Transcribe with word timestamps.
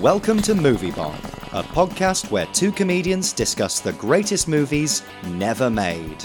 Welcome 0.00 0.42
to 0.42 0.54
Movie 0.54 0.90
Bomb, 0.90 1.14
a 1.52 1.62
podcast 1.62 2.30
where 2.30 2.46
two 2.46 2.70
comedians 2.70 3.32
discuss 3.32 3.80
the 3.80 3.94
greatest 3.94 4.46
movies 4.46 5.02
never 5.28 5.70
made. 5.70 6.22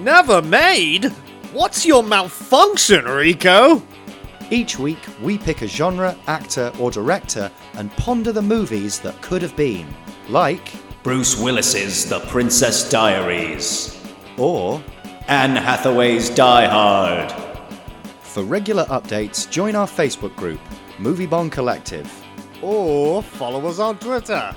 Never 0.00 0.42
made? 0.42 1.06
What's 1.52 1.86
your 1.86 2.02
malfunction, 2.02 3.06
Rico? 3.06 3.82
Each 4.50 4.78
week, 4.78 4.98
we 5.22 5.38
pick 5.38 5.62
a 5.62 5.66
genre, 5.66 6.14
actor, 6.26 6.70
or 6.78 6.90
director 6.90 7.50
and 7.74 7.90
ponder 7.92 8.32
the 8.32 8.42
movies 8.42 9.00
that 9.00 9.20
could 9.22 9.40
have 9.40 9.56
been, 9.56 9.86
like, 10.28 10.72
Bruce 11.02 11.38
Willis's 11.40 12.08
The 12.08 12.20
Princess 12.20 12.88
Diaries, 12.90 13.98
or, 14.36 14.82
Anne 15.28 15.56
Hathaway's 15.56 16.28
Die 16.30 16.66
Hard. 16.66 17.32
for 18.20 18.42
regular 18.42 18.84
updates, 18.86 19.50
join 19.50 19.74
our 19.74 19.86
Facebook 19.86 20.36
group, 20.36 20.60
Movie 20.98 21.24
Bomb 21.24 21.48
Collective. 21.48 22.12
Or 22.70 23.22
follow 23.22 23.64
us 23.68 23.78
on 23.78 23.96
Twitter. 24.00 24.52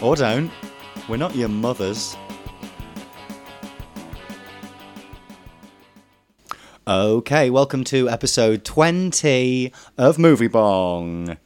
Or 0.00 0.14
don't. 0.14 0.48
We're 1.08 1.16
not 1.16 1.34
your 1.34 1.48
mothers. 1.48 2.16
Okay, 6.86 7.50
welcome 7.50 7.82
to 7.84 8.08
episode 8.08 8.64
20 8.64 9.72
of 9.98 10.20
Movie 10.20 10.46
Bong. 10.46 11.36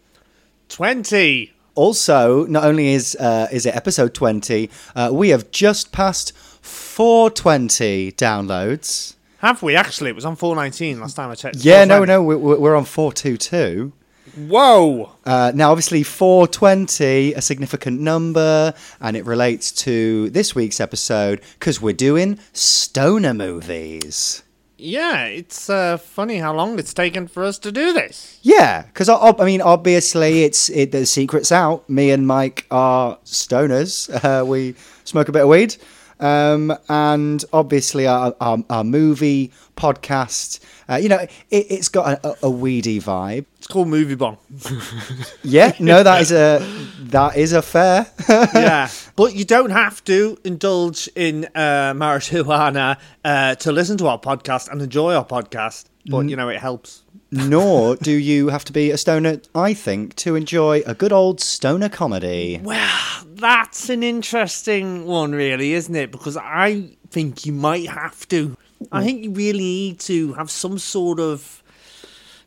20. 0.69 1.53
Also, 1.75 2.45
not 2.45 2.65
only 2.65 2.89
is 2.93 3.17
uh, 3.19 3.47
is 3.51 3.65
it 3.65 3.75
episode 3.75 4.13
20, 4.13 4.69
uh, 4.95 5.09
we 5.15 5.31
have 5.31 5.51
just 5.51 5.93
passed 5.93 6.37
420 6.37 8.13
downloads. 8.13 9.15
Have 9.39 9.63
we 9.63 9.77
actually? 9.77 10.11
It 10.11 10.17
was 10.17 10.27
on 10.27 10.37
419 10.37 11.01
last 11.01 11.15
time 11.17 11.31
I 11.31 11.37
checked. 11.37 11.57
Yeah, 11.59 11.85
no, 11.87 12.05
no, 12.05 12.23
we- 12.23 12.37
we- 12.37 12.57
we're 12.59 12.77
on 12.77 12.85
422. 12.85 13.93
Whoa! 14.37 15.13
Uh, 15.25 15.53
now, 15.55 15.71
obviously, 15.71 16.03
420, 16.03 17.35
a 17.35 17.41
significant 17.41 18.01
number, 18.01 18.75
and 19.01 19.17
it 19.17 19.25
relates 19.27 19.73
to 19.73 20.31
this 20.31 20.55
week's 20.55 20.81
episode 20.81 21.41
because 21.59 21.81
we're 21.81 21.93
doing 21.95 22.39
stoner 22.53 23.35
movies. 23.35 24.43
Yeah, 24.81 25.25
it's 25.25 25.69
uh, 25.69 25.97
funny 25.97 26.39
how 26.39 26.55
long 26.55 26.79
it's 26.79 26.95
taken 26.95 27.27
for 27.27 27.43
us 27.43 27.59
to 27.59 27.73
do 27.73 27.93
this. 27.93 28.39
Yeah, 28.43 28.83
because 28.83 29.09
I, 29.09 29.17
I 29.17 29.45
mean, 29.45 29.61
obviously, 29.61 30.45
it's 30.45 30.71
it, 30.71 30.93
the 30.93 31.05
secret's 31.05 31.51
out. 31.51 31.89
Me 31.91 32.13
and 32.13 32.27
Mike 32.27 32.67
are 32.71 33.19
stoners. 33.25 34.09
Uh, 34.25 34.45
we 34.45 34.75
smoke 35.05 35.29
a 35.29 35.33
bit 35.33 35.43
of 35.43 35.49
weed, 35.49 35.77
um, 36.21 36.77
and 36.89 37.45
obviously, 37.53 38.07
our, 38.07 38.35
our, 38.41 38.59
our 38.69 38.85
movie 38.85 39.53
podcast. 39.77 40.61
Uh, 40.89 40.97
you 40.97 41.09
know, 41.09 41.19
it, 41.19 41.31
it's 41.51 41.89
got 41.89 42.25
a, 42.25 42.37
a 42.43 42.51
weedy 42.51 43.01
vibe. 43.01 43.47
It's 43.59 43.67
called 43.67 43.89
Movie 43.89 44.15
Bomb. 44.15 44.39
Yeah, 45.43 45.73
no, 45.79 46.03
that 46.03 46.21
is 46.21 46.33
a 46.33 46.59
that 47.01 47.37
is 47.37 47.53
a 47.53 47.63
fair. 47.63 48.07
yeah, 48.29 48.91
but 49.17 49.35
you 49.35 49.45
don't 49.45 49.71
have 49.71 50.05
to 50.05 50.39
indulge 50.45 51.09
in 51.15 51.47
uh, 51.55 51.95
marijuana 51.95 52.99
uh, 53.25 53.55
to 53.57 53.73
listen 53.73 53.97
to 53.99 54.09
our 54.09 54.19
podcast 54.19 54.71
and 54.71 54.83
enjoy 54.83 55.15
our 55.15 55.25
podcast. 55.25 55.87
But 56.07 56.29
you 56.29 56.37
know, 56.37 56.49
it 56.49 56.59
helps. 56.59 57.05
Nor 57.31 57.97
do 57.97 58.13
you 58.13 58.49
have 58.49 58.65
to 58.67 58.73
be 58.73 58.91
a 58.91 58.97
stoner, 58.97 59.41
I 59.55 59.75
think, 59.75 60.15
to 60.17 60.35
enjoy 60.35 60.83
a 60.87 60.95
good 60.95 61.13
old 61.13 61.41
stoner 61.41 61.89
comedy. 61.89 62.61
Well, 62.63 63.25
that's 63.35 63.91
an 63.91 64.03
interesting 64.03 65.05
one, 65.05 65.33
really, 65.33 65.75
isn't 65.75 65.95
it? 65.95 66.11
Because 66.11 66.37
I 66.39 66.97
think 67.11 67.45
you 67.45 67.53
might 67.53 67.89
have 67.89 68.27
to. 68.29 68.57
I 68.91 69.01
hmm. 69.01 69.07
think 69.07 69.25
you 69.25 69.31
really 69.33 69.59
need 69.59 70.01
to 70.01 70.33
have 70.35 70.51
some 70.51 70.79
sort 70.79 71.21
of 71.21 71.63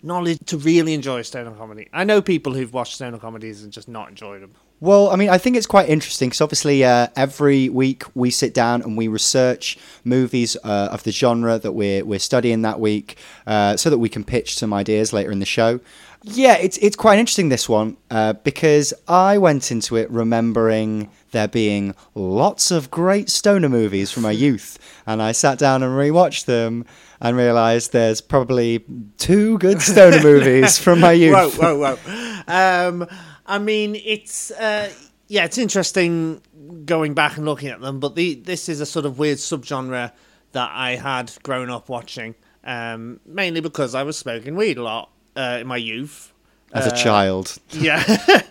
knowledge 0.01 0.39
to 0.47 0.57
really 0.57 0.93
enjoy 0.93 1.21
stoner 1.21 1.51
comedy. 1.51 1.87
I 1.93 2.03
know 2.03 2.21
people 2.21 2.53
who've 2.53 2.73
watched 2.73 2.95
stoner 2.95 3.19
comedies 3.19 3.63
and 3.63 3.71
just 3.71 3.87
not 3.87 4.09
enjoyed 4.09 4.41
them. 4.41 4.55
Well, 4.81 5.11
I 5.11 5.15
mean, 5.15 5.29
I 5.29 5.37
think 5.37 5.55
it's 5.55 5.67
quite 5.67 5.89
interesting 5.89 6.29
because 6.29 6.41
obviously 6.41 6.83
uh, 6.83 7.07
every 7.15 7.69
week 7.69 8.03
we 8.15 8.31
sit 8.31 8.51
down 8.51 8.81
and 8.81 8.97
we 8.97 9.07
research 9.07 9.77
movies 10.03 10.57
uh, 10.63 10.89
of 10.91 11.03
the 11.03 11.11
genre 11.11 11.59
that 11.59 11.73
we're 11.73 12.03
we're 12.03 12.17
studying 12.17 12.63
that 12.63 12.79
week, 12.79 13.15
uh, 13.45 13.77
so 13.77 13.91
that 13.91 13.99
we 13.99 14.09
can 14.09 14.23
pitch 14.23 14.55
some 14.55 14.73
ideas 14.73 15.13
later 15.13 15.31
in 15.31 15.37
the 15.37 15.45
show. 15.45 15.79
Yeah, 16.23 16.57
it's 16.57 16.77
it's 16.79 16.95
quite 16.95 17.19
interesting 17.19 17.49
this 17.49 17.69
one 17.69 17.97
uh, 18.09 18.33
because 18.33 18.91
I 19.07 19.37
went 19.37 19.71
into 19.71 19.97
it 19.97 20.09
remembering 20.09 21.11
there 21.29 21.47
being 21.47 21.93
lots 22.15 22.71
of 22.71 22.89
great 22.89 23.29
stoner 23.29 23.69
movies 23.69 24.11
from 24.11 24.23
my 24.23 24.31
youth, 24.31 24.79
and 25.05 25.21
I 25.21 25.31
sat 25.31 25.59
down 25.59 25.83
and 25.83 25.93
rewatched 25.93 26.45
them 26.45 26.85
and 27.19 27.37
realised 27.37 27.91
there's 27.91 28.19
probably 28.19 28.83
two 29.19 29.59
good 29.59 29.79
stoner 29.79 30.23
movies 30.23 30.79
from 30.79 31.01
my 31.01 31.11
youth. 31.11 31.57
Whoa, 31.59 31.77
whoa, 31.77 31.95
whoa. 31.95 32.87
um, 32.87 33.07
I 33.51 33.59
mean, 33.59 33.95
it's 33.95 34.49
uh, 34.51 34.89
yeah, 35.27 35.43
it's 35.43 35.57
interesting 35.57 36.41
going 36.85 37.13
back 37.13 37.35
and 37.35 37.45
looking 37.45 37.67
at 37.67 37.81
them, 37.81 37.99
but 37.99 38.15
the 38.15 38.35
this 38.35 38.69
is 38.69 38.79
a 38.79 38.85
sort 38.85 39.05
of 39.05 39.19
weird 39.19 39.39
subgenre 39.39 40.13
that 40.53 40.71
I 40.73 40.95
had 40.95 41.33
grown 41.43 41.69
up 41.69 41.89
watching, 41.89 42.33
um, 42.63 43.19
mainly 43.25 43.59
because 43.59 43.93
I 43.93 44.03
was 44.03 44.17
smoking 44.17 44.55
weed 44.55 44.77
a 44.77 44.83
lot 44.83 45.09
uh, 45.35 45.57
in 45.59 45.67
my 45.67 45.77
youth. 45.77 46.31
As 46.73 46.87
a 46.87 46.95
child, 46.95 47.57
Yeah, 47.71 48.01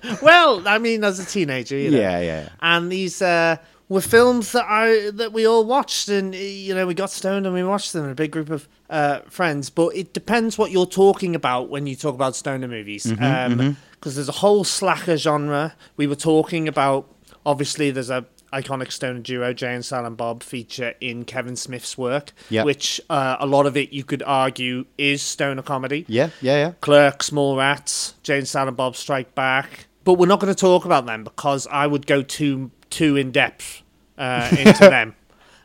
well, 0.23 0.69
I 0.69 0.77
mean, 0.77 1.03
as 1.03 1.19
a 1.19 1.25
teenager, 1.25 1.79
you 1.79 1.91
know. 1.91 1.99
Yeah, 1.99 2.21
yeah. 2.21 2.49
And 2.61 2.93
these 2.93 3.23
uh, 3.23 3.57
were 3.89 4.03
films 4.03 4.53
that 4.53 4.67
I 4.69 5.11
that 5.13 5.33
we 5.33 5.47
all 5.47 5.65
watched, 5.65 6.11
and 6.11 6.35
you 6.35 6.75
know, 6.75 6.87
we 6.87 6.93
got 6.93 7.11
stoned 7.11 7.47
and 7.47 7.55
we 7.55 7.65
watched 7.65 7.95
them 7.95 8.05
in 8.05 8.11
a 8.11 8.15
big 8.15 8.33
group 8.33 8.51
of 8.51 8.69
uh, 8.91 9.21
friends. 9.31 9.71
But 9.71 9.97
it 9.97 10.13
depends 10.13 10.59
what 10.59 10.71
you're 10.71 10.85
talking 10.85 11.35
about 11.35 11.71
when 11.71 11.87
you 11.87 11.97
talk 11.97 12.15
about 12.15 12.37
stoner 12.37 12.69
movies, 12.69 13.07
Mm-hmm, 13.07 13.71
because 14.01 14.15
there's 14.17 14.29
a 14.29 14.33
whole 14.33 14.65
slacker 14.65 15.17
genre. 15.17 15.75
We 15.97 16.07
were 16.07 16.17
talking 16.17 16.67
about. 16.69 17.07
Obviously, 17.47 17.91
there's 17.91 18.11
a 18.11 18.27
iconic 18.53 18.91
stoner 18.93 19.21
duo, 19.21 19.53
Jay 19.53 19.73
and 19.75 19.85
Silent 19.85 20.17
Bob, 20.17 20.43
feature 20.43 20.95
in 21.01 21.25
Kevin 21.25 21.55
Smith's 21.57 21.97
work, 21.97 22.33
Yep. 22.51 22.67
which 22.67 23.01
uh, 23.09 23.37
a 23.41 23.47
lot 23.47 23.65
of 23.67 23.77
it 23.77 23.93
you 23.93 24.03
could 24.05 24.23
argue 24.25 24.85
is 24.99 25.23
stoner 25.23 25.63
comedy. 25.63 26.05
yeah, 26.09 26.31
yeah, 26.43 26.57
yeah. 26.57 26.73
Clerks, 26.81 27.31
Mallrats, 27.31 28.13
Jay 28.23 28.39
Jane 28.39 28.47
Silent 28.47 28.77
Bob 28.77 28.97
Strike 28.97 29.35
Back. 29.35 29.87
But 30.05 30.15
we're 30.15 30.27
not 30.27 30.41
going 30.41 30.53
to 30.53 30.59
talk 30.61 30.85
about 30.85 31.07
them 31.07 31.25
because 31.25 31.67
I 31.69 31.87
would 31.87 32.07
go 32.07 32.23
too 32.23 32.71
too 32.91 33.17
in 33.17 33.31
depth 33.33 33.83
uh, 34.19 34.49
into 34.59 34.81
them. 34.81 35.15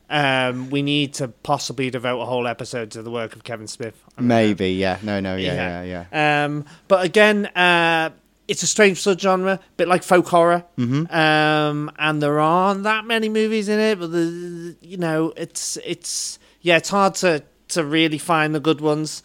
Um, 0.09 0.69
we 0.69 0.81
need 0.83 1.15
to 1.15 1.29
possibly 1.29 1.89
devote 1.89 2.21
a 2.21 2.25
whole 2.25 2.45
episode 2.47 2.91
to 2.91 3.01
the 3.01 3.09
work 3.09 3.35
of 3.35 3.43
Kevin 3.43 3.67
Smith. 3.67 4.01
Maybe, 4.19 4.73
yeah. 4.73 4.99
No, 5.01 5.19
no, 5.19 5.35
yeah, 5.35 5.81
yeah, 5.83 6.05
yeah. 6.11 6.45
Um, 6.45 6.65
but 6.87 7.03
again, 7.03 7.47
uh, 7.47 8.11
it's 8.47 8.63
a 8.63 8.67
strange 8.67 9.01
subgenre, 9.01 9.55
a 9.55 9.59
bit 9.77 9.87
like 9.87 10.03
folk 10.03 10.27
horror. 10.27 10.63
Mm-hmm. 10.77 11.13
Um, 11.13 11.91
and 11.97 12.21
there 12.21 12.39
aren't 12.39 12.83
that 12.83 13.05
many 13.05 13.29
movies 13.29 13.69
in 13.69 13.79
it, 13.79 13.99
but 13.99 14.11
the, 14.11 14.75
you 14.81 14.97
know, 14.97 15.33
it's 15.35 15.77
it's 15.85 16.39
yeah, 16.61 16.77
it's 16.77 16.89
hard 16.89 17.15
to 17.15 17.43
to 17.69 17.83
really 17.83 18.17
find 18.17 18.53
the 18.53 18.59
good 18.59 18.81
ones. 18.81 19.23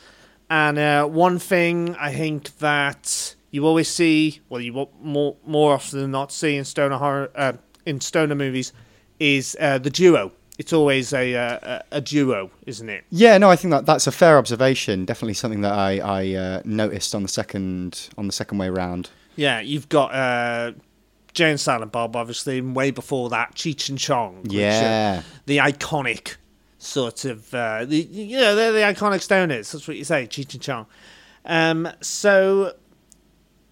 And 0.48 0.78
uh, 0.78 1.06
one 1.06 1.38
thing 1.38 1.94
I 1.96 2.12
think 2.12 2.58
that 2.58 3.34
you 3.50 3.66
always 3.66 3.88
see, 3.88 4.40
well, 4.48 4.60
you 4.60 4.88
more 5.00 5.36
more 5.46 5.74
often 5.74 6.00
than 6.00 6.10
not 6.10 6.32
see 6.32 6.56
in 6.56 6.64
stoner 6.64 6.96
horror 6.96 7.30
uh, 7.34 7.52
in 7.86 8.00
stoner 8.00 8.34
movies, 8.34 8.72
is 9.18 9.56
uh, 9.60 9.78
the 9.78 9.90
duo. 9.90 10.32
It's 10.60 10.74
always 10.74 11.14
a, 11.14 11.34
uh, 11.34 11.58
a 11.90 11.96
a 11.96 12.00
duo, 12.02 12.50
isn't 12.66 12.90
it? 12.90 13.04
Yeah, 13.08 13.38
no, 13.38 13.50
I 13.50 13.56
think 13.56 13.70
that 13.72 13.86
that's 13.86 14.06
a 14.06 14.12
fair 14.12 14.36
observation. 14.36 15.06
Definitely 15.06 15.34
something 15.34 15.62
that 15.62 15.72
I 15.72 15.98
I 15.98 16.34
uh, 16.34 16.62
noticed 16.66 17.14
on 17.14 17.22
the 17.22 17.28
second 17.28 18.10
on 18.18 18.26
the 18.26 18.32
second 18.32 18.58
way 18.58 18.68
round. 18.68 19.08
Yeah, 19.36 19.60
you've 19.60 19.88
got 19.88 20.12
uh, 20.14 20.72
Jay 21.32 21.48
and 21.48 21.58
Silent 21.58 21.92
Bob, 21.92 22.14
obviously, 22.14 22.58
and 22.58 22.76
way 22.76 22.90
before 22.90 23.30
that, 23.30 23.54
Cheech 23.54 23.88
and 23.88 23.98
Chong. 23.98 24.42
Yeah. 24.44 25.22
the 25.46 25.58
iconic 25.58 26.36
sort 26.76 27.24
of, 27.24 27.54
uh, 27.54 27.84
the, 27.86 27.96
you 27.98 28.38
know, 28.38 28.54
they're 28.54 28.72
the 28.72 28.80
iconic 28.80 29.20
stoners. 29.20 29.72
That's 29.72 29.88
what 29.88 29.96
you 29.96 30.04
say, 30.04 30.26
Cheech 30.26 30.52
and 30.52 30.62
Chong. 30.62 30.86
Um, 31.46 31.88
so, 32.02 32.74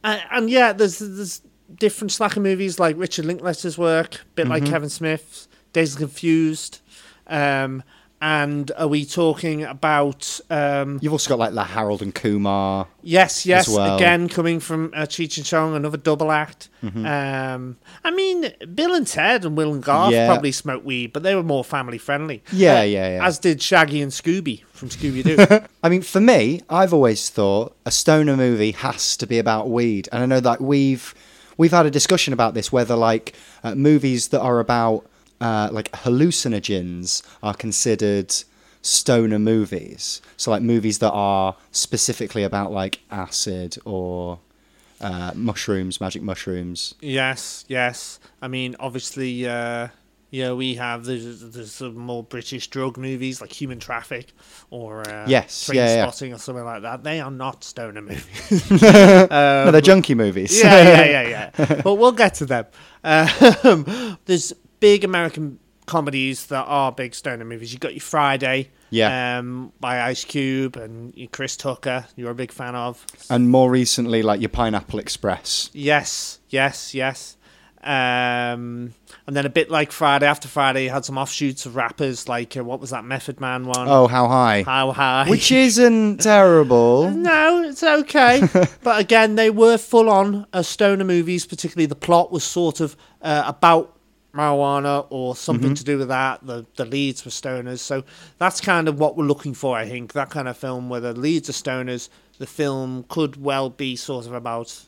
uh, 0.04 0.20
and 0.30 0.48
yeah, 0.48 0.72
there's 0.72 1.00
there's 1.00 1.42
different 1.74 2.12
slacker 2.12 2.40
movies 2.40 2.78
like 2.78 2.96
Richard 2.98 3.26
Linklater's 3.26 3.76
work, 3.76 4.14
a 4.14 4.18
bit 4.36 4.48
like 4.48 4.64
Kevin 4.64 4.88
Smith's, 4.88 5.48
Dazed 5.72 5.98
Confused. 5.98 6.80
Um, 7.28 7.82
and 8.20 8.72
are 8.76 8.88
we 8.88 9.04
talking 9.04 9.62
about 9.62 10.40
um, 10.50 10.98
You've 11.00 11.12
also 11.12 11.28
got 11.28 11.38
like 11.38 11.52
La 11.52 11.62
Harold 11.62 12.02
and 12.02 12.12
Kumar. 12.12 12.88
Yes, 13.00 13.46
yes. 13.46 13.68
well. 13.68 13.94
Again, 13.94 14.28
coming 14.28 14.58
from 14.58 14.92
uh, 14.92 15.02
Cheech 15.02 15.36
and 15.36 15.46
Chong, 15.46 15.76
another 15.76 15.96
double 15.98 16.32
act. 16.32 16.68
Um, 16.82 17.76
I 18.02 18.10
mean, 18.10 18.52
Bill 18.74 18.94
and 18.94 19.06
Ted 19.06 19.44
and 19.44 19.56
Will 19.56 19.72
and 19.72 19.84
Garth 19.84 20.12
Yeah. 20.12 20.26
probably 20.26 20.50
smoked 20.50 20.84
weed, 20.84 21.12
but 21.12 21.22
they 21.22 21.36
were 21.36 21.44
more 21.44 21.62
family 21.62 21.98
friendly. 21.98 22.42
Yeah, 22.50 22.82
yeah, 22.82 23.16
yeah. 23.16 23.24
As 23.26 23.38
did 23.38 23.62
Shaggy 23.62 24.02
and 24.02 24.10
Scooby 24.10 24.64
from 24.72 24.88
Scooby 24.88 25.22
Doo. 25.22 25.66
I 25.84 25.88
mean, 25.88 26.02
for 26.02 26.20
me, 26.20 26.62
I've 26.68 26.92
always 26.92 27.30
thought 27.30 27.76
a 27.86 27.92
stoner 27.92 28.36
movie 28.36 28.72
has 28.72 29.16
to 29.18 29.26
be 29.28 29.38
about 29.38 29.70
weed, 29.70 30.08
and 30.10 30.24
I 30.24 30.26
know 30.26 30.40
that 30.40 30.60
we've 30.60 31.14
we've 31.56 31.72
had 31.72 31.86
a 31.86 31.90
discussion 31.90 32.32
about 32.32 32.54
this 32.54 32.72
whether 32.72 32.96
like 32.96 33.34
uh, 33.62 33.76
movies 33.76 34.28
that 34.28 34.40
are 34.40 34.58
about 34.58 35.04
uh, 35.40 35.68
like 35.72 35.90
hallucinogens 35.92 37.22
are 37.42 37.54
considered 37.54 38.34
stoner 38.82 39.38
movies. 39.38 40.22
So 40.36 40.50
like 40.50 40.62
movies 40.62 40.98
that 40.98 41.10
are 41.10 41.56
specifically 41.72 42.42
about 42.42 42.72
like 42.72 43.00
acid 43.10 43.76
or 43.84 44.40
uh, 45.00 45.32
mushrooms, 45.34 46.00
magic 46.00 46.22
mushrooms. 46.22 46.94
Yes, 47.00 47.64
yes. 47.68 48.18
I 48.42 48.48
mean, 48.48 48.76
obviously, 48.80 49.46
uh, 49.46 49.88
yeah, 50.30 50.52
we 50.52 50.74
have 50.74 51.04
there's, 51.04 51.40
there's 51.40 51.72
some 51.72 51.96
more 51.96 52.22
British 52.22 52.68
drug 52.68 52.98
movies 52.98 53.40
like 53.40 53.52
Human 53.52 53.78
Traffic 53.78 54.32
or 54.70 55.08
uh, 55.08 55.24
Yes, 55.26 55.66
Train 55.66 55.76
yeah, 55.76 55.94
yeah. 55.94 56.02
Spotting 56.02 56.34
or 56.34 56.38
something 56.38 56.64
like 56.64 56.82
that. 56.82 57.02
They 57.02 57.20
are 57.20 57.30
not 57.30 57.64
stoner 57.64 58.02
movies. 58.02 58.70
no, 58.70 59.70
they're 59.70 59.80
junkie 59.80 60.14
movies. 60.14 60.60
yeah, 60.62 60.82
yeah, 60.82 61.04
yeah, 61.04 61.50
yeah. 61.58 61.80
but 61.82 61.94
we'll 61.94 62.12
get 62.12 62.34
to 62.34 62.46
them. 62.46 62.66
Um, 63.04 64.18
there's 64.26 64.52
big 64.80 65.04
American 65.04 65.58
comedies 65.86 66.46
that 66.46 66.64
are 66.64 66.92
big 66.92 67.14
stoner 67.14 67.44
movies. 67.44 67.72
You 67.72 67.78
got 67.78 67.94
your 67.94 68.00
Friday, 68.02 68.68
Yeah. 68.90 69.38
um, 69.38 69.72
by 69.80 70.02
Ice 70.02 70.24
Cube 70.24 70.76
and 70.76 71.14
Chris 71.32 71.56
Tucker. 71.56 72.06
You're 72.16 72.30
a 72.30 72.34
big 72.34 72.52
fan 72.52 72.74
of. 72.74 73.04
and 73.30 73.48
more 73.50 73.70
recently, 73.70 74.22
like 74.22 74.40
your 74.40 74.50
Pineapple 74.50 74.98
Express. 74.98 75.70
Yes, 75.72 76.40
yes, 76.50 76.94
yes. 76.94 77.36
Um, 77.82 78.92
and 79.26 79.36
then 79.36 79.46
a 79.46 79.48
bit 79.48 79.70
like 79.70 79.92
Friday 79.92 80.26
After 80.26 80.48
Friday, 80.48 80.84
you 80.84 80.90
had 80.90 81.04
some 81.04 81.16
offshoots 81.16 81.64
of 81.64 81.76
rappers 81.76 82.28
like 82.28 82.56
uh, 82.56 82.64
what 82.64 82.80
was 82.80 82.90
that 82.90 83.04
Method 83.04 83.40
Man 83.40 83.64
one? 83.66 83.88
Oh, 83.88 84.08
how 84.08 84.26
high! 84.26 84.64
How 84.64 84.90
high? 84.92 85.30
Which 85.30 85.52
isn't 85.66 86.18
terrible. 86.20 87.08
no, 87.14 87.62
it's 87.62 87.82
okay. 87.82 88.42
but 88.82 89.00
again, 89.00 89.36
they 89.36 89.48
were 89.50 89.78
full 89.78 90.10
on 90.10 90.46
uh, 90.52 90.62
stoner 90.62 91.04
movies. 91.04 91.46
Particularly, 91.46 91.86
the 91.86 91.94
plot 91.94 92.32
was 92.32 92.44
sort 92.44 92.80
of 92.80 92.96
uh, 93.22 93.44
about 93.46 93.96
marijuana 94.34 95.06
or 95.10 95.34
something 95.34 95.74
to 95.74 95.84
do 95.84 95.98
with 95.98 96.08
that. 96.08 96.46
The 96.46 96.66
the 96.76 96.84
leads 96.84 97.24
were 97.24 97.30
stoners, 97.30 97.78
so 97.80 98.04
that's 98.38 98.60
kind 98.60 98.88
of 98.88 98.98
what 98.98 99.16
we're 99.16 99.24
looking 99.26 99.54
for. 99.54 99.76
I 99.76 99.88
think 99.88 100.12
that 100.12 100.30
kind 100.30 100.48
of 100.48 100.56
film 100.56 100.88
where 100.88 101.00
the 101.00 101.12
leads 101.12 101.48
are 101.48 101.52
stoners. 101.52 102.08
The 102.38 102.46
film 102.46 103.04
could 103.08 103.42
well 103.42 103.68
be 103.70 103.96
sort 103.96 104.26
of 104.26 104.32
about 104.32 104.84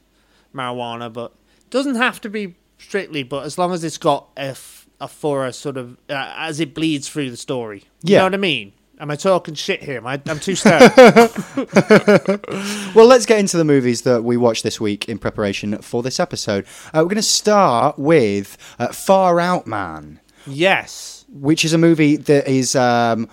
marijuana, 0.54 1.12
but 1.12 1.32
doesn't 1.70 1.96
have 1.96 2.20
to 2.22 2.28
be 2.28 2.54
strictly. 2.78 3.22
But 3.22 3.44
as 3.44 3.58
long 3.58 3.72
as 3.72 3.82
it's 3.84 3.98
got 3.98 4.28
a, 4.36 4.50
f- 4.50 4.88
a 5.00 5.08
a 5.46 5.52
sort 5.52 5.76
of 5.76 5.96
uh, 6.08 6.32
as 6.36 6.60
it 6.60 6.74
bleeds 6.74 7.08
through 7.08 7.30
the 7.30 7.36
story. 7.36 7.84
You 8.02 8.14
Yeah. 8.14 8.18
know 8.18 8.24
what 8.24 8.34
I 8.34 8.38
mean? 8.38 8.72
Am 9.00 9.10
I 9.10 9.16
talking 9.16 9.54
shit 9.54 9.82
here? 9.82 9.96
Am 9.96 10.06
I, 10.06 10.20
I'm 10.26 10.38
too 10.38 10.54
stoned. 10.56 10.92
Well, 12.94 13.06
let's 13.06 13.24
get 13.24 13.38
into 13.38 13.56
the 13.56 13.64
movies 13.64 14.02
that 14.02 14.22
we 14.24 14.36
watched 14.36 14.62
this 14.62 14.78
week 14.80 15.08
in 15.08 15.18
preparation 15.18 15.78
for 15.78 16.02
this 16.02 16.20
episode. 16.20 16.66
Uh, 16.88 16.98
we're 16.98 17.04
going 17.04 17.16
to 17.16 17.22
start 17.22 17.98
with 17.98 18.58
uh, 18.78 18.88
Far 18.88 19.40
Out 19.40 19.66
Man, 19.66 20.20
yes. 20.46 21.24
which 21.30 21.64
is 21.64 21.72
a 21.72 21.78
movie 21.78 22.16
that 22.16 22.46
is 22.46 22.76
um, 22.76 23.26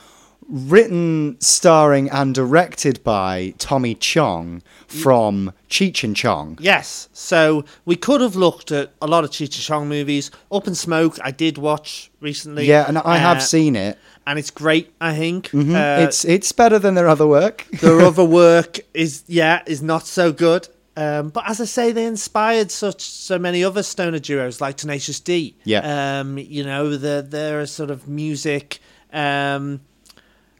written, 0.47 1.35
starring, 1.41 2.09
and 2.11 2.33
directed 2.33 3.03
by 3.03 3.53
Tommy 3.57 3.95
Chong 3.95 4.61
from 4.87 5.51
Cheech 5.69 6.03
and 6.05 6.15
Chong. 6.15 6.57
Yes. 6.61 7.09
So 7.11 7.65
we 7.83 7.97
could 7.97 8.21
have 8.21 8.37
looked 8.37 8.71
at 8.71 8.93
a 9.01 9.07
lot 9.07 9.25
of 9.25 9.31
Cheech 9.31 9.55
and 9.55 9.63
Chong 9.63 9.89
movies. 9.89 10.31
Up 10.49 10.65
in 10.65 10.75
Smoke, 10.75 11.17
I 11.21 11.31
did 11.31 11.57
watch 11.57 12.09
recently. 12.21 12.65
Yeah, 12.67 12.85
and 12.87 12.97
I 12.99 13.17
have 13.17 13.37
Uh, 13.37 13.41
seen 13.41 13.75
it. 13.75 13.97
And 14.27 14.37
it's 14.37 14.51
great. 14.51 14.93
I 15.01 15.15
think 15.15 15.49
Mhm. 15.49 15.73
Uh, 15.75 16.03
it's 16.05 16.23
it's 16.25 16.51
better 16.51 16.77
than 16.79 16.93
their 16.95 17.07
other 17.07 17.25
work. 17.25 17.65
their 17.81 18.01
other 18.01 18.23
work 18.43 18.79
is 18.93 19.23
yeah 19.27 19.63
is 19.65 19.81
not 19.81 20.05
so 20.05 20.31
good. 20.31 20.67
Um, 20.95 21.29
but 21.29 21.43
as 21.47 21.61
I 21.61 21.65
say, 21.65 21.91
they 21.91 22.05
inspired 22.05 22.71
such 22.71 23.01
so 23.01 23.37
many 23.37 23.63
other 23.63 23.83
stoner 23.83 24.19
duos 24.19 24.59
like 24.61 24.77
Tenacious 24.77 25.19
D. 25.19 25.55
Yeah. 25.63 25.81
Um, 26.21 26.37
you 26.39 26.63
know, 26.63 26.97
the 26.97 27.25
their 27.27 27.65
sort 27.67 27.91
of 27.91 28.07
music. 28.07 28.79
Um, 29.13 29.81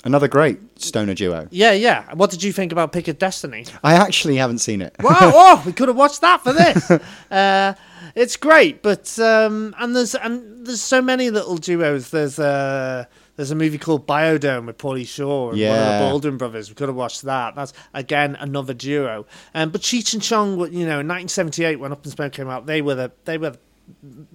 Another 0.04 0.28
great 0.28 0.60
stoner 0.80 1.16
duo. 1.16 1.48
yeah, 1.52 1.72
yeah. 1.74 2.14
What 2.14 2.30
did 2.30 2.42
you 2.44 2.54
think 2.54 2.72
about 2.72 2.92
Pick 2.94 3.08
of 3.10 3.18
Destiny? 3.18 3.66
I 3.84 3.96
actually 3.96 4.38
haven't 4.38 4.60
seen 4.60 4.81
it. 4.81 4.96
Wow! 5.02 5.18
oh, 5.22 5.64
we 5.66 5.74
could 5.74 5.88
have 5.90 5.98
watched 5.98 6.22
that 6.22 6.44
for 6.44 6.54
this. 6.54 6.92
uh, 7.31 7.74
it's 8.16 8.38
great, 8.38 8.81
but 8.84 9.18
um, 9.19 9.75
and 9.80 9.96
there's 9.96 10.14
and 10.16 10.66
there's 10.68 10.81
so 10.81 11.02
many 11.02 11.30
little 11.31 11.58
duos. 11.58 12.12
There's 12.12 12.38
a 12.40 13.08
there's 13.38 13.51
a 13.51 13.56
movie 13.56 13.78
called 13.78 14.06
Biodome 14.06 14.66
with 14.66 14.78
Pauly 14.78 15.07
Shore 15.07 15.51
and 15.51 15.62
one 15.62 15.80
of 15.80 15.86
the 15.86 16.00
Baldwin 16.00 16.38
brothers. 16.38 16.69
We 16.69 16.75
could 16.75 16.89
have 16.89 16.95
watched 16.95 17.22
that. 17.22 17.56
That's 17.56 17.72
again 17.94 18.36
another 18.39 18.74
duo. 18.74 19.25
Um, 19.54 19.69
but 19.69 19.81
Cheech 19.81 20.13
and 20.13 20.22
Chong, 20.22 20.57
you 20.74 20.86
know, 20.86 21.00
in 21.00 21.07
1978 21.07 21.78
when 21.78 21.92
Up 21.92 22.04
in 22.04 22.12
Smoke 22.12 22.34
came 22.34 22.50
out, 22.50 22.66
they 22.66 22.81
were 22.81 22.95
the 22.95 23.12
they 23.24 23.38
were 23.38 23.56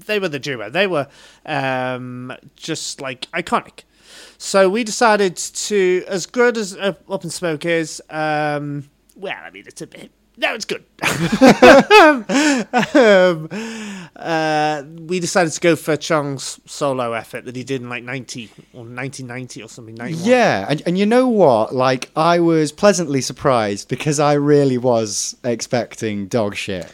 they 0.06 0.18
were 0.18 0.28
the 0.28 0.38
duo. 0.38 0.70
They 0.70 0.86
were 0.86 1.08
um, 1.44 2.32
just 2.56 3.00
like 3.00 3.30
iconic. 3.32 3.80
So 4.38 4.68
we 4.68 4.84
decided 4.84 5.36
to, 5.36 6.04
as 6.06 6.26
good 6.26 6.56
as 6.56 6.76
uh, 6.76 6.94
Up 7.08 7.24
in 7.24 7.30
Smoke 7.30 7.64
is, 7.64 8.02
um, 8.10 8.90
well, 9.16 9.36
I 9.42 9.50
mean, 9.50 9.64
it's 9.66 9.82
a 9.82 9.86
bit. 9.86 10.10
No, 10.36 10.54
it's 10.54 10.64
good. 10.64 10.82
um, 12.94 13.48
uh, 14.16 14.82
we 15.06 15.20
decided 15.20 15.52
to 15.52 15.60
go 15.60 15.76
for 15.76 15.96
Chong's 15.96 16.58
solo 16.64 17.12
effort 17.12 17.44
that 17.44 17.54
he 17.54 17.64
did 17.64 17.82
in 17.82 17.90
like 17.90 18.02
90 18.02 18.48
or 18.72 18.84
1990 18.84 19.62
or 19.62 19.68
something. 19.68 19.94
91. 19.94 20.24
Yeah, 20.24 20.66
and, 20.68 20.82
and 20.86 20.98
you 20.98 21.04
know 21.04 21.28
what? 21.28 21.74
Like, 21.74 22.10
I 22.16 22.40
was 22.40 22.72
pleasantly 22.72 23.20
surprised 23.20 23.88
because 23.88 24.18
I 24.18 24.32
really 24.34 24.78
was 24.78 25.36
expecting 25.44 26.28
dog 26.28 26.56
shit. 26.56 26.90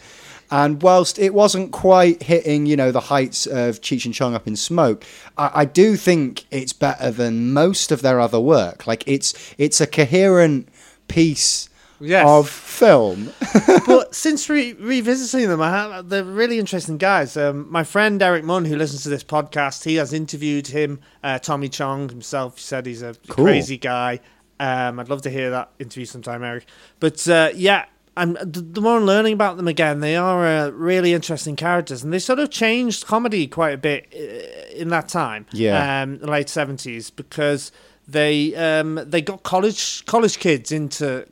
And 0.51 0.83
whilst 0.83 1.19
it 1.19 1.33
wasn't 1.33 1.73
quite 1.73 2.23
hitting, 2.23 2.67
you 2.67 2.75
know, 2.75 2.91
the 2.91 3.01
heights 3.01 3.47
of 3.47 3.81
Cheech 3.81 4.05
and 4.05 4.15
Chong 4.15 4.35
up 4.35 4.49
in 4.49 4.57
smoke, 4.57 5.05
I, 5.37 5.51
I 5.55 5.65
do 5.65 5.97
think 5.97 6.45
it's 6.51 6.73
better 6.73 7.13
than 7.13 7.53
most 7.53 7.93
of 7.93 8.03
their 8.03 8.19
other 8.19 8.41
work. 8.41 8.87
Like, 8.87 9.05
it's 9.07 9.55
it's 9.59 9.81
a 9.81 9.87
coherent 9.87 10.69
piece 11.07 11.69
Yes. 12.01 12.27
of 12.27 12.49
film. 12.49 13.33
but 13.87 14.15
since 14.15 14.49
re- 14.49 14.75
revisiting 14.75 15.49
them, 15.49 15.61
I 15.61 15.71
have, 15.71 16.09
they're 16.09 16.23
really 16.25 16.59
interesting 16.59 16.97
guys. 16.99 17.37
Um, 17.37 17.67
my 17.71 17.85
friend 17.85 18.21
Eric 18.23 18.45
Munn, 18.45 18.65
who 18.65 18.77
listens 18.77 19.03
to 19.03 19.09
this 19.09 19.25
podcast, 19.25 19.85
he 19.85 19.97
has 19.97 20.13
interviewed 20.13 20.69
him. 20.69 21.01
Uh, 21.25 21.39
Tommy 21.39 21.69
Chong 21.69 22.09
himself 22.09 22.57
he 22.57 22.63
said 22.63 22.87
he's 22.87 23.03
a 23.03 23.15
Cool. 23.29 23.45
crazy 23.47 23.77
guy. 23.79 24.21
Um, 24.61 24.99
I'd 25.01 25.09
love 25.09 25.23
to 25.23 25.31
hear 25.31 25.51
that 25.51 25.71
interview 25.79 26.05
sometime, 26.05 26.43
Eric. 26.43 26.67
But 27.01 27.27
uh, 27.29 27.51
yeah, 27.55 27.85
I'm, 28.17 28.33
the 28.35 28.61
the 28.61 28.81
more 28.81 28.97
I'm 28.97 29.05
learning 29.05 29.33
about 29.35 29.57
them 29.57 29.69
again, 29.69 30.01
they 30.01 30.17
are 30.17 30.45
uh, 30.47 30.69
really 30.71 31.15
interesting 31.15 31.55
characters, 31.55 32.03
and 32.03 32.13
they 32.13 32.19
sort 32.19 32.41
of 32.41 32.51
changed 32.51 33.07
comedy 33.07 33.47
quite 33.47 33.75
a 33.75 33.79
bit 33.79 34.07
uh, 34.13 34.75
in 34.77 34.89
that 34.89 35.09
time. 35.09 35.47
Yeah. 35.53 36.03
um, 36.03 36.19
the 36.19 36.27
late 36.29 36.49
seventies, 36.49 37.11
because 37.11 37.71
they 38.09 38.55
um, 38.57 38.99
they 39.07 39.21
got 39.23 39.45
college 39.45 40.05
college 40.07 40.41
kids 40.41 40.73
into 40.73 41.25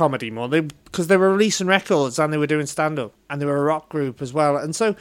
comedy 0.00 0.30
more. 0.30 0.48
They 0.48 0.60
because 0.60 1.08
they 1.08 1.18
were 1.18 1.30
releasing 1.30 1.66
records 1.66 2.18
and 2.18 2.32
they 2.32 2.38
were 2.38 2.46
doing 2.46 2.64
stand 2.64 2.98
up 2.98 3.12
and 3.28 3.38
they 3.38 3.44
were 3.44 3.58
a 3.58 3.62
rock 3.62 3.90
group 3.90 4.22
as 4.22 4.32
well. 4.32 4.56
And 4.56 4.74
so 4.74 4.96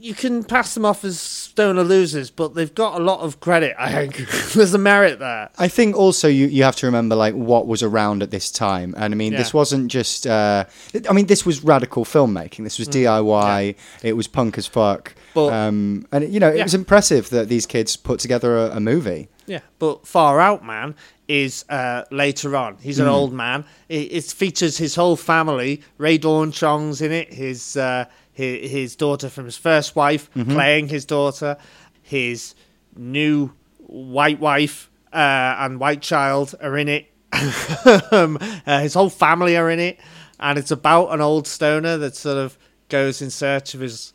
you 0.00 0.14
can 0.14 0.44
pass 0.44 0.72
them 0.74 0.84
off 0.84 1.04
as 1.04 1.20
stoner 1.20 1.82
losers, 1.82 2.30
but 2.30 2.54
they've 2.54 2.74
got 2.74 2.98
a 2.98 3.04
lot 3.04 3.20
of 3.20 3.40
credit. 3.40 3.74
I 3.78 3.90
think 3.92 4.16
there's 4.54 4.72
a 4.72 4.78
merit 4.78 5.18
there. 5.18 5.50
I 5.58 5.68
think 5.68 5.94
also 5.94 6.26
you, 6.28 6.46
you 6.46 6.62
have 6.62 6.76
to 6.76 6.86
remember 6.86 7.16
like 7.16 7.34
what 7.34 7.66
was 7.66 7.82
around 7.82 8.22
at 8.22 8.30
this 8.30 8.50
time, 8.50 8.94
and 8.96 9.12
I 9.12 9.16
mean 9.16 9.34
this 9.34 9.52
wasn't 9.52 9.90
just. 9.90 10.26
Uh, 10.26 10.64
I 11.08 11.12
mean 11.12 11.26
this 11.26 11.44
was 11.44 11.62
radical 11.62 12.04
filmmaking. 12.06 12.64
This 12.64 12.78
was 12.78 12.88
DIY. 12.88 13.76
It 14.02 14.14
was 14.14 14.26
punk 14.26 14.56
as 14.56 14.66
fuck. 14.66 15.12
Mm. 15.12 15.14
But- 15.34 15.52
um, 15.52 16.06
and 16.12 16.32
you 16.32 16.40
know 16.40 16.48
it 16.48 16.56
Yeah. 16.56 16.62
was 16.62 16.74
impressive 16.74 17.28
that 17.30 17.48
these 17.48 17.66
kids 17.66 17.96
put 17.96 18.20
together 18.20 18.56
a, 18.56 18.76
a 18.76 18.80
movie. 18.80 19.28
Yeah, 19.48 19.60
but 19.78 20.06
Far 20.06 20.38
Out 20.40 20.64
Man 20.64 20.94
is 21.26 21.64
uh, 21.68 22.04
later 22.10 22.54
on. 22.56 22.76
He's 22.80 22.98
an 23.00 23.06
Hmm. 23.06 23.12
old 23.12 23.32
man. 23.32 23.64
It, 23.88 24.12
it 24.12 24.24
features 24.24 24.78
his 24.78 24.94
whole 24.94 25.16
family. 25.16 25.82
Rae 25.98 26.18
Dawn 26.18 26.52
Chong's 26.52 27.00
in 27.00 27.10
it. 27.12 27.32
His 27.34 27.76
uh, 27.76 28.04
his, 28.32 28.70
his 28.70 28.96
daughter 28.96 29.28
from 29.28 29.44
his 29.46 29.56
first 29.56 29.96
wife 29.96 30.30
Mm-hmm. 30.34 30.52
playing 30.52 30.88
his 30.88 31.04
daughter. 31.04 31.56
His 32.02 32.54
new 32.96 33.50
white 33.78 34.38
wife 34.40 34.90
uh, 35.12 35.56
and 35.58 35.80
white 35.80 36.02
child 36.02 36.54
are 36.60 36.76
in 36.78 36.88
it. 36.88 37.06
um, 38.12 38.38
uh, 38.66 38.80
his 38.80 38.94
whole 38.94 39.10
family 39.10 39.56
are 39.56 39.70
in 39.70 39.78
it, 39.80 39.98
and 40.40 40.58
it's 40.58 40.70
about 40.70 41.08
an 41.12 41.20
old 41.20 41.46
stoner 41.46 41.96
that 41.98 42.16
sort 42.16 42.38
of 42.38 42.56
goes 42.88 43.20
in 43.22 43.30
search 43.30 43.74
of 43.74 43.80
his 43.80 44.12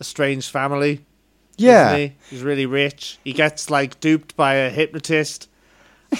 estranged 0.00 0.50
family. 0.50 1.04
Yeah, 1.56 1.96
he? 1.96 2.12
He's 2.30 2.42
really 2.42 2.66
rich. 2.66 3.18
He 3.24 3.32
gets 3.32 3.70
like 3.70 3.98
duped 4.00 4.36
by 4.36 4.54
a 4.54 4.70
hypnotist 4.70 5.48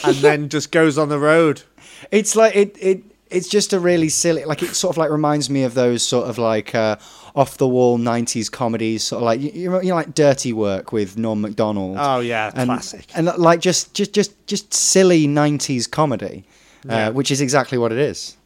and 0.05 0.17
then 0.17 0.49
just 0.57 0.73
goes 0.73 0.97
on 0.99 1.09
the 1.09 1.19
road. 1.19 1.63
it's 2.11 2.35
like 2.37 2.55
it 2.57 2.77
it. 2.81 3.03
It's 3.29 3.49
just 3.49 3.73
a 3.73 3.81
really 3.81 4.09
silly, 4.09 4.45
like 4.45 4.63
it 4.63 4.77
sort 4.77 4.95
of 4.95 4.99
like 4.99 5.11
reminds 5.11 5.51
me 5.51 5.65
of 5.65 5.75
those 5.75 6.07
sort 6.07 6.29
of 6.29 6.39
like 6.39 6.77
uh, 6.77 6.95
off 7.35 7.57
the 7.59 7.67
wall 7.67 7.99
'90s 7.99 8.49
comedies, 8.51 9.03
sort 9.03 9.19
of 9.21 9.25
like 9.25 9.41
you, 9.41 9.69
know, 9.69 9.81
you 9.83 9.89
know, 9.89 9.97
like 9.97 10.15
Dirty 10.15 10.53
Work 10.53 10.93
with 10.93 11.19
Norm 11.19 11.41
Macdonald. 11.41 11.97
Oh 11.99 12.21
yeah, 12.21 12.53
and, 12.55 12.69
classic. 12.69 13.07
and 13.17 13.27
like 13.37 13.59
just 13.61 13.95
just 13.95 14.13
just 14.13 14.47
just 14.47 14.73
silly 14.73 15.27
'90s 15.27 15.91
comedy, 15.91 16.45
Yeah. 16.85 17.09
uh, 17.09 17.13
which 17.13 17.33
is 17.33 17.41
exactly 17.41 17.79
what 17.79 17.91
it 17.91 17.99
is. 17.99 18.37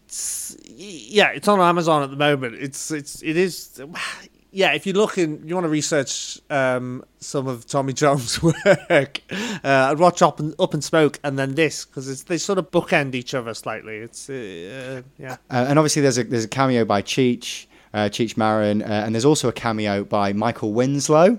Yeah, 0.79 1.29
it's 1.33 1.47
on 1.47 1.61
Amazon 1.61 2.03
at 2.03 2.11
the 2.11 2.17
moment. 2.17 2.55
It's 2.55 2.91
it's 2.91 3.23
it 3.23 3.37
is. 3.37 3.83
Yeah, 4.53 4.73
if 4.73 4.87
you 4.87 4.93
look 4.93 5.17
in, 5.17 5.47
you 5.47 5.55
want 5.55 5.65
to 5.65 5.69
research 5.69 6.41
um, 6.51 7.05
some 7.21 7.47
of 7.47 7.67
Tommy 7.67 7.93
Jones' 7.93 8.43
work. 8.43 9.23
Uh, 9.31 9.59
I'd 9.63 9.99
watch 9.99 10.23
Up 10.23 10.41
and 10.41 10.55
Up 10.59 10.75
in 10.75 10.83
Smoke 10.83 11.21
and 11.23 11.39
then 11.39 11.55
this 11.55 11.85
because 11.85 12.25
they 12.25 12.39
sort 12.39 12.59
of 12.59 12.71
bookend 12.71 13.15
each 13.15 13.33
other 13.35 13.55
slightly. 13.55 13.99
It's 13.99 14.29
uh, 14.29 15.03
yeah. 15.19 15.37
Uh, 15.51 15.67
and 15.69 15.79
obviously, 15.79 16.03
there's 16.03 16.19
a 16.19 16.25
there's 16.25 16.45
a 16.45 16.49
cameo 16.49 16.85
by 16.85 17.03
Cheech. 17.03 17.67
uh, 17.95 18.09
Cheech 18.09 18.37
Marin, 18.37 18.83
uh, 18.83 18.87
and 19.05 19.15
there's 19.15 19.25
also 19.25 19.49
a 19.49 19.53
cameo 19.53 20.05
by 20.05 20.33
Michael 20.33 20.73
Winslow 20.73 21.39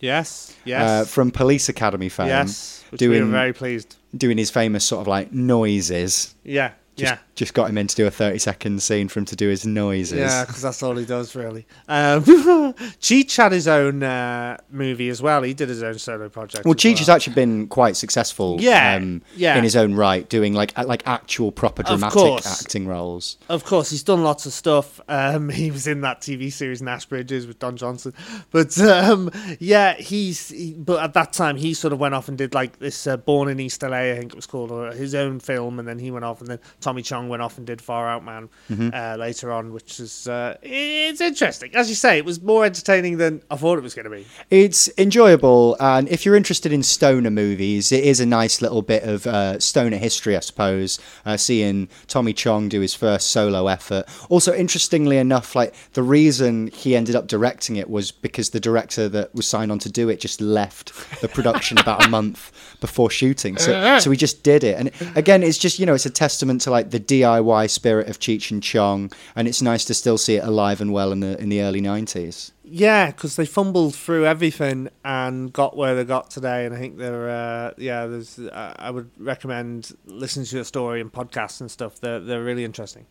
Yes, 0.00 0.50
uh, 0.50 0.54
yes, 0.66 1.10
from 1.10 1.30
Police 1.30 1.68
Academy 1.68 2.08
fame, 2.10 2.26
yes. 2.26 2.84
Which 2.90 3.00
we 3.00 3.08
were 3.08 3.14
doing 3.20 3.30
very 3.30 3.52
pleased. 3.54 3.96
doing 4.14 4.36
his 4.36 4.50
famous 4.50 4.84
sort 4.84 5.00
of 5.00 5.06
like 5.06 5.32
noises. 5.32 6.34
Yeah, 6.44 6.72
yeah. 6.96 7.18
Just 7.34 7.54
got 7.54 7.68
him 7.68 7.78
in 7.78 7.86
to 7.86 7.96
do 7.96 8.06
a 8.06 8.10
30 8.10 8.38
second 8.38 8.82
scene 8.82 9.08
for 9.08 9.18
him 9.18 9.24
to 9.26 9.36
do 9.36 9.48
his 9.48 9.66
noises. 9.66 10.18
Yeah, 10.18 10.44
because 10.44 10.62
that's 10.62 10.82
all 10.82 10.94
he 10.96 11.04
does, 11.04 11.34
really. 11.34 11.66
Um, 11.88 12.22
Cheech 13.00 13.36
had 13.36 13.52
his 13.52 13.66
own 13.68 14.02
uh, 14.02 14.58
movie 14.70 15.08
as 15.08 15.20
well. 15.20 15.42
He 15.42 15.54
did 15.54 15.68
his 15.68 15.82
own 15.82 15.98
solo 15.98 16.28
project. 16.28 16.64
Well, 16.64 16.74
Cheech 16.74 16.98
has 16.98 17.08
actually 17.08 17.34
been 17.34 17.66
quite 17.66 17.96
successful, 17.96 18.60
Yeah, 18.60 18.94
um, 18.96 19.22
yeah. 19.36 19.56
in 19.56 19.64
his 19.64 19.76
own 19.76 19.94
right, 19.94 20.28
doing 20.28 20.54
like 20.54 20.76
like 20.78 21.06
actual 21.06 21.52
proper 21.52 21.82
dramatic 21.82 22.46
acting 22.46 22.86
roles. 22.86 23.36
Of 23.48 23.64
course, 23.64 23.90
he's 23.90 24.02
done 24.02 24.22
lots 24.22 24.46
of 24.46 24.52
stuff. 24.52 25.00
Um, 25.08 25.48
he 25.64 25.70
was 25.70 25.86
in 25.86 26.02
that 26.02 26.20
TV 26.20 26.52
series 26.52 26.82
Nash 26.82 27.06
Bridges 27.06 27.46
with 27.46 27.58
Don 27.58 27.76
Johnson, 27.76 28.12
but 28.50 28.78
um, 28.80 29.30
yeah, 29.58 29.94
he's. 29.94 30.48
He, 30.48 30.72
but 30.74 31.02
at 31.02 31.14
that 31.14 31.32
time, 31.32 31.56
he 31.56 31.74
sort 31.74 31.92
of 31.92 31.98
went 31.98 32.14
off 32.14 32.28
and 32.28 32.38
did 32.38 32.54
like 32.54 32.78
this 32.78 33.06
uh, 33.06 33.16
Born 33.16 33.48
in 33.48 33.58
East 33.60 33.82
LA, 33.82 33.96
I 33.96 34.18
think 34.18 34.32
it 34.32 34.36
was 34.36 34.46
called, 34.46 34.70
or 34.70 34.92
his 34.92 35.14
own 35.14 35.40
film, 35.40 35.78
and 35.78 35.88
then 35.88 35.98
he 35.98 36.10
went 36.10 36.24
off, 36.24 36.40
and 36.40 36.48
then 36.48 36.58
Tommy 36.80 37.02
Chong 37.02 37.23
went 37.28 37.42
off 37.42 37.58
and 37.58 37.66
did 37.66 37.80
Far 37.80 38.08
Out 38.08 38.24
Man 38.24 38.48
uh, 38.70 39.16
later 39.18 39.52
on, 39.52 39.72
which 39.72 40.00
is 40.00 40.28
uh, 40.28 40.56
it's 40.62 41.20
interesting. 41.20 41.74
As 41.74 41.88
you 41.88 41.94
say, 41.94 42.18
it 42.18 42.24
was 42.24 42.42
more 42.42 42.64
entertaining 42.64 43.18
than 43.18 43.42
I 43.50 43.56
thought 43.56 43.78
it 43.78 43.82
was 43.82 43.94
going 43.94 44.04
to 44.04 44.10
be. 44.10 44.26
It's 44.50 44.88
enjoyable, 44.98 45.76
and 45.80 46.08
if 46.08 46.24
you're 46.24 46.36
interested 46.36 46.72
in 46.72 46.82
stoner 46.82 47.30
movies, 47.30 47.92
it 47.92 48.04
is 48.04 48.20
a 48.20 48.26
nice 48.26 48.60
little 48.62 48.82
bit 48.82 49.02
of 49.04 49.26
uh, 49.26 49.58
stoner 49.58 49.96
history, 49.96 50.36
I 50.36 50.40
suppose. 50.40 50.98
Uh, 51.24 51.36
seeing 51.36 51.88
Tommy 52.06 52.32
Chong 52.32 52.68
do 52.68 52.80
his 52.80 52.94
first 52.94 53.30
solo 53.30 53.68
effort. 53.68 54.06
Also, 54.28 54.54
interestingly 54.54 55.18
enough, 55.18 55.54
like 55.54 55.74
the 55.92 56.02
reason 56.02 56.68
he 56.68 56.96
ended 56.96 57.16
up 57.16 57.26
directing 57.26 57.76
it 57.76 57.88
was 57.88 58.10
because 58.10 58.50
the 58.50 58.60
director 58.60 59.08
that 59.08 59.34
was 59.34 59.46
signed 59.46 59.72
on 59.72 59.78
to 59.80 59.90
do 59.90 60.08
it 60.08 60.20
just 60.20 60.40
left 60.40 60.92
the 61.20 61.28
production 61.28 61.78
about 61.78 62.04
a 62.04 62.08
month 62.18 62.52
before 62.80 63.10
shooting. 63.10 63.56
So, 63.56 63.98
so 64.00 64.10
he 64.10 64.16
just 64.16 64.42
did 64.42 64.64
it, 64.64 64.78
and 64.78 65.16
again, 65.16 65.42
it's 65.42 65.58
just 65.58 65.78
you 65.78 65.86
know, 65.86 65.94
it's 65.94 66.06
a 66.06 66.10
testament 66.10 66.60
to 66.62 66.70
like 66.70 66.90
the 66.90 66.98
DIY 67.20 67.70
spirit 67.70 68.08
of 68.08 68.18
Cheech 68.18 68.50
and 68.50 68.62
Chong, 68.62 69.12
and 69.36 69.46
it's 69.46 69.62
nice 69.62 69.84
to 69.86 69.94
still 69.94 70.18
see 70.18 70.36
it 70.36 70.44
alive 70.44 70.80
and 70.80 70.92
well 70.92 71.12
in 71.12 71.20
the 71.20 71.40
in 71.40 71.48
the 71.48 71.62
early 71.62 71.80
'90s. 71.80 72.52
Yeah, 72.64 73.10
because 73.10 73.36
they 73.36 73.46
fumbled 73.46 73.94
through 73.94 74.26
everything 74.26 74.88
and 75.04 75.52
got 75.52 75.76
where 75.76 75.94
they 75.94 76.04
got 76.04 76.30
today, 76.30 76.64
and 76.64 76.74
I 76.74 76.78
think 76.78 76.96
they're 76.98 77.28
uh, 77.28 77.74
yeah. 77.76 78.06
There's 78.06 78.38
uh, 78.38 78.74
I 78.76 78.90
would 78.90 79.10
recommend 79.18 79.92
listening 80.06 80.46
to 80.46 80.56
your 80.56 80.64
story 80.64 81.00
and 81.00 81.12
podcasts 81.12 81.60
and 81.60 81.70
stuff. 81.70 82.00
They're 82.00 82.20
they're 82.20 82.42
really 82.42 82.64
interesting. 82.64 83.06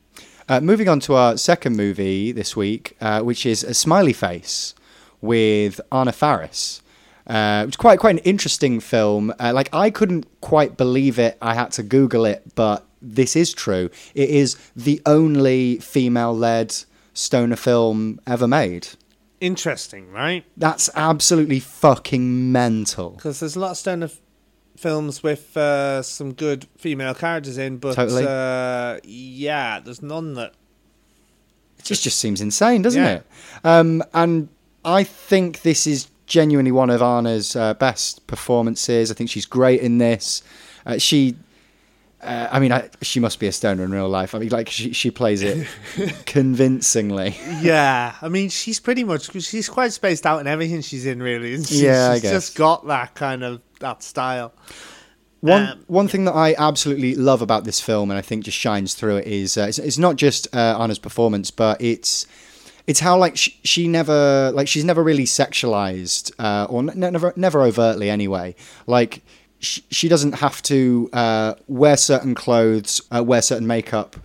Uh, 0.49 0.59
moving 0.59 0.89
on 0.89 0.99
to 1.01 1.13
our 1.13 1.37
second 1.37 1.77
movie 1.77 2.31
this 2.31 2.55
week, 2.55 2.97
uh, 2.99 3.21
which 3.21 3.45
is 3.45 3.63
A 3.63 3.73
Smiley 3.73 4.13
Face 4.13 4.75
with 5.21 5.79
Anna 5.91 6.11
Faris. 6.11 6.81
Uh, 7.25 7.63
it's 7.67 7.77
quite 7.77 7.99
quite 7.99 8.15
an 8.15 8.23
interesting 8.25 8.79
film. 8.79 9.33
Uh, 9.39 9.53
like 9.53 9.69
I 9.73 9.89
couldn't 9.89 10.25
quite 10.41 10.77
believe 10.77 11.17
it. 11.19 11.37
I 11.41 11.53
had 11.53 11.71
to 11.73 11.83
Google 11.83 12.25
it, 12.25 12.55
but 12.55 12.85
this 13.03 13.35
is 13.35 13.53
true. 13.53 13.89
It 14.15 14.29
is 14.29 14.57
the 14.75 15.01
only 15.05 15.77
female-led 15.79 16.73
stoner 17.13 17.55
film 17.55 18.19
ever 18.25 18.47
made. 18.47 18.87
Interesting, 19.41 20.09
right? 20.11 20.45
That's 20.57 20.89
absolutely 20.95 21.59
fucking 21.59 22.51
mental. 22.51 23.11
Because 23.11 23.39
there's 23.41 23.55
a 23.55 23.59
lot 23.59 23.71
of 23.71 23.77
stoner 23.77 24.05
f- 24.05 24.19
films 24.77 25.21
with 25.21 25.55
uh, 25.57 26.01
some 26.01 26.33
good 26.33 26.65
female 26.77 27.13
characters 27.13 27.57
in, 27.57 27.77
but 27.77 27.95
Totally. 27.95 28.25
uh, 28.25 28.99
yeah, 29.03 29.79
there's 29.79 30.01
none 30.01 30.33
that. 30.35 30.53
It 31.77 31.85
just 31.85 32.03
just 32.03 32.19
seems 32.19 32.39
insane, 32.39 32.81
doesn't 32.83 33.03
Yeah. 33.03 33.15
it? 33.15 33.25
Um, 33.65 34.01
and 34.13 34.47
I 34.85 35.03
think 35.03 35.61
this 35.63 35.85
is 35.85 36.07
genuinely 36.25 36.71
one 36.71 36.89
of 36.89 37.01
Anna's 37.01 37.55
uh, 37.55 37.73
best 37.73 38.25
performances. 38.27 39.11
I 39.11 39.13
think 39.13 39.29
she's 39.29 39.45
great 39.45 39.81
in 39.81 39.97
this. 39.97 40.41
Uh, 40.85 40.97
she, 40.97 41.35
uh, 42.23 42.49
I 42.51 42.59
mean, 42.59 42.71
I, 42.71 42.89
she 43.01 43.19
must 43.19 43.39
be 43.39 43.47
a 43.47 43.51
stoner 43.51 43.83
in 43.83 43.91
real 43.91 44.09
life. 44.09 44.33
I 44.33 44.39
mean, 44.39 44.49
like 44.49 44.69
she 44.69 44.93
she 44.93 45.11
plays 45.11 45.41
it 45.41 45.67
convincingly. 46.25 47.35
Yeah, 47.61 48.15
I 48.21 48.29
mean, 48.29 48.49
she's 48.49 48.79
pretty 48.79 49.03
much 49.03 49.31
she's 49.43 49.69
quite 49.69 49.91
spaced 49.93 50.25
out 50.25 50.39
in 50.39 50.47
everything 50.47 50.81
she's 50.81 51.05
in, 51.05 51.21
really. 51.21 51.63
She? 51.63 51.85
Yeah, 51.85 52.11
I 52.11 52.19
she's 52.19 52.31
just 52.31 52.55
got 52.55 52.87
that 52.87 53.15
kind 53.15 53.43
of 53.43 53.61
that 53.79 54.03
style. 54.03 54.53
One 55.41 55.63
Um, 55.63 55.83
one 55.87 56.07
thing 56.07 56.23
that 56.25 56.33
I 56.35 56.55
absolutely 56.57 57.15
love 57.15 57.41
about 57.41 57.65
this 57.65 57.81
film, 57.81 58.09
and 58.11 58.17
I 58.17 58.21
think 58.21 58.45
just 58.45 58.57
shines 58.57 58.93
through 58.93 59.17
it, 59.17 59.27
is 59.27 59.57
uh, 59.57 59.65
it's, 59.67 59.77
it's 59.77 59.97
not 59.97 60.15
just 60.15 60.47
uh, 60.55 60.77
Anna's 60.79 60.99
performance, 60.99 61.51
but 61.51 61.81
it's 61.81 62.25
it's 62.87 63.01
how 63.01 63.17
like 63.17 63.35
she, 63.35 63.59
she 63.63 63.87
never 63.87 64.51
like 64.53 64.67
she's 64.67 64.85
never 64.85 65.03
really 65.03 65.25
sexualized 65.25 66.31
uh, 66.39 66.65
or 66.69 66.79
n- 66.79 66.93
never 66.95 67.33
never 67.35 67.61
overtly 67.61 68.09
anyway. 68.09 68.55
Like 68.87 69.21
she, 69.63 69.83
she 69.89 70.07
doesn't 70.07 70.33
have 70.33 70.61
to 70.63 71.09
uh, 71.13 71.55
wear 71.67 71.97
certain 71.97 72.35
clothes, 72.35 73.01
uh, 73.15 73.23
wear 73.23 73.41
certain 73.41 73.65
makeup, 73.65 74.15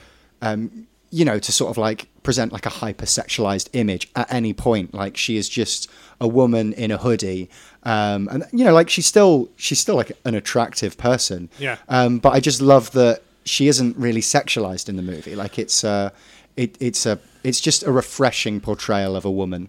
um, 0.42 0.86
you 1.10 1.24
know, 1.24 1.38
to 1.38 1.52
sort 1.52 1.70
of 1.70 1.78
like 1.78 2.08
present 2.22 2.52
like 2.52 2.66
a 2.66 2.70
hypersexualized 2.70 3.68
image 3.72 4.10
at 4.14 4.30
any 4.32 4.52
point. 4.52 4.92
Like 4.92 5.16
she 5.16 5.36
is 5.36 5.48
just 5.48 5.88
a 6.20 6.28
woman 6.28 6.72
in 6.74 6.90
a 6.90 6.98
hoodie, 6.98 7.48
um, 7.84 8.28
and 8.30 8.44
you 8.52 8.64
know, 8.64 8.74
like 8.74 8.90
she's 8.90 9.06
still 9.06 9.48
she's 9.56 9.80
still 9.80 9.96
like 9.96 10.12
an 10.24 10.34
attractive 10.34 10.98
person. 10.98 11.48
Yeah. 11.58 11.76
Um, 11.88 12.18
but 12.18 12.34
I 12.34 12.40
just 12.40 12.60
love 12.60 12.90
that 12.92 13.22
she 13.44 13.68
isn't 13.68 13.96
really 13.96 14.20
sexualized 14.20 14.88
in 14.88 14.96
the 14.96 15.02
movie. 15.02 15.34
Like 15.36 15.58
it's 15.58 15.84
uh, 15.84 16.10
it, 16.56 16.76
it's 16.80 17.06
a 17.06 17.18
it's 17.44 17.60
just 17.60 17.84
a 17.84 17.92
refreshing 17.92 18.60
portrayal 18.60 19.16
of 19.16 19.24
a 19.24 19.30
woman. 19.30 19.68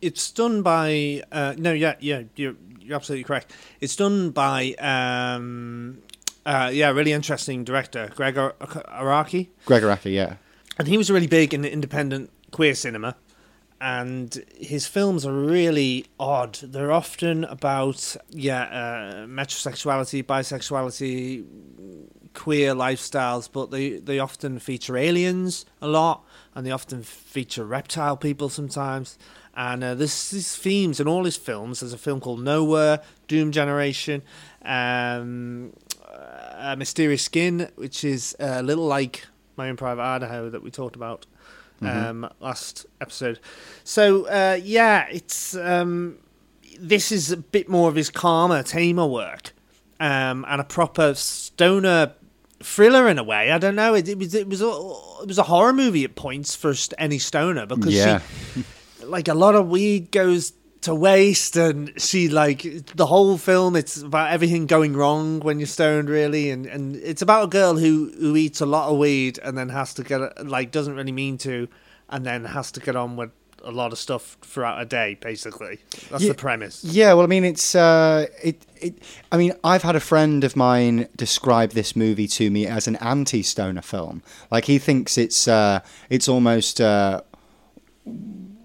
it's 0.00 0.30
done 0.30 0.62
by 0.62 1.22
uh, 1.32 1.54
no 1.58 1.72
yeah 1.72 1.94
yeah 2.00 2.22
you're, 2.36 2.54
you're 2.88 2.96
absolutely 2.96 3.24
correct. 3.24 3.52
It's 3.80 3.94
done 3.94 4.30
by 4.30 4.74
um, 4.74 5.98
uh, 6.46 6.70
yeah 6.72 6.90
really 6.90 7.12
interesting 7.12 7.64
director 7.64 8.10
Gregor 8.14 8.54
Araki. 8.60 9.48
Gregor 9.66 9.88
Araki, 9.88 10.14
yeah. 10.14 10.36
and 10.78 10.88
he 10.88 10.96
was 10.96 11.10
really 11.10 11.26
big 11.26 11.52
in 11.52 11.64
independent 11.64 12.30
queer 12.50 12.74
cinema 12.74 13.16
and 13.80 14.44
his 14.56 14.86
films 14.86 15.24
are 15.24 15.32
really 15.32 16.06
odd. 16.18 16.54
They're 16.54 16.92
often 16.92 17.44
about 17.44 18.16
yeah 18.30 18.62
uh, 18.62 19.26
metrosexuality 19.26 20.24
bisexuality 20.24 21.44
queer 22.34 22.74
lifestyles 22.74 23.48
but 23.50 23.70
they, 23.70 23.98
they 23.98 24.18
often 24.18 24.58
feature 24.60 24.96
aliens 24.96 25.66
a 25.82 25.88
lot 25.88 26.24
and 26.54 26.64
they 26.64 26.70
often 26.70 27.02
feature 27.02 27.64
reptile 27.64 28.16
people 28.16 28.48
sometimes 28.48 29.18
and 29.58 29.82
uh, 29.84 29.94
this 29.94 30.30
these 30.30 30.54
themes 30.56 31.00
in 31.00 31.06
all 31.08 31.24
his 31.24 31.36
films 31.36 31.80
there's 31.80 31.92
a 31.92 31.98
film 31.98 32.20
called 32.20 32.40
nowhere 32.42 33.00
doom 33.26 33.50
generation 33.52 34.22
um, 34.64 35.72
uh, 36.08 36.74
mysterious 36.78 37.22
skin 37.22 37.68
which 37.74 38.04
is 38.04 38.34
a 38.40 38.62
little 38.62 38.86
like 38.86 39.26
my 39.56 39.68
own 39.68 39.76
private 39.76 40.02
idaho 40.02 40.48
that 40.48 40.62
we 40.62 40.70
talked 40.70 40.96
about 40.96 41.26
um, 41.80 42.28
last 42.40 42.86
episode 43.00 43.38
so 43.84 44.26
uh, 44.26 44.58
yeah 44.62 45.06
it's 45.10 45.54
um, 45.56 46.18
this 46.80 47.12
is 47.12 47.30
a 47.30 47.36
bit 47.36 47.68
more 47.68 47.88
of 47.88 47.94
his 47.96 48.10
calmer 48.10 48.62
tamer 48.62 49.06
work 49.06 49.52
um, 50.00 50.44
and 50.48 50.60
a 50.60 50.64
proper 50.64 51.14
stoner 51.14 52.12
thriller 52.60 53.08
in 53.08 53.18
a 53.18 53.22
way. 53.22 53.52
I 53.52 53.58
don't 53.58 53.76
know. 53.76 53.94
It, 53.94 54.08
it 54.08 54.18
was 54.18 54.34
it 54.34 54.48
was 54.48 54.60
a, 54.62 54.66
it 55.22 55.28
was 55.28 55.38
a 55.38 55.44
horror 55.44 55.72
movie 55.72 56.02
at 56.04 56.14
points 56.16 56.54
for 56.56 56.74
any 56.98 57.18
stoner 57.18 57.66
because 57.66 57.94
Yeah. 57.94 58.20
she, 58.54 58.64
like 59.08 59.28
a 59.28 59.34
lot 59.34 59.54
of 59.54 59.68
weed 59.68 60.10
goes 60.10 60.52
to 60.82 60.94
waste, 60.94 61.56
and 61.56 61.92
she 62.00 62.28
like 62.28 62.62
the 62.94 63.06
whole 63.06 63.36
film. 63.38 63.74
It's 63.76 64.00
about 64.00 64.30
everything 64.30 64.66
going 64.66 64.94
wrong 64.94 65.40
when 65.40 65.58
you're 65.58 65.66
stoned, 65.66 66.08
really, 66.08 66.50
and 66.50 66.66
and 66.66 66.96
it's 66.96 67.22
about 67.22 67.44
a 67.44 67.48
girl 67.48 67.76
who 67.76 68.12
who 68.20 68.36
eats 68.36 68.60
a 68.60 68.66
lot 68.66 68.88
of 68.90 68.98
weed 68.98 69.38
and 69.42 69.58
then 69.58 69.68
has 69.70 69.94
to 69.94 70.04
get 70.04 70.46
like 70.46 70.70
doesn't 70.70 70.94
really 70.94 71.12
mean 71.12 71.36
to, 71.38 71.68
and 72.08 72.24
then 72.24 72.44
has 72.44 72.70
to 72.72 72.80
get 72.80 72.94
on 72.96 73.16
with 73.16 73.30
a 73.64 73.72
lot 73.72 73.90
of 73.92 73.98
stuff 73.98 74.36
throughout 74.42 74.80
a 74.80 74.84
day. 74.84 75.18
Basically, 75.20 75.80
that's 76.10 76.22
Yeah. 76.22 76.28
the 76.28 76.34
premise. 76.38 76.84
Yeah, 76.84 77.12
well, 77.14 77.24
I 77.24 77.26
mean, 77.26 77.44
it's 77.44 77.74
uh, 77.74 78.26
it, 78.42 78.64
it. 78.80 78.94
I 79.32 79.36
mean, 79.36 79.52
I've 79.64 79.82
had 79.82 79.96
a 79.96 80.00
friend 80.00 80.44
of 80.44 80.54
mine 80.54 81.08
describe 81.16 81.70
this 81.72 81.96
movie 81.96 82.28
to 82.28 82.50
me 82.52 82.68
as 82.68 82.86
an 82.86 82.94
anti-stoner 82.96 83.82
film. 83.82 84.22
Like 84.52 84.66
he 84.66 84.78
thinks 84.78 85.18
it's 85.18 85.48
uh, 85.48 85.80
it's 86.08 86.28
almost 86.28 86.80
uh, 86.80 87.22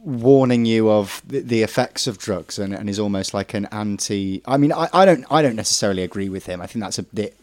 warning 0.03 0.65
you 0.65 0.89
of 0.89 1.21
the, 1.25 1.61
effects 1.63 2.07
of 2.07 2.17
drugs, 2.17 2.59
and, 2.59 2.73
and 2.73 2.89
is 2.89 2.99
almost 2.99 3.33
like 3.33 3.53
an 3.53 3.65
anti. 3.71 4.41
I 4.45 4.57
mean, 4.57 4.71
I, 4.73 4.89
I 4.93 5.05
don't 5.05 5.25
I 5.31 5.41
don't 5.41 5.55
necessarily 5.55 6.03
agree 6.03 6.29
with 6.29 6.45
him. 6.45 6.61
I 6.61 6.67
think 6.67 6.83
that's 6.83 6.99
a 6.99 7.03
bit 7.03 7.35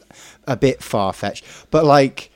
a 0.46 0.56
bit 0.56 0.82
far 0.82 1.12
fetched, 1.12 1.44
but 1.70 1.84
like. 1.84 2.30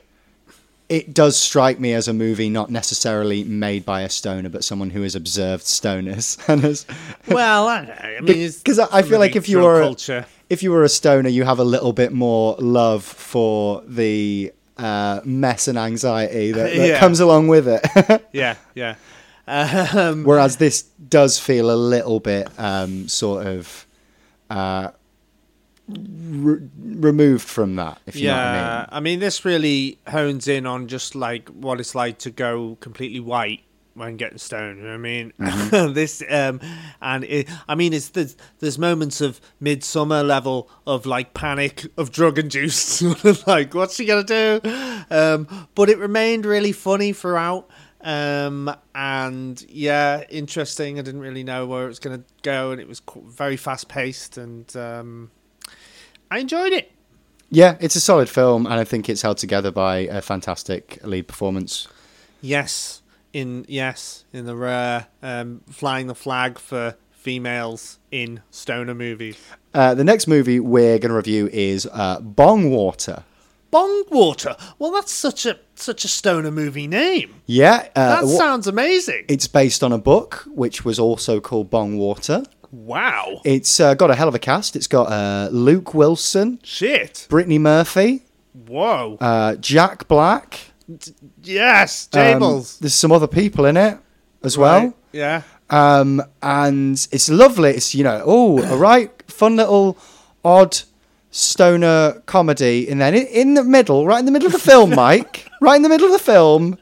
It 0.87 1.15
does 1.15 1.35
strike 1.35 1.79
me 1.79 1.93
as 1.93 2.07
a 2.07 2.13
movie 2.13 2.47
not 2.47 2.69
necessarily 2.69 3.43
made 3.43 3.85
by 3.87 4.01
a 4.01 4.09
stoner, 4.09 4.49
but 4.49 4.63
someone 4.63 4.91
who 4.91 5.01
has 5.01 5.15
observed 5.15 5.63
stoners 5.63 6.37
and 6.47 6.61
has 6.61 6.85
Well, 7.27 7.67
I. 7.67 8.17
I 8.19 8.21
mean, 8.21 8.51
because 8.51 8.77
I 8.77 8.87
I 8.91 9.01
feel 9.01 9.17
like 9.17 9.35
if 9.35 9.49
you 9.49 9.61
were 9.61 9.81
culture. 9.81 10.27
if 10.47 10.61
you 10.61 10.69
were 10.69 10.83
a 10.83 10.89
stoner, 10.89 11.27
you 11.27 11.43
have 11.43 11.57
a 11.57 11.63
little 11.63 11.91
bit 11.91 12.13
more 12.13 12.55
love 12.59 13.03
for 13.03 13.81
the 13.87 14.53
uh, 14.77 15.21
mess 15.25 15.67
and 15.67 15.79
anxiety 15.79 16.51
that, 16.51 16.75
that 16.75 16.87
Yeah. 16.89 16.99
comes 16.99 17.19
along 17.19 17.47
with 17.47 17.67
it. 17.67 17.81
Yeah, 18.31 18.55
yeah. 18.75 18.93
Um, 19.47 20.23
Whereas 20.23 20.57
this 20.57 20.81
does 20.81 21.39
feel 21.39 21.71
a 21.71 21.75
little 21.75 22.19
bit 22.19 22.47
um, 22.57 23.07
sort 23.07 23.45
of 23.45 23.85
uh, 24.49 24.91
re- 25.87 26.67
removed 26.77 27.47
from 27.47 27.75
that, 27.75 27.99
if 28.05 28.15
you 28.15 28.27
know 28.27 28.33
what 28.33 28.41
I 28.41 28.53
yeah, 28.55 28.77
mean. 28.79 28.87
I 28.91 28.99
mean, 28.99 29.19
this 29.19 29.45
really 29.45 29.99
hones 30.07 30.47
in 30.47 30.65
on 30.65 30.87
just 30.87 31.15
like 31.15 31.49
what 31.49 31.79
it's 31.79 31.95
like 31.95 32.17
to 32.19 32.31
go 32.31 32.77
completely 32.79 33.19
white 33.19 33.61
when 33.93 34.17
getting 34.17 34.37
stoned. 34.37 34.77
You 34.79 34.83
know 34.83 34.89
what 34.89 34.95
I 34.95 34.97
mean, 34.97 35.33
Mm-hmm. 35.39 35.93
this 35.93 36.23
um, 36.29 36.59
and 37.01 37.23
it, 37.23 37.49
I 37.67 37.75
mean, 37.75 37.93
it's 37.93 38.09
there's, 38.09 38.35
there's 38.59 38.77
moments 38.77 39.21
of 39.21 39.39
Midsommar 39.61 40.25
level 40.25 40.69
of 40.85 41.05
like 41.05 41.33
panic 41.33 41.85
of 41.97 42.11
drug 42.11 42.37
induced, 42.39 43.01
like 43.47 43.73
what's 43.73 43.95
she 43.95 44.05
gonna 44.05 44.23
do? 44.23 44.59
Um, 45.09 45.67
but 45.75 45.89
it 45.89 45.97
remained 45.97 46.45
really 46.45 46.71
funny 46.71 47.13
throughout. 47.13 47.69
Um, 48.05 48.73
and 48.93 49.65
yeah, 49.67 50.23
interesting. 50.29 50.99
I 50.99 51.01
didn't 51.01 51.21
really 51.21 51.43
know 51.43 51.65
where 51.65 51.85
it 51.85 51.87
was 51.87 51.99
gonna 51.99 52.23
go, 52.43 52.71
and 52.71 52.79
it 52.79 52.87
was 52.87 53.01
very 53.25 53.57
fast 53.57 53.89
paced, 53.89 54.37
and 54.37 54.73
um, 54.77 55.31
I 56.29 56.37
enjoyed 56.37 56.71
it. 56.71 56.91
Yeah, 57.49 57.77
it's 57.79 57.95
a 57.95 57.99
solid 57.99 58.29
film, 58.29 58.65
and 58.65 58.75
I 58.75 58.83
think 58.83 59.09
it's 59.09 59.23
held 59.23 59.37
together 59.37 59.71
by 59.71 59.97
a 59.97 60.21
fantastic 60.21 60.99
lead 61.03 61.27
performance. 61.27 61.87
Yes, 62.41 63.01
in 63.33 63.65
yes, 63.67 64.25
in 64.31 64.45
the 64.45 64.55
rare 64.55 65.07
um, 65.23 65.61
flying 65.69 66.05
the 66.05 66.15
flag 66.15 66.59
for 66.59 66.95
females 67.11 67.97
in 68.11 68.41
stoner 68.51 68.93
movies. 68.93 69.37
Uh, 69.73 69.95
the 69.95 70.03
next 70.03 70.27
movie 70.27 70.59
we're 70.59 70.99
going 70.99 71.09
to 71.09 71.15
review 71.15 71.49
is 71.51 71.87
uh, 71.91 72.19
Bong 72.19 72.69
Water. 72.69 73.23
Bongwater. 73.71 74.55
Well, 74.79 74.91
that's 74.91 75.11
such 75.11 75.45
a 75.45 75.59
such 75.75 76.05
a 76.05 76.07
stoner 76.07 76.51
movie 76.51 76.87
name. 76.87 77.35
Yeah, 77.45 77.87
uh, 77.95 78.21
That 78.21 78.27
sounds 78.27 78.67
amazing. 78.67 79.25
it's 79.27 79.47
based 79.47 79.83
on 79.83 79.91
a 79.91 79.97
book 79.97 80.43
which 80.47 80.85
was 80.85 80.97
also 80.99 81.39
called 81.41 81.69
Bong 81.69 81.97
Water. 81.97 82.43
wow. 82.71 83.41
It's 83.43 83.79
uh, 83.79 83.93
got 83.93 84.09
a 84.11 84.15
hell 84.15 84.27
of 84.27 84.35
a 84.35 84.39
cast. 84.39 84.75
It's 84.75 84.87
got 84.87 85.11
uh, 85.11 85.49
Luke 85.51 85.93
Wilson, 85.93 86.59
Shit. 86.63 87.27
Brittany 87.29 87.59
Murphy, 87.59 88.23
Whoa. 88.67 89.17
uh, 89.19 89.55
Jack 89.55 90.07
Black. 90.07 90.59
yes, 91.43 92.07
Um, 92.13 92.19
Jables. 92.21 92.79
there's 92.79 92.93
some 92.93 93.11
other 93.11 93.27
people 93.27 93.65
in 93.65 93.77
it 93.77 93.97
as 94.43 94.57
well. 94.57 94.79
Right, 94.85 94.93
Yeah. 95.11 95.41
Um, 95.69 96.21
and 96.43 96.93
it's 97.11 97.27
lovely. 97.29 97.71
It's 97.71 97.95
you 97.95 98.03
know, 98.03 98.21
oh, 98.25 98.61
a 98.61 98.77
right 98.77 99.11
fun 99.29 99.55
little 99.55 99.97
odd 100.43 100.77
stoner 101.35 102.21
comedy, 102.25 102.87
and 102.89 103.01
then 103.01 103.13
in, 103.13 103.55
the 103.55 103.63
middle, 103.63 104.05
right 104.05 104.19
in 104.19 104.25
the 104.25 104.31
middle 104.31 104.45
of 104.45 104.53
the 104.53 104.59
film, 104.59 104.89
Mike, 104.95 105.49
right 105.59 105.75
in 105.75 105.81
the 105.81 105.89
middle 105.89 106.07
of 106.07 106.13
the 106.13 106.19
film, 106.19 106.77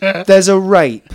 there's 0.00 0.48
a 0.48 0.58
rape. 0.58 1.12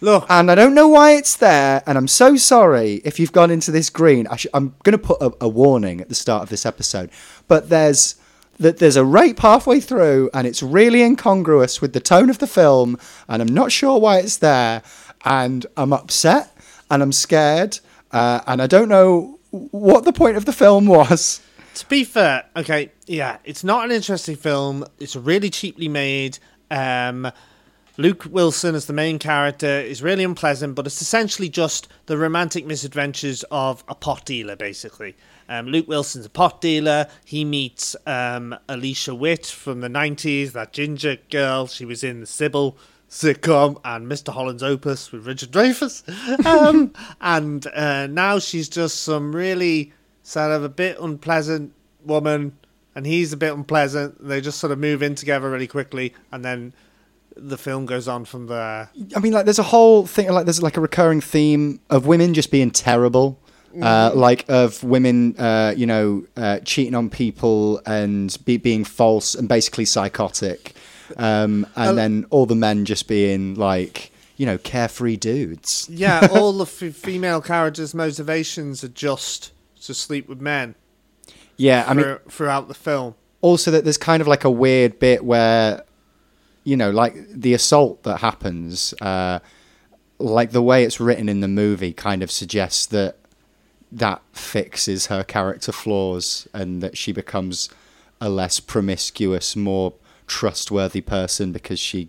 Look. 0.00 0.26
And 0.28 0.50
I 0.50 0.54
don't 0.54 0.74
know 0.74 0.88
why 0.88 1.12
it's 1.12 1.36
there, 1.36 1.82
and 1.86 1.98
I'm 1.98 2.08
so 2.08 2.36
sorry 2.36 2.94
if 3.04 3.20
you've 3.20 3.32
gone 3.32 3.50
into 3.50 3.70
this 3.70 3.90
green. 3.90 4.26
I 4.26 4.36
sh- 4.36 4.46
I'm 4.54 4.74
going 4.82 4.92
to 4.92 4.98
put 4.98 5.20
a, 5.20 5.32
a 5.42 5.48
warning 5.48 6.00
at 6.00 6.08
the 6.08 6.14
start 6.14 6.42
of 6.42 6.48
this 6.48 6.64
episode, 6.66 7.10
but 7.46 7.68
there's 7.68 8.16
that 8.58 8.78
there's 8.78 8.96
a 8.96 9.04
rape 9.04 9.40
halfway 9.40 9.80
through, 9.80 10.30
and 10.32 10.46
it's 10.46 10.62
really 10.62 11.02
incongruous 11.02 11.80
with 11.80 11.92
the 11.92 12.00
tone 12.00 12.30
of 12.30 12.38
the 12.38 12.46
film, 12.46 12.98
and 13.28 13.42
I'm 13.42 13.52
not 13.52 13.70
sure 13.70 13.98
why 13.98 14.18
it's 14.18 14.38
there, 14.38 14.82
and 15.24 15.66
I'm 15.76 15.92
upset 15.92 16.56
and 16.90 17.02
I'm 17.02 17.12
scared, 17.12 17.80
uh, 18.12 18.40
and 18.46 18.62
I 18.62 18.66
don't 18.66 18.88
know 18.88 19.38
what 19.50 20.04
the 20.04 20.12
point 20.12 20.36
of 20.36 20.44
the 20.44 20.52
film 20.52 20.86
was. 20.86 21.40
To 21.74 21.86
be 21.86 22.04
fair, 22.04 22.44
okay, 22.56 22.92
yeah, 23.06 23.38
it's 23.44 23.64
not 23.64 23.84
an 23.84 23.90
interesting 23.90 24.36
film. 24.36 24.84
It's 25.00 25.16
really 25.16 25.50
cheaply 25.50 25.88
made. 25.88 26.38
Um, 26.70 27.30
Luke 27.96 28.26
Wilson 28.30 28.74
as 28.74 28.86
the 28.86 28.92
main 28.92 29.18
character 29.18 29.66
is 29.66 30.02
really 30.02 30.24
unpleasant, 30.24 30.76
but 30.76 30.86
it's 30.86 31.02
essentially 31.02 31.48
just 31.48 31.88
the 32.06 32.16
romantic 32.16 32.64
misadventures 32.64 33.44
of 33.50 33.82
a 33.88 33.94
pot 33.94 34.24
dealer, 34.24 34.54
basically. 34.54 35.16
Um, 35.48 35.66
Luke 35.66 35.88
Wilson's 35.88 36.26
a 36.26 36.30
pot 36.30 36.60
dealer. 36.60 37.08
He 37.24 37.44
meets 37.44 37.96
um, 38.06 38.56
Alicia 38.68 39.14
Witt 39.14 39.46
from 39.46 39.80
the 39.80 39.88
90s, 39.88 40.52
that 40.52 40.72
ginger 40.72 41.18
girl. 41.30 41.66
She 41.66 41.84
was 41.84 42.04
in 42.04 42.20
the 42.20 42.26
Cybill 42.26 42.76
sitcom 43.08 43.80
and 43.84 44.06
Mr. 44.06 44.32
Holland's 44.32 44.62
Opus 44.62 45.12
with 45.12 45.26
Richard 45.26 45.50
Dreyfuss. 45.50 46.02
Um, 46.46 46.92
and 47.20 47.66
uh, 47.68 48.06
now 48.06 48.38
she's 48.38 48.68
just 48.68 49.02
some 49.02 49.34
really 49.34 49.92
sort 50.24 50.50
of 50.50 50.64
a 50.64 50.68
bit 50.68 50.98
unpleasant 51.00 51.72
woman, 52.04 52.56
and 52.96 53.06
he's 53.06 53.32
a 53.32 53.36
bit 53.36 53.52
unpleasant. 53.52 54.26
They 54.26 54.40
just 54.40 54.58
sort 54.58 54.72
of 54.72 54.80
move 54.80 55.00
in 55.02 55.14
together 55.14 55.48
really 55.48 55.68
quickly, 55.68 56.12
and 56.32 56.44
then 56.44 56.72
the 57.36 57.58
film 57.58 57.86
goes 57.86 58.08
on 58.08 58.24
from 58.24 58.46
there. 58.48 58.90
I 59.14 59.20
mean, 59.20 59.32
like, 59.32 59.44
there's 59.44 59.58
a 59.60 59.64
whole 59.64 60.06
thing, 60.06 60.28
like, 60.32 60.46
there's 60.46 60.62
like 60.62 60.76
a 60.76 60.80
recurring 60.80 61.20
theme 61.20 61.80
of 61.90 62.06
women 62.06 62.34
just 62.34 62.50
being 62.50 62.72
terrible. 62.72 63.38
Uh, 63.82 64.12
like 64.14 64.44
of 64.48 64.84
women, 64.84 65.34
uh, 65.36 65.74
you 65.76 65.84
know, 65.84 66.24
uh, 66.36 66.60
cheating 66.60 66.94
on 66.94 67.10
people 67.10 67.82
and 67.84 68.36
be- 68.44 68.56
being 68.56 68.84
false 68.84 69.34
and 69.34 69.48
basically 69.48 69.84
psychotic, 69.84 70.76
um, 71.16 71.66
and 71.74 71.98
then 71.98 72.24
all 72.30 72.46
the 72.46 72.54
men 72.54 72.84
just 72.84 73.08
being 73.08 73.56
like, 73.56 74.12
you 74.36 74.46
know, 74.46 74.58
carefree 74.58 75.16
dudes. 75.16 75.88
Yeah, 75.90 76.28
all 76.30 76.52
the 76.52 76.64
f- 76.86 76.94
female 76.94 77.40
characters' 77.40 77.94
motivations 77.96 78.84
are 78.84 78.88
just 78.88 79.50
to 79.86 79.94
sleep 79.94 80.28
with 80.28 80.40
men 80.40 80.74
Yeah, 81.56 81.84
I 81.86 81.94
mean, 81.94 82.04
through- 82.04 82.20
throughout 82.28 82.68
the 82.68 82.74
film. 82.74 83.14
also 83.40 83.70
that 83.70 83.84
there's 83.84 83.98
kind 83.98 84.20
of 84.20 84.26
like 84.28 84.44
a 84.44 84.50
weird 84.50 84.98
bit 84.98 85.24
where, 85.24 85.84
you 86.64 86.76
know, 86.76 86.90
like 86.90 87.14
the 87.30 87.54
assault 87.54 88.02
that 88.04 88.18
happens, 88.20 88.94
uh, 89.00 89.38
like 90.18 90.50
the 90.52 90.62
way 90.62 90.84
it's 90.84 90.98
written 91.00 91.28
in 91.28 91.40
the 91.40 91.48
movie, 91.48 91.92
kind 91.92 92.22
of 92.22 92.30
suggests 92.30 92.86
that 92.86 93.16
that 93.92 94.20
fixes 94.32 95.06
her 95.06 95.22
character 95.22 95.70
flaws 95.70 96.48
and 96.52 96.82
that 96.82 96.96
she 96.98 97.12
becomes 97.12 97.68
a 98.20 98.28
less 98.28 98.58
promiscuous, 98.58 99.54
more 99.54 99.92
trustworthy 100.26 101.00
person 101.00 101.52
because 101.52 101.78
she 101.78 102.08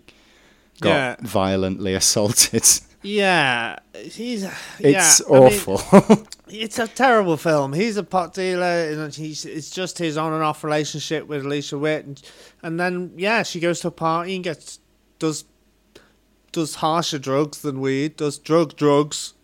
got 0.80 0.90
Yeah. 0.90 1.16
violently 1.20 1.94
assaulted. 1.94 2.64
Yeah, 3.06 3.78
he's. 3.94 4.44
It's 4.78 5.20
yeah, 5.20 5.26
I 5.28 5.40
mean, 5.40 5.60
awful. 5.68 6.26
it's 6.48 6.78
a 6.78 6.88
terrible 6.88 7.36
film. 7.36 7.72
He's 7.72 7.96
a 7.96 8.02
pot 8.02 8.34
dealer, 8.34 8.64
and 8.64 9.14
he's 9.14 9.44
it's 9.44 9.70
just 9.70 9.98
his 9.98 10.16
on 10.16 10.32
and 10.32 10.42
off 10.42 10.64
relationship 10.64 11.26
with 11.26 11.44
Alicia 11.44 11.78
Witt, 11.78 12.04
and, 12.04 12.22
and 12.62 12.80
then 12.80 13.12
yeah, 13.16 13.42
she 13.42 13.60
goes 13.60 13.80
to 13.80 13.88
a 13.88 13.92
party 13.92 14.34
and 14.34 14.44
gets 14.44 14.80
does 15.18 15.44
does 16.52 16.76
harsher 16.76 17.18
drugs 17.18 17.62
than 17.62 17.80
weed, 17.80 18.16
does 18.16 18.38
drug 18.38 18.76
drugs, 18.76 19.34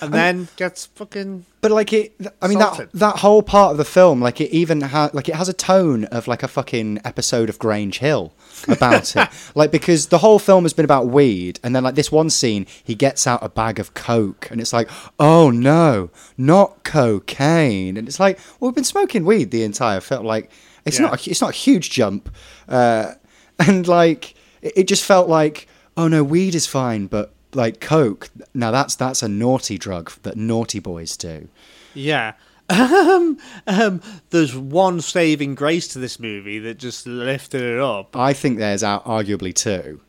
and 0.00 0.14
then 0.14 0.48
gets 0.56 0.86
fucking 0.86 1.44
But 1.60 1.72
like 1.72 1.92
it, 1.92 2.14
I 2.40 2.46
mean 2.46 2.60
that 2.60 2.88
that 2.94 3.16
whole 3.16 3.42
part 3.42 3.72
of 3.72 3.78
the 3.78 3.84
film, 3.84 4.20
like 4.20 4.40
it 4.40 4.50
even 4.52 4.80
ha- 4.80 5.10
like 5.12 5.28
it 5.28 5.34
has 5.34 5.48
a 5.48 5.52
tone 5.52 6.04
of 6.04 6.28
like 6.28 6.44
a 6.44 6.48
fucking 6.48 7.00
episode 7.04 7.48
of 7.48 7.58
Grange 7.58 7.98
Hill 7.98 8.32
about 8.68 9.16
it. 9.16 9.28
Like 9.56 9.72
because 9.72 10.06
the 10.06 10.18
whole 10.18 10.38
film 10.38 10.64
has 10.64 10.72
been 10.72 10.84
about 10.84 11.08
weed, 11.08 11.58
and 11.64 11.74
then 11.74 11.82
like 11.82 11.96
this 11.96 12.12
one 12.12 12.30
scene, 12.30 12.66
he 12.84 12.94
gets 12.94 13.26
out 13.26 13.42
a 13.42 13.48
bag 13.48 13.80
of 13.80 13.92
coke, 13.94 14.48
and 14.52 14.60
it's 14.60 14.72
like, 14.72 14.88
oh 15.18 15.50
no, 15.50 16.10
not 16.36 16.84
cocaine, 16.84 17.96
and 17.96 18.06
it's 18.06 18.20
like, 18.20 18.38
well, 18.60 18.70
we've 18.70 18.76
been 18.76 18.84
smoking 18.84 19.24
weed 19.24 19.50
the 19.50 19.64
entire 19.64 20.00
film. 20.00 20.24
Like 20.26 20.50
it's 20.84 20.98
Yeah. 21.00 21.06
not 21.06 21.26
a, 21.26 21.30
it's 21.30 21.40
not 21.40 21.50
a 21.50 21.54
huge 21.56 21.90
jump, 21.90 22.32
uh, 22.68 23.14
and 23.58 23.88
like 23.88 24.34
it, 24.62 24.74
it 24.76 24.84
just 24.88 25.04
felt 25.04 25.28
like, 25.28 25.66
oh 25.96 26.06
no, 26.06 26.22
weed 26.22 26.54
is 26.54 26.66
fine, 26.68 27.06
but 27.08 27.32
like 27.54 27.80
coke 27.80 28.28
now 28.54 28.70
that's 28.70 28.94
that's 28.94 29.22
a 29.22 29.28
naughty 29.28 29.78
drug 29.78 30.10
that 30.22 30.36
naughty 30.36 30.78
boys 30.80 31.16
do 31.16 31.48
Yeah. 31.94 32.32
Um, 32.70 33.38
um, 33.66 34.02
there's 34.28 34.54
one 34.54 35.00
saving 35.00 35.54
grace 35.54 35.88
to 35.88 35.98
this 35.98 36.20
movie 36.20 36.58
that 36.58 36.78
just 36.78 37.06
lifted 37.06 37.62
it 37.62 37.80
up. 37.80 38.14
i 38.14 38.34
think 38.34 38.58
there's 38.58 38.82
ar- 38.82 39.02
arguably 39.04 39.54
two 39.54 40.02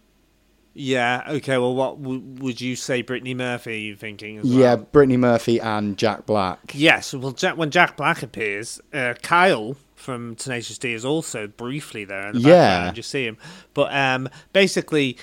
Yeah. 0.73 1.23
Okay. 1.28 1.58
Well, 1.58 1.73
what 1.75 2.02
w- 2.02 2.21
would 2.41 2.60
you 2.62 2.75
say, 2.75 3.02
Brittany 3.02 3.34
Murphy? 3.34 3.71
Are 3.71 3.75
you 3.75 3.95
thinking? 3.95 4.38
As 4.39 4.43
well? 4.45 4.54
yeah 4.60 4.75
brittany 4.75 5.15
murphy 5.17 5.60
and 5.62 5.97
jack 5.97 6.25
black 6.25 6.60
Yes. 6.73 7.13
Well, 7.13 7.32
Jack, 7.32 7.56
when 7.58 7.71
Jack 7.71 7.95
Black 7.97 8.23
appears, 8.23 8.80
uh, 8.93 9.13
Kyle 9.21 9.78
from 9.95 10.36
Tenacious 10.36 10.78
D 10.78 10.93
is 10.93 11.04
also 11.06 11.47
briefly 11.47 12.04
there 12.06 12.28
in 12.28 12.36
the 12.36 12.41
Yeah. 12.41 12.75
background. 12.78 12.97
You 12.97 13.04
see 13.04 13.25
him, 13.25 13.38
but 13.73 13.93
um, 13.95 14.30
basically, 14.54 15.17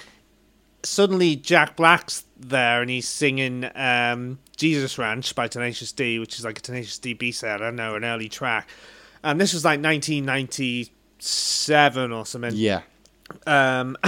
suddenly 0.87 1.37
Jack 1.37 1.77
Black's 1.77 2.25
there 2.39 2.81
and 2.83 2.91
he's 2.91 3.09
singing 3.09 3.69
um, 3.75 4.39
"Jesus 4.57 4.99
Ranch" 4.99 5.35
by 5.35 5.49
Tenacious 5.49 5.93
D, 5.93 6.19
which 6.19 6.39
is 6.39 6.45
like 6.45 6.59
a 6.59 6.63
Tenacious 6.63 6.99
D 6.99 7.15
B 7.15 7.33
side. 7.33 7.63
I 7.63 7.67
don't 7.67 7.77
know, 7.77 7.95
an 7.95 8.05
early 8.05 8.29
track, 8.29 8.69
and 9.23 9.41
this 9.41 9.55
was 9.55 9.65
like 9.65 9.81
1997 9.83 12.13
or 12.13 12.27
something. 12.27 12.53
yeah 12.55 12.83
Um, 13.47 13.97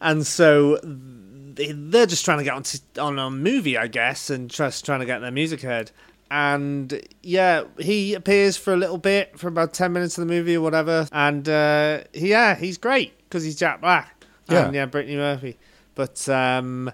and 0.00 0.26
so 0.26 0.78
they- 0.82 1.72
they're 1.72 2.06
just 2.06 2.24
trying 2.24 2.38
to 2.38 2.44
get 2.44 2.54
on, 2.54 2.62
to, 2.64 2.80
on 3.00 3.18
a 3.18 3.30
movie, 3.30 3.78
I 3.78 3.86
guess, 3.86 4.28
and 4.30 4.50
just 4.50 4.84
trying 4.84 5.00
to 5.00 5.06
get 5.06 5.20
their 5.20 5.30
music 5.30 5.62
heard. 5.62 5.90
And 6.30 7.00
yeah, 7.22 7.62
he 7.78 8.14
appears 8.14 8.56
for 8.56 8.74
a 8.74 8.76
little 8.76 8.98
bit, 8.98 9.38
for 9.38 9.48
about 9.48 9.72
10 9.72 9.92
minutes 9.92 10.18
of 10.18 10.26
the 10.26 10.32
movie 10.34 10.56
or 10.56 10.60
whatever. 10.60 11.08
And 11.12 11.48
uh, 11.48 12.00
yeah, 12.12 12.56
he's 12.56 12.78
great 12.78 13.16
because 13.28 13.44
he's 13.44 13.56
Jack 13.56 13.80
Black. 13.80 14.24
Yeah. 14.48 14.66
And 14.66 14.74
yeah, 14.74 14.86
Brittany 14.86 15.16
Murphy. 15.16 15.56
But 15.96 16.28
um, 16.28 16.92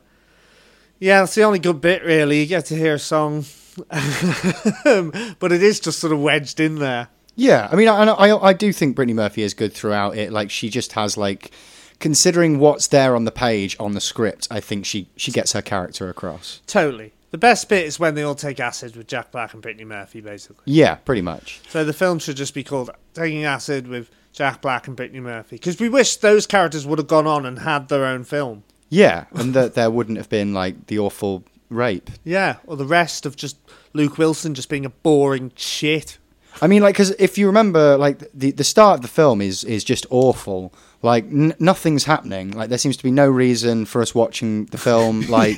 Yeah, 0.98 1.20
that's 1.20 1.34
the 1.34 1.42
only 1.42 1.58
good 1.58 1.82
bit, 1.82 2.02
really. 2.02 2.40
You 2.40 2.46
get 2.46 2.64
to 2.66 2.76
hear 2.76 2.94
a 2.94 2.98
song, 2.98 3.44
but 3.76 5.52
it 5.52 5.62
is 5.62 5.78
just 5.80 5.98
sort 5.98 6.14
of 6.14 6.20
wedged 6.20 6.58
in 6.58 6.76
there. 6.76 7.08
Yeah, 7.34 7.68
I 7.70 7.76
mean, 7.76 7.88
I, 7.88 8.04
I 8.04 8.48
I 8.48 8.52
do 8.54 8.72
think 8.72 8.96
Brittany 8.96 9.14
Murphy 9.14 9.42
is 9.42 9.52
good 9.52 9.72
throughout 9.74 10.16
it. 10.16 10.32
Like 10.32 10.50
she 10.50 10.70
just 10.70 10.92
has 10.92 11.16
like, 11.16 11.50
considering 11.98 12.58
what's 12.58 12.86
there 12.86 13.14
on 13.16 13.24
the 13.24 13.30
page 13.30 13.76
on 13.80 13.92
the 13.92 14.00
script, 14.00 14.48
I 14.50 14.60
think 14.60 14.86
she 14.86 15.08
she 15.16 15.32
gets 15.32 15.52
her 15.52 15.62
character 15.62 16.08
across. 16.08 16.60
Totally. 16.66 17.12
The 17.32 17.38
best 17.38 17.70
bit 17.70 17.86
is 17.86 17.98
when 17.98 18.14
they 18.14 18.22
all 18.22 18.34
take 18.34 18.60
acid 18.60 18.94
with 18.94 19.06
Jack 19.06 19.32
Black 19.32 19.54
and 19.54 19.62
Brittany 19.62 19.86
Murphy, 19.86 20.20
basically. 20.20 20.64
Yeah, 20.66 20.96
pretty 20.96 21.22
much. 21.22 21.62
So 21.70 21.82
the 21.82 21.94
film 21.94 22.18
should 22.18 22.36
just 22.36 22.52
be 22.52 22.62
called 22.62 22.90
Taking 23.14 23.44
Acid 23.46 23.88
with 23.88 24.10
Jack 24.34 24.60
Black 24.60 24.86
and 24.86 24.94
Brittany 24.94 25.20
Murphy. 25.20 25.56
Because 25.56 25.80
we 25.80 25.88
wish 25.88 26.16
those 26.16 26.46
characters 26.46 26.86
would 26.86 26.98
have 26.98 27.08
gone 27.08 27.26
on 27.26 27.46
and 27.46 27.60
had 27.60 27.88
their 27.88 28.04
own 28.04 28.24
film. 28.24 28.64
Yeah, 28.94 29.24
and 29.32 29.54
that 29.54 29.74
there 29.74 29.90
wouldn't 29.90 30.18
have 30.18 30.28
been 30.28 30.52
like 30.52 30.86
the 30.88 30.98
awful 30.98 31.44
rape. 31.70 32.10
Yeah, 32.24 32.56
or 32.66 32.76
the 32.76 32.84
rest 32.84 33.24
of 33.24 33.36
just 33.36 33.56
Luke 33.94 34.18
Wilson 34.18 34.54
just 34.54 34.68
being 34.68 34.84
a 34.84 34.90
boring 34.90 35.50
shit. 35.56 36.18
I 36.60 36.66
mean, 36.66 36.82
like, 36.82 36.94
because 36.94 37.12
if 37.12 37.38
you 37.38 37.46
remember, 37.46 37.96
like 37.96 38.18
the 38.34 38.50
the 38.50 38.64
start 38.64 38.96
of 38.98 39.02
the 39.02 39.08
film 39.08 39.40
is 39.40 39.64
is 39.64 39.82
just 39.82 40.04
awful. 40.10 40.74
Like 41.00 41.24
n- 41.24 41.54
nothing's 41.58 42.04
happening. 42.04 42.50
Like 42.50 42.68
there 42.68 42.76
seems 42.76 42.98
to 42.98 43.02
be 43.02 43.10
no 43.10 43.28
reason 43.30 43.86
for 43.86 44.02
us 44.02 44.14
watching 44.14 44.66
the 44.66 44.78
film. 44.78 45.22
Like 45.30 45.56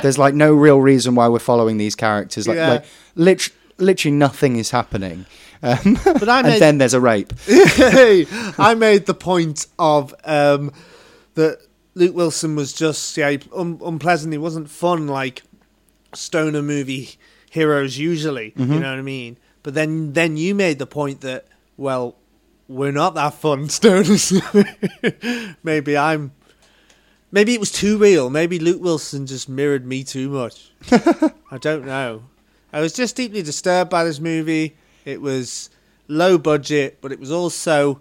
there's 0.00 0.16
like 0.16 0.34
no 0.34 0.54
real 0.54 0.80
reason 0.80 1.16
why 1.16 1.26
we're 1.28 1.40
following 1.40 1.78
these 1.78 1.96
characters. 1.96 2.46
Like 2.46 2.56
Yeah. 2.58 2.68
like 2.70 2.84
lit- 3.16 3.50
literally 3.78 4.16
nothing 4.16 4.54
is 4.56 4.70
happening. 4.70 5.26
Um, 5.64 5.98
But 6.04 6.28
I 6.28 6.40
and 6.48 6.62
then 6.62 6.78
there's 6.78 6.94
a 6.94 7.00
rape. 7.00 7.32
I 7.48 8.76
made 8.78 9.06
the 9.06 9.14
point 9.14 9.66
of 9.78 10.14
um, 10.24 10.70
that 11.34 11.58
Luke 11.98 12.14
Wilson 12.14 12.56
was 12.56 12.72
just 12.72 13.16
yeah 13.16 13.36
un- 13.54 13.80
unpleasant. 13.84 14.32
He 14.32 14.38
wasn't 14.38 14.70
fun 14.70 15.06
like 15.06 15.42
stoner 16.14 16.62
movie 16.62 17.16
heroes 17.50 17.98
usually. 17.98 18.52
You 18.56 18.64
mm-hmm. 18.64 18.80
know 18.80 18.90
what 18.90 18.98
I 18.98 19.02
mean? 19.02 19.36
But 19.62 19.74
then 19.74 20.12
then 20.12 20.36
you 20.36 20.54
made 20.54 20.78
the 20.78 20.86
point 20.86 21.20
that 21.22 21.46
well 21.76 22.16
we're 22.68 22.92
not 22.92 23.14
that 23.14 23.34
fun 23.34 23.64
stoners. 23.68 24.32
maybe 25.62 25.96
I'm. 25.96 26.32
Maybe 27.30 27.52
it 27.52 27.60
was 27.60 27.70
too 27.70 27.98
real. 27.98 28.30
Maybe 28.30 28.58
Luke 28.58 28.80
Wilson 28.80 29.26
just 29.26 29.50
mirrored 29.50 29.84
me 29.84 30.02
too 30.02 30.30
much. 30.30 30.70
I 31.50 31.58
don't 31.60 31.84
know. 31.84 32.22
I 32.72 32.80
was 32.80 32.94
just 32.94 33.16
deeply 33.16 33.42
disturbed 33.42 33.90
by 33.90 34.04
this 34.04 34.18
movie. 34.18 34.78
It 35.04 35.20
was 35.20 35.68
low 36.06 36.38
budget, 36.38 37.02
but 37.02 37.12
it 37.12 37.20
was 37.20 37.30
also 37.30 38.00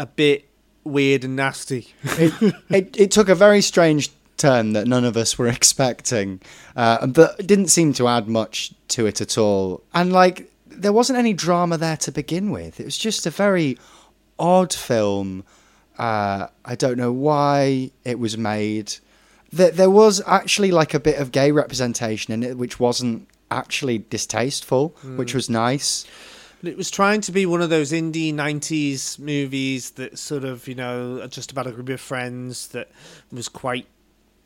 a 0.00 0.06
bit 0.06 0.48
weird 0.86 1.24
and 1.24 1.36
nasty. 1.36 1.94
it, 2.04 2.54
it, 2.70 2.96
it 2.98 3.10
took 3.10 3.28
a 3.28 3.34
very 3.34 3.60
strange 3.60 4.10
turn 4.36 4.72
that 4.74 4.86
none 4.86 5.04
of 5.04 5.16
us 5.16 5.38
were 5.38 5.48
expecting, 5.48 6.40
uh, 6.76 7.06
but 7.06 7.38
it 7.38 7.46
didn't 7.46 7.68
seem 7.68 7.92
to 7.94 8.08
add 8.08 8.28
much 8.28 8.72
to 8.88 9.06
it 9.06 9.20
at 9.20 9.38
all. 9.38 9.82
And 9.94 10.12
like, 10.12 10.50
there 10.66 10.92
wasn't 10.92 11.18
any 11.18 11.32
drama 11.32 11.78
there 11.78 11.96
to 11.98 12.12
begin 12.12 12.50
with. 12.50 12.80
It 12.80 12.84
was 12.84 12.98
just 12.98 13.26
a 13.26 13.30
very 13.30 13.78
odd 14.38 14.72
film. 14.72 15.44
Uh, 15.98 16.48
I 16.64 16.74
don't 16.74 16.98
know 16.98 17.12
why 17.12 17.90
it 18.04 18.18
was 18.18 18.36
made. 18.36 18.94
There, 19.52 19.70
there 19.70 19.90
was 19.90 20.22
actually 20.26 20.70
like 20.70 20.92
a 20.92 21.00
bit 21.00 21.18
of 21.18 21.32
gay 21.32 21.50
representation 21.50 22.34
in 22.34 22.42
it, 22.42 22.58
which 22.58 22.78
wasn't 22.78 23.28
actually 23.50 23.98
distasteful, 23.98 24.88
which 25.16 25.32
was 25.34 25.48
nice. 25.48 26.04
It 26.62 26.76
was 26.76 26.90
trying 26.90 27.20
to 27.22 27.32
be 27.32 27.46
one 27.46 27.60
of 27.62 27.70
those 27.70 27.92
indie 27.92 28.32
90s 28.34 29.18
movies 29.18 29.90
that 29.92 30.18
sort 30.18 30.44
of, 30.44 30.66
you 30.66 30.74
know, 30.74 31.26
just 31.28 31.52
about 31.52 31.66
a 31.66 31.70
group 31.72 31.88
of 31.90 32.00
friends 32.00 32.68
that 32.68 32.90
was 33.30 33.48
quite 33.48 33.86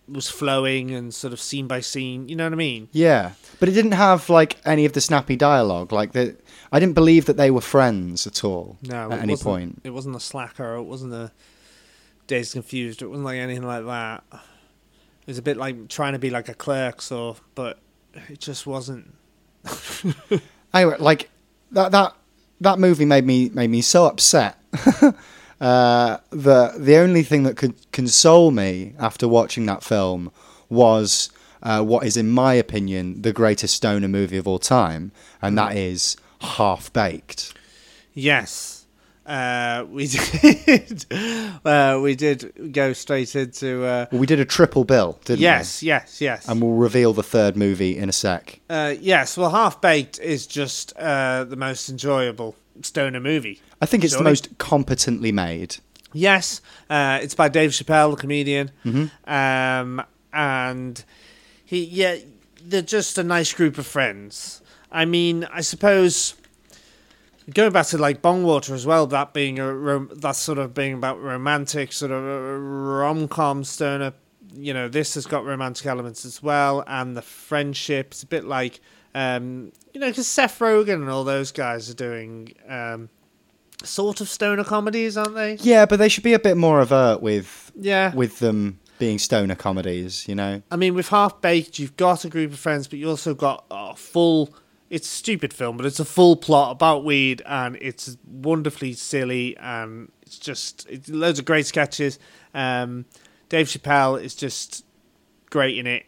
was 0.09 0.29
flowing 0.29 0.90
and 0.90 1.14
sort 1.14 1.33
of 1.33 1.40
scene 1.40 1.68
by 1.68 1.81
scene, 1.81 2.29
you 2.29 2.35
know 2.35 2.42
what 2.44 2.53
I 2.53 2.57
mean? 2.57 2.88
Yeah, 2.90 3.33
but 3.61 3.68
it 3.68 3.73
didn't 3.73 3.92
have 3.92 4.29
like 4.29 4.57
any 4.64 4.85
of 4.85 4.92
the 4.92 5.01
snappy 5.01 5.37
dialogue. 5.37 5.92
Like 5.92 6.11
the, 6.12 6.37
I 6.73 6.81
didn't 6.81 6.94
believe 6.96 7.27
that 7.27 7.37
they 7.37 7.49
were 7.53 7.61
friends 7.61 8.27
at 8.27 8.42
all 8.42 8.77
No, 8.83 9.09
at 9.12 9.18
it 9.18 9.23
any 9.23 9.33
wasn't- 9.35 9.44
point. 9.44 9.81
It 9.85 9.90
wasn't 9.90 10.16
a 10.16 10.20
slacker, 10.20 10.75
it 10.75 10.83
wasn't 10.83 11.12
a 11.14 11.31
Dazed 12.27 12.55
Confused, 12.55 13.03
it 13.03 13.07
wasn't 13.07 13.25
like 13.25 13.38
anything 13.38 13.62
like 13.64 13.85
that. 13.87 14.25
It 14.33 15.27
was 15.29 15.38
a 15.38 15.42
bit 15.42 15.57
like 15.57 15.88
trying 15.88 16.14
to 16.14 16.18
be 16.18 16.31
like 16.31 16.49
a 16.49 16.55
clerk, 16.55 17.03
so 17.03 17.37
but 17.55 17.79
it 18.29 18.40
just 18.40 18.66
wasn't. 18.66 19.14
Anyway, 20.73 20.96
like 21.01 21.29
that 21.72 21.92
that 21.92 22.14
that 22.61 22.78
movie 22.78 23.04
made 23.04 23.24
me 23.24 23.48
made 23.50 23.70
me 23.70 23.80
so 23.80 24.06
upset. 24.06 24.59
uh, 25.61 26.18
the 26.30 26.74
the 26.78 26.96
only 26.96 27.22
thing 27.22 27.42
that 27.44 27.56
could 27.56 27.74
console 27.92 28.50
me 28.50 28.94
after 28.98 29.26
watching 29.26 29.66
that 29.66 29.83
film 29.83 30.30
was 30.68 31.30
uh, 31.62 31.83
what 31.83 32.06
is, 32.06 32.16
in 32.16 32.30
my 32.30 32.54
opinion, 32.54 33.22
the 33.22 33.33
greatest 33.33 33.74
stoner 33.74 34.09
movie 34.09 34.38
of 34.38 34.48
all 34.48 34.59
time, 34.59 35.12
and 35.42 35.59
that 35.59 35.76
is 35.76 36.16
Half 36.40 36.92
Baked. 36.92 37.54
Yes. 38.14 38.80
Uh, 39.26 39.85
we 39.90 40.06
did. 40.09 41.04
uh, 41.64 42.00
we 42.02 42.14
did 42.16 42.72
go 42.72 42.92
straight 42.92 43.37
into. 43.37 43.85
Uh, 43.85 44.06
Well, 44.11 44.20
we 44.20 44.26
did 44.26 44.40
a 44.40 44.44
triple 44.44 44.85
bill, 44.85 45.18
didn't 45.24 45.38
we? 45.40 45.44
yes, 45.44 45.83
yes, 45.83 46.20
yes. 46.20 46.48
And 46.48 46.61
we'll 46.61 46.72
reveal 46.72 47.12
the 47.12 47.22
third 47.22 47.56
movie 47.56 47.96
in 47.96 48.09
a 48.09 48.12
sec. 48.12 48.61
Uh, 48.68 48.94
yes, 49.00 49.37
well, 49.37 49.50
Half 49.50 49.80
Baked 49.80 50.18
is 50.18 50.46
just 50.46 50.92
uh, 50.96 51.44
the 51.44 51.56
most 51.56 51.88
enjoyable 51.88 52.56
stoner 52.83 53.20
movie. 53.20 53.61
I 53.80 53.87
think 53.87 54.04
it's 54.04 54.16
the 54.16 54.22
most 54.24 54.59
competently 54.59 55.33
made. 55.33 55.76
Yes, 56.12 56.61
uh, 56.88 57.20
it's 57.22 57.35
by 57.37 57.48
Dave 57.48 57.70
Chappelle, 57.70 58.11
the 58.11 58.16
comedian, 58.16 58.70
um, 59.26 60.02
and 60.33 61.04
he 61.64 61.85
yeah, 61.85 62.16
they're 62.64 62.83
just 62.83 63.16
a 63.16 63.22
nice 63.22 63.52
group 63.52 63.78
of 63.78 63.87
friends. 63.87 64.61
I 64.90 65.04
mean, 65.04 65.44
I 65.52 65.61
suppose 65.61 66.35
going 67.54 67.72
back 67.72 67.86
to 67.88 67.98
like 67.98 68.22
Bongwater 68.22 68.70
as 68.72 68.86
well, 68.86 69.06
that 69.08 69.32
being 69.32 69.58
a 69.58 69.74
rom- 69.74 70.10
that 70.16 70.36
sort 70.36 70.58
of 70.58 70.74
being 70.74 70.94
about 70.94 71.20
romantic 71.22 71.92
sort 71.92 72.10
of 72.12 72.22
rom 72.22 73.28
com 73.28 73.64
stoner. 73.64 74.12
You 74.52 74.74
know, 74.74 74.88
this 74.88 75.14
has 75.14 75.26
got 75.26 75.44
romantic 75.44 75.86
elements 75.86 76.24
as 76.24 76.42
well, 76.42 76.82
and 76.86 77.16
the 77.16 77.22
friendship. 77.22 78.08
It's 78.12 78.22
a 78.24 78.26
bit 78.26 78.44
like 78.44 78.80
um, 79.14 79.72
you 79.94 80.00
know, 80.00 80.08
because 80.08 80.26
Seth 80.26 80.58
Rogen 80.58 80.94
and 80.94 81.08
all 81.08 81.24
those 81.24 81.52
guys 81.52 81.88
are 81.90 81.94
doing 81.94 82.54
um, 82.68 83.08
sort 83.82 84.20
of 84.20 84.28
stoner 84.28 84.64
comedies, 84.64 85.16
aren't 85.16 85.34
they? 85.34 85.54
Yeah, 85.60 85.86
but 85.86 85.98
they 85.98 86.08
should 86.08 86.24
be 86.24 86.32
a 86.34 86.38
bit 86.38 86.56
more 86.56 86.80
overt 86.80 87.22
with 87.22 87.72
Yeah. 87.76 88.14
with 88.14 88.38
them 88.40 88.78
being 88.98 89.18
stoner 89.18 89.54
comedies. 89.54 90.26
You 90.28 90.34
know. 90.34 90.62
I 90.70 90.76
mean, 90.76 90.94
with 90.94 91.08
Half 91.08 91.40
Baked, 91.40 91.78
you've 91.78 91.96
got 91.96 92.24
a 92.24 92.28
group 92.28 92.52
of 92.52 92.58
friends, 92.58 92.86
but 92.88 92.98
you 92.98 93.08
also 93.08 93.34
got 93.34 93.64
a 93.70 93.94
full. 93.94 94.52
It's 94.90 95.07
a 95.07 95.16
stupid 95.16 95.55
film, 95.55 95.76
but 95.76 95.87
it's 95.87 96.00
a 96.00 96.05
full 96.05 96.35
plot 96.35 96.72
about 96.72 97.05
weed, 97.05 97.42
and 97.46 97.79
it's 97.81 98.16
wonderfully 98.26 98.92
silly, 98.92 99.57
and 99.57 100.11
it's 100.22 100.37
just 100.37 100.87
it's 100.90 101.09
loads 101.09 101.38
of 101.38 101.44
great 101.44 101.64
sketches. 101.66 102.18
Um, 102.55 103.05
Dave 103.48 103.68
Chappelle 103.68 104.20
is 104.20 104.35
just 104.35 104.85
great 105.48 105.79
in 105.79 105.87
it, 105.87 106.07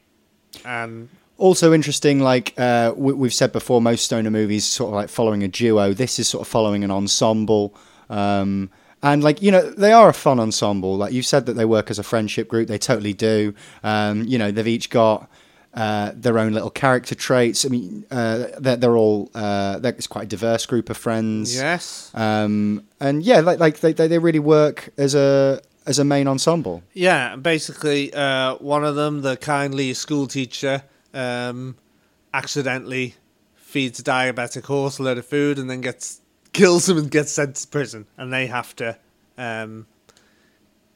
and 0.64 1.08
Also 1.38 1.72
interesting, 1.72 2.20
like 2.20 2.54
uh, 2.58 2.92
we, 2.96 3.12
we've 3.12 3.34
said 3.34 3.52
before, 3.52 3.80
most 3.80 4.04
stoner 4.04 4.30
movies 4.30 4.64
sort 4.64 4.88
of 4.88 4.94
like 4.94 5.08
following 5.08 5.42
a 5.42 5.48
duo. 5.48 5.92
This 5.92 6.18
is 6.18 6.28
sort 6.28 6.42
of 6.42 6.48
following 6.48 6.84
an 6.84 6.90
ensemble, 6.90 7.74
um, 8.10 8.68
and 9.02 9.22
like 9.22 9.42
you 9.42 9.50
know 9.52 9.70
they 9.70 9.92
are 9.92 10.08
a 10.08 10.14
fun 10.14 10.40
ensemble. 10.40 10.96
Like 10.96 11.12
you 11.12 11.22
said 11.22 11.46
that 11.46 11.54
they 11.54 11.64
work 11.64 11.90
as 11.90 11.98
a 11.98 12.02
friendship 12.02 12.48
group, 12.48 12.68
they 12.68 12.78
totally 12.78 13.12
do. 13.12 13.54
Um, 13.84 14.24
you 14.24 14.38
know 14.38 14.50
they've 14.50 14.66
each 14.66 14.90
got 14.90 15.28
uh, 15.74 16.12
their 16.14 16.38
own 16.38 16.52
little 16.52 16.70
character 16.70 17.14
traits. 17.14 17.64
I 17.64 17.68
mean, 17.68 18.04
uh, 18.10 18.46
they're, 18.58 18.76
they're 18.76 18.96
all 18.96 19.30
uh, 19.34 19.78
they're, 19.78 19.92
it's 19.92 20.06
quite 20.06 20.24
a 20.24 20.28
diverse 20.28 20.66
group 20.66 20.90
of 20.90 20.96
friends. 20.96 21.54
yes, 21.54 22.10
Um, 22.14 22.84
and 23.00 23.22
yeah, 23.22 23.40
like 23.40 23.58
like 23.58 23.80
they, 23.80 23.92
they 23.92 24.08
they 24.08 24.18
really 24.18 24.38
work 24.38 24.90
as 24.98 25.14
a 25.14 25.60
as 25.86 25.98
a 25.98 26.04
main 26.04 26.28
ensemble. 26.28 26.82
yeah. 26.92 27.36
Basically, 27.36 28.12
uh, 28.14 28.54
one 28.56 28.84
of 28.84 28.94
them, 28.96 29.22
the 29.22 29.36
kindly 29.36 29.94
school 29.94 30.26
teacher, 30.26 30.82
um, 31.12 31.76
accidentally 32.32 33.14
feeds 33.56 33.98
a 33.98 34.02
diabetic 34.02 34.64
horse 34.64 34.98
a 34.98 35.02
load 35.02 35.18
of 35.18 35.26
food 35.26 35.58
and 35.58 35.68
then 35.70 35.80
gets 35.80 36.20
kills 36.52 36.88
him 36.88 36.98
and 36.98 37.10
gets 37.10 37.32
sent 37.32 37.56
to 37.56 37.66
prison, 37.68 38.06
and 38.18 38.32
they 38.32 38.46
have 38.46 38.76
to 38.76 38.96
um, 39.38 39.86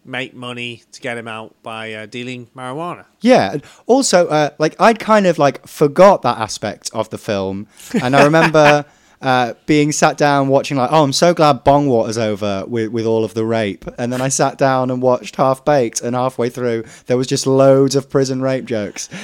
make 0.06 0.34
money 0.34 0.82
to 0.92 1.00
get 1.00 1.16
him 1.18 1.28
out 1.28 1.54
by 1.62 1.92
uh, 1.92 2.06
dealing 2.06 2.48
marijuana. 2.56 3.04
Yeah. 3.20 3.52
and 3.52 3.64
Also, 3.86 4.28
uh, 4.28 4.50
like 4.58 4.74
I'd 4.80 4.98
kind 4.98 5.26
of 5.26 5.38
like 5.38 5.66
forgot 5.66 6.22
that 6.22 6.38
aspect 6.38 6.90
of 6.92 7.10
the 7.10 7.18
film, 7.18 7.66
and 8.02 8.16
I 8.16 8.24
remember 8.24 8.84
uh, 9.22 9.54
being 9.64 9.92
sat 9.92 10.16
down 10.18 10.48
watching 10.48 10.76
like, 10.76 10.90
oh, 10.92 11.02
I'm 11.02 11.12
so 11.12 11.32
glad 11.32 11.64
Bong 11.64 11.88
Water's 11.88 12.18
over 12.18 12.64
with 12.66 12.90
with 12.92 13.06
all 13.06 13.24
of 13.24 13.34
the 13.34 13.44
rape, 13.44 13.84
and 13.98 14.12
then 14.12 14.20
I 14.20 14.28
sat 14.28 14.58
down 14.58 14.90
and 14.90 15.00
watched 15.00 15.36
Half 15.36 15.64
Baked, 15.64 16.00
and 16.02 16.14
halfway 16.14 16.50
through 16.50 16.84
there 17.06 17.16
was 17.16 17.26
just 17.26 17.46
loads 17.46 17.96
of 17.96 18.10
prison 18.10 18.42
rape 18.42 18.64
jokes. 18.64 19.08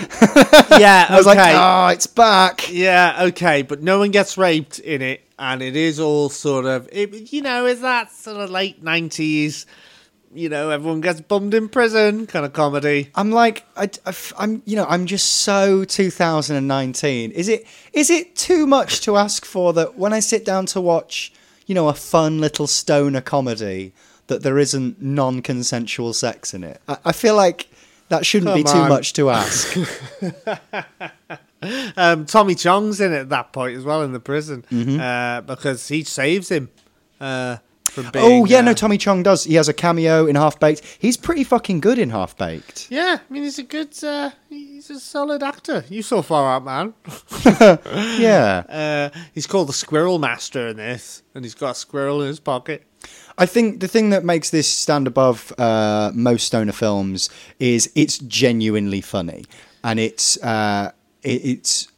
Yeah, 0.79 1.07
I 1.09 1.16
was 1.16 1.27
like, 1.27 1.38
oh, 1.38 1.88
it's 1.88 2.07
back. 2.07 2.73
Yeah, 2.73 3.25
okay, 3.25 3.61
but 3.61 3.83
no 3.83 3.99
one 3.99 4.11
gets 4.11 4.38
raped 4.38 4.79
in 4.79 5.03
it, 5.03 5.21
and 5.38 5.61
it 5.61 5.77
is 5.77 6.01
all 6.01 6.31
sort 6.31 6.64
of, 6.64 6.88
it, 6.90 7.31
you 7.31 7.42
know, 7.42 7.66
is 7.66 7.83
that 7.83 8.11
sort 8.11 8.38
of 8.38 8.49
late 8.49 8.83
nineties 8.83 9.66
you 10.35 10.49
know, 10.49 10.71
everyone 10.71 11.01
gets 11.01 11.21
bummed 11.21 11.55
in 11.55 11.68
prison 11.68 12.27
kind 12.27 12.45
of 12.47 12.53
comedy. 12.53 13.11
I'm 13.14 13.31
like, 13.31 13.64
I, 13.77 13.90
am 14.38 14.62
you 14.64 14.77
know, 14.77 14.87
I'm 14.88 15.07
just 15.07 15.29
so 15.42 15.85
2019. 15.85 17.31
Is 17.33 17.49
it 17.49 17.66
is 17.92 18.11
it 18.11 18.35
too 18.37 18.66
much 18.66 19.01
to 19.03 19.16
ask 19.16 19.45
for 19.45 19.73
that 19.75 19.97
when 19.97 20.12
I 20.12 20.21
sit 20.21 20.45
down 20.45 20.66
to 20.66 20.81
watch, 20.81 21.33
you 21.66 21.75
know, 21.75 21.88
a 21.88 21.95
fun 21.95 22.40
little 22.40 22.66
stoner 22.66 23.21
comedy, 23.21 23.92
that 24.29 24.42
there 24.42 24.59
isn't 24.59 25.03
non-consensual 25.03 26.12
sex 26.14 26.55
in 26.55 26.64
it? 26.64 26.81
I, 26.88 26.97
I 27.07 27.12
feel 27.12 27.37
like 27.37 27.68
that 28.09 28.25
shouldn't 28.27 28.55
be 28.55 28.62
Come 28.62 28.73
too 28.73 28.83
on. 28.83 28.88
much 28.88 29.12
to 29.14 29.31
ask. 29.31 29.77
Um, 31.97 32.27
Tommy 32.27 32.57
Chong's 32.57 33.01
in 33.01 33.12
it 33.12 33.18
at 33.21 33.29
that 33.29 33.53
point 33.53 33.77
as 33.77 33.85
well 33.85 34.03
in 34.03 34.11
the 34.12 34.18
prison 34.18 34.64
Mm-hmm. 34.68 34.99
uh, 35.01 35.42
because 35.42 35.87
he 35.87 36.03
saves 36.03 36.51
him 36.51 36.71
uh, 37.21 37.59
from 37.92 38.11
being. 38.11 38.24
oh 38.24 38.44
yeah, 38.44 38.61
no, 38.61 38.70
uh, 38.72 38.74
Tommy 38.74 38.98
Chong 38.98 39.22
does. 39.22 39.44
He 39.44 39.55
has 39.55 39.68
a 39.68 39.72
cameo 39.74 40.26
in 40.26 40.37
Half 40.37 40.59
Baked. 40.59 40.83
He's 40.98 41.16
pretty 41.16 41.44
fucking 41.44 41.81
good 41.81 41.98
in 41.98 42.11
Half 42.11 42.37
Baked. 42.37 42.88
Yeah, 42.90 43.18
I 43.20 43.33
mean 43.33 43.42
he's 43.42 43.59
a 43.59 43.62
good, 43.62 43.92
uh, 44.02 44.31
he's 44.48 44.90
a 44.90 44.98
solid 44.98 45.42
actor. 45.42 45.85
You 45.88 46.02
saw 46.02 46.22
Far 46.22 46.55
Out 46.55 46.64
Man. 46.64 46.94
Yeah. 48.18 48.64
Uh, 49.14 49.18
he's 49.35 49.46
called 49.46 49.68
the 49.68 49.72
Squirrel 49.72 50.18
Master 50.18 50.68
in 50.68 50.76
this, 50.76 51.22
and 51.35 51.44
he's 51.44 51.55
got 51.55 51.70
a 51.70 51.74
squirrel 51.74 52.22
in 52.22 52.28
his 52.28 52.40
pocket. 52.40 52.85
I 53.38 53.46
think 53.46 53.81
the 53.81 53.88
thing 53.88 54.11
that 54.11 54.24
makes 54.24 54.50
this 54.50 54.68
stand 54.68 55.07
above 55.07 55.52
uh, 55.59 56.11
most 56.14 56.46
stoner 56.46 56.72
films 56.72 57.31
is 57.59 57.90
it's 57.94 58.18
genuinely 58.18 59.00
funny, 59.00 59.44
and 59.83 59.98
it's 59.98 60.37
uh, 60.42 60.92
it, 61.22 61.44
it's 61.44 61.88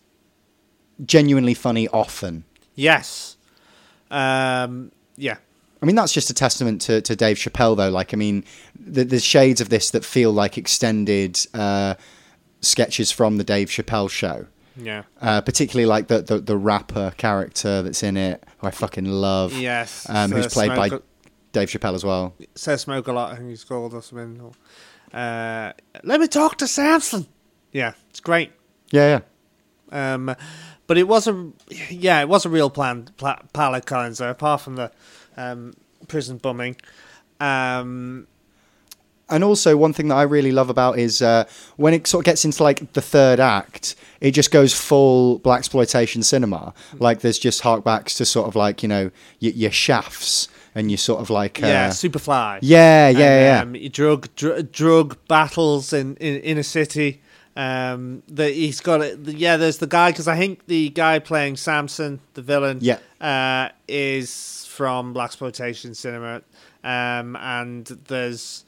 genuinely 1.05 1.55
funny 1.55 1.89
often. 1.89 2.45
Yes. 2.75 3.37
Um, 4.11 4.93
yeah. 5.17 5.37
I 5.85 5.87
mean, 5.87 5.97
that's 5.97 6.13
just 6.15 6.31
a 6.31 6.35
testament 6.35 6.81
to, 6.83 7.03
to 7.03 7.15
Dave 7.15 7.37
Chappelle, 7.37 7.77
though. 7.77 7.91
Like, 7.91 8.15
I 8.15 8.17
mean, 8.17 8.43
th- 8.95 9.09
there's 9.09 9.23
shades 9.23 9.61
of 9.61 9.69
this 9.69 9.91
that 9.91 10.03
feel 10.03 10.33
like 10.33 10.57
extended 10.57 11.39
uh, 11.53 11.97
sketches 12.63 13.13
from 13.13 13.37
the 13.37 13.45
Dave 13.45 13.69
Chappelle 13.69 14.09
show. 14.09 14.47
Yeah. 14.77 15.03
Uh, 15.21 15.43
particularly 15.43 15.85
like 15.85 16.09
the, 16.09 16.23
the 16.23 16.39
the 16.39 16.57
rapper 16.57 17.13
character 17.19 17.83
that's 17.83 18.03
in 18.03 18.17
it, 18.17 18.43
who 18.59 18.67
I 18.67 18.71
fucking 18.71 19.05
love. 19.05 19.53
Yes. 19.53 20.09
um, 20.09 20.31
who's 20.33 20.47
played 20.47 20.71
by 20.75 20.89
Smoke- 20.89 21.05
Dave 21.53 21.69
Chappelle 21.69 21.95
as 21.95 22.03
well. 22.03 22.35
Says 22.55 22.81
smoke 22.81 23.07
a 23.07 23.13
lot. 23.13 23.33
I 23.33 23.37
think 23.37 23.51
he's 23.51 23.63
called 23.63 23.93
or 23.93 24.01
something. 24.03 24.55
Uh, 25.13 25.73
let 26.03 26.19
me 26.19 26.27
talk 26.27 26.57
to 26.59 26.67
Samson. 26.67 27.27
Yeah, 27.73 27.93
it's 28.09 28.21
great. 28.21 28.53
Yeah, 28.91 29.21
yeah. 29.93 30.15
Um, 30.15 30.35
but 30.89 30.99
it 30.99 31.07
was 31.07 31.29
a 31.29 31.53
yeah, 31.91 32.21
it 32.23 32.29
was 32.29 32.45
a 32.45 32.49
real 32.49 32.71
plan 32.71 33.11
pla- 33.17 33.43
palate 33.53 33.87
cleanser. 33.87 34.29
Apart 34.29 34.63
from 34.63 34.75
the 34.77 34.91
um, 35.37 35.75
prison 36.09 36.39
bombing. 36.39 36.77
Um, 37.41 38.27
And 39.31 39.43
also, 39.43 39.75
one 39.77 39.95
thing 39.95 40.09
that 40.09 40.17
I 40.17 40.23
really 40.23 40.53
love 40.53 40.69
about 40.69 40.99
is 40.99 41.23
uh, 41.23 41.45
when 41.77 41.95
it 41.95 42.07
sort 42.07 42.21
of 42.23 42.27
gets 42.27 42.45
into 42.45 42.63
like 42.63 42.93
the 42.93 43.01
third 43.01 43.41
act, 43.41 43.97
it 44.21 44.33
just 44.33 44.51
goes 44.51 44.75
full 44.75 45.41
blaxploitation 45.41 46.23
cinema. 46.23 46.75
Like 46.99 47.21
there's 47.21 47.39
just 47.39 47.63
harkbacks 47.63 48.17
to 48.19 48.27
sort 48.27 48.47
of 48.49 48.55
like 48.55 48.83
you 48.83 48.89
know 48.89 49.11
your, 49.41 49.53
your 49.55 49.71
shafts 49.71 50.49
and 50.75 50.91
your 50.91 50.99
sort 50.99 51.21
of 51.21 51.31
like 51.31 51.63
uh, 51.63 51.67
yeah, 51.67 51.89
Superfly. 51.89 52.59
yeah, 52.61 53.09
yeah, 53.09 53.41
yeah. 53.41 53.63
um, 53.63 53.73
drug 53.91 54.29
dr- 54.37 54.71
drug 54.71 55.17
battles 55.27 55.93
in, 55.95 56.17
in 56.17 56.41
in 56.43 56.59
a 56.59 56.63
city. 56.65 57.23
Um, 57.57 58.23
that 58.29 58.53
he's 58.53 58.81
got 58.81 59.01
it. 59.01 59.19
Yeah, 59.29 59.57
there's 59.57 59.79
the 59.79 59.87
guy 59.87 60.11
because 60.11 60.27
I 60.27 60.37
think 60.37 60.67
the 60.67 60.89
guy 60.91 61.21
playing 61.21 61.57
Samson, 61.57 62.21
the 62.35 62.43
villain, 62.43 62.79
Yeah. 62.81 62.99
uh, 63.21 63.69
is 63.87 64.67
from 64.71 65.15
blaxploitation 65.15 65.95
cinema. 65.95 66.43
Um, 66.83 67.37
and 67.37 67.87
there's 68.09 68.65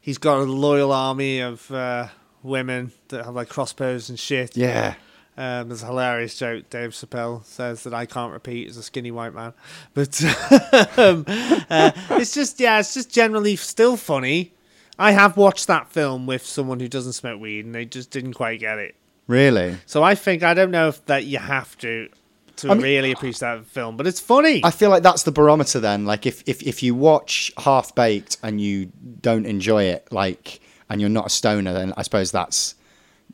he's 0.00 0.18
got 0.18 0.38
a 0.38 0.42
loyal 0.44 0.92
army 0.92 1.40
of 1.40 1.70
uh, 1.72 2.08
women 2.42 2.92
that 3.08 3.24
have 3.24 3.34
like 3.34 3.48
crossbows 3.48 4.08
and 4.08 4.18
shit. 4.18 4.56
yeah. 4.56 4.94
Um, 5.36 5.68
there's 5.68 5.84
a 5.84 5.86
hilarious 5.86 6.36
joke. 6.36 6.68
Dave 6.68 6.90
Chappelle 6.90 7.44
says 7.44 7.84
that 7.84 7.94
I 7.94 8.06
can't 8.06 8.32
repeat 8.32 8.68
as 8.70 8.76
a 8.76 8.82
skinny 8.82 9.12
white 9.12 9.32
man, 9.34 9.52
but 9.94 10.20
um, 10.98 11.24
uh, 11.28 11.92
it's 12.10 12.34
just 12.34 12.58
yeah, 12.58 12.80
it's 12.80 12.92
just 12.94 13.08
generally 13.12 13.54
still 13.54 13.96
funny. 13.96 14.52
I 14.98 15.12
have 15.12 15.36
watched 15.36 15.66
that 15.68 15.88
film 15.90 16.26
with 16.26 16.44
someone 16.44 16.80
who 16.80 16.88
doesn't 16.88 17.12
smoke 17.12 17.40
weed, 17.40 17.64
and 17.64 17.74
they 17.74 17.84
just 17.84 18.10
didn't 18.10 18.34
quite 18.34 18.60
get 18.60 18.78
it. 18.78 18.94
Really. 19.26 19.76
So 19.86 20.02
I 20.02 20.14
think 20.14 20.42
I 20.42 20.54
don't 20.54 20.70
know 20.70 20.88
if 20.88 21.04
that 21.06 21.24
you 21.24 21.38
have 21.38 21.76
to 21.78 22.08
to 22.56 22.70
I 22.70 22.74
mean- 22.74 22.82
really 22.82 23.12
appreciate 23.12 23.40
that 23.40 23.66
film, 23.66 23.96
but 23.96 24.06
it's 24.06 24.18
funny. 24.20 24.60
I 24.64 24.70
feel 24.70 24.90
like 24.90 25.02
that's 25.02 25.22
the 25.22 25.30
barometer 25.32 25.78
then. 25.78 26.04
Like 26.06 26.26
if, 26.26 26.42
if, 26.46 26.62
if 26.62 26.82
you 26.82 26.94
watch 26.94 27.52
Half 27.58 27.94
Baked 27.94 28.36
and 28.42 28.60
you 28.60 28.90
don't 29.20 29.46
enjoy 29.46 29.84
it, 29.84 30.08
like 30.10 30.60
and 30.90 31.00
you're 31.00 31.10
not 31.10 31.26
a 31.26 31.30
stoner, 31.30 31.72
then 31.72 31.92
I 31.96 32.02
suppose 32.02 32.32
that's 32.32 32.74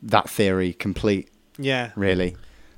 that 0.03 0.29
theory 0.29 0.73
complete. 0.73 1.29
yeah, 1.57 1.91
really 1.95 2.35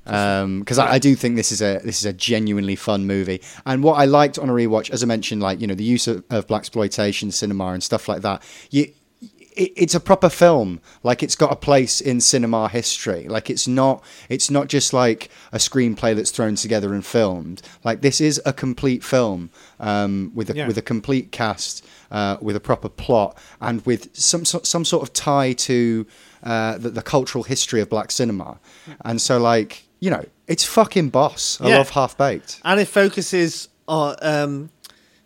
because 0.07 0.77
I, 0.79 0.93
I 0.93 0.99
do 0.99 1.15
think 1.15 1.35
this 1.35 1.51
is 1.51 1.61
a 1.61 1.79
this 1.83 1.99
is 1.99 2.05
a 2.05 2.13
genuinely 2.13 2.75
fun 2.75 3.05
movie. 3.05 3.41
And 3.65 3.83
what 3.83 3.93
I 3.95 4.05
liked 4.05 4.39
on 4.39 4.49
a 4.49 4.53
rewatch 4.53 4.89
as 4.89 5.03
I 5.03 5.05
mentioned 5.05 5.41
like 5.41 5.59
you 5.61 5.67
know 5.67 5.75
the 5.75 5.83
use 5.83 6.07
of, 6.07 6.23
of 6.29 6.47
blaxploitation 6.47 7.33
cinema 7.33 7.67
and 7.67 7.83
stuff 7.83 8.07
like 8.07 8.21
that 8.21 8.41
you 8.71 8.93
it, 9.21 9.73
it's 9.75 9.95
a 9.95 9.99
proper 9.99 10.29
film. 10.29 10.79
Like 11.03 11.23
it's 11.23 11.35
got 11.35 11.51
a 11.51 11.55
place 11.55 11.99
in 11.99 12.21
cinema 12.21 12.69
history. 12.69 13.27
Like 13.27 13.49
it's 13.49 13.67
not 13.67 14.03
it's 14.29 14.49
not 14.49 14.67
just 14.67 14.93
like 14.93 15.29
a 15.51 15.57
screenplay 15.57 16.15
that's 16.15 16.31
thrown 16.31 16.55
together 16.55 16.93
and 16.93 17.05
filmed. 17.05 17.61
Like 17.83 18.01
this 18.01 18.21
is 18.21 18.39
a 18.45 18.53
complete 18.53 19.03
film 19.03 19.49
um, 19.79 20.31
with 20.35 20.49
a 20.51 20.55
Yeah. 20.55 20.67
with 20.67 20.77
a 20.77 20.81
complete 20.83 21.31
cast 21.31 21.85
uh, 22.11 22.37
with 22.39 22.55
a 22.55 22.59
proper 22.59 22.87
plot 22.89 23.37
and 23.59 23.85
with 23.85 24.15
some 24.15 24.45
some 24.45 24.85
sort 24.85 25.03
of 25.03 25.11
tie 25.13 25.53
to 25.53 26.05
uh, 26.43 26.77
the, 26.77 26.89
the 26.91 27.01
cultural 27.01 27.43
history 27.43 27.81
of 27.81 27.89
black 27.89 28.11
cinema. 28.11 28.59
And 29.03 29.19
so 29.19 29.39
like 29.39 29.86
you 29.99 30.09
know 30.11 30.23
it's 30.47 30.63
fucking 30.63 31.09
boss 31.09 31.59
I 31.61 31.69
Yeah. 31.69 31.77
love 31.77 31.89
Half 31.91 32.17
Baked 32.17 32.61
and 32.63 32.79
it 32.79 32.87
focuses 32.87 33.67
on 33.87 34.15
um, 34.21 34.69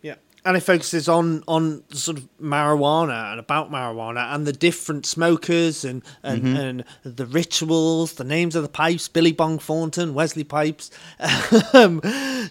yeah, 0.01 0.15
and 0.45 0.55
it 0.57 0.61
focuses 0.61 1.07
on 1.09 1.43
on 1.47 1.83
sort 1.91 2.17
of 2.17 2.27
marijuana 2.41 3.31
and 3.31 3.39
about 3.39 3.71
marijuana 3.71 4.33
and 4.33 4.47
the 4.47 4.53
different 4.53 5.05
smokers 5.05 5.83
and 5.85 6.01
and, 6.23 6.43
Mm-hmm. 6.43 6.55
and 6.55 6.83
the 7.03 7.25
rituals, 7.25 8.13
the 8.13 8.23
names 8.23 8.55
of 8.55 8.63
the 8.63 8.69
pipes, 8.69 9.07
Billy 9.07 9.31
Bong 9.33 9.59
Thornton, 9.59 10.13
Wesley 10.13 10.43
Pipes, 10.43 10.89
um, 11.73 12.01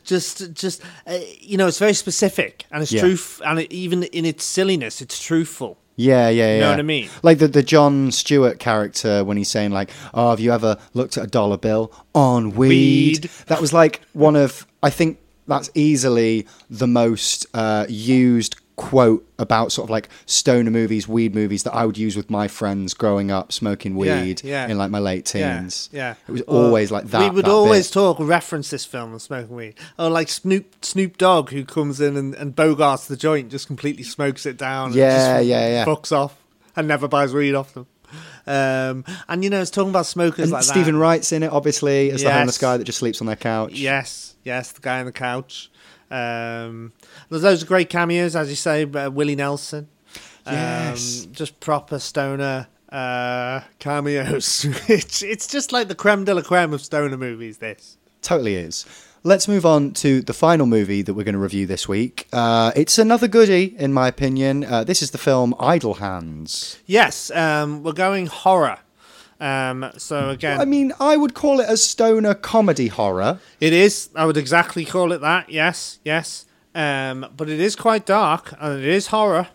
just 0.05 0.53
just 0.53 0.83
uh, 1.07 1.19
you 1.41 1.57
know, 1.57 1.67
it's 1.67 1.79
very 1.79 1.95
specific 1.95 2.65
and 2.71 2.83
it's 2.83 2.93
Yeah. 2.93 3.01
truth, 3.03 3.41
and 3.45 3.61
it, 3.61 3.73
even 3.73 4.03
in 4.05 4.25
its 4.25 4.45
silliness, 4.45 5.01
it's 5.01 5.21
truthful. 5.21 5.79
Yeah, 5.97 6.29
yeah, 6.29 6.55
yeah. 6.55 6.61
know 6.61 6.71
what 6.71 6.79
I 6.79 6.83
mean? 6.83 7.11
Like 7.23 7.39
the 7.39 7.49
the 7.49 7.63
Jon 7.63 8.11
Stewart 8.11 8.59
character 8.59 9.23
when 9.25 9.37
he's 9.37 9.51
saying 9.51 9.71
like, 9.73 9.91
"Oh, 10.15 10.31
have 10.31 10.41
you 10.41 10.53
ever 10.53 10.79
looked 10.95 11.19
at 11.19 11.25
a 11.25 11.27
dollar 11.27 11.59
bill 11.59 11.93
on 12.15 12.53
weed?" 12.53 13.25
Weed. 13.25 13.31
That 13.47 13.61
was 13.61 13.73
like 13.73 14.01
one 14.13 14.37
of 14.37 14.67
I 14.83 14.91
think 14.91 15.19
that's 15.47 15.71
easily 15.75 16.47
the 16.71 16.87
most 16.87 17.47
uh, 17.55 17.85
used 17.89 18.57
quote 18.81 19.27
about 19.39 19.71
sort 19.73 19.85
of 19.85 19.91
like 19.91 20.09
stoner 20.25 20.71
movies, 20.71 21.07
weed 21.07 21.35
movies 21.35 21.65
that 21.65 21.75
I 21.75 21.85
would 21.85 21.99
use 21.99 22.17
with 22.17 22.31
my 22.31 22.49
friends 22.49 22.95
growing 22.95 23.31
up 23.31 23.53
smoking 23.53 23.95
weed 23.95 24.43
yeah. 24.43 24.67
in 24.69 24.79
like 24.79 24.91
my 24.91 24.99
late 24.99 25.27
teens. 25.27 25.91
yeah. 25.93 26.15
It 26.27 26.33
was 26.33 26.41
Or 26.43 26.65
always 26.65 26.91
like 26.91 27.05
that. 27.09 27.21
We 27.21 27.37
would 27.37 27.45
that 27.45 27.51
always 27.51 27.89
bit. 27.89 27.93
talk, 27.93 28.17
reference 28.21 28.71
this 28.71 28.87
film 28.87 29.13
and 29.13 29.21
smoking 29.21 29.55
weed. 29.55 29.75
Or 29.99 30.09
like 30.09 30.31
Snoop 30.31 30.83
Snoop 30.83 31.19
Dogg, 31.19 31.51
who 31.51 31.63
comes 31.67 32.01
in 32.01 32.17
and, 32.17 32.35
and 32.35 32.57
bogarts 32.57 33.07
the 33.07 33.19
joint, 33.19 33.51
just 33.51 33.67
completely 33.67 34.03
smokes 34.03 34.47
it 34.47 34.57
down. 34.57 34.87
and 34.87 34.95
Yeah, 34.95 35.37
just 35.37 35.49
yeah, 35.49 35.69
yeah. 35.69 35.85
Fucks 35.85 36.11
off 36.11 36.37
and 36.75 36.89
never 36.89 37.07
buys 37.07 37.35
weed 37.35 37.55
off 37.55 37.75
them. 37.75 37.87
Um, 38.47 39.05
and 39.29 39.45
you 39.45 39.51
know, 39.51 39.61
it's 39.61 39.71
talking 39.71 39.91
about 39.91 40.07
smokers 40.07 40.45
And 40.45 40.53
like 40.53 40.63
Steven 40.65 40.95
that. 40.95 41.01
Wright's 41.01 41.33
in 41.33 41.43
it, 41.43 41.53
obviously, 41.53 42.11
as 42.11 42.23
the 42.23 42.33
homeless 42.33 42.57
guy 42.59 42.79
that 42.79 42.85
just 42.85 42.99
sleeps 42.99 43.21
on 43.21 43.27
their 43.27 43.37
couch. 43.37 43.75
Yes, 43.75 44.37
yes, 44.43 44.73
the 44.73 44.81
guy 44.81 45.01
on 45.01 45.07
the 45.07 45.13
couch. 45.13 45.71
Um, 46.11 46.93
there's 47.29 47.63
of 47.63 47.69
great 47.69 47.89
cameos, 47.89 48.35
as 48.37 48.51
you 48.51 48.57
say, 48.57 48.85
uh, 48.85 49.11
Willie 49.11 49.37
Nelson. 49.37 49.89
Um, 50.47 50.55
Yes. 50.55 51.27
just 51.33 51.61
proper 51.61 51.99
stoner 51.99 52.67
uh, 52.91 53.61
cameos. 53.79 54.65
it's, 54.89 55.23
it's 55.23 55.47
just 55.47 55.71
like 55.73 55.89
the 55.89 55.95
creme 55.95 56.25
de 56.25 56.35
la 56.35 56.43
creme 56.43 56.73
of 56.73 56.81
stoner 56.83 57.17
movies, 57.17 57.59
this. 57.59 57.97
Totally 58.23 58.57
is. 58.57 58.85
Let's 59.23 59.47
move 59.49 59.67
on 59.67 59.93
to 59.95 60.23
the 60.23 60.33
final 60.33 60.67
movie 60.67 61.03
that 61.03 61.13
we're 61.13 61.25
going 61.25 61.35
to 61.35 61.39
review 61.39 61.67
this 61.67 61.87
week. 61.87 62.27
Uh, 62.33 62.73
it's 62.75 62.99
another 62.99 63.29
goodie, 63.29 63.75
in 63.79 63.93
my 63.93 64.09
opinion. 64.09 64.65
Uh, 64.65 64.83
this 64.83 65.03
is 65.03 65.11
the 65.11 65.19
film 65.19 65.55
Idle 65.61 65.95
Hands. 65.95 66.79
Yes, 66.87 67.31
um, 67.33 67.83
we're 67.83 67.93
going 67.93 68.27
horror. 68.27 68.79
Um, 69.41 69.91
so 69.97 70.29
again, 70.31 70.61
I 70.61 70.65
mean, 70.65 70.93
I 71.01 71.17
would 71.17 71.35
call 71.35 71.61
it 71.61 71.69
a 71.69 71.77
stoner 71.77 72.35
comedy 72.35 72.89
horror. 72.89 73.41
it 73.61 73.73
is. 73.73 74.11
I 74.15 74.27
would 74.27 74.37
exactly 74.37 74.85
call 74.85 75.13
it 75.13 75.21
that. 75.23 75.49
Yes, 75.49 75.99
yes. 76.05 76.45
Um, 76.75 77.27
but 77.37 77.49
it 77.49 77.59
is 77.59 77.75
quite 77.75 78.07
dark 78.07 78.55
and 78.61 78.79
it 78.79 78.89
is 78.89 79.09
horror. 79.09 79.49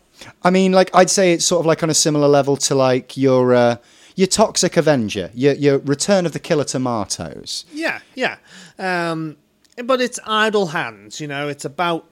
I 0.44 0.50
mean, 0.50 0.72
like 0.72 0.90
I'd 0.94 1.10
say 1.10 1.34
it's 1.34 1.46
sort 1.46 1.60
of 1.60 1.66
like 1.66 1.84
on 1.84 1.90
a 1.90 1.94
similar 1.94 2.28
level 2.28 2.58
to 2.58 2.76
like 2.76 3.16
your 3.16 3.54
uh, 3.54 3.78
your 4.16 4.28
Toxic 4.28 4.76
Avenger, 4.78 5.30
your 5.34 5.54
your 5.54 5.78
Return 5.80 6.26
of 6.26 6.32
the 6.34 6.40
Killer 6.40 6.64
Tomatoes. 6.64 7.66
Yeah, 7.72 8.00
yeah. 8.16 8.38
Um, 8.80 9.38
but 9.84 10.02
it's 10.02 10.20
idle 10.26 10.68
hands. 10.68 11.20
You 11.20 11.28
know, 11.28 11.48
it's 11.48 11.66
about 11.66 12.10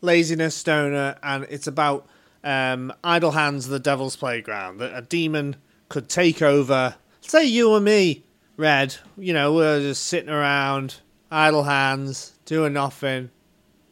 laziness, 0.00 0.54
stoner, 0.54 1.16
and 1.22 1.46
it's 1.50 1.66
about 1.66 2.06
um, 2.44 2.92
Idle 3.04 3.32
Hands, 3.32 3.66
the 3.66 3.78
Devil's 3.78 4.16
Playground, 4.16 4.78
that 4.78 4.96
a 4.96 5.02
demon 5.02 5.56
could 5.88 6.08
take 6.08 6.42
over. 6.42 6.96
Say 7.22 7.44
you 7.46 7.74
and 7.74 7.84
me, 7.84 8.24
Red. 8.56 8.96
You 9.16 9.32
know, 9.32 9.54
we're 9.54 9.80
just 9.80 10.06
sitting 10.06 10.28
around, 10.28 10.96
idle 11.30 11.62
hands, 11.62 12.32
doing 12.44 12.72
nothing, 12.74 13.30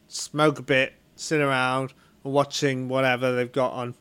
smoke 0.09 0.59
a 0.59 0.63
bit, 0.63 0.93
sit 1.17 1.41
around, 1.41 1.93
watching 2.23 2.89
whatever 2.89 3.35
they've 3.35 3.51
got 3.51 3.73
on 3.73 3.95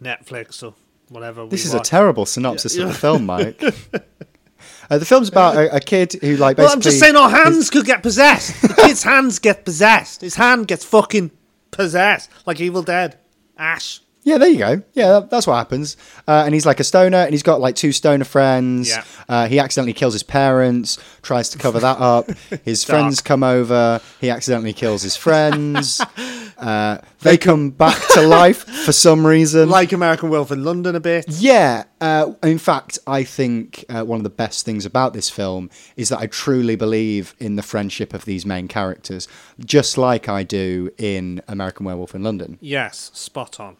Netflix 0.00 0.62
or 0.62 0.74
whatever. 1.08 1.46
This 1.46 1.64
is 1.64 1.74
a 1.74 1.80
terrible 1.80 2.26
synopsis 2.26 2.76
Yeah. 2.76 2.84
of 2.84 2.88
the 2.90 2.94
film, 2.94 3.26
Mike. 3.26 3.60
uh, 4.90 4.98
the 4.98 5.04
film's 5.04 5.28
about 5.28 5.56
a, 5.56 5.76
a 5.76 5.80
kid 5.80 6.12
who, 6.20 6.36
like, 6.36 6.56
basically. 6.56 6.64
Well, 6.64 6.72
I'm 6.74 6.80
just 6.80 7.00
saying 7.00 7.16
our 7.16 7.30
hands 7.30 7.70
could 7.70 7.86
get 7.86 8.02
possessed. 8.02 8.60
The 8.62 8.74
kid's 8.74 9.02
hands 9.02 9.38
get 9.38 9.64
possessed. 9.64 10.20
His 10.20 10.36
hand 10.36 10.68
gets 10.68 10.84
fucking 10.84 11.30
possessed, 11.70 12.30
like 12.46 12.60
Evil 12.60 12.82
Dead. 12.82 13.18
Ash. 13.56 14.00
Yeah, 14.30 14.38
there 14.38 14.48
you 14.48 14.58
go. 14.58 14.82
Yeah, 14.92 15.08
that, 15.08 15.30
that's 15.30 15.44
what 15.44 15.56
happens. 15.56 15.96
Uh, 16.28 16.44
and 16.44 16.54
he's 16.54 16.64
like 16.64 16.78
a 16.78 16.84
stoner, 16.84 17.16
and 17.16 17.32
he's 17.32 17.42
got 17.42 17.60
like 17.60 17.74
two 17.74 17.90
stoner 17.90 18.24
friends. 18.24 18.88
Yeah. 18.88 19.04
Uh, 19.28 19.48
he 19.48 19.58
accidentally 19.58 19.92
kills 19.92 20.12
his 20.12 20.22
parents, 20.22 20.98
tries 21.20 21.48
to 21.48 21.58
cover 21.58 21.80
that 21.80 21.98
up. 21.98 22.30
His 22.64 22.84
friends 22.84 23.20
come 23.20 23.42
over. 23.42 24.00
He 24.20 24.30
accidentally 24.30 24.72
kills 24.72 25.02
his 25.02 25.16
friends. 25.16 26.00
uh, 26.58 26.98
they 27.20 27.36
come 27.36 27.70
back 27.70 28.00
to 28.14 28.22
life 28.26 28.64
for 28.84 28.92
some 28.92 29.26
reason. 29.26 29.68
Like 29.68 29.92
American 29.92 30.30
Wolf 30.30 30.52
in 30.52 30.62
London 30.62 30.94
a 30.94 31.00
bit. 31.00 31.24
Yeah. 31.28 31.84
Uh, 32.00 32.32
in 32.42 32.58
fact, 32.58 32.98
I 33.06 33.24
think 33.24 33.84
uh, 33.88 34.04
one 34.04 34.18
of 34.18 34.24
the 34.24 34.30
best 34.30 34.64
things 34.64 34.86
about 34.86 35.12
this 35.12 35.28
film 35.28 35.70
is 35.96 36.08
that 36.10 36.18
I 36.18 36.26
truly 36.26 36.76
believe 36.76 37.34
in 37.38 37.56
the 37.56 37.62
friendship 37.62 38.14
of 38.14 38.24
these 38.24 38.46
main 38.46 38.68
characters, 38.68 39.26
just 39.58 39.98
like 39.98 40.28
I 40.28 40.44
do 40.44 40.90
in 40.98 41.42
American 41.48 41.86
Werewolf 41.86 42.14
in 42.14 42.22
London. 42.22 42.58
Yes, 42.60 43.10
spot 43.14 43.58
on. 43.58 43.76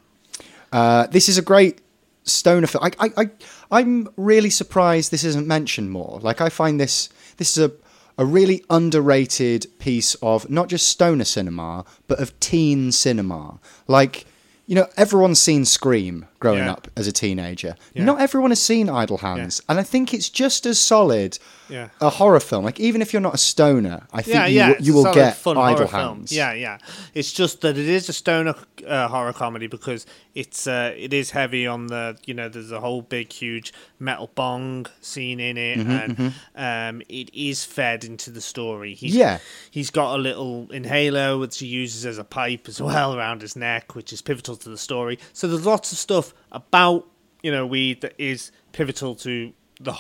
Uh, 0.72 1.06
this 1.09 1.28
is 1.28 1.38
a 1.38 1.42
great 1.42 1.80
stoner 2.24 2.66
film. 2.66 2.85
I, 2.85 2.90
I, 3.06 3.11
I, 3.16 3.30
I'm 3.70 4.09
really 4.16 4.50
surprised 4.50 5.11
this 5.11 5.24
isn't 5.24 5.46
mentioned 5.46 5.90
more. 5.90 6.20
Like, 6.22 6.40
I 6.40 6.48
find 6.48 6.80
this 6.80 7.09
this 7.37 7.56
is 7.56 7.64
a 7.64 7.72
a 8.20 8.24
really 8.26 8.62
underrated 8.68 9.66
piece 9.78 10.14
of 10.16 10.50
not 10.50 10.68
just 10.68 10.87
stoner 10.87 11.24
cinema, 11.24 11.87
but 12.06 12.20
of 12.20 12.38
teen 12.38 12.92
cinema. 12.92 13.59
Like, 13.88 14.26
you 14.66 14.74
know, 14.74 14.88
everyone's 14.98 15.40
seen 15.40 15.64
Scream 15.64 16.26
growing 16.40 16.59
Yeah. 16.64 16.72
up 16.72 16.88
as 16.96 17.07
a 17.07 17.12
teenager. 17.12 17.76
Yeah. 17.94 18.05
Not 18.05 18.20
everyone 18.20 18.50
has 18.50 18.61
seen 18.61 18.88
Idle 18.88 19.18
Hands, 19.18 19.61
and 19.68 19.79
I 19.79 19.83
think 19.83 20.12
it's 20.12 20.29
just 20.29 20.66
as 20.66 20.81
solid. 20.81 21.38
Yeah. 21.68 21.90
A 22.00 22.11
horror 22.11 22.40
film, 22.40 22.64
like 22.64 22.81
even 22.81 23.00
if 23.00 23.12
you're 23.12 23.22
not 23.22 23.35
a 23.35 23.38
stoner, 23.38 24.09
I 24.12 24.22
think 24.22 24.35
Yeah, 24.35 24.46
you, 24.46 24.57
yeah. 24.59 24.74
you 24.81 24.92
will 24.92 25.05
solid, 25.05 25.14
get 25.14 25.37
fun 25.37 25.57
Idle 25.57 25.76
horror 25.76 25.87
film. 25.87 26.16
Hands. 26.16 26.33
Yeah, 26.33 26.53
yeah. 26.53 26.79
It's 27.14 27.33
just 27.33 27.61
that 27.61 27.79
it 27.79 27.87
is 27.88 28.09
a 28.09 28.12
stoner 28.12 28.57
uh, 28.85 29.07
horror 29.07 29.33
comedy 29.33 29.68
because 29.68 30.05
it's 30.35 30.66
uh, 30.66 30.92
it 30.96 31.12
is 31.12 31.31
heavy 31.31 31.68
on 31.68 31.87
the 31.87 32.18
you 32.26 32.35
know 32.35 32.48
there's 32.48 32.72
a 32.72 32.81
whole 32.81 33.03
big 33.03 33.33
huge 33.33 33.72
metal 34.00 34.31
bong 34.35 34.87
scene 35.00 35.38
in 35.38 35.57
it 35.57 35.79
Mm-hmm, 35.79 36.29
and 36.57 36.96
um, 36.96 37.03
it 37.09 37.33
is 37.33 37.64
fed 37.64 38.03
into 38.03 38.31
the 38.31 38.40
story. 38.40 38.94
He's, 38.94 39.14
Yeah. 39.14 39.38
he's 39.70 39.90
got 39.90 40.16
a 40.16 40.18
little 40.18 40.66
inhaler 40.72 41.38
which 41.38 41.59
he 41.61 41.66
uses 41.66 42.05
as 42.05 42.18
a 42.18 42.24
pipe 42.24 42.66
as 42.66 42.83
well 42.83 43.14
around 43.18 43.42
his 43.42 43.55
neck, 43.55 43.94
which 43.94 44.12
is 44.12 44.22
pivotal 44.22 44.57
to 44.57 44.68
the 44.68 44.79
story. 44.79 45.20
So 45.33 45.46
there's 45.46 45.66
lots 45.66 45.92
of 45.92 45.98
stuff 45.98 46.29
about 46.52 47.06
you 47.42 47.50
know 47.50 47.66
weed 47.66 48.00
that 48.00 48.14
is 48.18 48.52
pivotal 48.72 49.14
to 49.16 49.52
the 49.80 49.96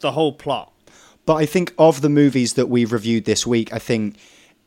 the 0.00 0.12
whole 0.12 0.32
plot. 0.32 0.72
But 1.26 1.34
I 1.34 1.46
think 1.46 1.74
of 1.78 2.00
the 2.00 2.08
movies 2.08 2.54
that 2.54 2.68
we've 2.68 2.92
reviewed 2.92 3.26
this 3.26 3.46
week, 3.46 3.72
I 3.72 3.78
think 3.78 4.16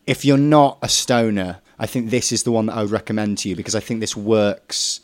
if 0.06 0.24
you're 0.24 0.38
not 0.38 0.78
a 0.82 0.90
stoner, 0.90 1.60
I 1.80 1.88
think 1.88 2.12
this 2.12 2.32
is 2.32 2.44
the 2.44 2.52
one 2.52 2.68
that 2.68 2.76
I 2.76 2.82
would 2.84 2.92
recommend 2.92 3.40
to 3.40 3.50
you 3.50 3.56
because 3.56 3.74
I 3.74 3.80
think 3.80 4.00
this 4.00 4.16
works 4.16 5.02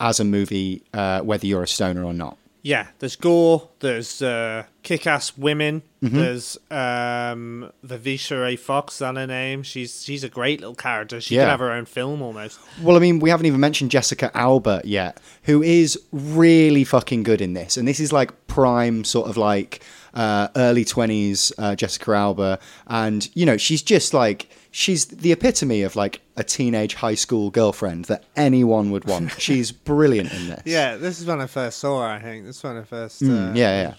as 0.00 0.18
a 0.18 0.24
movie, 0.24 0.82
uh, 0.92 1.20
whether 1.20 1.46
you're 1.46 1.62
a 1.62 1.68
stoner 1.68 2.02
or 2.02 2.14
not. 2.14 2.36
Yeah, 2.62 2.88
there's 2.98 3.16
gore, 3.16 3.70
there's 3.80 4.20
uh, 4.22 4.64
kick-ass 4.82 5.36
women, 5.38 5.82
Mm-hmm. 6.02 6.16
there's 6.16 6.56
um, 6.70 7.70
Vivica 7.86 8.52
A. 8.52 8.56
Fox, 8.56 8.94
is 8.94 8.98
that 9.00 9.16
her 9.16 9.26
name? 9.26 9.62
She's 9.62 10.02
she's 10.02 10.24
a 10.24 10.30
great 10.30 10.60
little 10.60 10.74
character. 10.74 11.20
She 11.20 11.34
Yeah. 11.34 11.42
could 11.44 11.50
have 11.50 11.60
her 11.60 11.72
own 11.72 11.84
film 11.84 12.22
almost. 12.22 12.58
Well, 12.82 12.96
I 12.96 13.00
mean, 13.00 13.18
we 13.18 13.28
haven't 13.28 13.44
even 13.44 13.60
mentioned 13.60 13.90
Jessica 13.90 14.30
Alba 14.34 14.80
yet, 14.82 15.20
who 15.42 15.62
is 15.62 16.00
really 16.10 16.84
fucking 16.84 17.22
good 17.22 17.42
in 17.42 17.52
this. 17.52 17.76
And 17.76 17.86
this 17.86 18.00
is 18.00 18.14
like 18.14 18.32
prime 18.50 19.04
sort 19.04 19.28
of 19.30 19.36
like 19.36 19.82
uh, 20.12 20.48
early 20.56 20.84
20s 20.84 21.52
uh, 21.56 21.74
Jessica 21.76 22.12
Alba. 22.12 22.58
And, 22.86 23.28
you 23.34 23.46
know, 23.46 23.56
she's 23.56 23.80
just 23.80 24.12
like, 24.12 24.50
she's 24.70 25.06
the 25.06 25.32
epitome 25.32 25.82
of 25.82 25.96
like 25.96 26.20
a 26.36 26.44
teenage 26.44 26.94
high 26.94 27.14
school 27.14 27.50
girlfriend 27.50 28.06
that 28.06 28.24
anyone 28.36 28.90
would 28.90 29.04
want. 29.04 29.32
she's 29.40 29.72
brilliant 29.72 30.32
in 30.32 30.48
this. 30.48 30.62
Yeah, 30.64 30.96
this 30.96 31.20
is 31.20 31.26
when 31.26 31.40
I 31.40 31.46
first 31.46 31.78
saw 31.78 32.02
her. 32.02 32.08
I 32.08 32.20
think 32.20 32.44
this 32.44 32.56
is 32.58 32.62
when 32.62 32.76
I 32.76 32.82
first. 32.82 33.22
Mm, 33.22 33.50
uh, 33.50 33.54
yeah, 33.54 33.94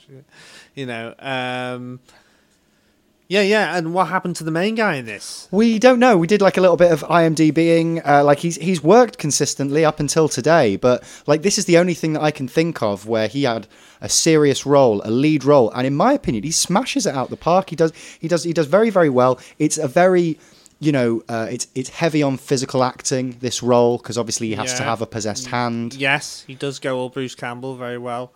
You 0.75 0.85
know, 0.85 1.15
um, 1.19 1.99
yeah, 3.31 3.43
yeah. 3.43 3.77
And 3.77 3.93
what 3.93 4.09
happened 4.09 4.35
to 4.35 4.43
the 4.43 4.51
main 4.51 4.75
guy 4.75 4.95
in 4.95 5.05
this? 5.05 5.47
We 5.51 5.79
don't 5.79 5.99
know. 5.99 6.17
We 6.17 6.27
did 6.27 6.41
like 6.41 6.57
a 6.57 6.61
little 6.61 6.75
bit 6.75 6.91
of 6.91 6.99
IMDBing. 7.03 8.05
Uh, 8.05 8.25
like 8.25 8.39
he's 8.39 8.57
he's 8.57 8.83
worked 8.83 9.17
consistently 9.17 9.85
up 9.85 10.01
until 10.01 10.27
today, 10.27 10.75
but 10.75 11.01
like 11.27 11.41
this 11.41 11.57
is 11.57 11.63
the 11.63 11.77
only 11.77 11.93
thing 11.93 12.11
that 12.11 12.21
I 12.21 12.31
can 12.31 12.49
think 12.49 12.83
of 12.83 13.07
where 13.07 13.29
he 13.29 13.43
had 13.43 13.67
a 14.01 14.09
serious 14.09 14.65
role, 14.65 15.01
a 15.05 15.11
lead 15.11 15.45
role, 15.45 15.71
and 15.71 15.87
in 15.87 15.95
my 15.95 16.11
opinion, 16.11 16.43
he 16.43 16.51
smashes 16.51 17.05
it 17.05 17.15
out 17.15 17.29
the 17.29 17.37
park. 17.37 17.69
He 17.69 17.77
does 17.77 17.93
he 18.19 18.27
does 18.27 18.43
he 18.43 18.51
does 18.51 18.67
very 18.67 18.89
very 18.89 19.09
well. 19.09 19.39
It's 19.57 19.77
a 19.77 19.87
very 19.87 20.37
you 20.81 20.91
know, 20.91 21.21
uh, 21.29 21.47
it's 21.49 21.67
it's 21.75 21.89
heavy 21.89 22.23
on 22.23 22.37
physical 22.37 22.83
acting. 22.83 23.37
This 23.39 23.61
role 23.61 23.97
because 23.97 24.17
obviously 24.17 24.47
he 24.47 24.55
has 24.55 24.73
to 24.73 24.83
have 24.83 25.01
a 25.01 25.05
possessed 25.05 25.45
hand. 25.45 25.93
Yes, 25.93 26.43
he 26.47 26.55
does 26.55 26.79
go 26.79 26.97
all 26.97 27.09
Bruce 27.09 27.35
Campbell 27.35 27.75
very 27.75 27.99
well. 27.99 28.33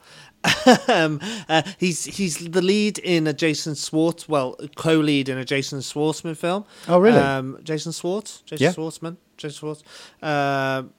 Um, 0.88 1.20
uh, 1.50 1.62
he's 1.80 2.06
he's 2.06 2.38
the 2.38 2.62
lead 2.62 2.98
in 3.00 3.28
a 3.28 3.34
Jason 3.34 3.76
Swartz, 3.76 4.28
well, 4.30 4.56
co-lead 4.76 5.30
in 5.30 5.38
a 5.38 5.46
Jason 5.46 5.80
Schwartzman 5.80 6.36
film. 6.38 6.66
Oh, 6.88 7.00
really? 7.00 7.18
Um, 7.18 7.60
Jason 7.64 7.92
Swartz, 7.92 8.42
Jason 8.46 8.64
Yeah. 8.64 8.72
Schwartzman, 8.74 9.18
Jason 9.38 9.58
Schwartz. 9.60 9.84
Um, 10.22 10.92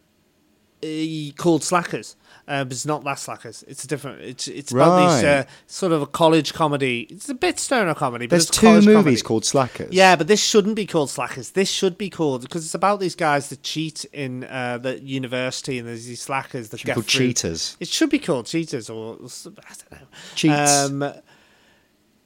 he 0.83 1.33
called 1.37 1.63
Slackers, 1.63 2.17
uh, 2.49 2.65
but 2.65 2.73
it's 2.73 2.87
not 2.87 3.03
that 3.05 3.19
Slackers. 3.19 3.65
It's 3.67 3.83
a 3.85 3.87
different. 3.89 4.21
It's 4.23 4.47
it's 4.49 4.71
about 4.73 5.17
these 5.17 5.25
uh, 5.25 5.45
sort 5.67 5.93
of 5.93 6.03
a 6.03 6.07
college 6.07 6.53
comedy. 6.55 7.07
It's 7.11 7.29
a 7.29 7.35
bit 7.35 7.59
stoner 7.59 7.95
comedy. 7.95 8.27
But 8.27 8.31
There's 8.31 8.49
it's 8.49 8.59
two 8.59 8.67
college 8.67 8.87
movies 8.87 9.03
comedy. 9.03 9.21
called 9.23 9.45
Slackers. 9.45 9.93
Yeah, 9.93 10.15
but 10.17 10.29
this 10.29 10.43
shouldn't 10.43 10.77
be 10.77 10.87
called 10.87 11.11
Slackers. 11.11 11.51
This 11.51 11.69
should 11.71 11.99
be 11.99 12.09
called 12.09 12.43
because 12.43 12.65
it's 12.65 12.75
about 12.75 13.01
these 13.01 13.15
guys 13.17 13.49
that 13.49 13.63
cheat 13.63 14.05
in 14.13 14.45
uh, 14.45 14.79
the 14.79 15.01
university, 15.01 15.79
and 15.79 15.89
there's 15.89 16.07
these 16.07 16.23
slackers 16.23 16.69
that 16.69 16.79
Should 16.81 16.87
get 16.87 16.95
called 16.95 17.07
through. 17.07 17.27
cheaters. 17.29 17.77
It 17.81 17.89
should 17.89 18.11
be 18.11 18.19
called 18.21 18.47
cheaters, 18.47 18.89
or 18.89 19.15
I 19.17 19.19
don't 19.45 19.93
know. 19.93 20.07
Cheats. 20.35 20.85
Um, 20.85 21.13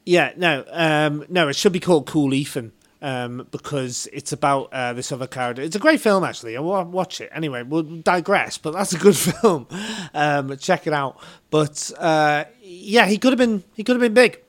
yeah, 0.06 0.33
no, 0.37 0.64
um, 0.70 1.24
no, 1.28 1.48
it 1.48 1.56
should 1.56 1.72
be 1.72 1.80
called 1.80 2.06
Cool 2.06 2.35
Ethan. 2.35 2.72
Um, 3.02 3.46
because 3.50 4.06
it's 4.12 4.32
about 4.32 4.68
uh, 4.74 4.92
this 4.92 5.10
other 5.10 5.26
character. 5.26 5.62
It's 5.62 5.74
a 5.74 5.78
great 5.78 6.00
film, 6.02 6.22
actually. 6.22 6.54
I 6.56 6.60
wa- 6.60 6.82
watch 6.82 7.22
it 7.22 7.30
anyway. 7.32 7.62
We'll 7.62 7.82
digress, 7.82 8.58
but 8.58 8.72
that's 8.74 8.92
a 8.92 8.98
good 8.98 9.16
film. 9.40 9.66
Um, 10.12 10.54
check 10.58 10.86
it 10.86 10.92
out. 10.92 11.18
But 11.48 11.90
uh, 11.98 12.44
yeah, 12.62 13.06
he 13.06 13.16
could 13.16 13.32
have 13.32 13.38
been. 13.38 13.64
He 13.74 13.84
could 13.84 13.96
have 13.96 14.02
been 14.02 14.12
big. 14.12 14.40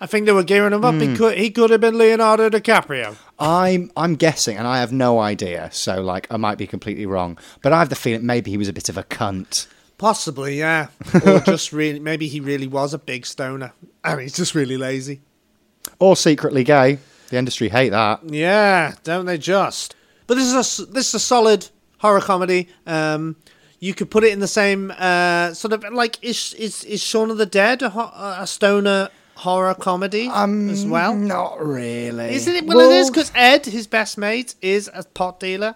I 0.00 0.06
think 0.06 0.24
they 0.24 0.32
were 0.32 0.44
gearing 0.44 0.72
him 0.72 0.82
up. 0.82 0.94
Hmm. 0.94 1.00
He 1.00 1.14
could. 1.14 1.36
He 1.36 1.50
could 1.50 1.68
have 1.68 1.82
been 1.82 1.98
Leonardo 1.98 2.48
DiCaprio. 2.48 3.16
I'm 3.38 3.90
I'm 3.98 4.14
guessing, 4.16 4.56
and 4.56 4.66
I 4.66 4.80
have 4.80 4.92
no 4.92 5.18
idea. 5.18 5.68
So 5.72 6.00
like, 6.00 6.26
I 6.30 6.38
might 6.38 6.56
be 6.56 6.66
completely 6.66 7.04
wrong, 7.04 7.38
but 7.62 7.74
I 7.74 7.80
have 7.80 7.90
the 7.90 7.96
feeling 7.96 8.24
maybe 8.24 8.50
he 8.50 8.56
was 8.56 8.68
a 8.68 8.72
bit 8.72 8.88
of 8.88 8.96
a 8.96 9.02
cunt. 9.02 9.66
Possibly, 9.98 10.58
yeah. 10.58 10.86
or 11.26 11.40
just 11.40 11.70
really, 11.74 11.98
maybe 12.00 12.28
he 12.28 12.40
really 12.40 12.66
was 12.66 12.94
a 12.94 12.98
big 12.98 13.26
stoner, 13.26 13.74
and 14.02 14.20
he's 14.22 14.34
just 14.36 14.54
really 14.54 14.78
lazy. 14.78 15.20
or 15.98 16.16
secretly 16.16 16.64
gay. 16.64 16.96
The 17.30 17.36
industry 17.38 17.68
hate 17.68 17.90
that. 17.90 18.20
Yeah, 18.24 18.94
don't 19.04 19.24
they 19.26 19.38
just? 19.38 19.94
But 20.26 20.34
this 20.36 20.46
is 20.46 20.54
a 20.54 20.58
s- 20.58 20.76
this 20.90 21.08
is 21.08 21.14
a 21.14 21.20
solid 21.20 21.68
horror 21.98 22.20
comedy. 22.20 22.68
Um, 22.86 23.36
you 23.78 23.94
could 23.94 24.10
put 24.10 24.24
it 24.24 24.32
in 24.32 24.40
the 24.40 24.48
same 24.48 24.92
uh, 24.98 25.54
sort 25.54 25.72
of 25.72 25.84
like 25.92 26.18
is 26.22 26.52
is 26.54 26.84
is 26.84 27.00
Shaun 27.02 27.30
of 27.30 27.38
the 27.38 27.46
Dead 27.46 27.82
a, 27.82 27.90
ho- 27.90 28.12
a 28.38 28.46
stoner 28.46 29.08
horror 29.36 29.74
comedy 29.74 30.28
as 30.28 30.84
well? 30.84 31.14
Not 31.14 31.64
really. 31.64 32.34
Isn't 32.34 32.54
it? 32.56 32.66
Well, 32.66 32.90
it 32.90 32.96
is 32.96 33.10
because 33.10 33.32
Ed, 33.34 33.64
his 33.66 33.86
best 33.86 34.18
mate, 34.18 34.54
is 34.60 34.90
a 34.92 35.02
pot 35.04 35.40
dealer. 35.40 35.74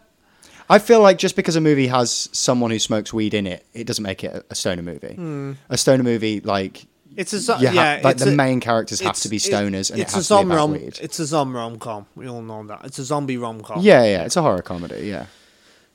I 0.68 0.78
feel 0.78 1.00
like 1.02 1.18
just 1.18 1.36
because 1.36 1.56
a 1.56 1.60
movie 1.60 1.86
has 1.88 2.28
someone 2.32 2.70
who 2.70 2.78
smokes 2.78 3.12
weed 3.12 3.34
in 3.34 3.46
it, 3.46 3.64
it 3.74 3.86
doesn't 3.86 4.02
make 4.02 4.24
it 4.24 4.34
a, 4.34 4.44
a 4.50 4.54
stoner 4.54 4.82
movie. 4.82 5.56
A 5.70 5.76
stoner 5.78 6.02
movie, 6.02 6.40
like 6.40 6.86
It's 7.16 7.32
a 7.32 7.38
zo- 7.40 7.58
yeah, 7.58 8.00
like 8.02 8.16
the 8.18 8.30
a- 8.30 8.34
main 8.34 8.60
characters 8.60 9.00
have 9.00 9.16
to 9.20 9.28
be 9.28 9.36
it- 9.36 9.42
stoners, 9.42 9.90
and 9.90 9.98
it 9.98 10.02
it's 10.04 10.14
has 10.14 10.30
a 10.30 10.34
to 10.34 10.44
be 10.44 10.48
zombie 10.50 10.54
rom. 10.56 10.72
weed. 10.72 10.98
It's 11.00 11.18
a 11.18 11.26
zombie 11.26 11.54
rom 11.56 11.78
com. 11.78 12.06
We 12.16 12.28
all 12.28 12.42
know 12.42 12.64
that. 12.66 12.80
It's 12.84 12.98
a 12.98 13.04
zombie 13.04 13.36
rom 13.36 13.60
com. 13.62 13.80
Yeah, 13.80 14.04
yeah, 14.04 14.24
it's 14.24 14.36
a 14.36 14.42
horror 14.42 14.62
comedy. 14.62 15.06
Yeah. 15.06 15.26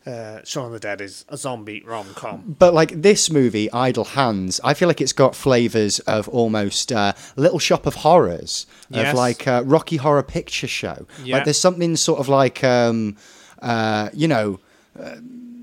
Uh, 0.08 0.40
Shaun 0.46 0.68
of 0.68 0.72
the 0.72 0.80
Dead 0.80 1.02
is 1.02 1.26
a 1.30 1.38
zombie 1.38 1.84
rom 1.86 2.08
com. 2.16 2.56
But 2.58 2.74
like 2.74 3.02
this 3.02 3.30
movie, 3.30 3.72
Idle 3.72 4.06
Hands, 4.06 4.60
I 4.64 4.74
feel 4.74 4.88
like 4.88 5.02
it's 5.02 5.14
got 5.14 5.36
flavors 5.36 6.00
of 6.00 6.28
almost 6.30 6.92
uh, 6.92 7.14
Little 7.36 7.60
Shop 7.60 7.86
of 7.86 7.96
Horrors, 7.96 8.66
Yes. 8.90 9.10
of 9.12 9.16
like 9.16 9.46
uh, 9.46 9.62
Rocky 9.66 9.98
Horror 9.98 10.24
Picture 10.24 10.68
Show. 10.68 11.06
Yeah. 11.24 11.36
Like 11.36 11.44
there's 11.44 11.60
something 11.60 11.96
sort 11.98 12.20
of 12.22 12.30
like, 12.30 12.64
um, 12.64 13.18
uh, 13.62 14.10
you 14.14 14.28
know, 14.30 14.60
uh, 15.00 15.18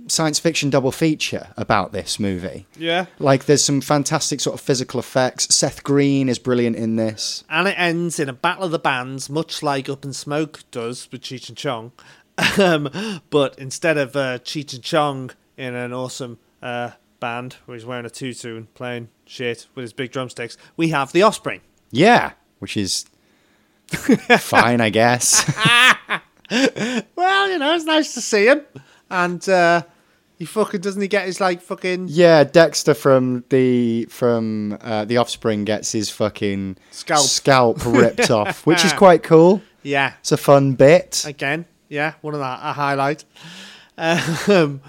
science 0.09 0.39
fiction 0.39 0.71
double 0.71 0.93
feature 0.93 1.49
about 1.57 1.93
this 1.93 2.19
movie. 2.21 2.67
Yeah. 2.77 3.07
Like, 3.19 3.47
there's 3.47 3.65
some 3.65 3.81
fantastic 3.81 4.41
sort 4.41 4.55
of 4.55 4.61
physical 4.61 5.01
effects. 5.01 5.55
Seth 5.55 5.83
Green 5.83 6.29
is 6.29 6.39
brilliant 6.39 6.77
in 6.77 6.97
this. 6.97 7.45
And 7.49 7.69
it 7.69 7.79
ends 7.79 8.19
in 8.19 8.29
a 8.29 8.33
battle 8.33 8.65
of 8.65 8.71
the 8.71 8.79
bands, 8.79 9.29
much 9.29 9.63
like 9.63 9.89
Up 9.89 10.05
in 10.05 10.13
Smoke 10.13 10.61
does 10.71 11.09
with 11.11 11.23
Cheech 11.23 11.49
and 11.49 11.57
Chong. 11.59 11.93
Um, 12.59 12.91
but 13.31 13.59
instead 13.59 13.97
of 13.97 14.15
uh, 14.15 14.39
Cheech 14.41 14.75
and 14.75 14.83
Chong 14.83 15.31
in 15.57 15.75
an 15.75 15.95
awesome 15.95 16.39
uh, 16.63 16.91
band 17.19 17.57
where 17.65 17.75
he's 17.77 17.87
wearing 17.87 18.05
a 18.05 18.11
tutu 18.11 18.59
and 18.59 18.75
playing 18.75 19.09
shit 19.25 19.67
with 19.75 19.85
his 19.85 19.95
big 19.95 20.13
drumsticks, 20.13 20.59
we 20.77 20.91
have 20.91 21.13
The 21.13 21.23
Offspring. 21.23 21.63
Yeah, 21.91 22.33
which 22.59 22.77
is 22.77 23.07
fine, 24.39 24.83
I 24.83 24.91
guess. 24.91 25.51
Well, 26.51 27.51
you 27.51 27.59
know, 27.59 27.75
it's 27.75 27.85
nice 27.85 28.15
to 28.15 28.21
see 28.21 28.47
him. 28.47 28.63
And 29.11 29.47
uh, 29.49 29.83
he 30.39 30.45
fucking 30.45 30.81
doesn't 30.81 31.01
he 31.03 31.09
get 31.09 31.27
his 31.27 31.41
like 31.41 31.61
fucking 31.63 32.07
yeah, 32.09 32.45
Dexter 32.45 32.95
from 32.95 33.45
the 33.49 34.05
from 34.07 34.77
uh, 34.81 35.05
the 35.05 35.17
Offspring 35.17 35.65
gets 35.65 35.93
his 35.93 36.11
fucking 36.11 36.77
Scalp. 36.91 37.27
scalp 37.27 37.85
ripped 37.87 38.31
off, 38.41 38.67
which 38.67 38.85
is 38.85 38.93
quite 38.93 39.23
cool. 39.23 39.63
yeah 39.83 40.13
It's 40.21 40.33
a 40.33 40.37
fun 40.37 40.75
bit. 40.75 41.25
again 41.27 41.65
yeah 41.89 42.15
one 42.21 42.35
of 42.35 42.41
that 42.41 42.61
a 42.63 42.73
highlight. 42.73 43.25
Um, 43.99 44.81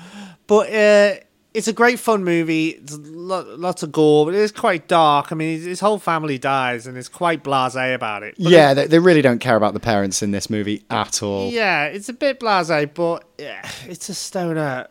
but 0.48 0.70
uh, 0.74 1.16
it's 1.54 1.68
a 1.68 1.74
great 1.74 2.00
fun 2.00 2.24
movie. 2.24 2.70
It's 2.70 2.98
lo- 2.98 3.56
lots 3.58 3.84
of 3.84 3.92
gore, 3.92 4.26
but 4.26 4.34
it 4.34 4.40
is 4.42 4.52
quite 4.52 4.88
dark. 4.88 5.32
I 5.32 5.36
mean, 5.36 5.56
his, 5.58 5.66
his 5.66 5.80
whole 5.80 5.98
family 6.00 6.38
dies, 6.38 6.88
and 6.88 6.98
it's 6.98 7.10
quite 7.10 7.44
blasé 7.44 7.96
about 7.96 8.24
it. 8.24 8.36
But 8.38 8.52
yeah, 8.52 8.74
they, 8.74 8.88
they 8.88 9.00
really 9.00 9.22
don't 9.22 9.40
care 9.40 9.56
about 9.56 9.74
the 9.74 9.80
parents 9.80 10.22
in 10.22 10.32
this 10.32 10.50
movie 10.50 10.84
at 10.90 11.24
all. 11.24 11.50
Yeah, 11.52 11.86
it's 11.86 12.10
a 12.10 12.14
bit 12.14 12.40
blasé, 12.40 12.94
but 12.94 13.24
yeah, 13.38 13.68
it's 13.88 14.10
a 14.10 14.14
stoner 14.14 14.88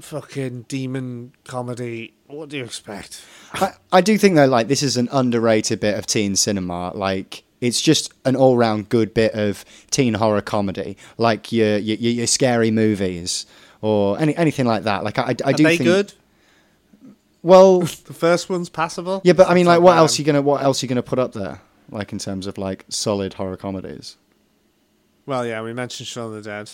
fucking 0.00 0.62
demon 0.68 1.32
comedy. 1.44 2.14
What 2.26 2.48
do 2.48 2.56
you 2.58 2.64
expect? 2.64 3.24
I, 3.52 3.72
I 3.92 4.00
do 4.00 4.16
think 4.18 4.34
though, 4.36 4.46
like 4.46 4.68
this 4.68 4.82
is 4.82 4.96
an 4.96 5.08
underrated 5.12 5.80
bit 5.80 5.96
of 5.98 6.06
teen 6.06 6.36
cinema. 6.36 6.90
Like 6.94 7.44
it's 7.60 7.80
just 7.80 8.12
an 8.24 8.36
all-round 8.36 8.88
good 8.88 9.14
bit 9.14 9.32
of 9.34 9.64
teen 9.90 10.14
horror 10.14 10.40
comedy, 10.42 10.96
like 11.18 11.52
your 11.52 11.78
your, 11.78 11.96
your 11.98 12.12
your 12.12 12.26
scary 12.26 12.70
movies 12.70 13.46
or 13.80 14.18
any 14.18 14.36
anything 14.36 14.66
like 14.66 14.82
that. 14.84 15.04
Like 15.04 15.18
I, 15.18 15.34
I 15.44 15.50
Are 15.50 15.52
do 15.52 15.62
they 15.62 15.76
think. 15.76 15.88
good? 15.88 16.12
Well, 17.42 17.80
The 18.06 18.14
first 18.14 18.48
one's 18.48 18.68
passable. 18.70 19.20
yeah, 19.24 19.34
but 19.34 19.48
I 19.48 19.54
mean, 19.54 19.66
like, 19.66 19.80
what 19.80 19.92
bad. 19.92 19.98
else 19.98 20.18
you 20.18 20.24
gonna 20.24 20.42
what 20.42 20.62
else 20.62 20.82
are 20.82 20.86
you 20.86 20.88
gonna 20.88 21.02
put 21.02 21.18
up 21.18 21.32
there? 21.32 21.60
Like 21.90 22.12
in 22.12 22.18
terms 22.18 22.46
of 22.46 22.56
like 22.58 22.84
solid 22.88 23.34
horror 23.34 23.56
comedies. 23.56 24.16
Well, 25.26 25.46
yeah, 25.46 25.62
we 25.62 25.72
mentioned 25.72 26.06
Shaun 26.06 26.34
of 26.36 26.44
the 26.44 26.50
Dead. 26.50 26.70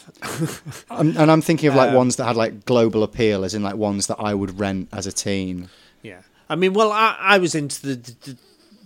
I'm, 0.90 1.16
and 1.16 1.30
I'm 1.30 1.40
thinking 1.40 1.68
of 1.68 1.74
like 1.76 1.90
Um, 1.90 1.94
ones 1.96 2.16
that 2.16 2.24
had 2.24 2.36
like 2.36 2.64
global 2.64 3.02
appeal, 3.02 3.44
as 3.44 3.54
in 3.54 3.62
like 3.62 3.76
ones 3.76 4.06
that 4.08 4.16
I 4.18 4.34
would 4.34 4.58
rent 4.58 4.88
as 4.92 5.06
a 5.06 5.12
teen. 5.12 5.68
Yeah, 6.02 6.22
I 6.48 6.56
mean, 6.56 6.72
well, 6.72 6.90
I, 6.92 7.16
I 7.20 7.38
was 7.38 7.54
into 7.54 7.80
the, 7.82 7.94
the 8.24 8.36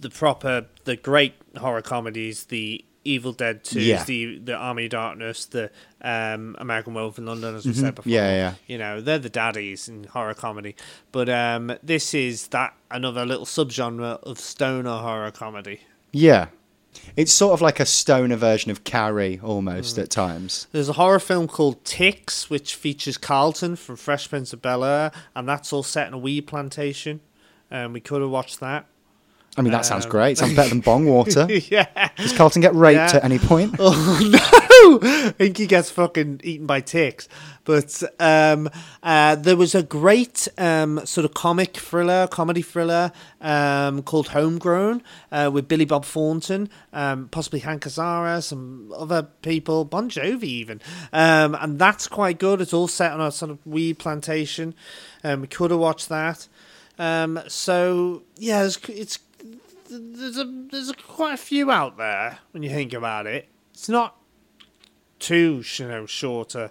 the 0.00 0.10
proper, 0.10 0.66
the 0.84 0.96
great 0.96 1.32
horror 1.56 1.80
comedies, 1.80 2.44
the 2.46 2.84
Evil 3.06 3.32
Dead 3.32 3.64
Two, 3.64 3.80
Yeah. 3.80 4.04
the 4.04 4.38
the 4.38 4.54
Army 4.54 4.84
of 4.84 4.90
Darkness, 4.90 5.46
the 5.46 5.70
um, 6.02 6.56
American 6.58 6.92
Werewolf 6.92 7.16
in 7.18 7.24
London, 7.24 7.54
as 7.54 7.64
we 7.64 7.72
said 7.72 7.94
before. 7.94 8.10
Mm-hmm. 8.10 8.10
Yeah, 8.10 8.30
yeah. 8.36 8.54
You 8.66 8.76
know, 8.78 9.00
they're 9.00 9.18
the 9.18 9.30
daddies 9.30 9.88
in 9.88 10.04
horror 10.04 10.34
comedy. 10.34 10.76
But 11.12 11.28
um, 11.30 11.72
this 11.82 12.12
is 12.12 12.48
that 12.48 12.74
another 12.90 13.24
little 13.24 13.46
subgenre 13.46 14.22
of 14.24 14.38
stoner 14.38 14.98
horror 14.98 15.30
comedy. 15.30 15.80
Yeah, 16.12 16.48
it's 17.16 17.32
sort 17.32 17.52
of 17.54 17.60
like 17.60 17.80
a 17.80 17.86
stoner 17.86 18.36
version 18.36 18.70
of 18.70 18.84
Carrie 18.84 19.40
almost 19.42 19.96
Mm. 19.96 20.02
at 20.02 20.10
times. 20.10 20.66
There's 20.72 20.88
a 20.88 20.94
horror 20.94 21.18
film 21.20 21.48
called 21.48 21.84
Ticks, 21.84 22.48
which 22.50 22.74
features 22.74 23.16
Carlton 23.18 23.76
from 23.76 23.96
Fresh 23.96 24.28
Prince 24.30 24.52
of 24.52 24.60
Bel 24.62 24.84
Air, 24.84 25.12
and 25.34 25.48
that's 25.48 25.72
all 25.72 25.82
set 25.82 26.06
in 26.08 26.14
a 26.14 26.18
weed 26.18 26.42
plantation. 26.46 27.20
Um, 27.70 27.92
we 27.92 28.00
could 28.00 28.20
have 28.20 28.30
watched 28.30 28.60
that. 28.60 28.86
I 29.56 29.62
mean, 29.62 29.72
that 29.72 29.86
sounds 29.86 30.04
Um, 30.04 30.10
great. 30.10 30.36
Sounds 30.38 30.54
better 30.54 30.68
than 30.70 30.80
Bong 30.90 31.06
Water. 31.06 31.46
yeah. 31.48 31.86
Does 32.16 32.32
Carlton 32.32 32.60
get 32.62 32.74
raped 32.74 32.96
Yeah. 33.12 33.16
at 33.18 33.24
any 33.24 33.38
point? 33.38 33.76
Oh 33.80 34.18
no! 34.32 34.38
I 34.84 35.30
think 35.36 35.56
he 35.56 35.66
gets 35.66 35.90
fucking 35.90 36.40
eaten 36.44 36.66
by 36.66 36.80
ticks. 36.80 37.28
But 37.64 38.02
um, 38.20 38.68
uh, 39.02 39.36
there 39.36 39.56
was 39.56 39.74
a 39.74 39.82
great 39.82 40.48
um, 40.58 41.04
sort 41.06 41.24
of 41.24 41.34
comic 41.34 41.76
thriller, 41.76 42.26
comedy 42.26 42.62
thriller 42.62 43.12
um, 43.40 44.02
called 44.02 44.28
Homegrown 44.28 45.02
uh, 45.32 45.50
with 45.52 45.66
Billy 45.66 45.84
Bob 45.86 46.04
Thornton, 46.04 46.68
um, 46.92 47.28
possibly 47.28 47.60
Hank 47.60 47.84
Azaria, 47.84 48.42
some 48.42 48.92
other 48.94 49.22
people, 49.42 49.84
Bon 49.84 50.10
Jovi 50.10 50.44
even. 50.44 50.80
Um, 51.12 51.56
and 51.60 51.78
that's 51.78 52.06
quite 52.06 52.38
good. 52.38 52.60
It's 52.60 52.74
all 52.74 52.88
set 52.88 53.12
on 53.12 53.20
a 53.20 53.32
sort 53.32 53.50
of 53.50 53.66
weed 53.66 53.98
plantation. 53.98 54.74
Um, 55.22 55.40
we 55.40 55.46
could 55.46 55.70
have 55.70 55.80
watched 55.80 56.10
that. 56.10 56.46
So 57.48 58.22
yeah, 58.36 58.64
it's, 58.64 58.78
it's 58.88 59.18
there's 59.90 60.38
a 60.38 60.44
there's 60.70 60.90
a, 60.90 60.94
quite 60.94 61.34
a 61.34 61.38
few 61.38 61.70
out 61.70 61.96
there 61.96 62.38
when 62.52 62.62
you 62.62 62.70
think 62.70 62.92
about 62.92 63.26
it. 63.26 63.48
It's 63.72 63.88
not 63.88 64.16
too 65.24 65.62
you 65.76 65.88
know 65.88 66.04
shorter 66.04 66.70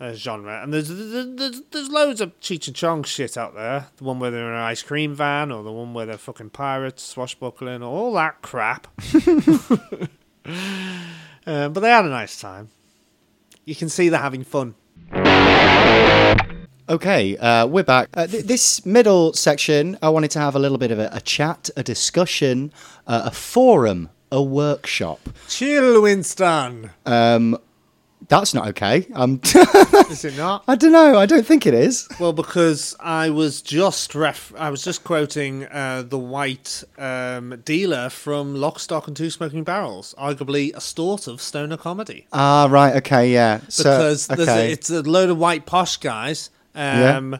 uh, 0.00 0.14
genre, 0.14 0.62
and 0.62 0.72
there's, 0.72 0.88
there's 0.88 1.36
there's 1.36 1.60
there's 1.70 1.90
loads 1.90 2.22
of 2.22 2.38
Cheech 2.40 2.66
and 2.66 2.74
Chong 2.74 3.02
shit 3.04 3.36
out 3.36 3.54
there. 3.54 3.88
The 3.98 4.04
one 4.04 4.18
where 4.18 4.30
they're 4.30 4.48
in 4.48 4.54
an 4.54 4.60
ice 4.60 4.82
cream 4.82 5.14
van, 5.14 5.52
or 5.52 5.62
the 5.62 5.70
one 5.70 5.92
where 5.92 6.06
they're 6.06 6.16
fucking 6.16 6.50
pirates, 6.50 7.02
swashbuckling, 7.02 7.82
or 7.82 7.90
all 7.90 8.14
that 8.14 8.40
crap. 8.40 8.86
uh, 10.46 11.68
but 11.68 11.80
they 11.80 11.90
had 11.90 12.06
a 12.06 12.08
nice 12.08 12.40
time. 12.40 12.70
You 13.66 13.74
can 13.74 13.90
see 13.90 14.08
they're 14.08 14.20
having 14.20 14.44
fun. 14.44 14.74
Okay, 16.88 17.36
uh, 17.36 17.66
we're 17.66 17.84
back. 17.84 18.08
Uh, 18.14 18.26
th- 18.26 18.46
this 18.46 18.84
middle 18.86 19.34
section, 19.34 19.98
I 20.02 20.08
wanted 20.08 20.30
to 20.32 20.40
have 20.40 20.56
a 20.56 20.58
little 20.58 20.78
bit 20.78 20.90
of 20.90 20.98
a, 20.98 21.10
a 21.12 21.20
chat, 21.20 21.68
a 21.76 21.82
discussion, 21.82 22.72
uh, 23.06 23.24
a 23.26 23.30
forum, 23.30 24.08
a 24.32 24.42
workshop. 24.42 25.20
Chill, 25.46 26.02
Winston. 26.02 26.90
Um, 27.06 27.58
that's 28.30 28.54
not 28.54 28.68
okay. 28.68 29.06
Um, 29.12 29.40
Is 29.44 30.24
it 30.24 30.36
not? 30.38 30.64
I 30.68 30.76
don't 30.76 30.92
know. 30.92 31.18
I 31.18 31.26
don't 31.26 31.44
think 31.44 31.66
it 31.66 31.74
is. 31.74 32.08
Well, 32.18 32.32
because 32.32 32.96
I 33.00 33.28
was 33.28 33.60
just 33.60 34.14
ref- 34.14 34.54
I 34.56 34.70
was 34.70 34.82
just 34.82 35.04
quoting 35.04 35.66
uh, 35.66 36.04
the 36.06 36.18
white 36.18 36.82
um, 36.96 37.60
dealer 37.64 38.08
from 38.08 38.54
Lock, 38.54 38.78
Stock, 38.78 39.06
and 39.08 39.16
Two 39.16 39.28
Smoking 39.30 39.64
Barrels, 39.64 40.14
arguably 40.16 40.74
a 40.74 40.80
sort 40.80 41.26
of 41.26 41.42
stoner 41.42 41.76
comedy, 41.76 42.26
Ah, 42.32 42.66
right. 42.70 42.94
Okay, 42.96 43.30
yeah. 43.32 43.60
So, 43.68 44.14
because 44.28 44.30
a, 44.48 44.70
it's 44.72 44.88
a 44.90 45.02
load 45.02 45.28
of 45.28 45.36
white 45.36 45.66
posh 45.66 45.96
guys 45.98 46.50
um, 46.74 47.38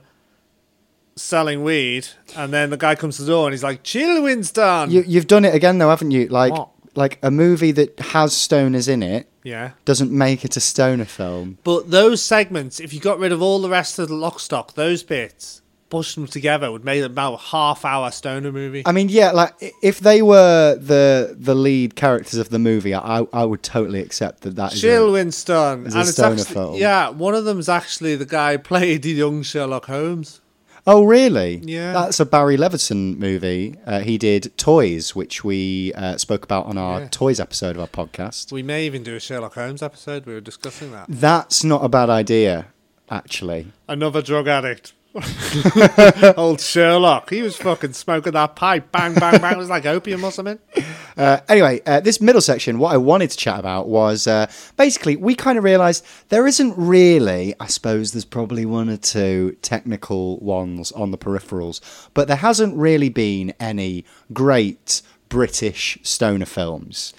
selling 1.17 1.63
weed, 1.63 2.09
and 2.37 2.53
then 2.53 2.71
the 2.71 2.77
guy 2.77 2.95
comes 2.97 3.17
to 3.17 3.23
the 3.23 3.31
door 3.31 3.47
and 3.47 3.53
he's 3.55 3.63
like, 3.63 3.83
"Chill, 3.85 4.23
Winston." 4.23 4.91
you, 4.91 5.05
you've 5.07 5.27
done 5.29 5.45
it 5.45 5.55
again, 5.55 5.79
though, 5.79 5.91
haven't 5.91 6.11
you? 6.11 6.27
Like, 6.29 6.53
What? 6.53 6.71
Like 6.95 7.19
a 7.23 7.31
movie 7.31 7.73
that 7.73 7.99
has 8.01 8.33
stoners 8.33 8.89
in 8.89 9.03
it 9.03 9.29
yeah. 9.43 9.73
doesn't 9.85 10.11
make 10.11 10.45
it 10.45 10.57
a 10.57 10.61
stoner 10.61 11.05
film. 11.05 11.59
But 11.65 11.91
those 11.91 12.23
segments, 12.23 12.81
if 12.81 12.93
you 12.93 13.01
got 13.01 13.19
rid 13.19 13.33
of 13.33 13.43
all 13.43 13.61
the 13.61 13.71
rest 13.71 13.99
of 13.99 14.09
the 14.09 14.15
lock 14.15 14.41
stock, 14.41 14.75
those 14.75 15.03
bits, 15.03 15.63
pushed 15.89 16.15
them 16.15 16.27
together, 16.27 16.71
would 16.71 16.85
make 16.85 17.03
about 17.03 17.35
a 17.35 17.39
half 17.39 17.85
hour 17.85 18.11
stoner 18.11 18.53
movie. 18.53 18.83
I 18.87 18.93
mean, 18.93 19.09
yeah, 19.09 19.33
like 19.33 19.55
if 19.83 20.01
they 20.01 20.23
were 20.23 20.77
the 20.77 21.37
the 21.39 21.55
lead 21.55 21.97
characters 21.97 22.39
of 22.39 22.51
the 22.51 22.59
movie, 22.59 22.95
I 22.95 23.27
I 23.33 23.45
would 23.45 23.63
totally 23.63 24.01
accept 24.01 24.43
that 24.43 24.57
that 24.57 24.75
is. 24.75 24.81
Chill, 24.81 25.09
a- 25.09 25.13
Winston. 25.13 25.87
is 25.87 25.95
a 25.95 25.99
and 25.99 26.09
it's 26.09 26.17
stoner 26.17 26.33
actually, 26.35 26.55
film. 26.55 26.75
yeah, 26.77 27.09
one 27.09 27.35
of 27.35 27.45
them's 27.45 27.69
actually 27.69 28.17
the 28.17 28.27
guy 28.27 28.53
who 28.53 28.59
played 28.73 29.03
the 29.03 29.11
young 29.11 29.43
Sherlock 29.43 29.87
Holmes. 29.87 30.40
Oh, 30.87 31.05
really? 31.05 31.57
Yeah. 31.65 31.93
That's 31.93 32.21
a 32.21 32.27
Barry 32.27 32.57
Levinson 32.57 33.19
movie. 33.19 33.77
Uh, 33.87 34.01
he 34.01 34.19
did 34.19 34.57
Toys, 34.57 35.15
which 35.15 35.45
we 35.45 35.93
uh, 35.95 36.17
spoke 36.17 36.45
about 36.45 36.67
on 36.67 36.79
our 36.79 37.01
Yeah. 37.01 37.09
Toys 37.11 37.39
episode 37.41 37.77
of 37.77 37.81
our 37.83 37.87
podcast. 37.89 38.51
We 38.53 38.63
may 38.63 38.87
even 38.87 39.03
do 39.03 39.15
a 39.15 39.21
Sherlock 39.21 39.55
Holmes 39.55 39.83
episode. 39.83 40.27
We 40.27 40.33
were 40.35 40.41
discussing 40.41 40.93
that. 40.93 41.07
That's 41.09 41.63
not 41.65 41.85
a 41.85 41.89
bad 41.89 42.09
idea, 42.11 42.67
actually. 43.11 43.67
Another 43.89 44.23
drug 44.23 44.49
addict. 44.49 44.93
Old 46.37 46.61
Sherlock. 46.61 47.31
He 47.31 47.43
was 47.43 47.57
fucking 47.57 47.95
smoking 47.95 48.33
that 48.35 48.55
pipe. 48.55 48.93
Bang, 48.93 49.15
bang, 49.15 49.41
bang. 49.41 49.55
It 49.55 49.59
was 49.59 49.69
like 49.69 49.87
opium 49.87 50.25
or 50.25 50.33
something. 50.33 50.59
Uh, 51.17 51.39
anyway, 51.51 51.83
uh, 51.85 52.01
this 52.01 52.19
middle 52.19 52.41
section, 52.41 52.79
what 52.79 52.95
I 52.95 52.97
wanted 52.97 53.31
to 53.31 53.37
chat 53.37 53.59
about 53.59 53.89
was 53.89 54.27
uh, 54.27 54.51
basically 54.79 55.17
we 55.17 55.35
kind 55.35 55.59
of 55.59 55.65
realised 55.65 56.07
there 56.31 56.47
isn't 56.47 56.73
really, 56.79 57.55
I 57.61 57.67
suppose 57.67 58.13
there's 58.13 58.25
probably 58.25 58.65
one 58.65 58.89
or 58.89 58.97
two 58.97 59.59
technical 59.61 60.39
ones 60.39 60.93
on 60.93 61.11
the 61.11 61.19
peripherals, 61.19 61.81
but 62.15 62.27
there 62.27 62.39
hasn't 62.39 62.75
really 62.75 63.11
been 63.11 63.53
any 63.61 64.07
great 64.33 65.03
British 65.29 65.99
stoner 66.03 66.47
films. 66.47 67.13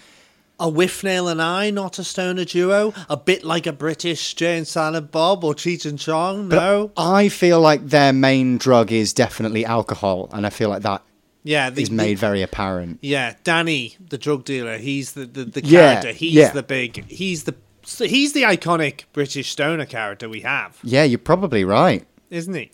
A 0.62 0.66
Withnail 0.72 1.32
and 1.32 1.42
I, 1.42 1.72
not 1.72 1.98
a 1.98 2.04
stoner 2.04 2.46
duo. 2.46 2.94
A 3.10 3.18
bit 3.18 3.44
like 3.44 3.66
a 3.66 3.74
British 3.74 4.36
Jay 4.36 4.58
and 4.60 4.68
Silent 4.68 5.12
Bob 5.12 5.44
or 5.44 5.56
Cheech 5.56 5.88
and 5.88 5.98
Chong. 5.98 6.50
No. 6.50 6.92
I 6.96 7.30
feel 7.30 7.60
like 7.60 7.88
their 7.88 8.14
main 8.14 8.60
drug 8.60 8.92
is 8.92 9.12
definitely 9.12 9.66
alcohol, 9.66 10.30
and 10.32 10.46
I 10.46 10.52
feel 10.52 10.70
like 10.70 10.84
that 10.84 11.02
Yeah, 11.44 11.72
the, 11.72 11.82
is 11.82 11.90
made 11.90 12.20
very 12.20 12.44
apparent. 12.44 13.00
Yeah, 13.02 13.34
Danny, 13.44 13.98
the 14.10 14.20
drug 14.20 14.46
dealer. 14.46 14.78
He's 14.78 15.14
the 15.14 15.26
the, 15.26 15.46
the 15.46 15.66
Yeah. 15.66 16.04
He's 16.12 16.34
yeah. 16.34 16.52
the 16.52 16.62
big. 16.64 17.10
He's 17.10 17.46
the 17.46 17.56
he's 17.98 18.34
the 18.34 18.44
iconic 18.44 19.06
British 19.14 19.50
stoner 19.50 19.88
character 19.88 20.30
we 20.30 20.42
have. 20.42 20.78
Yeah, 20.84 21.04
you're 21.04 21.18
probably 21.18 21.66
right. 21.66 22.06
isn't 22.30 22.54
he? 22.54 22.70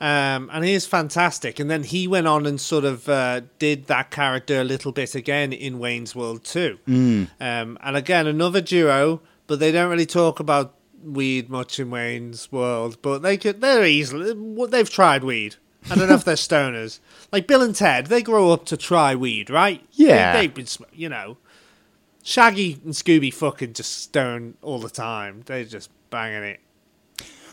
Um, 0.00 0.50
and 0.52 0.64
he 0.64 0.74
is 0.74 0.86
fantastic. 0.86 1.58
And 1.60 1.70
then 1.70 1.84
he 1.84 2.06
went 2.08 2.26
on 2.26 2.46
and 2.46 2.60
sort 2.60 2.84
of 2.84 3.08
uh, 3.08 3.42
did 3.58 3.86
that 3.86 4.10
character 4.10 4.60
a 4.60 4.64
little 4.64 4.92
bit 4.92 5.14
again 5.14 5.52
in 5.52 5.78
Wayne's 5.78 6.14
World 6.14 6.44
too. 6.44 6.78
Um, 7.40 7.78
and 7.80 7.96
again, 7.96 8.26
another 8.26 8.60
duo, 8.60 9.20
but 9.46 9.60
they 9.60 9.72
don't 9.72 9.90
really 9.90 10.06
talk 10.06 10.40
about 10.40 10.74
weed 11.02 11.48
much 11.48 11.78
in 11.78 11.90
Wayne's 11.90 12.50
World. 12.50 12.98
But 13.02 13.22
they 13.22 13.36
could, 13.36 13.60
they're 13.60 13.84
easily, 13.84 14.34
they've 14.68 14.90
tried 14.90 15.22
weed. 15.24 15.56
I 15.90 15.94
don't 15.96 16.08
know 16.08 16.14
if 16.14 16.24
they're 16.24 16.34
stoners. 16.34 16.98
Like 17.30 17.46
Bill 17.46 17.62
and 17.62 17.74
Ted, 17.74 18.06
they 18.06 18.22
grow 18.22 18.50
up 18.52 18.64
to 18.66 18.76
try 18.76 19.14
weed, 19.14 19.50
right? 19.50 19.86
Yeah. 19.92 20.32
They, 20.32 20.42
have 20.44 20.54
been, 20.54 20.66
you 20.92 21.08
know. 21.08 21.36
Shaggy 22.22 22.80
and 22.84 22.94
Scooby 22.94 23.32
fucking 23.32 23.74
just 23.74 23.98
stone 24.02 24.54
all 24.62 24.78
the 24.78 24.88
time. 24.88 25.42
They're 25.44 25.64
just 25.64 25.90
banging 26.08 26.42
it. 26.42 26.60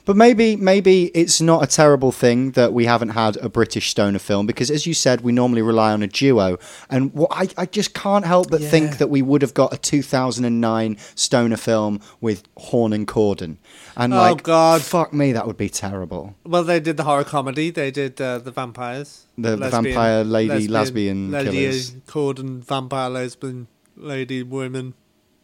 But 0.06 0.16
maybe 0.16 0.56
maybe 0.56 1.06
it's 1.14 1.40
not 1.42 1.64
a 1.64 1.68
terrible 1.68 2.12
thing 2.12 2.52
that 2.52 2.74
we 2.74 2.86
haven't 2.86 3.10
had 3.10 3.38
a 3.38 3.50
British 3.50 3.90
stoner 3.90 4.20
film 4.20 4.46
because, 4.48 4.72
as 4.72 4.86
you 4.86 4.94
said, 4.94 5.22
we 5.22 5.32
normally 5.32 5.62
rely 5.62 5.92
on 5.94 6.02
a 6.04 6.08
duo, 6.08 6.58
and 6.90 7.14
what 7.14 7.30
I, 7.32 7.48
I 7.58 7.66
just 7.68 7.94
can't 7.94 8.26
help 8.26 8.50
but 8.50 8.62
Yeah. 8.62 8.70
think 8.70 8.98
that 8.98 9.10
we 9.10 9.22
would 9.22 9.42
have 9.42 9.54
got 9.54 9.74
a 9.74 9.78
2009 9.78 10.98
stoner 11.16 11.58
film 11.58 12.00
with 12.20 12.44
Horne 12.58 12.94
and 12.94 13.08
Corden, 13.08 13.58
and 13.96 14.14
Oh, 14.14 14.18
like, 14.18 14.44
God. 14.44 14.82
fuck 14.82 15.14
me, 15.14 15.32
that 15.34 15.46
would 15.48 15.58
be 15.58 15.70
terrible. 15.70 16.36
Well, 16.46 16.64
they 16.64 16.80
did 16.80 16.98
the 16.98 17.04
horror 17.04 17.24
comedy. 17.24 17.70
They 17.70 17.92
did 17.92 18.20
uh, 18.20 18.40
the 18.40 18.52
vampires. 18.52 19.26
The- 19.38 19.56
the 19.56 19.70
vampire 19.70 20.24
lady 20.24 20.68
lesbian 20.68 21.32
lady, 21.32 21.52
killers. 21.52 21.92
Corden 22.08 22.64
vampire 22.64 23.10
lesbian 23.10 23.68
lady 23.96 24.42
women 24.44 24.94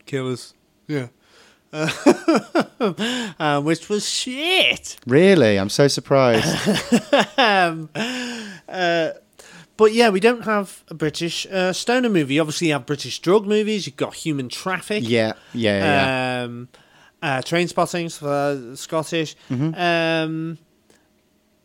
killers. 0.06 0.54
Yeah. 0.88 1.08
um, 3.40 3.66
which 3.66 3.90
was 3.90 4.10
shit. 4.10 4.98
Really, 5.06 5.58
I'm 5.58 5.70
so 5.70 5.88
surprised. 5.88 6.48
Um, 7.40 7.90
uh, 8.68 9.10
but 9.78 9.94
yeah, 9.94 10.10
we 10.10 10.20
don't 10.20 10.44
have 10.44 10.84
a 10.88 10.96
British 10.96 11.46
uh, 11.52 11.72
stoner 11.72 12.10
movie. 12.10 12.40
Obviously, 12.40 12.68
you 12.68 12.74
have 12.74 12.86
British 12.86 13.20
drug 13.20 13.46
movies. 13.46 13.86
You've 13.86 13.96
got 13.96 14.16
Human 14.16 14.50
Traffic. 14.50 15.04
yeah, 15.08 15.34
yeah, 15.54 16.42
yeah. 16.42 16.44
um, 16.44 16.68
uh, 17.22 17.38
Trainspotting 17.40 18.12
for 18.18 18.76
Scottish. 18.76 19.36
Mm-hmm. 19.50 20.56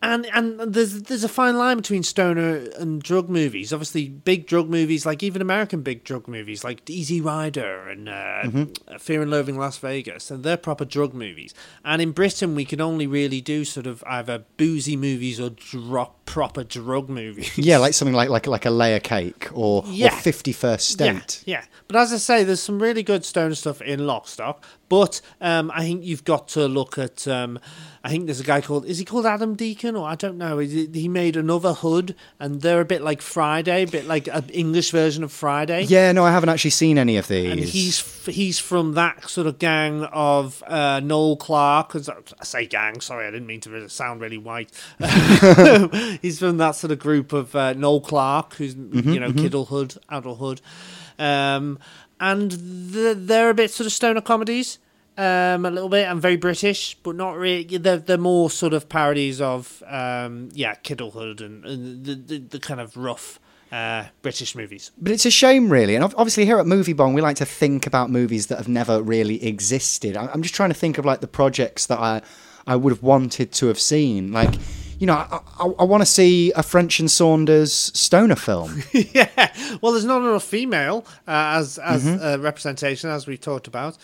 And 0.04 0.26
and 0.34 0.58
there's 0.60 1.02
there's 1.02 1.22
a 1.22 1.28
fine 1.28 1.56
line 1.56 1.76
between 1.76 2.02
stoner 2.02 2.56
and 2.78 3.00
drug 3.00 3.28
movies. 3.28 3.72
Obviously, 3.72 4.08
big 4.08 4.48
drug 4.48 4.68
movies, 4.68 5.06
like 5.06 5.22
even 5.22 5.40
American 5.40 5.82
big 5.82 6.02
drug 6.02 6.26
movies, 6.26 6.64
like 6.64 6.90
Easy 6.90 7.20
Rider 7.20 7.88
and 7.88 8.08
uh, 8.08 8.42
Mm-hmm. 8.42 8.96
Fear 8.98 9.22
and 9.22 9.30
Loathing 9.30 9.58
Las 9.58 9.78
Vegas, 9.78 10.30
and 10.30 10.42
they're 10.42 10.56
proper 10.56 10.84
drug 10.84 11.14
movies. 11.14 11.54
And 11.84 12.02
in 12.02 12.10
Britain, 12.10 12.56
we 12.56 12.64
can 12.64 12.80
only 12.80 13.06
really 13.06 13.40
do 13.40 13.64
sort 13.64 13.86
of 13.86 14.02
either 14.06 14.44
boozy 14.56 14.96
movies 14.96 15.38
or 15.38 15.50
drop 15.50 16.24
proper 16.24 16.64
drug 16.64 17.08
movies. 17.08 17.56
yeah, 17.56 17.78
like 17.78 17.94
something 17.94 18.14
like 18.14 18.28
like 18.28 18.48
like 18.48 18.66
a 18.66 18.70
layer 18.70 18.98
cake 19.00 19.48
or, 19.52 19.84
Yeah. 19.86 20.10
Fifty 20.16 20.52
First 20.52 20.88
State. 20.88 21.42
Yeah, 21.46 21.58
yeah. 21.60 21.64
But 21.86 21.96
as 21.96 22.12
I 22.12 22.16
say, 22.16 22.42
there's 22.42 22.62
some 22.62 22.82
really 22.82 23.04
good 23.04 23.24
stoner 23.24 23.54
stuff 23.54 23.80
in 23.80 24.00
Lockstock. 24.00 24.56
But 24.92 25.22
um, 25.40 25.70
I 25.74 25.84
think 25.84 26.04
you've 26.04 26.22
got 26.22 26.48
to 26.48 26.68
look 26.68 26.98
at. 26.98 27.26
Um, 27.26 27.58
I 28.04 28.10
think 28.10 28.26
there's 28.26 28.40
a 28.40 28.44
guy 28.44 28.60
called. 28.60 28.84
Is 28.84 28.98
he 28.98 29.06
called 29.06 29.24
Adam 29.24 29.54
Deacon 29.54 29.96
or 29.96 30.06
I 30.06 30.16
don't 30.16 30.36
know. 30.36 30.58
He 30.58 30.86
he 30.92 31.08
made 31.08 31.34
Anuvahood, 31.34 32.14
and 32.38 32.60
they're 32.60 32.82
a 32.82 32.84
bit 32.84 33.00
like 33.00 33.22
Friday, 33.22 33.84
a 33.84 33.86
bit 33.86 34.06
like 34.06 34.28
an 34.28 34.50
English 34.50 34.90
version 34.90 35.24
of 35.24 35.32
Friday. 35.32 35.84
Yeah, 35.84 36.12
no, 36.12 36.26
I 36.26 36.30
haven't 36.30 36.50
actually 36.50 36.72
seen 36.72 36.98
any 36.98 37.16
of 37.16 37.26
these. 37.26 37.50
And 37.50 37.60
he's 37.60 38.26
he's 38.26 38.58
from 38.58 38.92
that 38.92 39.30
sort 39.30 39.46
of 39.46 39.58
gang 39.58 40.04
of 40.12 40.62
uh, 40.66 41.00
Noel 41.00 41.36
Clarke. 41.36 41.96
I 41.96 42.44
say 42.44 42.66
gang, 42.66 43.00
sorry, 43.00 43.26
I 43.26 43.30
didn't 43.30 43.46
mean 43.46 43.60
to 43.62 43.88
sound 43.88 44.20
really 44.20 44.36
white. 44.36 44.72
he's 46.20 46.38
from 46.38 46.58
that 46.58 46.72
sort 46.76 46.90
of 46.90 46.98
group 46.98 47.32
of 47.32 47.56
uh, 47.56 47.72
Noel 47.72 48.02
Clarke, 48.02 48.56
who's 48.56 48.74
you 48.74 49.18
know 49.20 49.32
Kidulthood, 49.32 49.96
Adulthood, 50.10 50.60
um, 51.18 51.78
and 52.20 52.92
th- 52.92 53.16
they're 53.20 53.48
a 53.48 53.54
bit 53.54 53.70
sort 53.70 53.86
of 53.86 53.92
stoner 53.94 54.20
comedies. 54.20 54.78
Um, 55.18 55.66
a 55.66 55.70
little 55.70 55.90
bit, 55.90 56.08
and 56.08 56.22
very 56.22 56.36
British, 56.36 56.96
but 57.02 57.16
not 57.16 57.36
really. 57.36 57.64
They're, 57.76 57.98
they're 57.98 58.16
more 58.16 58.50
sort 58.50 58.72
of 58.72 58.88
parodies 58.88 59.42
of, 59.42 59.82
um, 59.86 60.48
yeah, 60.54 60.74
Kidulthood 60.76 61.42
and, 61.42 61.64
and 61.66 62.04
the, 62.04 62.14
the, 62.14 62.38
the 62.38 62.58
kind 62.58 62.80
of 62.80 62.96
rough 62.96 63.38
uh, 63.70 64.04
British 64.22 64.54
movies. 64.54 64.90
But 64.96 65.12
it's 65.12 65.26
a 65.26 65.30
shame, 65.30 65.68
really. 65.70 65.94
And 65.96 66.04
obviously, 66.04 66.46
here 66.46 66.58
at 66.58 66.66
Movie 66.66 66.94
Bong, 66.94 67.12
we 67.12 67.20
like 67.20 67.36
to 67.36 67.44
think 67.44 67.86
about 67.86 68.08
movies 68.10 68.46
that 68.46 68.56
have 68.56 68.68
never 68.68 69.02
really 69.02 69.44
existed. 69.46 70.16
I'm 70.16 70.40
just 70.40 70.54
trying 70.54 70.70
to 70.70 70.74
think 70.74 70.96
of 70.96 71.04
like 71.04 71.20
the 71.20 71.28
projects 71.28 71.84
that 71.86 71.98
I, 71.98 72.22
I 72.66 72.76
would 72.76 72.90
have 72.90 73.02
wanted 73.02 73.52
to 73.52 73.66
have 73.66 73.78
seen. 73.78 74.32
Like, 74.32 74.54
you 74.98 75.06
know, 75.06 75.14
I, 75.14 75.40
I, 75.58 75.66
I 75.80 75.84
want 75.84 76.00
to 76.00 76.06
see 76.06 76.52
a 76.52 76.62
French 76.62 77.00
and 77.00 77.10
Saunders 77.10 77.72
stoner 77.74 78.36
film. 78.36 78.82
yeah. 78.92 79.52
Well, 79.82 79.92
there's 79.92 80.06
not 80.06 80.22
enough 80.22 80.44
female 80.44 81.04
uh, 81.28 81.56
as 81.58 81.78
as 81.78 82.04
Mm-hmm. 82.04 82.24
uh, 82.24 82.38
representation, 82.42 83.10
as 83.10 83.26
we've 83.26 83.40
talked 83.40 83.66
about. 83.66 83.98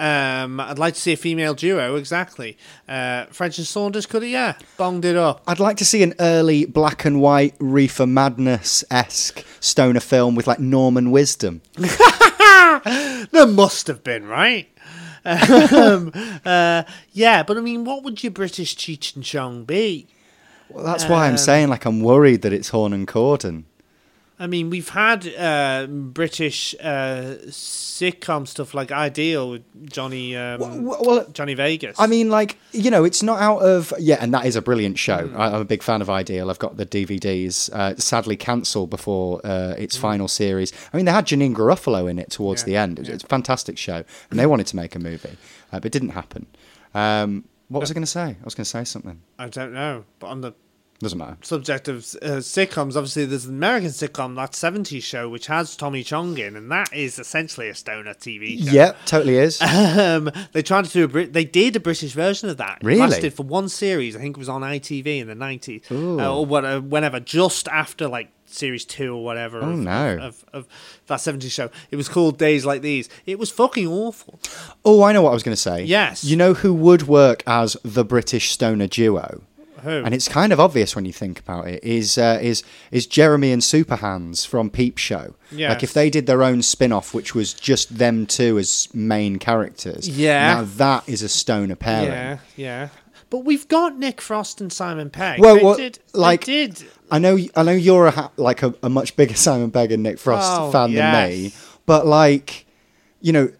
Um, 0.00 0.60
I'd 0.60 0.78
like 0.78 0.94
to 0.94 1.00
see 1.00 1.12
a 1.12 1.16
female 1.16 1.54
duo, 1.54 1.96
exactly. 1.96 2.56
Uh, 2.88 3.24
French 3.26 3.58
and 3.58 3.66
Saunders 3.66 4.06
could 4.06 4.22
have, 4.22 4.30
yeah, 4.30 4.54
bonged 4.78 5.04
it 5.04 5.16
up. 5.16 5.42
I'd 5.46 5.58
like 5.58 5.76
to 5.78 5.84
see 5.84 6.02
an 6.04 6.14
early 6.20 6.66
black 6.66 7.04
and 7.04 7.20
white 7.20 7.54
Reefer 7.58 8.06
Madness 8.06 8.84
esque 8.92 9.44
stoner 9.58 9.98
film 10.00 10.34
with 10.36 10.46
like 10.46 10.60
Norman 10.60 11.10
Wisdom. 11.10 11.62
There 13.32 13.46
must 13.46 13.86
have 13.88 14.04
been, 14.04 14.26
right? 14.26 14.68
um, 15.24 16.12
uh, 16.44 16.84
yeah, 17.12 17.42
but 17.42 17.56
I 17.56 17.60
mean, 17.60 17.84
what 17.84 18.04
would 18.04 18.22
your 18.22 18.30
British 18.30 18.76
Cheech 18.76 19.14
and 19.16 19.24
Chong 19.24 19.64
be? 19.64 20.06
Well, 20.70 20.84
that's 20.84 21.04
why 21.04 21.26
Um, 21.26 21.32
I'm 21.32 21.38
saying 21.38 21.68
like 21.68 21.84
I'm 21.84 22.00
worried 22.00 22.42
that 22.42 22.52
it's 22.52 22.68
Horne 22.68 22.92
and 22.92 23.06
Corden. 23.06 23.64
I 24.40 24.46
mean, 24.46 24.70
we've 24.70 24.88
had 24.90 25.26
uh, 25.36 25.86
British 25.88 26.74
uh, 26.80 27.36
sitcom 27.48 28.46
stuff 28.46 28.72
like 28.72 28.92
Ideal 28.92 29.50
with 29.50 29.90
Johnny 29.90 30.36
um, 30.36 30.60
Well, 30.84 30.98
well, 31.04 31.26
Johnny 31.32 31.54
Vegas. 31.54 31.98
I 31.98 32.06
mean, 32.06 32.30
like 32.30 32.56
you 32.72 32.90
know, 32.90 33.04
it's 33.04 33.22
not 33.22 33.40
out 33.40 33.58
of 33.58 33.92
yeah, 33.98 34.18
and 34.20 34.32
that 34.34 34.46
is 34.46 34.54
a 34.54 34.62
brilliant 34.62 34.98
show. 34.98 35.26
Mm. 35.26 35.36
I, 35.36 35.46
I'm 35.48 35.60
a 35.60 35.64
big 35.64 35.82
fan 35.82 36.00
of 36.02 36.08
Ideal. 36.08 36.50
I've 36.50 36.58
got 36.58 36.76
the 36.76 36.86
DVDs. 36.86 37.70
Uh, 37.72 37.96
sadly, 37.96 38.36
cancelled 38.36 38.90
before 38.90 39.40
uh, 39.44 39.74
its 39.76 39.96
final 39.96 40.28
series. 40.28 40.72
I 40.92 40.96
mean, 40.96 41.06
they 41.06 41.12
had 41.12 41.26
Janeane 41.26 41.54
Garofalo 41.54 42.08
in 42.10 42.18
it 42.18 42.30
towards 42.30 42.62
Mm. 42.62 42.66
Yeah, 42.66 42.72
the 42.72 42.76
end. 42.76 42.98
It 42.98 43.02
was, 43.02 43.08
yeah. 43.08 43.14
it's 43.16 43.24
a 43.24 43.28
fantastic 43.28 43.76
show, 43.78 44.04
and 44.30 44.38
they 44.38 44.46
wanted 44.46 44.66
to 44.68 44.76
make 44.76 44.94
a 44.94 44.98
movie, 44.98 45.36
uh, 45.72 45.80
but 45.80 45.86
it 45.86 45.92
didn't 45.92 46.10
happen. 46.10 46.46
Um, 46.94 47.44
what 47.68 47.80
was 47.80 47.90
I 47.90 47.94
going 47.94 48.02
to 48.02 48.06
say? 48.10 48.36
I 48.40 48.44
was 48.44 48.54
going 48.54 48.64
to 48.64 48.70
say 48.70 48.84
something. 48.84 49.20
I 49.38 49.48
don't 49.48 49.72
know, 49.74 50.04
but 50.20 50.28
on 50.28 50.40
the 50.40 50.52
Doesn't 51.00 51.16
matter. 51.18 51.36
subject 51.42 51.86
of 51.86 51.98
uh, 52.22 52.40
sitcoms, 52.42 52.96
obviously 52.96 53.24
there's 53.24 53.44
an 53.44 53.54
American 53.54 53.90
sitcom, 53.90 54.34
that 54.34 54.50
70s 54.50 55.00
show, 55.04 55.28
which 55.28 55.46
has 55.46 55.76
Tommy 55.76 56.02
Chong 56.02 56.36
in, 56.38 56.56
and 56.56 56.70
that 56.72 56.92
is 56.92 57.20
essentially 57.20 57.68
a 57.68 57.74
stoner 57.76 58.14
TV 58.14 58.58
show. 58.64 58.72
Yep, 58.72 58.96
totally 59.06 59.36
is. 59.36 59.60
Um, 59.98 60.30
they 60.52 60.62
tried 60.62 60.86
to 60.86 60.90
do 60.92 61.04
a 61.04 61.08
Brit- 61.08 61.32
they 61.32 61.44
did 61.44 61.76
a 61.76 61.80
British 61.80 62.12
version 62.12 62.48
of 62.48 62.56
that. 62.56 62.78
It 62.82 62.86
Really? 62.86 63.00
lasted 63.00 63.32
for 63.34 63.44
one 63.44 63.68
series. 63.68 64.16
I 64.16 64.18
think 64.20 64.36
it 64.36 64.40
was 64.40 64.48
on 64.48 64.62
ITV 64.62 65.20
in 65.20 65.28
the 65.28 65.34
90s 65.34 65.88
Ooh. 65.92 66.20
uh, 66.20 66.34
or 66.36 66.44
what, 66.44 66.64
uh, 66.64 66.80
whenever, 66.80 67.20
just 67.20 67.68
after 67.68 68.08
like 68.08 68.30
series 68.46 68.84
two 68.84 69.14
or 69.14 69.22
whatever. 69.22 69.60
Oh, 69.62 69.70
of, 69.70 69.78
no. 69.78 70.14
Of, 70.16 70.20
of, 70.22 70.44
of 70.52 70.68
that 71.06 71.18
70s 71.20 71.50
show. 71.52 71.70
It 71.92 71.96
was 71.96 72.08
called 72.08 72.38
Days 72.38 72.66
Like 72.66 72.82
These. 72.82 73.08
It 73.24 73.38
was 73.38 73.50
fucking 73.50 73.86
awful. 73.86 74.40
oh, 74.84 75.02
I 75.04 75.12
know 75.12 75.22
what 75.22 75.30
I 75.30 75.34
was 75.34 75.42
going 75.44 75.54
to 75.54 75.60
say. 75.60 75.84
Yes. 75.84 76.24
You 76.24 76.36
know 76.36 76.54
who 76.54 76.74
would 76.74 77.02
work 77.06 77.44
as 77.46 77.76
the 77.84 78.04
British 78.04 78.50
stoner 78.50 78.88
duo? 78.88 79.42
Who? 79.82 80.02
and 80.04 80.14
it's 80.14 80.28
kind 80.28 80.52
of 80.52 80.60
obvious 80.60 80.94
when 80.96 81.04
you 81.04 81.12
think 81.12 81.38
about 81.40 81.68
it 81.68 81.82
is 81.84 82.18
uh, 82.18 82.38
is 82.40 82.62
is 82.90 83.06
Jeremy 83.06 83.52
and 83.52 83.62
Superhands 83.62 84.46
from 84.46 84.70
Peep 84.70 84.98
Show. 84.98 85.34
Yes. 85.50 85.70
Like 85.70 85.82
if 85.82 85.92
they 85.92 86.10
did 86.10 86.26
their 86.26 86.42
own 86.42 86.62
spin-off 86.62 87.14
which 87.14 87.34
was 87.34 87.52
just 87.54 87.98
them 87.98 88.26
two 88.26 88.58
as 88.58 88.88
main 88.94 89.38
characters. 89.38 90.08
Yeah. 90.08 90.54
Now 90.54 90.62
that 90.76 91.08
is 91.08 91.22
a 91.22 91.28
stoner 91.28 91.76
pairing. 91.76 92.08
yeah, 92.12 92.38
yeah. 92.56 92.88
But 93.30 93.40
we've 93.40 93.68
got 93.68 93.98
Nick 93.98 94.22
Frost 94.22 94.60
and 94.62 94.72
Simon 94.72 95.10
Pegg. 95.10 95.38
Well, 95.40 95.62
well, 95.62 95.76
did, 95.76 95.98
like- 96.14 96.44
did 96.44 96.82
I 97.10 97.18
know 97.18 97.38
I 97.56 97.62
know 97.62 97.72
you're 97.72 98.06
a 98.06 98.10
ha- 98.10 98.30
like 98.36 98.62
a, 98.62 98.74
a 98.82 98.88
much 98.88 99.16
bigger 99.16 99.34
Simon 99.48 99.70
Pegg 99.70 99.92
and 99.92 100.02
Nick 100.02 100.18
Frost 100.18 100.46
Oh, 100.50 100.70
fan 100.70 100.92
yes. 100.92 100.98
than 101.12 101.30
me, 101.30 101.52
but 101.86 102.06
like 102.06 102.66
you 103.20 103.32
know 103.32 103.50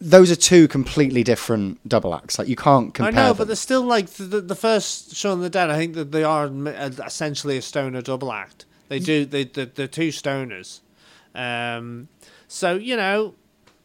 those 0.00 0.30
are 0.30 0.36
two 0.36 0.68
completely 0.68 1.22
different 1.22 1.86
double 1.88 2.14
acts. 2.14 2.38
Like 2.38 2.48
you 2.48 2.56
can't 2.56 2.92
compare 2.92 3.12
I 3.12 3.14
know, 3.14 3.28
them. 3.28 3.38
but 3.38 3.46
they're 3.46 3.56
still 3.56 3.82
like 3.82 4.08
the, 4.10 4.40
the, 4.40 4.54
first 4.54 5.14
Shaun 5.14 5.34
of 5.34 5.40
the 5.40 5.50
Dead. 5.50 5.70
I 5.70 5.76
think 5.76 5.94
that 5.94 6.12
they 6.12 6.24
are 6.24 6.46
uh, 6.46 6.90
essentially 7.04 7.56
a 7.56 7.62
stoner 7.62 8.02
double 8.02 8.32
act. 8.32 8.66
They 8.88 8.98
do 8.98 9.24
they 9.24 9.44
the 9.44 9.66
the 9.66 9.88
two 9.88 10.08
stoners. 10.08 10.80
Um, 11.34 12.08
so 12.48 12.74
you 12.74 12.96
know, 12.96 13.34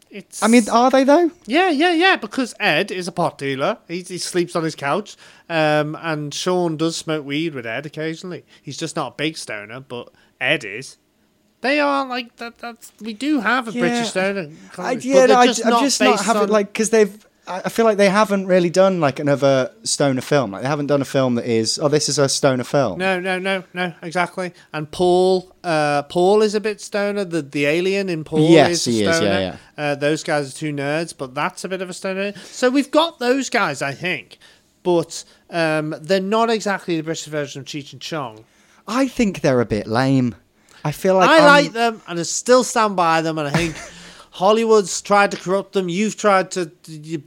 it's. 0.09 0.43
I 0.43 0.47
mean, 0.47 0.67
are 0.69 0.91
they 0.91 1.03
though? 1.03 1.31
yeah, 1.45 1.69
yeah, 1.69 1.93
yeah. 1.93 2.15
Because 2.15 2.53
Ed 2.59 2.91
is 2.91 3.07
a 3.07 3.11
pot 3.11 3.37
dealer. 3.37 3.77
He, 3.87 4.01
he 4.01 4.17
sleeps 4.17 4.55
on 4.55 4.63
his 4.63 4.75
couch, 4.75 5.15
um, 5.47 5.95
and 6.01 6.33
Sean 6.33 6.77
does 6.77 6.97
smoke 6.97 7.25
weed 7.25 7.53
with 7.53 7.65
Ed 7.65 7.85
occasionally. 7.85 8.45
He's 8.61 8.77
just 8.77 8.95
not 8.95 9.13
a 9.13 9.15
big 9.15 9.37
stoner, 9.37 9.79
but 9.79 10.11
Ed 10.41 10.65
is. 10.65 10.97
They 11.61 11.79
are 11.79 12.05
like 12.07 12.35
that. 12.37 12.57
That's 12.59 12.91
we 13.01 13.13
do 13.13 13.39
have 13.41 13.67
a 13.67 13.71
Yeah. 13.71 13.81
British 13.81 14.09
stoner. 14.09 14.49
I, 14.77 14.93
yeah, 14.93 15.27
they're 15.27 15.37
I, 15.37 15.41
I'm 15.43 15.83
just 15.83 15.99
not 16.01 16.21
having 16.23 16.43
on- 16.43 16.49
like 16.49 16.71
because 16.73 16.89
they've 16.89 17.25
I 17.51 17.67
feel 17.69 17.83
like 17.83 17.97
they 17.97 18.09
haven't 18.09 18.45
really 18.45 18.69
done 18.69 18.99
like 18.99 19.19
another 19.19 19.71
stoner 19.83 20.21
film. 20.21 20.51
Like 20.51 20.61
they 20.61 20.67
haven't 20.67 20.85
done 20.85 21.01
a 21.01 21.05
film 21.05 21.33
that 21.33 21.47
is, 21.47 21.79
oh, 21.79 21.87
this 21.87 22.07
is 22.07 22.19
a 22.19 22.29
stoner 22.29 22.63
film. 22.63 22.99
No, 22.99 23.19
no, 23.19 23.39
no, 23.39 23.63
no, 23.73 23.91
exactly. 24.03 24.53
And 24.71 24.91
Paul, 24.91 25.51
uh, 25.63 26.03
Paul 26.03 26.43
is 26.43 26.53
a 26.53 26.59
bit 26.59 26.79
stoner. 26.79 27.25
The 27.25 27.41
the 27.41 27.65
alien 27.65 28.07
in 28.07 28.23
Paul 28.23 28.47
Yes, 28.51 28.85
is 28.85 28.87
a 28.87 28.91
he 28.91 29.03
is, 29.03 29.15
stoner. 29.15 29.39
yeah, 29.39 29.57
Uh, 29.83 29.95
those 29.95 30.23
guys 30.23 30.53
are 30.53 30.55
two 30.55 30.71
nerds, 30.71 31.11
but 31.17 31.33
that's 31.33 31.63
a 31.63 31.67
bit 31.69 31.81
of 31.81 31.89
a 31.89 31.93
stoner. 31.93 32.33
So 32.45 32.69
we've 32.69 32.91
got 32.91 33.17
those 33.17 33.49
guys, 33.49 33.81
I 33.81 33.93
think, 33.93 34.37
but 34.83 35.23
um, 35.49 35.95
they're 35.99 36.21
not 36.21 36.51
exactly 36.51 36.97
the 36.97 37.03
British 37.03 37.25
version 37.25 37.61
of 37.61 37.65
Cheech 37.65 37.93
and 37.93 38.01
Chong. 38.01 38.45
I 38.87 39.07
think 39.07 39.41
they're 39.41 39.59
a 39.61 39.65
bit 39.65 39.87
lame. 39.87 40.35
I 40.83 40.91
feel 40.91 41.15
like 41.15 41.29
I 41.29 41.35
I'm- 41.37 41.45
like 41.45 41.73
them, 41.73 42.01
and 42.07 42.19
I 42.19 42.23
still 42.23 42.63
stand 42.63 42.95
by 42.95 43.21
them, 43.21 43.37
and 43.37 43.47
I 43.47 43.51
think. 43.51 43.75
Hollywood's 44.31 45.01
tried 45.01 45.31
to 45.31 45.37
corrupt 45.37 45.73
them. 45.73 45.89
You've 45.89 46.15
tried 46.15 46.51
to. 46.51 46.71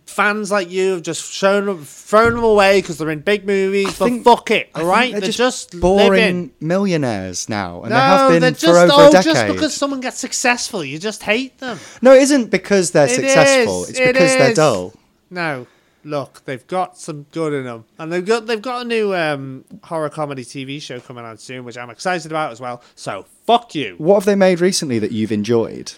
Fans 0.06 0.50
like 0.50 0.70
you 0.70 0.92
have 0.92 1.02
just 1.02 1.30
shown 1.32 1.66
them, 1.66 1.84
thrown 1.84 2.34
them 2.34 2.44
away 2.44 2.80
because 2.80 2.96
they're 2.96 3.10
in 3.10 3.20
big 3.20 3.44
movies. 3.44 3.98
But 3.98 4.04
think- 4.06 4.24
fuck 4.24 4.50
it, 4.50 4.70
I 4.74 4.80
all 4.80 4.86
right? 4.86 5.10
they're, 5.12 5.20
They're, 5.20 5.30
just, 5.30 5.78
boring 5.78 6.52
millionaires 6.60 7.48
now, 7.50 7.82
and 7.82 7.90
No, 7.90 7.96
they 7.96 8.00
have 8.00 8.30
they're 8.30 8.40
been 8.40 8.54
just 8.54 8.64
for 8.64 8.78
over 8.78 8.92
oh, 8.94 9.08
a 9.08 9.10
decade. 9.12 9.24
just 9.34 9.46
because 9.48 9.74
someone 9.74 10.00
gets 10.00 10.18
successful, 10.20 10.82
you 10.84 10.98
just 10.98 11.22
hate 11.24 11.58
them. 11.58 11.78
No, 12.00 12.14
it 12.14 12.22
isn't 12.22 12.50
because 12.50 12.92
they're 12.92 13.06
It 13.08 13.16
successful. 13.16 13.82
is, 13.82 13.90
It's 13.90 13.98
it 13.98 14.12
because 14.14 14.32
they're 14.36 14.54
dull. 14.54 14.94
No, 15.28 15.66
look, 16.04 16.44
they've 16.44 16.66
got 16.66 16.98
some 16.98 17.26
good 17.32 17.52
in 17.52 17.64
them, 17.64 17.84
and 17.98 18.12
they've 18.12 18.24
got 18.24 18.46
they've 18.46 18.62
got 18.62 18.82
a 18.82 18.84
new 18.84 19.14
um, 19.14 19.64
horror 19.84 20.10
comedy 20.10 20.44
TV 20.44 20.80
show 20.80 21.00
coming 21.00 21.24
out 21.24 21.40
soon, 21.40 21.64
which 21.64 21.76
I'm 21.78 21.90
excited 21.90 22.30
about 22.30 22.52
as 22.52 22.60
well. 22.60 22.82
So 22.94 23.26
fuck 23.46 23.74
you. 23.74 23.94
What 23.98 24.14
have 24.16 24.24
they 24.24 24.34
made 24.34 24.60
recently 24.60 24.98
that 24.98 25.12
you've 25.12 25.32
enjoyed? 25.32 25.92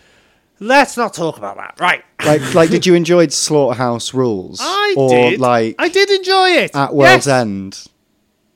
Let's 0.60 0.96
not 0.96 1.14
talk 1.14 1.36
about 1.36 1.56
that. 1.56 1.78
Right. 1.80 2.04
Like, 2.24 2.54
like, 2.54 2.70
did 2.70 2.86
you 2.86 2.94
enjoy 2.94 3.26
Slaughterhouse 3.26 4.14
Rules? 4.14 4.58
I 4.62 4.94
or 4.96 5.10
did. 5.10 5.40
like 5.40 5.74
I 5.78 5.90
did 5.90 6.08
enjoy 6.08 6.48
it. 6.52 6.74
at 6.74 6.94
World's 6.94 7.26
yes. 7.26 7.40
End? 7.42 7.84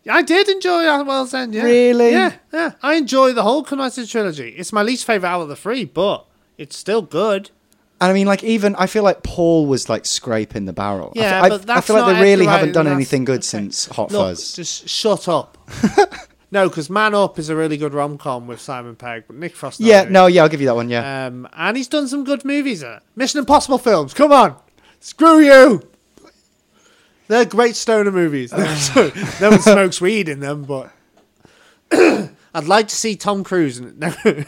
I 0.08 0.22
did 0.22 0.48
enjoy 0.48 0.86
At 0.86 1.04
World's 1.06 1.34
End. 1.34 1.54
Yeah. 1.54 1.64
Really? 1.64 2.12
Yeah. 2.12 2.32
Yeah. 2.50 2.72
I 2.82 2.94
enjoy 2.94 3.34
the 3.34 3.42
whole 3.42 3.62
Cornetto 3.62 4.10
trilogy. 4.10 4.54
It's 4.56 4.72
my 4.72 4.82
least 4.82 5.04
favorite 5.04 5.28
out 5.28 5.42
of 5.42 5.48
the 5.48 5.56
three, 5.56 5.84
but 5.84 6.24
it's 6.56 6.78
still 6.78 7.02
good. 7.02 7.50
And 8.00 8.10
I 8.10 8.14
mean, 8.14 8.26
like, 8.28 8.44
even 8.44 8.76
I 8.76 8.86
feel 8.86 9.02
like 9.02 9.22
Paul 9.24 9.66
was 9.66 9.88
like 9.88 10.06
scraping 10.06 10.66
the 10.66 10.72
barrel. 10.72 11.12
I 11.16 11.18
Yeah, 11.20 11.30
fe- 11.30 11.46
I, 11.46 11.48
but 11.48 11.60
I 11.62 11.64
that's 11.64 11.86
feel 11.88 11.96
like 12.00 12.14
they 12.16 12.22
really 12.22 12.46
haven't 12.46 12.72
done 12.72 12.86
anything 12.86 13.24
good 13.24 13.38
okay. 13.40 13.42
since 13.42 13.86
Hot 13.86 14.12
Look, 14.12 14.20
Fuzz. 14.36 14.54
just 14.54 14.88
shut 14.88 15.26
up. 15.28 15.58
no, 16.52 16.68
because 16.68 16.88
Man 16.88 17.12
Up 17.14 17.40
is 17.40 17.48
a 17.48 17.56
really 17.56 17.76
good 17.76 17.92
rom 17.94 18.16
com 18.16 18.46
with 18.46 18.60
Simon 18.60 18.94
Pegg, 18.94 19.24
but 19.26 19.34
Nick 19.36 19.56
Frost. 19.56 19.80
Yeah, 19.80 20.04
no, 20.04 20.26
yeah, 20.26 20.42
I'll 20.42 20.48
give 20.48 20.60
you 20.60 20.68
that 20.68 20.76
one. 20.76 20.88
Yeah, 20.90 21.26
Um, 21.26 21.48
and 21.52 21.76
he's 21.76 21.88
done 21.88 22.06
some 22.06 22.22
good 22.22 22.44
movies. 22.44 22.84
Uh, 22.84 23.00
Mission 23.16 23.40
Impossible 23.40 23.78
films. 23.78 24.14
Come 24.14 24.30
on, 24.30 24.54
screw 25.00 25.40
you. 25.40 25.82
They're 27.26 27.44
great 27.44 27.74
stoner 27.76 28.12
movies. 28.12 28.52
no 28.52 29.50
one 29.50 29.58
smokes 29.60 30.00
weed 30.00 30.28
in 30.28 30.38
them, 30.40 30.62
but 30.64 30.92
I'd 31.92 32.64
like 32.64 32.88
to 32.88 32.94
see 32.96 33.16
Tom 33.16 33.44
Cruise 33.44 33.78
in, 33.78 34.02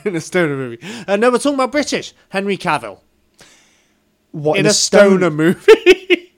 in 0.05 0.16
a 0.16 0.20
stoner 0.20 0.57
movie. 0.57 0.78
Uh, 1.07 1.16
no, 1.16 1.30
we're 1.30 1.38
talking 1.38 1.55
about 1.55 1.72
British 1.72 2.14
Henry 2.30 2.57
Cavill 2.57 3.01
what 4.33 4.59
in 4.59 4.64
the 4.64 4.70
a 4.70 4.72
stoner 4.72 5.31
movie. 5.31 5.72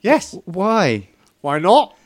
yes, 0.00 0.36
Why? 0.44 1.08
why 1.40 1.58
not? 1.60 1.96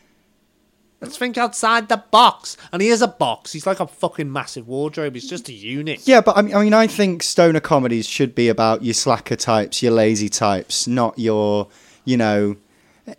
Let's 1.01 1.17
think 1.17 1.39
outside 1.39 1.89
the 1.89 1.97
box. 1.97 2.59
And 2.73 2.83
he 2.83 2.89
is 2.89 3.01
a 3.01 3.09
box. 3.09 3.53
He's 3.53 3.67
like 3.67 3.81
a 3.81 3.87
fucking 3.87 4.31
massive 4.31 4.69
wardrobe. 4.69 5.15
He's 5.15 5.29
just 5.29 5.49
a 5.49 5.53
unit. 5.53 6.07
Yeah, 6.07 6.21
but 6.21 6.37
I 6.37 6.43
mean, 6.43 6.55
I 6.55 6.63
mean, 6.63 6.75
I 6.75 6.87
think 6.87 7.23
stoner 7.23 7.61
comedies 7.61 8.07
should 8.07 8.35
be 8.35 8.49
about 8.49 8.83
your 8.83 8.93
slacker 8.93 9.37
types, 9.37 9.83
your 9.83 9.93
lazy 9.93 10.29
types, 10.29 10.87
not 10.87 11.19
your, 11.19 11.69
you 12.05 12.19
know, 12.19 12.57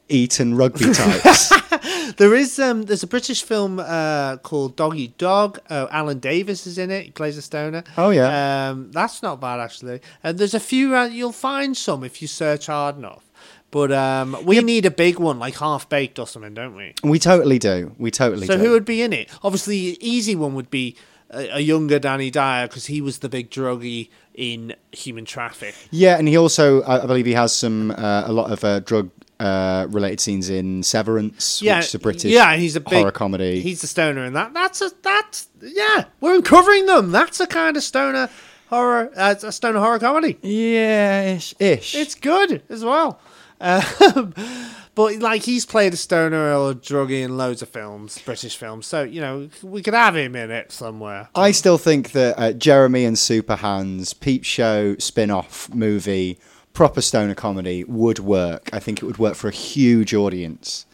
Eton 0.10 0.54
rugby 0.54 0.94
types. 0.94 1.52
There 2.18 2.36
is 2.36 2.60
um, 2.60 2.84
there's 2.84 3.04
a 3.04 3.08
British 3.08 3.44
film 3.44 3.80
uh, 3.80 4.38
called 4.38 4.76
Doggy 4.76 5.10
Dog. 5.18 5.60
Uh, 5.70 5.88
Alan 5.92 6.20
Davies 6.20 6.68
is 6.68 6.78
in 6.78 6.92
it. 6.92 7.06
He 7.06 7.12
plays 7.12 7.38
a 7.38 7.42
stoner. 7.42 7.84
Oh, 7.98 8.10
yeah. 8.10 8.70
um, 8.70 8.92
that's 8.92 9.24
not 9.24 9.40
bad 9.40 9.60
actually. 9.60 10.02
And 10.24 10.38
there's 10.38 10.54
a 10.54 10.60
few. 10.60 10.96
Uh, 10.96 11.06
you'll 11.06 11.32
find 11.32 11.76
some 11.76 12.04
if 12.04 12.22
you 12.22 12.28
search 12.28 12.68
hard 12.68 12.98
enough. 12.98 13.32
But 13.72 13.94
um, 13.94 14.38
we 14.44 14.60
need 14.60 14.86
a 14.86 14.92
big 14.92 15.18
one 15.18 15.40
like 15.40 15.56
Half 15.56 15.88
Baked 15.88 16.20
or 16.20 16.28
something, 16.28 16.54
don't 16.54 16.76
we? 16.76 16.94
we 17.04 17.20
totally 17.20 17.58
do. 17.58 17.96
We 17.98 18.12
totally 18.12 18.42
do. 18.42 18.48
So 18.48 18.58
do. 18.58 18.66
who 18.66 18.72
would 18.72 18.86
be 18.86 19.02
in 19.02 19.14
it? 19.14 19.30
Obviously, 19.44 19.92
the 19.92 20.08
easy 20.08 20.36
one 20.36 20.54
would 20.56 20.70
be 20.70 20.98
a, 21.30 21.58
a 21.58 21.60
younger 21.62 21.98
Danny 21.98 22.30
Dyer 22.30 22.68
because 22.68 22.88
he 22.88 23.00
was 23.00 23.20
the 23.20 23.30
big 23.30 23.50
druggie 23.50 24.10
in 24.34 24.76
Human 24.92 25.24
Traffic. 25.24 25.74
Yeah, 25.90 26.18
and 26.18 26.28
he 26.28 26.38
also, 26.38 26.82
I 26.84 27.02
I 27.02 27.06
believe, 27.06 27.26
he 27.26 27.34
has 27.34 27.56
some 27.56 27.92
uh, 27.92 28.24
a 28.26 28.34
lot 28.34 28.52
of 28.52 28.64
uh, 28.66 28.82
drug 28.82 29.10
uh, 29.42 29.88
related 29.89 30.20
scenes 30.20 30.50
in 30.50 30.84
Severance, 30.84 31.62
Yeah, 31.62 31.78
which 31.78 31.88
is 31.88 31.96
a 31.96 32.00
British 32.00 32.32
yeah, 32.32 32.56
he's 32.56 32.76
a 32.76 32.80
big 32.80 32.94
horror 32.94 33.12
comedy. 33.12 33.60
He's 33.62 33.82
the 33.82 33.88
stoner 33.88 34.24
in 34.24 34.34
that. 34.34 34.54
That's 34.54 34.82
a 34.82 34.92
that's 35.02 35.48
yeah. 35.62 36.06
We're 36.20 36.36
uncovering 36.36 36.86
them. 36.86 37.12
That's 37.12 37.39
a 37.39 37.48
kind 37.48 37.76
of 37.76 37.84
stoner 37.84 38.30
horror. 38.70 39.12
Uh, 39.16 39.36
a 39.42 39.52
stoner 39.52 39.80
horror 39.80 40.00
comedy. 40.00 40.38
yeah, 40.44 41.34
ish. 41.34 41.56
ish. 41.60 41.96
It's 41.96 42.16
good 42.16 42.62
as 42.70 42.86
well. 42.86 43.20
Um, 43.60 44.34
but 44.96 45.18
like 45.18 45.44
he's 45.44 45.66
played 45.66 45.94
a 45.94 45.98
stoner 45.98 46.54
or 46.54 46.72
a 46.72 46.76
druggie 46.76 47.24
in 47.24 47.36
loads 47.38 47.64
of 47.64 47.70
films, 47.70 48.22
British 48.22 48.56
films. 48.56 48.86
So 48.86 49.02
you 49.02 49.22
know 49.22 49.50
we 49.64 49.82
could 49.82 49.96
have 49.96 50.16
him 50.16 50.36
in 50.36 50.52
it 50.52 50.72
somewhere. 50.72 51.30
I 51.34 51.50
still 51.52 51.80
think 51.80 52.12
that 52.12 52.38
uh, 52.38 52.54
Jeremy 52.54 53.06
and 53.06 53.18
Super 53.18 53.56
Hands, 53.56 54.14
Peep 54.14 54.44
Show 54.44 54.98
spin 54.98 55.32
off 55.32 55.74
movie, 55.74 56.39
proper 56.74 57.02
stoner 57.02 57.36
comedy 57.36 57.84
would 57.84 58.20
work. 58.20 58.70
I 58.74 58.80
think 58.80 59.02
it 59.02 59.06
would 59.06 59.18
work 59.18 59.36
for 59.36 59.48
a 59.48 59.52
huge 59.52 60.14
audience. 60.14 60.86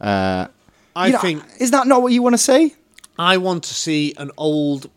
Uh, 0.00 0.48
I 0.96 1.06
you 1.08 1.12
know, 1.14 1.18
think 1.18 1.42
Is 1.58 1.70
that 1.72 1.86
not 1.86 2.02
what 2.02 2.12
you 2.12 2.22
want 2.22 2.34
to 2.34 2.38
see? 2.38 2.74
I 3.18 3.36
want 3.36 3.64
to 3.64 3.74
see 3.74 4.14
an 4.16 4.30
old 4.36 4.90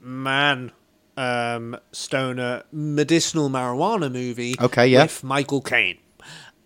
man 0.00 0.72
um, 1.16 1.76
stoner 1.92 2.64
medicinal 2.72 3.48
marijuana 3.48 4.10
movie. 4.10 4.54
Okay, 4.60 4.88
yeah. 4.88 5.02
with 5.02 5.22
Michael 5.24 5.60
Caine. 5.60 5.98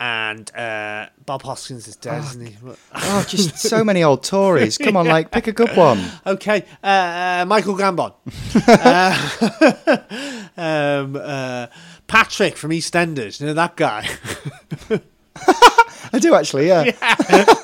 And 0.01 0.55
uh, 0.55 1.09
Bob 1.27 1.43
Hoskins 1.43 1.89
is 1.89 1.97
dead, 1.97 2.23
isn't 2.23 2.47
he? 2.47 2.57
Oh, 2.95 3.25
just 3.27 3.59
so 3.59 3.83
many 3.83 4.05
old 4.05 4.23
Tories. 4.23 4.79
Come 4.79 4.97
on, 4.97 5.07
like, 5.09 5.33
pick 5.33 5.49
a 5.49 5.53
good 5.53 5.77
one. 5.77 5.99
Okay, 6.27 6.65
uh, 6.85 6.87
uh, 6.87 7.45
Michael 7.49 7.75
Gambon. 7.75 8.13
uh, 8.69 10.53
um, 11.03 11.17
uh, 11.17 11.67
Patrick 12.09 12.57
from 12.57 12.71
EastEnders, 12.73 13.41
you 13.41 13.47
know 13.47 13.55
that 13.55 13.77
guy. 13.77 14.09
I 16.11 16.19
do 16.21 16.35
actually, 16.35 16.69
yeah. 16.69 16.85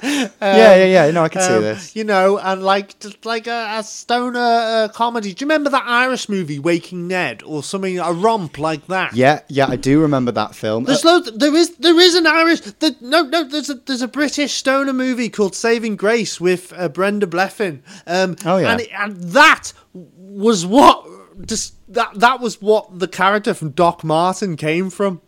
Yeah, 0.41 0.77
yeah, 0.77 0.85
yeah. 0.85 1.11
No, 1.11 1.25
I 1.25 1.29
can 1.31 1.41
see 1.43 1.49
Um, 1.55 1.63
this. 1.63 1.97
You 1.97 2.05
know, 2.05 2.39
and 2.39 2.63
like 2.63 2.99
just 3.01 3.25
like 3.25 3.47
a, 3.47 3.79
a 3.79 3.83
stoner 3.83 4.39
uh, 4.39 4.89
comedy. 4.93 5.33
Do 5.33 5.43
you 5.45 5.49
remember 5.49 5.71
that 5.71 5.85
Irish 5.87 6.29
movie, 6.29 6.59
Waking 6.59 7.09
Ned, 7.09 7.43
or 7.45 7.63
something, 7.63 7.99
a 7.99 8.13
romp 8.13 8.59
like 8.59 8.87
that? 8.89 9.15
Yeah, 9.15 9.41
yeah, 9.49 9.67
I 9.69 9.77
do 9.77 9.99
remember 10.01 10.31
that 10.33 10.55
film. 10.55 10.85
There's 10.85 11.05
Uh, 11.05 11.09
loads. 11.15 11.33
There 11.33 11.55
is 11.55 11.77
there 11.77 11.99
is 11.99 12.15
an 12.15 12.27
Irish. 12.27 12.61
The, 12.61 12.95
no, 13.01 13.23
no. 13.23 13.45
There's 13.45 13.71
a 13.71 13.75
there's 13.75 14.03
a 14.03 14.09
British 14.09 14.53
stoner 14.53 14.93
movie 14.93 15.31
called 15.31 15.55
Saving 15.55 15.97
Grace 15.97 16.39
with 16.41 16.73
uh, 16.77 16.89
Brenda 16.91 17.27
Blethyn. 17.27 17.81
Um, 18.07 18.37
Oh, 18.45 18.59
yeah. 18.59 18.73
and, 18.73 18.81
it- 18.83 18.91
and 18.97 19.17
that 19.33 19.73
was 19.95 20.67
what 20.67 21.07
just 21.47 21.75
that 21.93 22.13
that 22.17 22.41
was 22.41 22.61
what 22.61 22.99
the 22.99 23.09
character 23.09 23.55
from 23.55 23.71
Doc 23.71 24.05
Martin 24.05 24.57
came 24.57 24.91
from. 24.91 25.21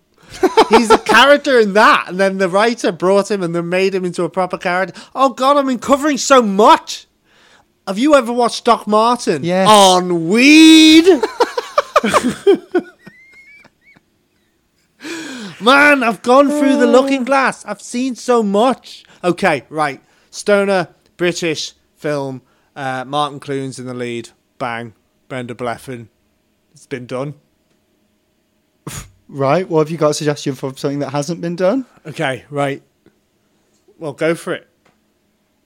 He's 0.70 0.90
a 0.90 0.98
character 0.98 1.58
in 1.60 1.74
that, 1.74 2.06
and 2.08 2.18
then 2.18 2.38
the 2.38 2.48
writer 2.48 2.90
brought 2.90 3.30
him 3.30 3.42
and 3.42 3.54
then 3.54 3.68
made 3.68 3.94
him 3.94 4.04
into 4.04 4.24
a 4.24 4.28
proper 4.28 4.58
character. 4.58 5.00
Oh 5.14 5.30
God, 5.30 5.56
I'm 5.56 5.68
uncovering 5.68 6.18
so 6.18 6.42
much. 6.42 7.06
Have 7.86 7.98
you 7.98 8.16
ever 8.16 8.32
watched 8.32 8.64
Doc 8.64 8.86
Martin 8.88 9.44
Yes. 9.44 9.68
on 9.70 10.28
weed? 10.28 11.04
Man, 15.60 16.02
I've 16.02 16.22
gone 16.22 16.48
through 16.48 16.76
the 16.76 16.86
looking 16.86 17.24
glass. 17.24 17.64
I've 17.64 17.80
seen 17.80 18.14
so 18.14 18.42
much. 18.42 19.04
Okay, 19.22 19.64
right. 19.68 20.02
Stoner, 20.30 20.88
British 21.16 21.72
film. 21.94 22.42
Uh, 22.74 23.04
Martin 23.06 23.40
Clunes 23.40 23.78
in 23.78 23.86
the 23.86 23.94
lead. 23.94 24.30
Bang. 24.58 24.94
Brenda 25.28 25.54
Blethyn. 25.54 26.08
It's 26.72 26.86
been 26.86 27.06
done. 27.06 27.34
right. 29.28 29.68
Well, 29.68 29.80
have 29.80 29.90
you 29.90 29.96
got 29.96 30.10
a 30.10 30.14
suggestion 30.14 30.54
for 30.54 30.76
something 30.76 31.00
that 31.00 31.10
hasn't 31.10 31.40
been 31.40 31.56
done? 31.56 31.86
Okay, 32.04 32.44
right. 32.50 32.82
Well, 33.98 34.12
go 34.12 34.34
for 34.34 34.54
it. 34.54 34.68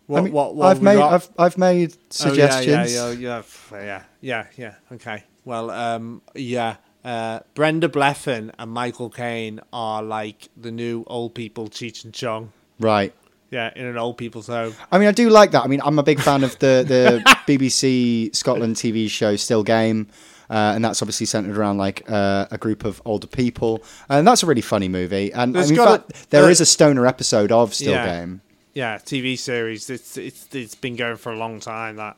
What, 0.06 0.18
I 0.18 0.22
mean, 0.22 0.32
what, 0.32 0.54
what 0.56 0.66
I've 0.68 0.82
made, 0.82 0.96
got? 0.96 1.12
I've, 1.12 1.28
I've 1.38 1.58
made 1.58 1.92
Oh, 1.92 1.96
suggestions. 2.10 2.66
yeah, 2.92 3.10
yeah, 3.10 3.12
yeah, 3.12 3.42
yeah, 3.72 3.80
yeah, 3.80 4.02
yeah, 4.20 4.46
yeah. 4.56 4.74
Okay. 4.92 5.24
Well, 5.44 5.70
um, 5.70 6.22
yeah. 6.34 6.76
Uh, 7.04 7.40
Brenda 7.54 7.88
Blethyn 7.88 8.50
and 8.58 8.70
Michael 8.72 9.08
Caine 9.08 9.60
are 9.72 10.02
like 10.02 10.48
the 10.56 10.70
new 10.70 11.04
old 11.06 11.34
people 11.34 11.68
Cheech 11.68 12.04
and 12.04 12.12
Chong. 12.12 12.52
Right. 12.78 13.14
Yeah, 13.50 13.70
in 13.74 13.84
an 13.84 13.96
old 13.98 14.16
people's 14.16 14.46
home. 14.46 14.74
I 14.92 14.98
mean, 14.98 15.08
I 15.08 15.12
do 15.12 15.28
like 15.28 15.50
that. 15.52 15.64
I 15.64 15.66
mean, 15.66 15.80
I'm 15.84 15.98
a 15.98 16.02
big 16.04 16.20
fan 16.20 16.44
of 16.44 16.56
the, 16.60 16.84
the 16.86 17.22
BBC 17.46 18.34
Scotland 18.34 18.76
TV 18.76 19.10
show 19.10 19.34
Still 19.36 19.64
Game. 19.64 20.06
uh, 20.48 20.72
and 20.74 20.84
that's 20.84 21.02
obviously 21.02 21.26
centered 21.26 21.56
around 21.56 21.78
like 21.78 22.04
uh, 22.08 22.46
a 22.50 22.58
group 22.58 22.84
of 22.84 23.02
older 23.04 23.26
people, 23.26 23.82
and 24.08 24.26
that's 24.26 24.42
a 24.42 24.46
really 24.46 24.60
funny 24.60 24.88
movie. 24.88 25.32
And 25.32 25.56
I 25.56 25.62
mean, 25.62 25.70
in 25.70 25.76
got 25.76 26.06
fact, 26.08 26.26
a- 26.26 26.30
there 26.30 26.44
uh, 26.44 26.48
is 26.48 26.60
a 26.60 26.66
stoner 26.66 27.06
episode 27.06 27.50
of 27.52 27.74
Still 27.74 27.92
Yeah. 27.92 28.20
Game. 28.20 28.40
Yeah, 28.72 28.98
TV 28.98 29.36
series. 29.36 29.90
It's 29.90 30.16
it's 30.16 30.46
it's 30.54 30.76
been 30.76 30.94
going 30.94 31.16
for 31.16 31.32
a 31.32 31.36
long 31.36 31.58
time. 31.58 31.96
That 31.96 32.16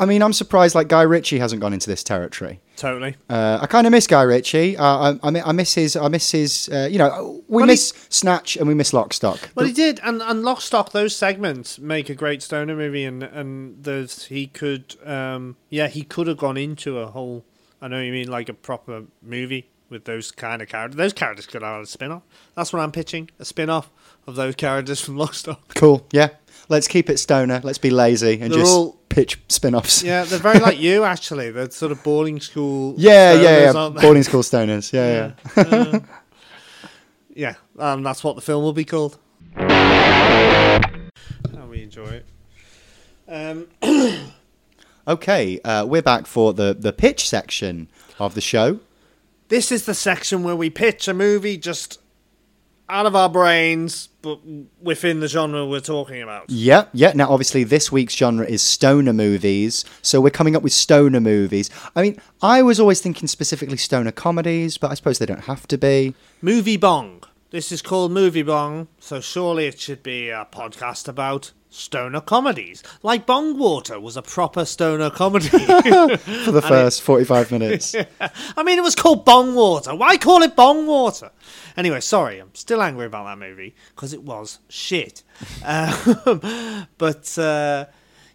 I 0.00 0.06
mean, 0.06 0.22
I'm 0.22 0.32
surprised 0.32 0.74
like 0.74 0.88
Guy 0.88 1.02
Ritchie 1.02 1.38
hasn't 1.38 1.60
gone 1.60 1.72
into 1.72 1.88
this 1.88 2.02
territory. 2.02 2.58
totally. 2.76 3.16
Uh, 3.28 3.58
I 3.60 3.66
kind 3.66 3.86
of 3.86 3.90
miss 3.92 4.06
Guy 4.06 4.22
Ritchie. 4.22 4.76
Uh, 4.76 5.18
I, 5.22 5.28
I, 5.28 5.42
I 5.42 5.52
miss 5.52 5.74
his. 5.74 5.94
I 5.94 6.08
miss 6.08 6.30
his. 6.32 6.68
Uh, 6.72 6.88
you 6.90 6.98
know, 6.98 7.42
we 7.48 7.58
Well, 7.58 7.66
miss 7.66 7.92
Snatch 8.08 8.56
and 8.56 8.66
we 8.66 8.74
miss 8.74 8.92
Lockstock. 8.92 9.38
Well, 9.54 9.66
he 9.66 9.72
did, 9.72 10.00
and 10.02 10.22
and 10.22 10.42
Lock, 10.42 10.62
Stock, 10.62 10.92
those 10.92 11.14
segments 11.14 11.78
make 11.78 12.08
a 12.08 12.14
great 12.14 12.42
stoner 12.42 12.74
movie, 12.74 13.04
and 13.04 13.22
and 13.22 13.84
there's 13.84 14.24
he 14.24 14.46
could, 14.46 14.96
um, 15.06 15.56
yeah, 15.68 15.88
he 15.88 16.02
could 16.02 16.26
have 16.26 16.38
gone 16.38 16.56
into 16.56 16.98
a 16.98 17.06
whole. 17.06 17.44
I 17.82 17.88
know 17.88 18.00
you 18.00 18.12
mean 18.12 18.28
like 18.28 18.48
a 18.48 18.54
proper 18.54 19.04
movie 19.22 19.68
with 19.90 20.04
those 20.04 20.30
kind 20.30 20.62
of 20.62 20.68
characters. 20.68 20.96
Those 20.96 21.12
characters 21.12 21.46
could 21.46 21.62
have 21.62 21.74
had 21.76 21.82
a 21.82 21.86
spin 21.86 22.12
off. 22.12 22.22
That's 22.54 22.72
what 22.72 22.80
I'm 22.80 22.92
pitching, 22.92 23.28
a 23.38 23.44
spin 23.44 23.68
off 23.68 23.90
of 24.26 24.36
those 24.36 24.54
characters 24.54 25.00
from 25.00 25.16
Lock, 25.16 25.34
Stock. 25.34 25.74
Cool. 25.74 26.06
Yeah. 26.12 26.28
Let's 26.68 26.86
keep 26.86 27.10
it 27.10 27.18
stoner. 27.18 27.60
Let's 27.64 27.78
be 27.78 27.90
lazy 27.90 28.34
and 28.40 28.52
They're 28.52 28.60
just 28.60 28.72
all- 28.72 28.99
pitch 29.10 29.38
spin-offs. 29.48 30.02
Yeah, 30.02 30.24
they're 30.24 30.38
very 30.38 30.58
like 30.58 30.78
you 30.78 31.04
actually. 31.04 31.50
They're 31.50 31.70
sort 31.70 31.92
of 31.92 32.02
boarding 32.02 32.40
school. 32.40 32.94
Yeah, 32.96 33.34
stoners, 33.34 33.42
yeah, 33.42 33.72
yeah. 33.72 34.00
Boarding 34.00 34.22
school 34.22 34.42
stoners. 34.42 34.92
Yeah, 34.92 35.32
yeah. 35.56 35.64
Yeah, 35.64 36.00
yeah 37.34 37.54
and 37.78 38.06
that's 38.06 38.24
what 38.24 38.36
the 38.36 38.42
film 38.42 38.62
will 38.62 38.72
be 38.72 38.86
called. 38.86 39.18
Oh, 39.58 40.80
we 41.68 41.82
enjoy 41.82 42.22
it. 42.22 42.26
Um, 43.28 43.68
Okay, 45.08 45.58
uh, 45.64 45.84
we're 45.88 46.02
back 46.02 46.26
for 46.26 46.52
the 46.52 46.76
the 46.78 46.92
pitch 46.92 47.28
section 47.28 47.88
of 48.20 48.34
the 48.34 48.40
show. 48.40 48.80
This 49.48 49.72
is 49.72 49.86
the 49.86 49.94
section 49.94 50.44
where 50.44 50.54
we 50.54 50.70
pitch 50.70 51.08
a 51.08 51.14
movie 51.14 51.56
just 51.56 51.99
out 52.90 53.06
of 53.06 53.16
our 53.16 53.28
brains, 53.28 54.08
but 54.22 54.40
within 54.80 55.20
the 55.20 55.28
genre 55.28 55.66
we're 55.66 55.80
talking 55.80 56.22
about. 56.22 56.50
Yeah, 56.50 56.86
yeah. 56.92 57.12
Now, 57.14 57.30
obviously, 57.30 57.64
this 57.64 57.90
week's 57.90 58.14
genre 58.14 58.44
is 58.44 58.62
stoner 58.62 59.12
movies, 59.12 59.84
so 60.02 60.20
we're 60.20 60.30
coming 60.30 60.56
up 60.56 60.62
with 60.62 60.72
stoner 60.72 61.20
movies. 61.20 61.70
I 61.96 62.02
mean, 62.02 62.20
I 62.42 62.62
was 62.62 62.78
always 62.80 63.00
thinking 63.00 63.28
specifically 63.28 63.76
stoner 63.76 64.12
comedies, 64.12 64.76
but 64.76 64.90
I 64.90 64.94
suppose 64.94 65.18
they 65.18 65.26
don't 65.26 65.44
have 65.44 65.66
to 65.68 65.78
be. 65.78 66.14
Movie 66.42 66.76
Bong. 66.76 67.22
This 67.50 67.72
is 67.72 67.82
called 67.82 68.12
Movie 68.12 68.44
Bong, 68.44 68.86
so 69.00 69.20
surely 69.20 69.66
it 69.66 69.80
should 69.80 70.04
be 70.04 70.28
a 70.28 70.46
podcast 70.52 71.08
about 71.08 71.50
stoner 71.68 72.20
comedies. 72.20 72.80
Like 73.02 73.26
Bong 73.26 73.58
Water 73.58 73.98
was 73.98 74.16
a 74.16 74.22
proper 74.22 74.64
stoner 74.64 75.10
comedy. 75.10 75.48
For 75.48 76.52
the 76.52 76.62
first 76.64 77.02
45 77.02 77.50
minutes. 77.50 77.96
I 78.56 78.62
mean, 78.62 78.78
it 78.78 78.82
was 78.82 78.94
called 78.94 79.24
Bong 79.24 79.56
Water. 79.56 79.96
Why 79.96 80.16
call 80.16 80.42
it 80.42 80.54
Bong 80.54 80.86
Water? 80.86 81.32
Anyway, 81.76 81.98
sorry, 81.98 82.38
I'm 82.38 82.54
still 82.54 82.80
angry 82.80 83.06
about 83.06 83.24
that 83.24 83.38
movie 83.38 83.74
because 83.96 84.12
it 84.12 84.22
was 84.22 84.60
shit. 84.68 85.24
Um, 85.64 86.86
but 86.98 87.36
uh, 87.36 87.86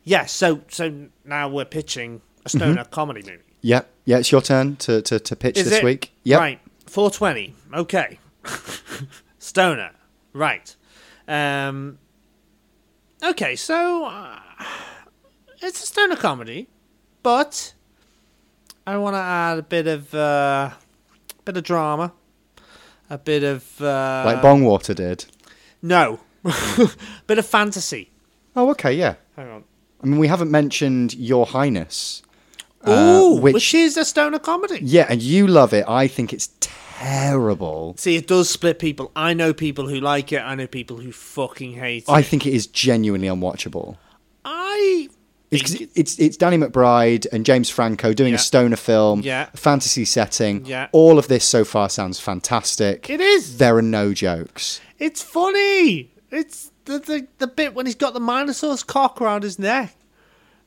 yeah, 0.03 0.25
so 0.25 0.59
so 0.67 1.07
now 1.23 1.47
we're 1.47 1.63
pitching 1.63 2.21
a 2.45 2.49
stoner 2.49 2.83
comedy 2.83 3.21
movie. 3.21 3.43
Yeah, 3.61 3.83
yeah. 4.03 4.17
It's 4.17 4.33
your 4.33 4.41
turn 4.41 4.75
to, 4.75 5.01
to, 5.03 5.19
to 5.19 5.35
pitch 5.37 5.57
Is 5.57 5.69
this 5.69 5.79
it? 5.79 5.83
week. 5.85 6.11
Yep. 6.23 6.37
Right, 6.37 6.59
420. 6.87 7.55
Okay. 7.75 8.19
Stoner. 9.39 9.91
Right. 10.33 10.75
Um, 11.27 11.97
okay, 13.23 13.55
so 13.55 14.05
uh, 14.05 14.39
it's 15.61 15.83
a 15.83 15.87
stoner 15.87 16.15
comedy, 16.15 16.67
but 17.23 17.73
I 18.85 18.97
want 18.97 19.15
to 19.15 19.19
add 19.19 19.57
a 19.59 19.63
bit 19.63 19.87
of 19.87 20.13
uh, 20.13 20.71
bit 21.45 21.57
of 21.57 21.63
drama, 21.63 22.13
a 23.09 23.17
bit 23.17 23.43
of 23.43 23.81
uh, 23.81 24.23
Like 24.25 24.41
Bongwater 24.41 24.93
did. 24.95 25.25
no, 25.81 26.19
bit 27.27 27.37
of 27.39 27.45
fantasy. 27.45 28.11
Oh, 28.55 28.69
okay, 28.71 28.93
yeah. 28.93 29.15
Hang 29.35 29.49
on. 29.49 29.63
I 30.03 30.07
mean, 30.07 30.19
we 30.19 30.27
haven't 30.27 30.51
mentioned 30.51 31.13
Your 31.15 31.45
Highness. 31.45 32.21
uh, 32.85 32.91
Ooh, 33.21 33.35
which, 33.41 33.53
which 33.55 33.73
is 33.73 33.97
a 33.97 34.05
stoner 34.05 34.39
comedy. 34.39 34.79
yeah, 34.83 35.07
and 35.09 35.21
you 35.21 35.47
love 35.47 35.73
it. 35.73 35.85
I 35.87 36.07
think 36.07 36.31
it's 36.33 36.47
terrible. 36.59 36.81
See, 37.97 38.15
it 38.15 38.27
does 38.27 38.49
split 38.49 38.79
people. 38.79 39.11
I 39.15 39.33
know 39.33 39.53
people 39.53 39.87
who 39.87 39.99
like 39.99 40.31
it. 40.31 40.39
I 40.41 40.55
know 40.55 40.67
people 40.67 40.97
who 40.97 41.11
fucking 41.11 41.73
hate 41.73 42.03
it. 42.03 42.09
I 42.09 42.21
think 42.21 42.45
it 42.45 42.53
is 42.53 42.67
genuinely 42.67 43.27
unwatchable. 43.27 43.97
I 44.43 45.09
It's, 45.51 45.73
think 45.73 45.91
it's 45.95 46.17
it's 46.19 46.37
Danny 46.37 46.57
McBride 46.57 47.27
and 47.31 47.45
James 47.45 47.69
Franco 47.69 48.13
doing 48.13 48.31
Yeah. 48.31 48.35
a 48.39 48.39
stoner 48.39 48.75
film, 48.75 49.21
Yeah. 49.21 49.49
a 49.53 49.57
fantasy 49.57 50.05
setting. 50.05 50.65
Yeah. 50.65 50.87
All 50.91 51.17
of 51.19 51.27
this 51.27 51.43
so 51.45 51.63
far 51.65 51.89
sounds 51.89 52.19
fantastic. 52.19 53.09
it 53.09 53.21
is. 53.21 53.57
There 53.57 53.75
are 53.77 53.81
no 53.81 54.13
jokes. 54.13 54.79
It's 54.99 55.21
funny. 55.21 56.11
It's 56.31 56.71
the, 56.85 56.99
the 56.99 57.27
the 57.39 57.47
bit 57.47 57.73
when 57.73 57.85
he's 57.85 57.95
got 57.95 58.13
the 58.13 58.19
Minotaur's 58.19 58.83
cock 58.83 59.21
around 59.21 59.43
his 59.43 59.57
neck. 59.59 59.95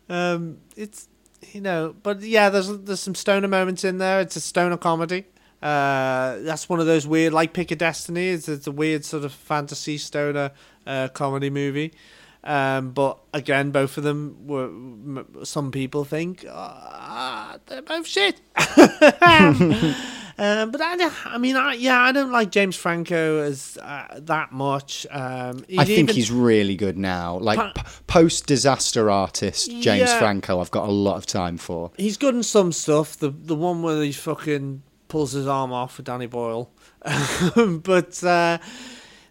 Um, 0.09 0.59
it's 0.77 1.09
you 1.53 1.61
know, 1.61 1.95
but 2.03 2.21
yeah, 2.23 2.49
there's 2.51 2.69
there's 2.79 3.01
some 3.01 3.15
stoner 3.15 3.49
moments 3.49 3.85
in 3.85 3.99
there. 3.99 4.21
It's 4.21 4.37
a 4.37 4.41
stoner 4.41 4.77
comedy. 4.77 5.25
Uh, 5.63 6.39
that's 6.41 6.69
one 6.69 6.79
of 6.81 6.87
those 6.87 7.07
weird, 7.07 7.33
like 7.33 7.53
Pick 7.53 7.71
a 7.71 7.77
Destiny. 7.77 8.29
It's, 8.29 8.49
it's 8.49 8.67
a 8.67 8.73
weird 8.73 9.05
sort 9.05 9.25
of 9.25 9.33
fantasy 9.33 9.99
stoner 9.99 10.53
uh, 10.87 11.09
comedy 11.09 11.51
movie. 11.51 11.93
Um, 12.45 12.91
but 12.93 13.19
again, 13.35 13.73
both 13.73 13.99
of 13.99 14.05
them 14.05 14.47
were. 14.47 14.67
m- 14.67 15.27
Some 15.43 15.73
people 15.73 16.05
think 16.05 16.47
uh, 16.49 17.59
they're 17.67 17.83
both 17.83 18.07
shit. 18.07 18.41
Um, 19.21 19.91
but 20.71 20.81
I, 20.81 21.11
I 21.27 21.39
mean, 21.39 21.57
I, 21.57 21.75
yeah, 21.75 21.99
I 22.01 22.13
don't 22.13 22.31
like 22.31 22.51
James 22.53 22.77
Franco 22.77 23.41
as 23.43 23.77
uh, 23.83 24.21
that 24.21 24.53
much. 24.53 25.07
Um, 25.11 25.65
I 25.77 25.85
think 25.85 25.91
even- 26.11 26.15
he's 26.15 26.31
really 26.31 26.77
good 26.77 26.97
now. 26.97 27.39
Like 27.39 27.59
Pa- 27.59 27.73
p- 27.75 27.83
post 28.07 28.47
disaster 28.47 29.11
artist 29.11 29.69
James 29.71 30.09
Yeah. 30.09 30.19
Franco, 30.21 30.61
I've 30.61 30.71
got 30.71 30.89
a 30.89 30.93
lot 30.93 31.17
of 31.17 31.27
time 31.27 31.59
for. 31.59 31.91
he's 31.97 32.17
good 32.17 32.35
in 32.37 32.45
some 32.45 32.71
stuff. 32.73 33.17
The 33.17 33.31
the 33.31 33.57
one 33.57 33.83
where 33.83 34.01
he 34.03 34.13
fucking 34.13 34.83
pulls 35.09 35.33
his 35.33 35.47
arm 35.47 35.73
off 35.73 35.97
with 35.97 36.07
Danny 36.07 36.27
Boyle, 36.27 36.71
but 37.57 38.23
uh, 38.25 38.59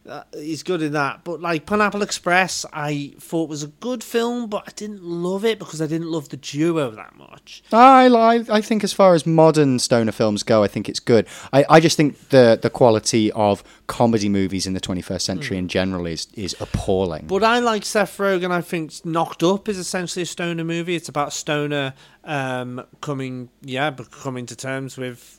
uh, 0.07 0.23
he's 0.34 0.63
good 0.63 0.82
in 0.82 0.93
that. 0.93 1.23
But 1.23 1.41
like 1.41 1.65
Pineapple 1.65 2.01
Express, 2.01 2.65
I 2.71 3.13
thought 3.19 3.49
was 3.49 3.63
a 3.63 3.67
good 3.67 4.03
film, 4.03 4.47
but 4.47 4.63
I 4.67 4.71
didn't 4.75 5.03
love 5.03 5.43
it 5.43 5.59
because 5.59 5.82
I 5.82 5.88
didn't 5.88 6.07
love 6.07 6.30
the 6.30 6.38
duo 6.38 6.91
that 6.91 7.15
much. 7.15 7.63
I, 7.71 8.07
I 8.07 8.43
I 8.49 8.61
think 8.61 8.84
as 8.84 8.93
far 8.93 9.13
as 9.13 9.25
modern 9.25 9.80
stoner 9.80 10.11
films 10.11 10.43
go, 10.43 10.63
I 10.63 10.67
think 10.67 10.88
it's 10.88 10.99
good. 10.99 11.28
I, 11.51 11.65
I 11.69 11.80
just 11.80 11.97
think 11.97 12.30
the 12.30 12.57
the 12.61 12.69
quality 12.69 13.32
of 13.34 13.63
comedy 13.88 14.30
movies 14.30 14.65
in 14.65 14.73
the 14.73 14.82
21st 14.82 15.21
century 15.21 15.57
in 15.57 15.67
general 15.67 16.05
is 16.05 16.28
is 16.34 16.55
appalling. 16.59 17.28
But 17.28 17.43
I 17.43 17.59
like 17.59 17.86
Seth 17.86 18.17
Rogen. 18.17 18.51
I 18.51 18.61
think 18.61 19.05
Knocked 19.05 19.43
Up 19.43 19.67
is 19.67 19.78
essentially 19.78 20.23
a 20.23 20.28
stoner 20.28 20.63
movie. 20.63 20.95
It's 20.95 21.09
about 21.09 21.34
stoner 21.34 21.93
um, 22.23 22.86
coming, 23.01 23.49
yeah, 23.61 23.91
coming 23.91 24.45
to 24.47 24.55
terms 24.55 24.97
with 24.97 25.36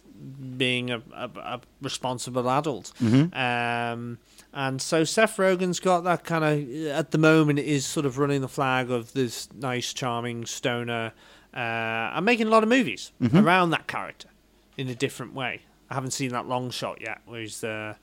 being 0.56 0.90
a, 0.90 1.02
a, 1.14 1.30
a 1.36 1.60
responsible 1.82 2.48
adult. 2.50 2.92
Um, 3.32 4.18
and 4.52 4.80
so 4.80 5.04
Seth 5.04 5.36
Rogen's 5.36 5.78
got 5.80 6.04
that 6.04 6.24
kind 6.24 6.44
of, 6.44 6.86
at 6.86 7.10
the 7.10 7.18
moment, 7.18 7.58
is 7.58 7.84
sort 7.86 8.06
of 8.06 8.18
running 8.18 8.40
the 8.40 8.48
flag 8.48 8.90
of 8.90 9.12
this 9.12 9.48
nice, 9.54 9.92
charming 9.92 10.46
stoner. 10.46 11.12
Uh, 11.54 11.58
I'm 11.58 12.24
making 12.24 12.46
a 12.46 12.50
lot 12.50 12.62
of 12.62 12.68
movies 12.68 13.12
around 13.44 13.70
that 13.70 13.86
character 13.86 14.28
in 14.76 14.88
a 14.88 14.94
different 14.94 15.34
way. 15.34 15.62
I 15.90 15.94
haven't 15.94 16.12
seen 16.12 16.30
that 16.30 16.46
long 16.48 16.70
shot 16.70 17.00
yet, 17.00 17.20
where 17.26 17.40
he's 17.40 17.60
the 17.60 17.96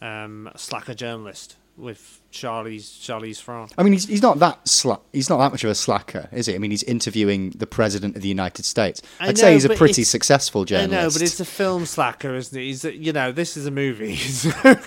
um, 0.00 0.50
slacker 0.56 0.94
journalist 0.94 1.56
with 1.76 2.20
Charlize 2.32 2.98
Charlize 3.00 3.40
Theron. 3.40 3.68
I 3.78 3.82
mean, 3.82 3.92
he's, 3.92 4.06
he's 4.06 4.22
not 4.22 4.38
that 4.40 4.64
sla- 4.64 5.00
he's 5.12 5.28
not 5.28 5.38
that 5.38 5.52
much 5.52 5.62
of 5.64 5.70
a 5.70 5.74
slacker, 5.74 6.28
is 6.32 6.46
he? 6.46 6.54
I 6.54 6.58
mean, 6.58 6.70
he's 6.70 6.82
interviewing 6.82 7.50
the 7.50 7.66
president 7.66 8.16
of 8.16 8.22
the 8.22 8.28
United 8.28 8.64
States. 8.64 9.02
I 9.20 9.28
I'd 9.28 9.36
know, 9.36 9.40
say 9.40 9.52
he's 9.54 9.64
a 9.64 9.74
pretty 9.74 10.04
successful 10.04 10.62
I 10.62 10.64
journalist. 10.64 10.92
know, 11.16 11.20
but 11.20 11.22
it's 11.22 11.38
a 11.40 11.44
film 11.44 11.86
slacker, 11.86 12.34
isn't 12.34 12.58
it? 12.58 12.62
He's, 12.64 12.84
a- 12.84 12.96
you 12.96 13.12
know, 13.12 13.30
this 13.32 13.56
is 13.56 13.66
a 13.66 13.70
movie. 13.70 14.18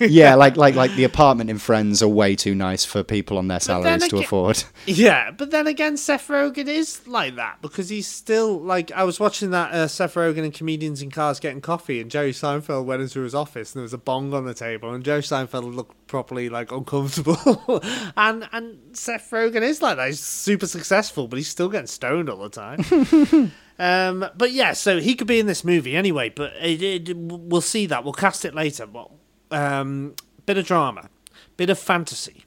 yeah, 0.00 0.34
like 0.34 0.56
like 0.56 0.74
like 0.74 0.92
the 0.96 1.04
apartment 1.04 1.48
in 1.50 1.58
Friends 1.58 2.02
are 2.02 2.08
way 2.08 2.36
too 2.36 2.54
nice 2.54 2.84
for 2.84 3.02
people 3.02 3.38
on 3.38 3.48
their 3.48 3.60
salaries 3.60 4.08
to 4.08 4.18
afford. 4.18 4.62
yeah, 4.86 5.30
but 5.30 5.50
then 5.50 5.66
again, 5.66 5.96
Seth 5.96 6.28
Rogen 6.28 6.66
is 6.68 7.06
like 7.06 7.36
that 7.36 7.62
because 7.62 7.88
he's 7.88 8.06
still 8.08 8.60
like 8.60 8.90
I 8.92 9.04
was 9.04 9.18
watching 9.20 9.50
that 9.50 9.72
uh, 9.72 9.86
Seth 9.88 10.14
Rogen 10.14 10.44
and 10.44 10.52
comedians 10.52 11.00
in 11.02 11.10
cars 11.10 11.40
getting 11.40 11.60
coffee, 11.60 12.00
and 12.00 12.10
Jerry 12.10 12.32
Seinfeld 12.32 12.84
went 12.84 13.02
into 13.02 13.20
his 13.20 13.34
office 13.34 13.72
and 13.74 13.80
there 13.80 13.84
was 13.84 13.92
a 13.92 13.98
bong 13.98 14.34
on 14.34 14.44
the 14.44 14.54
table, 14.54 14.92
and 14.92 15.04
Jerry 15.04 15.22
Seinfeld 15.22 15.74
looked 15.74 16.06
properly 16.06 16.48
like 16.48 16.70
uncomfortable, 16.72 17.35
and 18.16 18.48
and 18.52 18.96
Seth 18.96 19.30
Rogen 19.30 19.62
is 19.62 19.82
like 19.82 19.96
that. 19.96 20.06
He's 20.08 20.20
super 20.20 20.66
successful, 20.66 21.28
but 21.28 21.36
he's 21.36 21.48
still 21.48 21.68
getting 21.68 21.86
stoned 21.86 22.28
all 22.30 22.38
the 22.38 22.48
time. 22.48 23.52
Um, 23.78 24.24
but 24.34 24.52
yeah, 24.52 24.72
so 24.72 25.00
he 25.00 25.14
could 25.14 25.26
be 25.26 25.38
in 25.38 25.44
this 25.44 25.62
movie 25.62 25.94
anyway. 25.96 26.30
But 26.30 26.54
it, 26.62 26.82
it, 27.10 27.14
we'll 27.14 27.60
see 27.60 27.84
that. 27.84 28.04
We'll 28.04 28.14
cast 28.14 28.46
it 28.46 28.54
later. 28.54 28.86
But 28.86 29.10
um, 29.50 30.14
bit 30.46 30.56
of 30.56 30.64
drama, 30.64 31.10
bit 31.58 31.68
of 31.68 31.78
fantasy. 31.78 32.46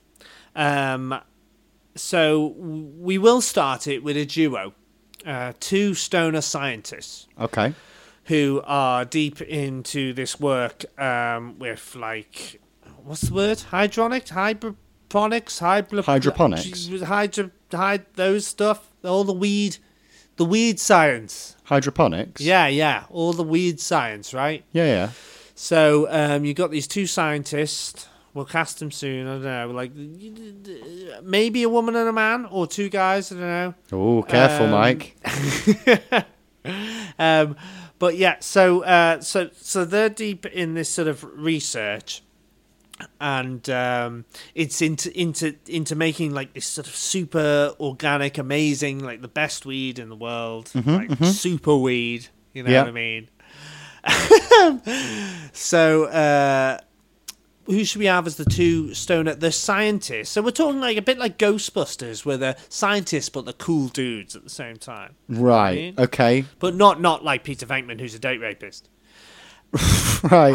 Um, 0.55 1.19
so 1.95 2.47
we 2.57 3.19
will 3.19 3.41
start 3.41 3.85
it 3.85 4.03
with 4.03 4.17
a 4.17 4.25
duo. 4.25 4.73
uh, 5.23 5.53
two 5.59 5.93
stoner 5.93 6.41
scientists 6.41 7.27
Okay. 7.39 7.75
who 8.23 8.63
are 8.65 9.05
deep 9.05 9.39
into 9.39 10.13
this 10.13 10.39
work 10.39 10.83
um, 10.99 11.59
with 11.59 11.95
like 11.95 12.59
what's 13.09 13.21
the 13.21 13.33
word? 13.33 13.57
Hydronic? 13.71 14.29
Hydroponics 14.29 15.57
hydro- 15.59 16.03
Hydroponics? 16.03 16.87
hydro 17.01 17.49
hyd- 17.71 18.05
those 18.13 18.45
stuff? 18.45 18.91
All 19.03 19.23
the 19.23 19.33
weed 19.33 19.77
the 20.37 20.45
weed 20.45 20.79
science. 20.79 21.55
Hydroponics. 21.65 22.39
yeah 22.41 22.67
yeah. 22.67 23.05
All 23.09 23.33
the 23.33 23.43
weed 23.43 23.79
science 23.79 24.31
right? 24.33 24.63
Yeah, 24.71 24.85
yeah. 24.85 25.09
so 25.55 26.07
um, 26.11 26.45
you 26.45 26.53
got 26.53 26.69
these 26.71 26.87
two 26.87 27.07
scientists. 27.07 28.07
We'll 28.35 28.45
cast 28.45 28.77
them 28.77 28.91
soon. 28.91 29.25
I 29.27 29.31
don't 29.33 29.43
know 29.43 29.71
like 29.71 29.91
maybe 31.23 31.63
a 31.63 31.69
woman 31.69 31.95
and 31.95 32.07
a 32.07 32.13
man 32.13 32.45
or 32.45 32.67
two 32.67 32.87
guys 32.89 33.31
i 33.31 33.35
don't 33.35 33.43
know. 33.43 33.73
Oh, 33.91 34.21
careful, 34.21 34.65
Um, 34.67 34.71
Mike. 34.71 35.15
um, 37.19 37.55
but 37.97 38.15
yeah, 38.17 38.35
so 38.39 38.83
uh, 38.83 39.19
so 39.21 39.49
so 39.55 39.83
they're 39.83 40.09
deep 40.09 40.45
in 40.45 40.73
this 40.75 40.89
sort 40.89 41.07
of 41.07 41.23
research, 41.35 42.21
and 43.21 43.69
um, 43.69 44.25
it's 44.55 44.81
into 44.81 45.17
into 45.19 45.55
into 45.67 45.95
making 45.95 46.33
like 46.33 46.53
this 46.53 46.65
sort 46.65 46.87
of 46.87 46.95
super 46.95 47.73
organic, 47.79 48.37
amazing, 48.37 48.99
like 49.03 49.21
the 49.21 49.27
best 49.27 49.65
weed 49.65 49.99
in 49.99 50.09
the 50.09 50.15
world, 50.15 50.71
like 50.85 51.11
super 51.23 51.75
weed. 51.75 52.27
You 52.53 52.63
know 52.63 52.71
Yeah. 52.71 52.81
what 52.81 52.89
I 52.89 52.91
mean? 52.91 53.29
so. 55.53 56.05
Uh, 56.05 56.79
who 57.65 57.85
should 57.85 57.99
we 57.99 58.05
have 58.07 58.25
as 58.25 58.35
the 58.37 58.45
two 58.45 58.95
stoner 58.95 59.35
the 59.35 59.51
scientists 59.51 60.29
so 60.31 60.41
we're 60.41 60.49
talking 60.49 60.79
like 60.81 60.97
a 60.97 61.03
bit 61.03 61.19
like 61.19 61.37
ghostbusters 61.37 62.25
where 62.25 62.35
they're 62.35 62.55
scientists 62.67 63.29
but 63.29 63.45
they're 63.45 63.53
cool 63.53 63.89
dudes 63.89 64.35
at 64.35 64.43
the 64.43 64.49
same 64.49 64.75
time 64.77 65.13
Right. 65.27 65.93
Okay. 65.95 66.45
but 66.57 66.73
not 66.73 66.99
not 66.99 67.23
like 67.23 67.43
Peter 67.43 67.67
Venkman, 67.67 67.99
who's 67.99 68.15
a 68.15 68.19
date 68.19 68.39
rapist. 68.41 68.89
Right. 70.21 70.53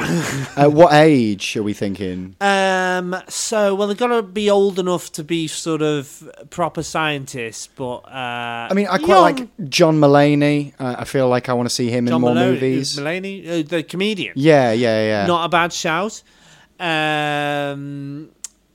At 0.59 0.73
what 0.73 0.93
age 0.93 1.57
are 1.57 1.63
we 1.63 1.73
thinking? 1.73 2.37
Um. 2.39 3.17
So, 3.29 3.75
well, 3.75 3.89
they've 3.89 3.97
got 3.97 4.09
to 4.09 4.23
be 4.23 4.51
old 4.51 4.79
enough 4.79 5.11
to 5.13 5.25
be 5.25 5.47
sort 5.49 5.81
of 5.81 6.31
proper 6.51 6.83
scientists, 6.83 7.69
but 7.75 8.01
uh, 8.05 8.69
I 8.71 8.75
mean, 8.75 8.87
I 8.89 8.99
quite 8.99 9.21
like 9.21 9.69
John 9.71 9.99
Mulaney. 9.99 10.75
Uh, 10.79 10.97
I 10.99 11.05
feel 11.05 11.29
like 11.29 11.49
I 11.49 11.55
want 11.55 11.67
to 11.69 11.75
see 11.75 11.89
him 11.89 12.07
John 12.07 12.17
in 12.17 12.21
more 12.21 12.35
Maloney, 12.35 12.53
movies. 12.53 12.99
Mulaney, 12.99 13.49
uh, 13.49 13.67
the 13.67 13.83
comedian. 13.83 14.35
Yeah, 14.37 14.73
yeah, 14.73 15.03
yeah. 15.03 15.27
Not 15.27 15.47
a 15.47 15.49
bad 15.49 15.73
shout. 15.73 16.23
Um. 16.79 18.29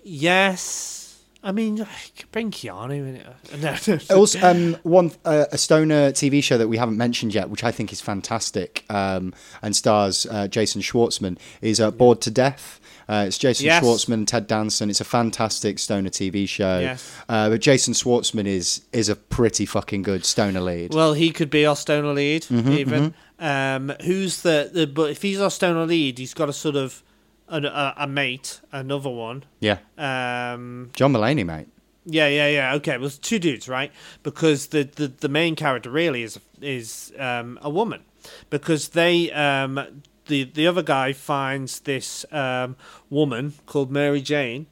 Yes. 0.03 0.98
I 1.41 1.51
mean, 1.53 1.87
bring 2.33 2.51
Keanu 2.51 2.91
in 2.91 3.15
it. 3.15 4.11
Also, 4.11 4.39
um, 4.41 4.75
one 4.83 5.11
uh, 5.23 5.45
a 5.51 5.57
stoner 5.57 6.11
TV 6.11 6.43
show 6.43 6.57
that 6.57 6.67
we 6.67 6.77
haven't 6.77 6.97
mentioned 6.97 7.33
yet, 7.33 7.49
which 7.49 7.63
I 7.63 7.71
think 7.71 7.93
is 7.93 8.01
fantastic, 8.01 8.83
um, 8.89 9.33
and 9.61 9.73
stars 9.75 10.25
uh, 10.29 10.47
Jason 10.47 10.81
Schwartzman, 10.81 11.37
is 11.61 11.79
uh, 11.79 11.91
Bored 11.91 12.19
to 12.21 12.31
Death. 12.31 12.81
Uh, 13.07 13.25
it's 13.27 13.37
Jason 13.37 13.65
Yes. 13.65 13.83
Schwartzman, 13.83 14.27
Ted 14.27 14.45
Danson. 14.47 14.89
It's 14.89 15.01
a 15.01 15.05
fantastic 15.05 15.79
stoner 15.79 16.09
TV 16.09 16.47
show. 16.47 16.79
Yes. 16.79 17.11
Uh, 17.27 17.49
but 17.49 17.61
Jason 17.61 17.93
Schwartzman 17.93 18.45
is 18.45 18.81
is 18.91 19.07
a 19.09 19.15
pretty 19.15 19.65
fucking 19.65 20.03
good 20.03 20.25
stoner 20.25 20.61
lead. 20.61 20.93
Well, 20.93 21.13
he 21.13 21.31
could 21.31 21.49
be 21.49 21.65
our 21.65 21.75
stoner 21.75 22.13
lead, 22.13 22.43
Mm-hmm, 22.43 22.71
even. 22.73 23.13
Um, 23.39 23.93
who's 24.03 24.41
the, 24.41 24.69
the? 24.73 24.85
But 24.87 25.11
if 25.11 25.21
he's 25.21 25.39
our 25.39 25.49
stoner 25.49 25.85
lead, 25.85 26.19
he's 26.19 26.33
got 26.33 26.49
a 26.49 26.53
sort 26.53 26.75
of 26.75 27.01
a, 27.49 27.57
a, 27.57 27.93
a 28.03 28.07
mate, 28.07 28.61
another 28.71 29.09
one. 29.09 29.43
yeah, 29.59 29.79
Um, 29.97 30.91
John 30.93 31.13
Mulaney, 31.13 31.45
mate. 31.45 31.67
yeah, 32.05 32.27
yeah, 32.27 32.47
yeah. 32.47 32.73
Okay, 32.75 32.97
well, 32.97 33.09
two 33.09 33.39
dudes, 33.39 33.67
right? 33.67 33.91
Because 34.23 34.67
the, 34.67 34.83
the, 34.83 35.07
the 35.07 35.29
main 35.29 35.55
character 35.55 35.89
really 35.89 36.23
is 36.23 36.39
is 36.61 37.11
um, 37.17 37.57
a 37.61 37.69
woman, 37.69 38.01
because 38.49 38.89
they 38.89 39.31
um, 39.31 39.79
the 40.27 40.43
the 40.43 40.67
other 40.67 40.83
guy 40.83 41.13
finds 41.13 41.79
this 41.81 42.25
um, 42.31 42.75
woman 43.09 43.53
called 43.65 43.91
Mary 43.91 44.21
Jane. 44.21 44.67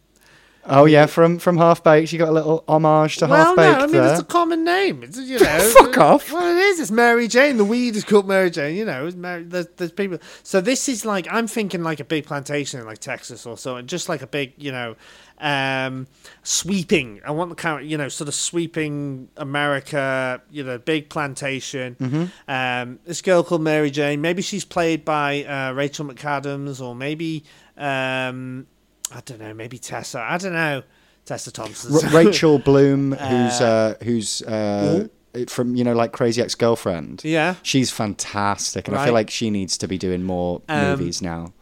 Oh 0.69 0.85
yeah, 0.85 1.05
from 1.05 1.39
from 1.39 1.57
Half 1.57 1.83
Baked, 1.83 2.11
you 2.11 2.19
got 2.19 2.29
a 2.29 2.33
little 2.33 2.63
homage 2.67 3.17
to 3.17 3.27
well, 3.27 3.55
Half 3.55 3.57
no, 3.57 3.63
I 3.63 3.81
mean 3.83 3.91
there. 3.93 4.11
it's 4.11 4.19
a 4.19 4.25
common 4.25 4.65
name. 4.65 5.01
It's 5.01 5.17
you 5.17 5.39
know. 5.43 5.73
Fuck 5.77 5.97
off. 5.97 6.31
Well, 6.31 6.45
it 6.45 6.59
is. 6.59 6.79
It's 6.79 6.91
Mary 6.91 7.27
Jane. 7.29 7.57
The 7.57 7.63
weed 7.63 7.95
is 7.95 8.03
called 8.03 8.27
Mary 8.27 8.51
Jane. 8.51 8.75
You 8.75 8.83
know, 8.83 9.07
it's 9.07 9.15
Mary, 9.15 9.43
there's, 9.43 9.67
there's 9.77 9.93
people. 9.93 10.19
So 10.43 10.59
this 10.59 10.89
is 10.89 11.05
like 11.05 11.25
I'm 11.31 11.47
thinking 11.47 11.83
like 11.83 12.01
a 12.01 12.03
big 12.03 12.25
plantation 12.25 12.81
in 12.81 12.85
like 12.85 12.99
Texas 12.99 13.45
or 13.45 13.57
so, 13.57 13.77
and 13.77 13.87
just 13.87 14.09
like 14.09 14.21
a 14.21 14.27
big 14.27 14.53
you 14.57 14.73
know, 14.73 14.97
um, 15.39 16.07
sweeping. 16.43 17.21
I 17.25 17.31
want 17.31 17.49
the 17.49 17.55
kind 17.55 17.81
of 17.81 17.89
you 17.89 17.97
know 17.97 18.09
sort 18.09 18.27
of 18.27 18.35
sweeping 18.35 19.29
America. 19.37 20.41
You 20.51 20.65
know, 20.65 20.77
big 20.77 21.09
plantation. 21.09 21.95
Mm-hmm. 21.95 22.51
Um, 22.51 22.99
this 23.05 23.21
girl 23.21 23.41
called 23.41 23.61
Mary 23.61 23.89
Jane. 23.89 24.19
Maybe 24.19 24.41
she's 24.41 24.65
played 24.65 25.05
by 25.05 25.45
uh, 25.45 25.71
Rachel 25.71 26.05
McAdams, 26.05 26.81
or 26.81 26.93
maybe 26.93 27.45
um, 27.77 28.67
I 29.13 29.21
don't 29.25 29.39
know. 29.39 29.53
Maybe 29.53 29.77
Tessa. 29.77 30.19
I 30.19 30.37
don't 30.37 30.53
know. 30.53 30.83
Tessa 31.25 31.51
Thompson. 31.51 31.93
R- 31.93 32.23
Rachel 32.23 32.59
Bloom, 32.69 33.11
who's 33.13 33.61
uh, 33.61 33.95
who's 34.03 34.41
uh, 34.43 35.07
from 35.47 35.75
you 35.75 35.83
know 35.83 35.93
like 35.93 36.11
Crazy 36.13 36.41
Ex 36.41 36.55
Girlfriend. 36.55 37.23
Yeah. 37.23 37.55
she's 37.63 37.91
fantastic, 37.91 38.87
and 38.87 38.97
I 38.97 39.05
feel 39.05 39.13
like 39.13 39.29
she 39.29 39.49
needs 39.49 39.77
to 39.79 39.87
be 39.87 39.97
doing 39.97 40.23
more 40.23 40.61
Um, 40.69 40.91
movies 40.91 41.21
now. 41.21 41.53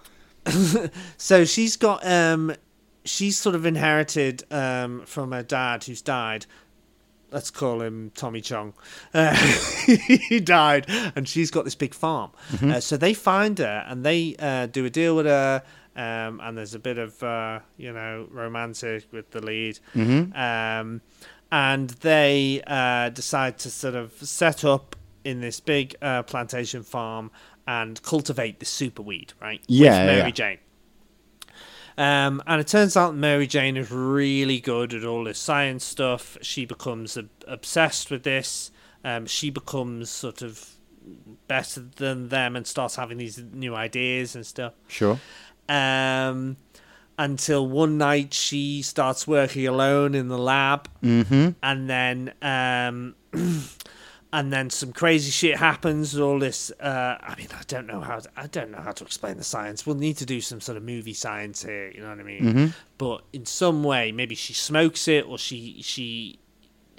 So 1.18 1.44
she's 1.46 1.76
got 1.76 2.06
um 2.06 2.54
she's 3.04 3.38
sort 3.38 3.56
of 3.56 3.66
inherited 3.66 4.44
um 4.52 5.02
from 5.06 5.32
her 5.32 5.44
dad 5.44 5.84
who's 5.84 6.02
died. 6.02 6.46
Let's 7.32 7.50
call 7.50 7.82
him 7.82 8.12
Tommy 8.16 8.40
Chong. 8.40 8.74
Uh, 9.14 9.36
he 9.86 10.40
died, 10.40 10.86
and 11.16 11.28
she's 11.28 11.52
got 11.52 11.66
this 11.66 11.76
big 11.76 11.94
farm. 11.94 12.32
Uh, 12.64 12.80
so 12.80 12.96
they 12.96 13.14
find 13.14 13.58
her 13.58 13.84
and 13.88 14.06
they 14.06 14.36
uh, 14.40 14.68
do 14.68 14.86
a 14.86 14.90
deal 14.90 15.16
with 15.18 15.26
her. 15.26 15.64
Um, 15.96 16.42
and 16.44 16.58
there's 16.58 16.74
a 16.74 16.80
bit 16.80 16.98
of 16.98 17.22
uh, 17.24 17.60
you 17.78 17.94
know 17.94 18.28
romantic 18.30 19.06
with 19.12 19.32
the 19.32 19.42
lead. 19.42 19.80
Um, 20.36 21.02
and 21.52 21.90
they 21.90 22.62
uh, 22.68 23.10
decide 23.10 23.58
to 23.60 23.70
sort 23.70 23.96
of 23.96 24.12
set 24.14 24.66
up 24.66 24.96
in 25.24 25.42
this 25.42 25.60
big 25.60 25.96
uh, 26.02 26.24
plantation 26.24 26.84
farm 26.84 27.32
and 27.68 28.02
cultivate 28.04 28.60
the 28.60 28.66
super 28.66 29.02
weed, 29.02 29.34
right? 29.42 29.62
Yeah, 29.68 29.92
with 29.92 30.08
Mary 30.08 30.20
yeah. 30.20 30.30
Jane. 30.32 30.58
Um, 31.98 32.44
and 32.46 32.60
it 32.60 32.68
turns 32.68 32.98
out 32.98 33.16
Mary 33.16 33.48
Jane 33.48 33.78
is 33.78 33.90
really 33.90 34.60
good 34.60 34.94
at 34.94 35.06
all 35.06 35.24
this 35.24 35.40
science 35.40 35.86
stuff. 35.86 36.38
She 36.42 36.66
becomes 36.66 37.18
ob- 37.18 37.30
obsessed 37.48 38.12
with 38.12 38.24
this. 38.24 38.72
Um, 39.04 39.26
she 39.26 39.50
becomes 39.50 40.10
sort 40.10 40.42
of 40.42 40.76
better 41.48 41.82
than 41.82 42.30
them 42.30 42.56
and 42.56 42.66
starts 42.66 42.96
having 42.96 43.18
these 43.18 43.38
new 43.54 43.76
ideas 43.76 44.36
and 44.36 44.46
stuff. 44.46 44.74
Sure. 44.88 45.20
Um, 45.68 46.58
until 47.18 47.68
one 47.68 47.98
night 47.98 48.34
she 48.34 48.82
starts 48.82 49.28
working 49.28 49.68
alone 49.68 50.16
in 50.16 50.28
the 50.28 50.38
lab, 50.38 50.90
mm-hmm. 51.02 51.52
and 51.64 51.90
then 51.90 52.34
um, 52.42 53.16
and 54.34 54.52
then 54.52 54.70
some 54.70 54.92
crazy 54.92 55.32
shit 55.32 55.58
happens. 55.58 56.18
All 56.20 56.40
this, 56.40 56.72
uh, 56.72 57.18
I 57.22 57.36
mean, 57.38 57.48
I 57.54 57.62
don't 57.68 57.88
know 57.88 58.02
how 58.02 58.20
to, 58.20 58.30
I 58.36 58.48
don't 58.48 58.72
know 58.72 58.82
how 58.82 58.92
to 58.92 59.04
explain 59.06 59.38
the 59.38 59.44
science. 59.44 59.86
We'll 59.86 59.96
need 59.96 60.18
to 60.18 60.26
do 60.26 60.42
some 60.42 60.60
sort 60.60 60.78
of 60.78 60.84
movie 60.84 61.14
science 61.14 61.64
here. 61.64 61.90
You 61.92 62.02
know 62.02 62.10
what 62.10 62.20
I 62.20 62.24
mean? 62.24 62.44
But 62.98 63.24
in 63.32 63.46
some 63.46 63.84
way, 63.84 64.12
maybe 64.12 64.36
she 64.36 64.54
smokes 64.54 65.08
it, 65.08 65.26
or 65.26 65.38
she 65.38 65.82
she 65.82 66.40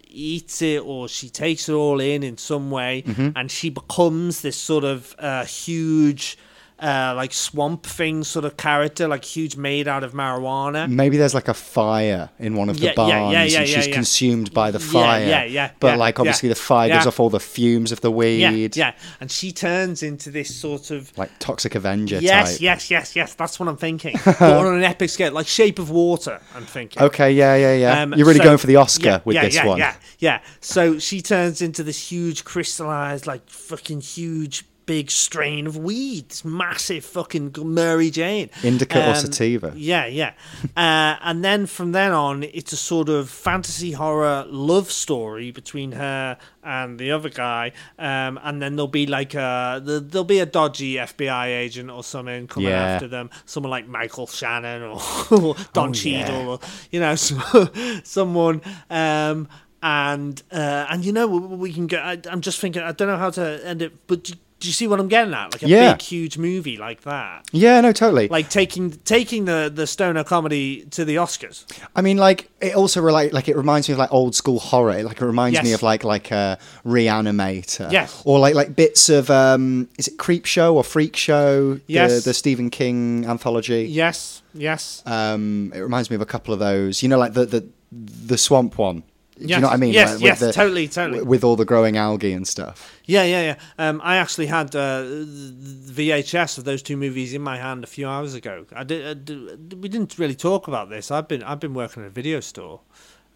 eats 0.09 0.63
it 0.63 0.83
or 0.83 1.09
she 1.09 1.29
takes 1.29 1.69
it 1.69 1.73
all 1.75 2.01
in 2.01 2.23
in 2.23 2.39
some 2.39 2.71
way 2.71 3.05
and 3.37 3.51
she 3.51 3.69
becomes 3.69 4.41
this 4.41 4.57
sort 4.57 4.85
of 4.85 5.15
uh, 5.19 5.45
huge 5.45 6.39
uh, 6.79 7.15
like 7.17 7.33
swamp 7.33 7.85
thing 7.87 8.23
sort 8.23 8.45
of 8.45 8.57
character 8.59 9.09
like 9.09 9.25
huge 9.25 9.57
made 9.57 9.89
out 9.89 10.05
of 10.05 10.13
marijuana 10.13 10.87
Maybe 10.91 11.17
there's 11.17 11.33
like 11.33 11.49
a 11.49 11.55
fire 11.55 12.29
in 12.39 12.55
one 12.55 12.69
of 12.69 12.79
the 12.79 12.87
Yeah, 12.89 12.93
barns, 12.95 13.33
yeah, 13.33 13.45
yeah, 13.45 13.61
and 13.61 13.69
she's 13.69 13.87
consumed 13.87 14.53
by 14.53 14.71
the 14.71 14.79
fire. 14.79 15.27
yeah, 15.27 15.45
yeah, 15.45 15.71
But 15.81 15.97
like, 15.99 16.19
obviously, 16.21 16.51
the 16.51 16.55
fire 16.55 16.89
gives 16.91 17.07
off 17.07 17.19
all 17.19 17.31
the 17.31 17.41
fumes 17.41 17.93
of 17.93 18.03
the 18.03 18.11
weed. 18.11 18.41
yeah 18.77 18.87
yeah 18.89 18.93
and 19.21 19.31
she 19.31 19.53
turns 19.53 20.03
into 20.03 20.31
this 20.31 20.55
sort 20.55 20.91
of 20.91 21.17
Like 21.17 21.31
Toxic 21.39 21.75
Avenger 21.75 22.19
yes 22.19 22.53
type. 22.55 22.61
yes 22.61 22.91
yes 22.91 23.17
yes 23.17 23.33
that's 23.35 23.59
what 23.59 23.69
i'm 23.71 23.77
thinking 23.79 24.17
but 24.25 24.41
on 24.43 24.75
an 24.77 24.85
epic 24.85 25.09
scale 25.11 25.33
like 25.33 25.47
shape 25.47 25.79
of 25.79 25.89
water 25.91 26.41
i'm 26.55 26.67
thinking 26.67 27.03
Okay, 27.03 27.33
yeah, 27.33 27.55
yeah, 27.57 27.75
yeah. 27.75 28.03
Um, 28.03 28.13
You're 28.15 28.27
really 28.27 28.39
so- 28.39 28.45
going 28.45 28.59
for 28.59 28.67
the 28.67 28.77
Oscar 28.77 29.23
with 29.25 29.41
this 29.41 29.55
yeah, 29.55 29.67
one. 29.67 29.79
Yeah, 29.79 29.95
yeah. 30.19 30.41
So 30.61 30.99
she 30.99 31.23
turns 31.23 31.63
into 31.63 31.83
this 31.83 32.11
huge 32.11 32.45
crystallized, 32.45 33.27
like 33.27 33.49
fucking 33.49 34.01
huge, 34.01 34.65
big 34.87 35.11
strain 35.11 35.67
of 35.67 35.77
weed. 35.77 36.29
This 36.29 36.45
massive 36.45 37.05
fucking 37.05 37.55
Mary 37.63 38.11
Jane. 38.11 38.51
Indica 38.63 39.05
or 39.05 39.11
Um, 39.11 39.17
sativa. 39.17 39.73
Yeah, 39.77 40.07
yeah. 40.07 40.33
uh, 40.77 41.17
and 41.23 41.45
then 41.45 41.67
from 41.67 41.93
then 41.93 42.13
on, 42.13 42.45
it's 42.45 42.73
a 42.73 42.77
sort 42.77 43.09
of 43.09 43.29
fantasy 43.29 43.93
horror 43.93 44.45
love 44.49 44.91
story 44.93 45.51
between 45.51 45.93
her 45.93 46.39
and 46.63 46.99
the 46.99 47.11
other 47.11 47.29
guy. 47.29 47.73
Um, 47.99 48.39
and 48.43 48.63
then 48.63 48.77
there'll 48.77 48.87
be 48.89 49.07
like 49.07 49.35
a 49.35 49.81
the- 49.85 50.01
there'll 50.01 50.25
be 50.25 50.39
a 50.41 50.47
dodgy 50.47 50.95
FBI 50.95 51.47
agent 51.49 51.91
or 51.91 52.03
something 52.05 52.47
coming 52.47 52.71
Yeah. 52.71 52.83
after 52.95 53.09
them. 53.09 53.31
Someone 53.45 53.71
like 53.71 53.87
Michael 53.89 54.27
Shannon 54.27 54.83
or, 54.83 55.01
or 55.31 55.57
Don 55.73 55.91
Oh, 55.91 55.93
Cheadle 55.93 56.41
yeah. 56.43 56.47
or 56.47 56.59
you 56.91 57.01
know 57.01 57.15
someone. 58.05 58.63
Um, 58.91 59.49
and 59.83 60.43
uh, 60.51 60.87
and 60.91 61.05
you 61.05 61.13
know 61.13 61.27
we, 61.27 61.39
we 61.57 61.73
can 61.73 61.87
go. 61.87 61.99
I, 61.99 62.19
I'm 62.31 62.41
just 62.41 62.59
thinking. 62.61 62.83
I 62.83 62.93
don't 62.93 63.09
know 63.09 63.19
how 63.19 63.31
to 63.31 63.61
end 63.65 63.83
it, 63.83 64.07
but 64.07 64.31
do, 64.61 64.69
you 64.69 64.73
see 64.73 64.87
what 64.87 64.99
I'm 65.01 65.09
getting 65.09 65.35
at? 65.35 65.53
Like 65.53 65.63
a 65.63 65.69
Yeah. 65.69 65.93
big, 65.93 66.03
huge 66.03 66.39
movie 66.39 66.77
like 66.77 67.03
that, 67.03 67.45
Yeah, 67.53 67.81
no, 67.81 67.93
totally. 67.93 68.29
like 68.29 68.49
taking 68.51 68.91
taking 69.05 69.45
the 69.45 69.71
the 69.75 69.87
stoner 69.87 70.25
comedy 70.25 70.87
to 70.93 71.05
the 71.05 71.17
Oscars. 71.17 71.65
I 71.95 72.01
mean, 72.03 72.17
like 72.17 72.51
it 72.61 72.75
also 72.75 73.01
relate. 73.01 73.33
Like 73.33 73.49
it 73.49 73.57
reminds 73.57 73.89
me 73.89 73.93
of 73.93 73.99
like 73.99 74.13
old 74.13 74.35
school 74.35 74.59
horror. 74.59 75.03
Like 75.03 75.21
it 75.21 75.25
reminds 75.27 75.63
me 75.63 75.73
of 75.73 75.83
like 75.83 76.05
like 76.05 76.31
a 76.31 76.59
Reanimator. 76.85 77.91
Yes. 77.93 78.23
Or 78.25 78.39
like 78.39 78.55
like 78.55 78.75
bits 78.77 79.09
of 79.09 79.31
um, 79.31 79.89
is 79.99 80.09
it 80.09 80.17
Creep 80.19 80.47
Show 80.47 80.77
or 80.77 80.85
Freak 80.85 81.17
Show? 81.17 81.81
Yes. 81.87 82.25
The, 82.25 82.31
the 82.31 82.35
Stephen 82.35 82.71
King 82.71 83.27
anthology. 83.27 83.85
Yes, 83.85 84.43
yes. 84.55 85.03
Um, 85.07 85.73
it 85.75 85.81
reminds 85.81 86.11
me 86.11 86.17
of 86.17 86.23
a 86.23 86.27
couple 86.27 86.53
of 86.55 86.61
those. 86.61 87.03
You 87.03 87.09
know, 87.09 87.19
like 87.19 87.35
the 87.35 87.47
the 87.47 87.67
the 87.93 88.39
swamp 88.39 88.79
one. 88.79 89.03
Do 89.39 89.45
you 89.47 89.61
know 89.61 89.67
what 89.67 89.75
I 89.75 89.77
mean? 89.77 89.93
Yes, 89.93 90.09
Like, 90.09 90.15
with 90.15 90.23
yes, 90.23 90.41
the- 90.41 90.53
totally, 90.53 90.89
totally. 90.89 91.23
With 91.23 91.45
all 91.45 91.57
the 91.57 91.65
growing 91.67 91.97
algae 91.99 92.33
and 92.33 92.49
stuff. 92.49 92.99
Yeah, 93.05 93.25
yeah, 93.25 93.43
yeah. 93.43 93.57
Um, 93.89 94.01
I 94.03 94.17
actually 94.17 94.47
had 94.47 94.75
uh, 94.75 95.03
the 95.03 95.93
VHS 96.09 96.57
of 96.59 96.65
those 96.65 96.83
two 96.83 96.97
movies 96.97 97.35
in 97.35 97.43
my 97.43 97.59
hand 97.59 97.85
a 97.85 97.87
few 97.87 98.09
hours 98.09 98.35
ago. 98.35 98.65
I 98.75 98.83
did. 98.85 99.07
I 99.07 99.15
did- 99.15 99.83
we 99.83 99.89
didn't 99.89 100.19
really 100.19 100.35
talk 100.35 100.69
about 100.69 100.89
this. 100.89 101.11
I've 101.11 101.29
been 101.29 101.43
I've 101.43 101.61
been 101.61 101.75
working 101.75 102.03
at 102.03 102.07
a 102.07 102.11
video 102.11 102.41
store. 102.41 102.81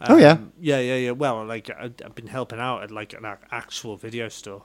Oh, 0.08 0.16
yeah? 0.16 0.32
Um, 0.32 0.52
yeah, 0.58 0.78
yeah, 0.80 0.94
yeah. 0.96 1.10
Well, 1.10 1.44
like 1.44 1.68
I've 1.78 2.14
been 2.14 2.28
helping 2.28 2.58
out 2.58 2.82
at 2.82 2.90
like 2.90 3.12
an 3.12 3.26
actual 3.50 3.96
video 3.98 4.30
store. 4.30 4.62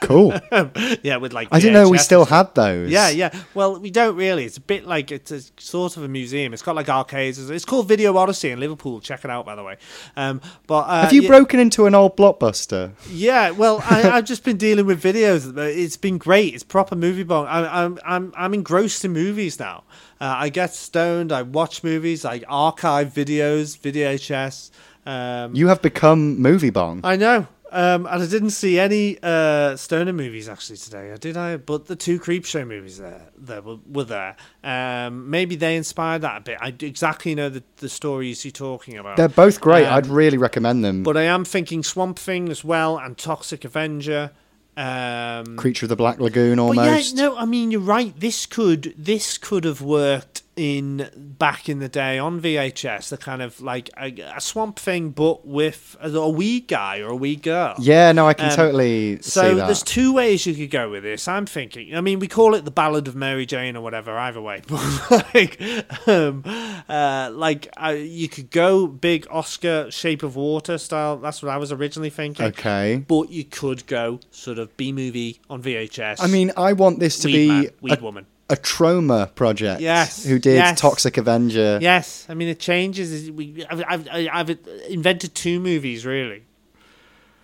Cool. 0.00 0.34
yeah, 1.02 1.16
with 1.16 1.32
like. 1.32 1.48
I 1.50 1.58
didn't 1.60 1.74
know 1.74 1.88
we 1.88 1.98
still 1.98 2.24
had 2.24 2.54
those. 2.54 2.90
Yeah, 2.90 3.08
yeah. 3.10 3.30
Well, 3.54 3.78
we 3.80 3.90
don't 3.90 4.16
really. 4.16 4.44
It's 4.44 4.56
a 4.56 4.60
bit 4.60 4.86
like 4.86 5.10
it's 5.12 5.30
a 5.30 5.40
sort 5.58 5.96
of 5.96 6.02
a 6.02 6.08
museum. 6.08 6.52
It's 6.52 6.62
got 6.62 6.76
like 6.76 6.88
arcades. 6.88 7.38
It's 7.50 7.64
called 7.64 7.88
Video 7.88 8.16
Odyssey 8.16 8.50
in 8.50 8.60
Liverpool. 8.60 9.00
Check 9.00 9.24
it 9.24 9.30
out, 9.30 9.46
by 9.46 9.54
the 9.54 9.62
way. 9.62 9.76
Um, 10.16 10.40
but 10.66 10.80
uh, 10.88 11.02
Have 11.02 11.12
you 11.12 11.22
yeah- 11.22 11.28
broken 11.28 11.60
into 11.60 11.86
an 11.86 11.94
old 11.94 12.16
blockbuster? 12.16 12.92
yeah, 13.10 13.50
well, 13.50 13.82
I, 13.88 14.10
I've 14.14 14.24
just 14.24 14.44
been 14.44 14.56
dealing 14.56 14.86
with 14.86 15.02
videos. 15.02 15.56
It's 15.56 15.96
been 15.96 16.18
great. 16.18 16.54
It's 16.54 16.62
proper 16.64 16.96
movie 16.96 17.22
bong. 17.24 17.46
I, 17.46 17.84
I'm 17.84 17.98
I'm 18.04 18.32
I'm 18.36 18.54
engrossed 18.54 19.04
in 19.04 19.12
movies 19.12 19.58
now. 19.58 19.84
Uh, 20.20 20.34
I 20.38 20.48
get 20.48 20.72
stoned. 20.74 21.32
I 21.32 21.42
watch 21.42 21.82
movies. 21.82 22.24
I 22.24 22.42
archive 22.48 23.08
videos, 23.12 23.78
VHS. 23.78 24.70
Um, 25.06 25.54
You 25.54 25.68
have 25.68 25.82
become 25.82 26.38
movie 26.40 26.70
bong. 26.70 27.00
I 27.04 27.16
know. 27.16 27.46
Um, 27.74 28.06
and 28.06 28.22
I 28.22 28.26
didn't 28.26 28.50
see 28.50 28.78
any 28.78 29.18
uh, 29.20 29.74
stoner 29.76 30.12
movies 30.12 30.48
actually 30.48 30.76
today, 30.76 31.10
uh, 31.10 31.16
did 31.16 31.36
I? 31.36 31.56
But 31.56 31.86
the 31.86 31.96
two 31.96 32.20
Creepshow 32.20 32.64
movies 32.64 32.98
there, 32.98 33.20
there 33.36 33.62
were, 33.62 33.78
were 33.90 34.04
there. 34.04 34.36
Um, 34.62 35.28
maybe 35.28 35.56
they 35.56 35.74
inspired 35.74 36.22
that 36.22 36.36
a 36.36 36.40
bit. 36.40 36.58
I 36.60 36.72
exactly 36.78 37.34
know 37.34 37.48
the, 37.48 37.64
the 37.78 37.88
stories 37.88 38.44
you're 38.44 38.52
talking 38.52 38.96
about. 38.96 39.16
They're 39.16 39.28
both 39.28 39.60
great. 39.60 39.86
Um, 39.86 39.94
I'd 39.94 40.06
really 40.06 40.38
recommend 40.38 40.84
them. 40.84 41.02
But 41.02 41.16
I 41.16 41.24
am 41.24 41.44
thinking 41.44 41.82
Swamp 41.82 42.16
Thing 42.16 42.48
as 42.48 42.62
well 42.62 42.96
and 42.96 43.18
Toxic 43.18 43.64
Avenger. 43.64 44.30
Um, 44.76 45.56
Creature 45.56 45.86
of 45.86 45.90
the 45.90 45.96
Black 45.96 46.20
Lagoon, 46.20 46.60
almost. 46.60 47.16
yeah, 47.16 47.22
no, 47.24 47.36
I 47.36 47.44
mean 47.44 47.72
you're 47.72 47.80
right. 47.80 48.18
This 48.18 48.46
could 48.46 48.94
this 48.96 49.36
could 49.36 49.64
have 49.64 49.80
worked 49.80 50.43
in 50.56 51.10
back 51.38 51.68
in 51.68 51.78
the 51.78 51.88
day 51.88 52.18
on 52.18 52.40
VHS. 52.40 53.08
The 53.08 53.16
kind 53.16 53.42
of 53.42 53.60
like 53.60 53.90
a, 53.98 54.12
a 54.36 54.40
Swamp 54.40 54.78
Thing, 54.78 55.10
but 55.10 55.46
with 55.46 55.96
a, 56.00 56.08
a 56.10 56.28
wee 56.28 56.60
guy 56.60 57.00
or 57.00 57.08
a 57.10 57.16
wee 57.16 57.36
girl. 57.36 57.74
Yeah, 57.78 58.12
no, 58.12 58.26
I 58.28 58.34
can 58.34 58.50
Um, 58.50 58.56
totally 58.56 59.20
So 59.22 59.42
see 59.50 59.54
that. 59.56 59.66
there's 59.66 59.82
two 59.82 60.12
ways 60.12 60.46
you 60.46 60.54
could 60.54 60.70
go 60.70 60.90
with 60.90 61.02
this. 61.02 61.26
I'm 61.28 61.46
thinking. 61.46 61.94
I 61.96 62.00
mean, 62.00 62.18
we 62.18 62.28
call 62.28 62.54
it 62.54 62.64
the 62.64 62.70
Ballad 62.70 63.08
of 63.08 63.14
Mary 63.16 63.46
Jane 63.46 63.76
or 63.76 63.80
whatever. 63.82 64.16
Either 64.16 64.40
way, 64.40 64.62
but 64.66 65.34
like, 65.34 65.60
um, 66.08 66.42
uh, 66.88 67.30
like 67.32 67.68
uh, 67.82 67.88
you 67.88 68.28
could 68.28 68.50
go 68.50 68.86
big 68.86 69.26
Oscar 69.30 69.90
Shape 69.90 70.22
of 70.22 70.36
Water 70.36 70.78
style. 70.78 71.16
That's 71.18 71.42
what 71.42 71.50
I 71.52 71.56
was 71.56 71.72
originally 71.72 72.10
thinking. 72.10 72.46
Okay. 72.46 73.04
But 73.06 73.30
you 73.30 73.44
could 73.44 73.86
go 73.86 74.20
sort 74.30 74.58
of 74.58 74.76
B 74.76 74.92
movie 74.92 75.40
on 75.50 75.62
VHS. 75.62 76.16
I 76.20 76.26
mean, 76.26 76.52
I 76.56 76.72
want 76.72 77.00
this 77.00 77.18
to 77.20 77.28
Weed 77.28 77.32
be 77.32 77.48
man, 77.48 77.70
weed 77.80 77.98
a, 77.98 78.02
woman. 78.02 78.26
A 78.54 78.56
Troma 78.56 79.34
project. 79.34 79.80
Yes, 79.80 80.24
Who 80.24 80.38
did 80.38 80.54
yes. 80.54 80.80
Toxic 80.80 81.16
Avenger? 81.16 81.80
Yes, 81.82 82.24
I 82.28 82.34
mean 82.34 82.46
it 82.46 82.60
changes. 82.60 83.28
We, 83.32 83.66
I've, 83.68 83.82
I've, 83.88 84.08
I've 84.32 84.58
invented 84.88 85.34
two 85.34 85.58
movies 85.58 86.06
really. 86.06 86.44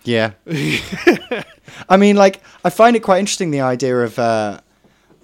Yeah. 0.05 0.31
I 1.89 1.97
mean, 1.97 2.15
like, 2.15 2.41
I 2.63 2.69
find 2.69 2.95
it 2.95 3.01
quite 3.01 3.19
interesting 3.19 3.51
the 3.51 3.59
idea 3.59 3.99
of, 3.99 4.17
uh, 4.17 4.61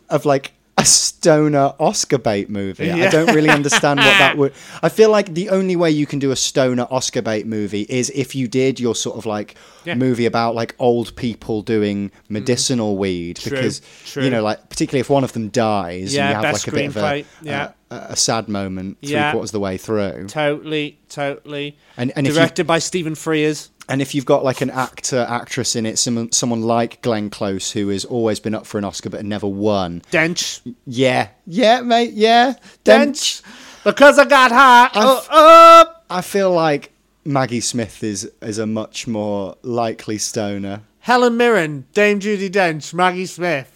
of 0.09 0.25
like 0.25 0.51
stoner 0.87 1.73
Oscar 1.79 2.17
bait 2.17 2.49
movie. 2.49 2.91
I 2.91 3.09
don't 3.09 3.33
really 3.35 3.49
understand 3.49 3.99
what 3.99 4.17
that 4.19 4.37
would. 4.39 4.53
I 4.81 4.89
feel 4.89 5.09
like 5.09 5.33
the 5.33 5.49
only 5.49 5.75
way 5.75 5.91
you 5.91 6.05
can 6.05 6.19
do 6.19 6.31
a 6.31 6.35
stoner 6.35 6.87
Oscar 6.89 7.21
bait 7.21 7.45
movie 7.45 7.85
is 7.89 8.09
if 8.15 8.35
you 8.35 8.47
did 8.47 8.79
your 8.79 8.95
sort 8.95 9.17
of 9.17 9.25
like 9.25 9.55
Yeah. 9.85 9.93
Mm. 9.95 9.99
movie 9.99 10.25
about 10.25 10.55
like 10.55 10.75
old 10.79 11.15
people 11.15 11.61
doing 11.61 12.11
medicinal 12.29 12.97
weed 12.97 13.37
True, 13.37 13.51
because 13.51 13.81
true. 14.05 14.23
you 14.23 14.29
know 14.29 14.41
like 14.43 14.69
particularly 14.69 14.99
if 15.01 15.09
one 15.09 15.23
of 15.23 15.33
them 15.33 15.49
dies 15.49 16.13
Yeah, 16.13 16.27
and 16.27 16.29
you 16.29 16.45
have 16.45 16.53
like 16.53 16.67
a 16.67 16.71
bit 16.71 16.87
of 16.87 16.97
a, 16.97 17.25
yeah. 17.41 17.71
a, 17.91 17.95
a 18.09 18.15
sad 18.15 18.47
moment 18.49 18.97
three 19.01 19.11
Yeah. 19.11 19.31
quarters 19.31 19.49
of 19.49 19.53
the 19.53 19.59
way 19.59 19.77
through. 19.77 20.27
Totally, 20.27 20.97
totally. 21.09 21.77
And 21.95 22.11
and 22.15 22.27
if 22.27 22.33
you 22.33 22.39
Directed 22.39 22.67
by 22.67 22.79
Stephen 22.79 23.13
Frears. 23.15 23.69
And 23.89 24.01
if 24.01 24.13
you've 24.13 24.25
got 24.25 24.43
like 24.43 24.59
an 24.61 24.69
actor, 24.69 25.25
actress 25.29 25.75
in 25.75 25.85
it, 25.85 25.97
someone, 25.97 26.31
someone 26.33 26.61
like 26.61 27.01
Glenn 27.01 27.29
Close, 27.29 27.71
who 27.71 27.87
has 27.89 28.03
always 28.03 28.39
been 28.39 28.53
up 28.53 28.65
for 28.65 28.77
an 28.77 28.83
Oscar 28.83 29.09
but 29.09 29.23
never 29.25 29.47
won. 29.47 30.01
Dench. 30.11 30.59
Yeah, 30.85 31.29
yeah, 31.45 31.79
mate, 31.81 32.11
yeah. 32.13 32.55
Then 32.83 33.13
Dench. 33.13 33.41
Because 33.85 34.19
I 34.19 34.25
got 34.25 34.51
high. 34.51 34.89
Oh, 34.93 35.17
I've- 35.17 35.27
oh. 35.31 35.93
I 36.09 36.21
feel 36.21 36.51
like 36.51 36.91
Maggie 37.25 37.59
Smith 37.61 38.03
is 38.03 38.29
is 38.41 38.57
a 38.59 38.65
much 38.67 39.07
more 39.07 39.55
likely 39.61 40.17
stoner. 40.17 40.81
Helen 40.99 41.37
Mirren, 41.37 41.85
Dame 41.93 42.19
Judi 42.19 42.49
Dench, 42.49 42.93
Maggie 42.93 43.25
Smith. 43.25 43.73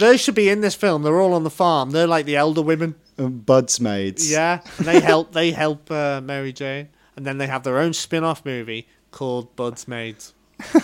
They 0.00 0.16
should 0.16 0.34
be 0.34 0.48
in 0.48 0.60
this 0.60 0.74
film. 0.74 1.02
They're 1.02 1.20
all 1.20 1.34
on 1.34 1.44
the 1.44 1.50
farm. 1.50 1.90
They're 1.90 2.06
like 2.06 2.26
the 2.26 2.36
elder 2.36 2.62
women. 2.62 2.94
Um, 3.18 3.38
Buds 3.38 3.80
maids. 3.80 4.30
Yeah, 4.30 4.60
they 4.80 4.98
help. 5.00 5.32
They 5.32 5.50
help 5.52 5.90
uh, 5.90 6.20
Mary 6.20 6.52
Jane, 6.52 6.88
and 7.16 7.26
then 7.26 7.38
they 7.38 7.46
have 7.46 7.62
their 7.64 7.78
own 7.78 7.92
spin-off 7.92 8.44
movie 8.44 8.88
called 9.10 9.54
Bud's 9.56 9.86
Maids. 9.88 10.34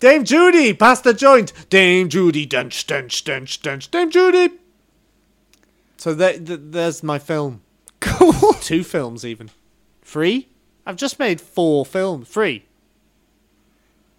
Dame 0.00 0.24
Judi, 0.24 0.78
pass 0.78 1.00
the 1.00 1.14
joint. 1.14 1.52
Dame 1.70 2.08
Judi, 2.08 2.48
dench, 2.48 2.84
dench, 2.84 3.22
dench, 3.22 3.60
dench. 3.60 3.90
Dame 3.90 4.10
Judi. 4.10 4.58
So 5.96 6.14
there, 6.14 6.38
th- 6.38 6.60
there's 6.62 7.02
my 7.02 7.18
film. 7.18 7.62
Cool. 8.00 8.52
Two 8.54 8.84
films, 8.84 9.24
even. 9.24 9.50
Three? 10.02 10.48
I've 10.86 10.96
just 10.96 11.18
made 11.18 11.40
four 11.40 11.86
films. 11.86 12.28
Three. 12.28 12.66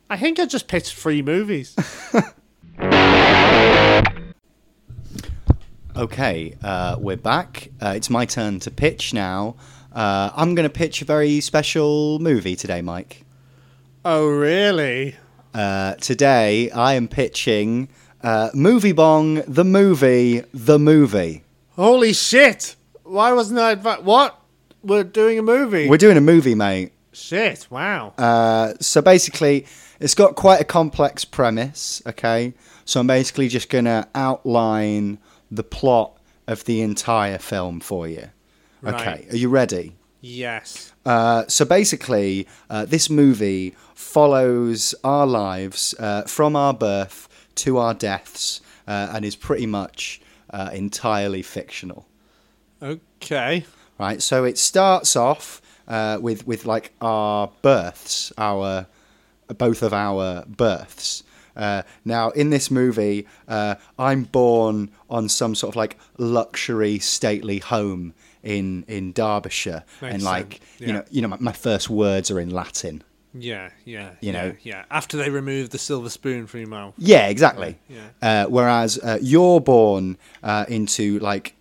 I 0.09 0.18
think 0.18 0.39
I 0.39 0.45
just 0.45 0.68
pitched 0.68 0.95
three 0.95 1.22
movies. 1.22 1.76
Okay, 5.97 6.57
uh, 6.61 6.97
we're 6.99 7.16
back. 7.16 7.70
Uh, 7.82 7.93
it's 7.95 8.09
my 8.09 8.26
turn 8.26 8.59
to 8.59 8.70
pitch 8.70 9.13
now. 9.13 9.55
Uh, 9.95 10.29
I'm 10.35 10.55
going 10.55 10.67
to 10.67 10.73
pitch 10.73 11.01
a 11.01 11.05
very 11.05 11.39
special 11.39 12.19
movie 12.19 12.55
today, 12.55 12.81
Mike. 12.81 13.23
oh, 14.03 14.27
really? 14.27 15.15
Uh, 15.53 15.93
today, 15.95 16.69
I 16.71 16.95
am 16.95 17.07
pitching 17.07 17.87
uh, 18.21 18.49
Movie 18.53 18.91
Bong, 18.91 19.35
the 19.47 19.63
movie, 19.63 20.43
the 20.53 20.77
movie. 20.77 21.43
Holy 21.77 22.11
shit! 22.11 22.75
Why 23.03 23.31
wasn't 23.31 23.59
I 23.59 23.75
advi- 23.75 24.03
What? 24.03 24.37
We're 24.83 25.03
doing 25.05 25.39
a 25.39 25.41
movie. 25.41 25.87
We're 25.87 25.97
doing 25.97 26.17
a 26.17 26.21
movie, 26.21 26.55
mate. 26.55 26.91
shit! 27.13 27.67
Wow. 27.69 28.13
Uh, 28.17 28.73
so 28.81 29.01
basically, 29.01 29.65
it's 30.01 30.13
got 30.13 30.35
quite 30.35 30.59
a 30.59 30.65
complex 30.65 31.23
premise. 31.23 32.01
Okay, 32.05 32.53
so 32.83 32.99
I'm 32.99 33.07
basically 33.07 33.47
just 33.47 33.69
gonna 33.69 34.09
outline 34.13 35.19
the 35.49 35.63
plot 35.63 36.17
of 36.47 36.65
the 36.65 36.81
entire 36.81 37.37
film 37.37 37.79
for 37.79 38.07
you. 38.09 38.27
Okay, 38.86 39.05
Right. 39.05 39.33
are 39.33 39.38
you 39.38 39.49
ready? 39.49 39.95
yes. 40.21 40.91
Uh, 41.05 41.43
so 41.47 41.63
basically, 41.65 42.47
uh, 42.69 42.86
this 42.86 43.09
movie 43.11 43.75
follows 43.93 44.95
our 45.03 45.27
lives 45.27 45.93
uh, 45.99 46.23
from 46.23 46.55
our 46.55 46.73
birth 46.73 47.27
to 47.55 47.77
our 47.77 47.93
deaths, 47.93 48.59
uh, 48.88 49.11
and 49.13 49.23
is 49.23 49.36
pretty 49.36 49.67
much 49.67 50.19
uh, 50.49 50.69
entirely 50.73 51.41
fictional. 51.43 52.07
Okay. 52.81 53.65
right? 53.99 54.21
So 54.21 54.43
it 54.43 54.57
starts 54.57 55.15
off 55.15 55.61
uh, 55.88 56.17
with 56.21 56.45
with 56.47 56.65
like 56.65 56.91
our 57.01 57.51
births, 57.61 58.33
our 58.38 58.88
both 59.57 59.83
of 59.83 59.93
our 59.93 60.43
births. 60.47 61.23
Uh, 61.55 61.83
now, 62.03 62.31
in 62.31 62.49
this 62.49 62.69
movie, 62.69 63.25
uh, 63.47 63.75
I'm 63.97 64.23
born 64.23 64.89
on 65.09 65.29
some 65.29 65.55
sort 65.55 65.71
of 65.73 65.75
like 65.77 65.97
luxury, 66.17 66.99
stately 66.99 67.59
home 67.59 68.13
in 68.45 68.85
in 68.87 69.11
Derbyshire, 69.11 69.83
Makes 70.01 70.13
and 70.13 70.23
like 70.23 70.53
sense, 70.53 70.61
you 70.79 70.93
know, 70.93 71.03
you 71.11 71.21
know, 71.21 71.27
my, 71.27 71.37
my 71.39 71.51
first 71.51 71.89
words 71.89 72.31
are 72.31 72.39
in 72.39 72.49
Latin. 72.51 73.03
Yeah. 73.37 73.71
Yeah. 73.83 74.11
You 74.21 74.31
know. 74.31 74.55
Yeah. 74.61 74.85
After 74.89 75.17
they 75.17 75.29
remove 75.29 75.71
the 75.71 75.77
silver 75.77 76.09
spoon 76.09 76.47
from 76.47 76.61
your 76.61 76.69
mouth. 76.69 76.93
Yeah, 76.97 77.27
exactly. 77.27 77.77
Yeah, 77.89 78.07
Uh, 78.21 78.45
whereas 78.45 78.97
uh, 79.03 79.17
you're 79.21 79.59
born 79.59 80.17
uh, 80.41 80.63
into 80.69 81.19
like 81.19 81.53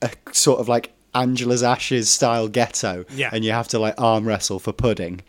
a 0.00 0.10
sort 0.32 0.58
of 0.60 0.68
like 0.68 0.94
Angela's 1.14 1.62
Ashes 1.62 2.10
style 2.10 2.48
ghetto, 2.48 3.04
Yeah. 3.14 3.28
and 3.30 3.44
you 3.44 3.52
have 3.52 3.68
to 3.68 3.78
like 3.78 3.94
arm 4.00 4.24
wrestle 4.26 4.58
for 4.58 4.72
pudding. 4.72 5.20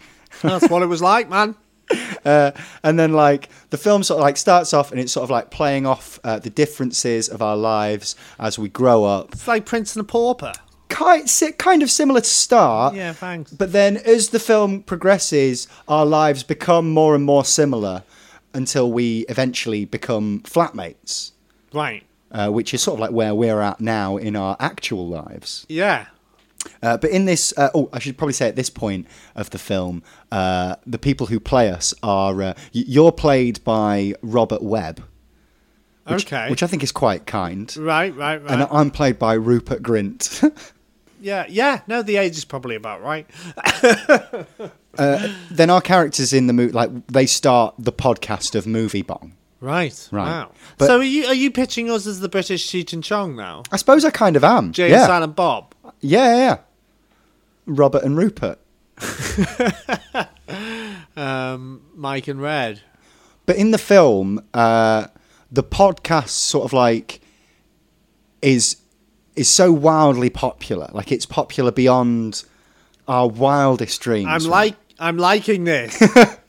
That's 0.41 0.69
what 0.69 0.81
it 0.83 0.87
was 0.87 1.01
like, 1.01 1.29
man. 1.29 1.55
and 2.25 2.97
then 2.97 3.11
like 3.11 3.49
the 3.69 3.77
film 3.77 4.03
sort 4.03 4.19
of 4.19 4.23
like 4.23 4.37
starts 4.37 4.73
off 4.73 4.91
and 4.91 4.99
it's 5.01 5.11
sort 5.11 5.25
of 5.25 5.29
like 5.29 5.51
playing 5.51 5.85
off 5.85 6.17
uh, 6.23 6.39
the 6.39 6.49
differences 6.49 7.27
of 7.27 7.41
our 7.41 7.57
lives 7.57 8.15
as 8.39 8.57
we 8.57 8.69
grow 8.69 9.03
up 9.03 9.33
It's 9.33 9.47
like 9.49 9.65
Prince 9.65 9.95
and 9.95 10.07
the 10.07 10.09
Pauper. 10.11 10.53
Kind, 10.93 11.27
kind 11.57 11.81
of 11.83 11.89
similar 11.91 12.21
to 12.21 12.27
start 12.27 12.93
Yeah, 12.95 13.13
thanks. 13.13 13.51
but 13.51 13.71
then 13.71 13.97
as 13.97 14.29
the 14.29 14.39
film 14.39 14.81
progresses 14.83 15.67
our 15.87 16.05
lives 16.05 16.43
become 16.43 16.89
more 16.91 17.15
and 17.15 17.23
more 17.25 17.43
similar 17.45 18.03
until 18.53 18.91
we 18.91 19.25
eventually 19.29 19.85
become 19.85 20.41
flatmates 20.41 21.31
Right. 21.73 22.03
uh, 22.31 22.49
which 22.49 22.73
is 22.73 22.81
sort 22.83 22.95
of 22.97 22.99
like 23.01 23.11
where 23.11 23.33
we're 23.33 23.61
at 23.61 23.81
now 23.81 24.17
in 24.17 24.35
our 24.35 24.55
actual 24.59 25.07
lives 25.07 25.65
Yeah. 25.67 26.05
uh, 26.83 26.97
but 26.97 27.09
in 27.09 27.25
this, 27.25 27.53
uh, 27.57 27.69
oh, 27.73 27.89
I 27.91 27.99
should 27.99 28.17
probably 28.17 28.33
say 28.33 28.47
at 28.47 28.55
this 28.55 28.69
point 28.69 29.07
of 29.35 29.49
the 29.49 29.57
film, 29.57 30.03
uh, 30.31 30.75
the 30.85 30.99
people 30.99 31.27
who 31.27 31.39
play 31.39 31.69
us 31.69 31.93
are 32.03 32.41
uh, 32.41 32.53
you're 32.71 33.11
played 33.11 33.63
by 33.63 34.13
Robert 34.21 34.61
Webb, 34.61 35.03
which, 36.05 36.25
okay. 36.27 36.49
which 36.49 36.61
I 36.63 36.67
think 36.67 36.83
is 36.83 36.91
quite 36.91 37.25
kind, 37.25 37.75
right, 37.77 38.15
right, 38.15 38.41
right. 38.43 38.51
and 38.51 38.67
I'm 38.71 38.91
played 38.91 39.17
by 39.17 39.33
Rupert 39.33 39.81
Grint. 39.81 40.23
yeah, 41.23 41.45
yeah. 41.49 41.81
No, 41.87 42.01
the 42.01 42.17
age 42.17 42.37
is 42.37 42.45
probably 42.45 42.75
about 42.75 43.01
right. 43.01 43.27
then 45.49 45.69
our 45.69 45.81
characters 45.81 46.33
in 46.33 46.47
the 46.47 46.53
movie, 46.53 46.73
like 46.73 46.91
they 47.07 47.25
start 47.25 47.75
the 47.79 47.93
podcast 47.93 48.55
of 48.55 48.67
Movie 48.67 49.01
Bong. 49.01 49.35
Right. 49.59 50.09
Right. 50.11 50.25
Wow. 50.25 50.51
But- 50.77 50.87
so 50.87 50.97
are 50.99 51.03
you 51.03 51.25
are 51.25 51.33
you 51.33 51.49
pitching 51.49 51.89
us 51.89 52.05
as 52.05 52.19
the 52.19 52.29
British 52.29 52.67
Cheech 52.69 52.93
and 52.93 53.03
Chong 53.03 53.35
now? 53.35 53.63
I 53.71 53.77
suppose 53.77 54.03
I 54.03 54.09
kind 54.09 54.35
of 54.35 54.43
am. 54.43 54.73
Jay 54.73 54.89
yeah. 54.89 54.97
and 54.99 55.05
Silent 55.07 55.35
Bob. 55.35 55.73
yeah, 56.01 56.25
yeah, 56.25 56.37
yeah. 56.37 56.57
Robert 57.65 58.03
and 58.03 58.17
Rupert. 58.17 58.59
Um, 61.15 61.81
Mike 61.95 62.27
and 62.27 62.41
Red. 62.41 62.81
But 63.45 63.57
in 63.57 63.71
the 63.71 63.77
film, 63.77 64.43
uh, 64.53 65.07
the 65.51 65.63
podcast 65.63 66.29
sort 66.29 66.65
of 66.65 66.73
like 66.73 67.21
is 68.41 68.77
is 69.35 69.49
so 69.49 69.71
wildly 69.71 70.29
popular. 70.29 70.89
Like 70.91 71.11
it's 71.11 71.25
popular 71.25 71.71
beyond 71.71 72.43
our 73.07 73.27
wildest 73.27 74.01
dreams. 74.01 74.27
I'm 74.29 74.43
like 74.49 74.75
I'm 74.99 75.17
liking 75.17 75.63
this. 75.63 76.01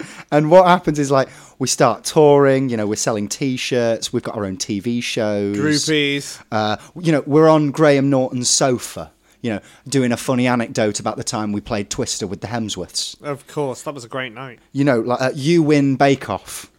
and 0.30 0.51
what 0.51 0.66
happens 0.66 0.99
is 0.99 1.11
like 1.11 1.28
we 1.59 1.68
start 1.68 2.05
touring. 2.05 2.68
You 2.68 2.76
know, 2.76 2.87
we're 2.87 2.97
selling 2.97 3.28
T-shirts. 3.28 4.12
We've 4.12 4.22
got 4.22 4.37
our 4.37 4.45
own 4.45 4.57
TV 4.57 5.03
shows. 5.03 5.57
Groupies. 5.57 6.43
Uh, 6.53 6.76
you 7.01 7.12
know, 7.12 7.22
we're 7.26 7.49
on 7.49 7.70
Graham 7.70 8.11
Norton's 8.11 8.49
sofa. 8.49 9.11
You 9.41 9.51
know, 9.51 9.61
doing 9.87 10.11
a 10.11 10.16
funny 10.16 10.47
anecdote 10.47 11.01
about 11.01 11.18
the 11.18 11.24
time 11.24 11.53
we 11.53 11.61
played 11.61 11.91
Twister 11.91 12.26
with 12.26 12.41
the 12.41 12.47
Hemsworths. 12.47 13.20
Of 13.22 13.47
course, 13.47 13.82
that 13.82 13.93
was 13.93 14.03
a 14.03 14.09
great 14.09 14.32
night. 14.32 14.59
You 14.72 14.85
know, 14.85 15.01
like 15.01 15.20
uh, 15.20 15.32
you 15.35 15.62
win 15.62 15.97
Bake 15.97 16.30
Off, 16.30 16.70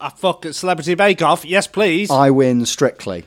I 0.00 0.10
fuck 0.10 0.46
at 0.46 0.54
Celebrity 0.54 0.94
Bake 0.94 1.22
Off. 1.22 1.44
Yes, 1.44 1.66
please. 1.66 2.10
I 2.10 2.30
win 2.30 2.64
Strictly. 2.66 3.24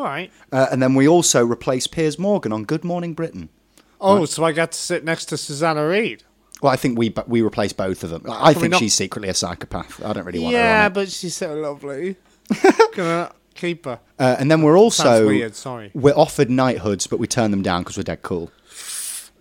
All 0.00 0.06
right. 0.06 0.32
Uh, 0.50 0.66
and 0.72 0.82
then 0.82 0.94
we 0.94 1.06
also 1.06 1.44
replace 1.44 1.86
Piers 1.86 2.18
Morgan 2.18 2.54
on 2.54 2.64
Good 2.64 2.84
Morning 2.84 3.12
Britain. 3.12 3.50
Oh, 4.00 4.24
so 4.24 4.44
I 4.44 4.52
get 4.52 4.72
to 4.72 4.78
sit 4.78 5.04
next 5.04 5.26
to 5.26 5.36
Susanna 5.36 5.86
Reid. 5.86 6.24
Well, 6.62 6.72
I 6.72 6.76
think 6.76 6.98
we 6.98 7.14
we 7.26 7.42
replace 7.42 7.74
both 7.74 8.02
of 8.02 8.08
them. 8.08 8.22
I 8.26 8.52
we 8.52 8.54
think 8.54 8.70
not- 8.70 8.80
she's 8.80 8.94
secretly 8.94 9.28
a 9.28 9.34
psychopath. 9.34 10.02
I 10.02 10.14
don't 10.14 10.24
really 10.24 10.38
want 10.38 10.54
her 10.54 10.58
Yeah, 10.58 10.88
but 10.88 11.10
she's 11.10 11.36
so 11.36 11.54
lovely. 11.54 12.16
Gonna 12.94 13.30
keep 13.54 13.84
her. 13.84 14.00
Uh, 14.18 14.36
and 14.38 14.50
then 14.50 14.62
we're 14.62 14.78
also 14.78 15.02
Sounds 15.02 15.26
weird, 15.26 15.54
sorry. 15.54 15.90
we're 15.92 16.16
offered 16.16 16.48
knighthoods, 16.48 17.06
but 17.06 17.18
we 17.18 17.26
turn 17.26 17.50
them 17.50 17.60
down 17.60 17.82
because 17.82 17.98
we're 17.98 18.02
dead 18.04 18.22
cool. 18.22 18.50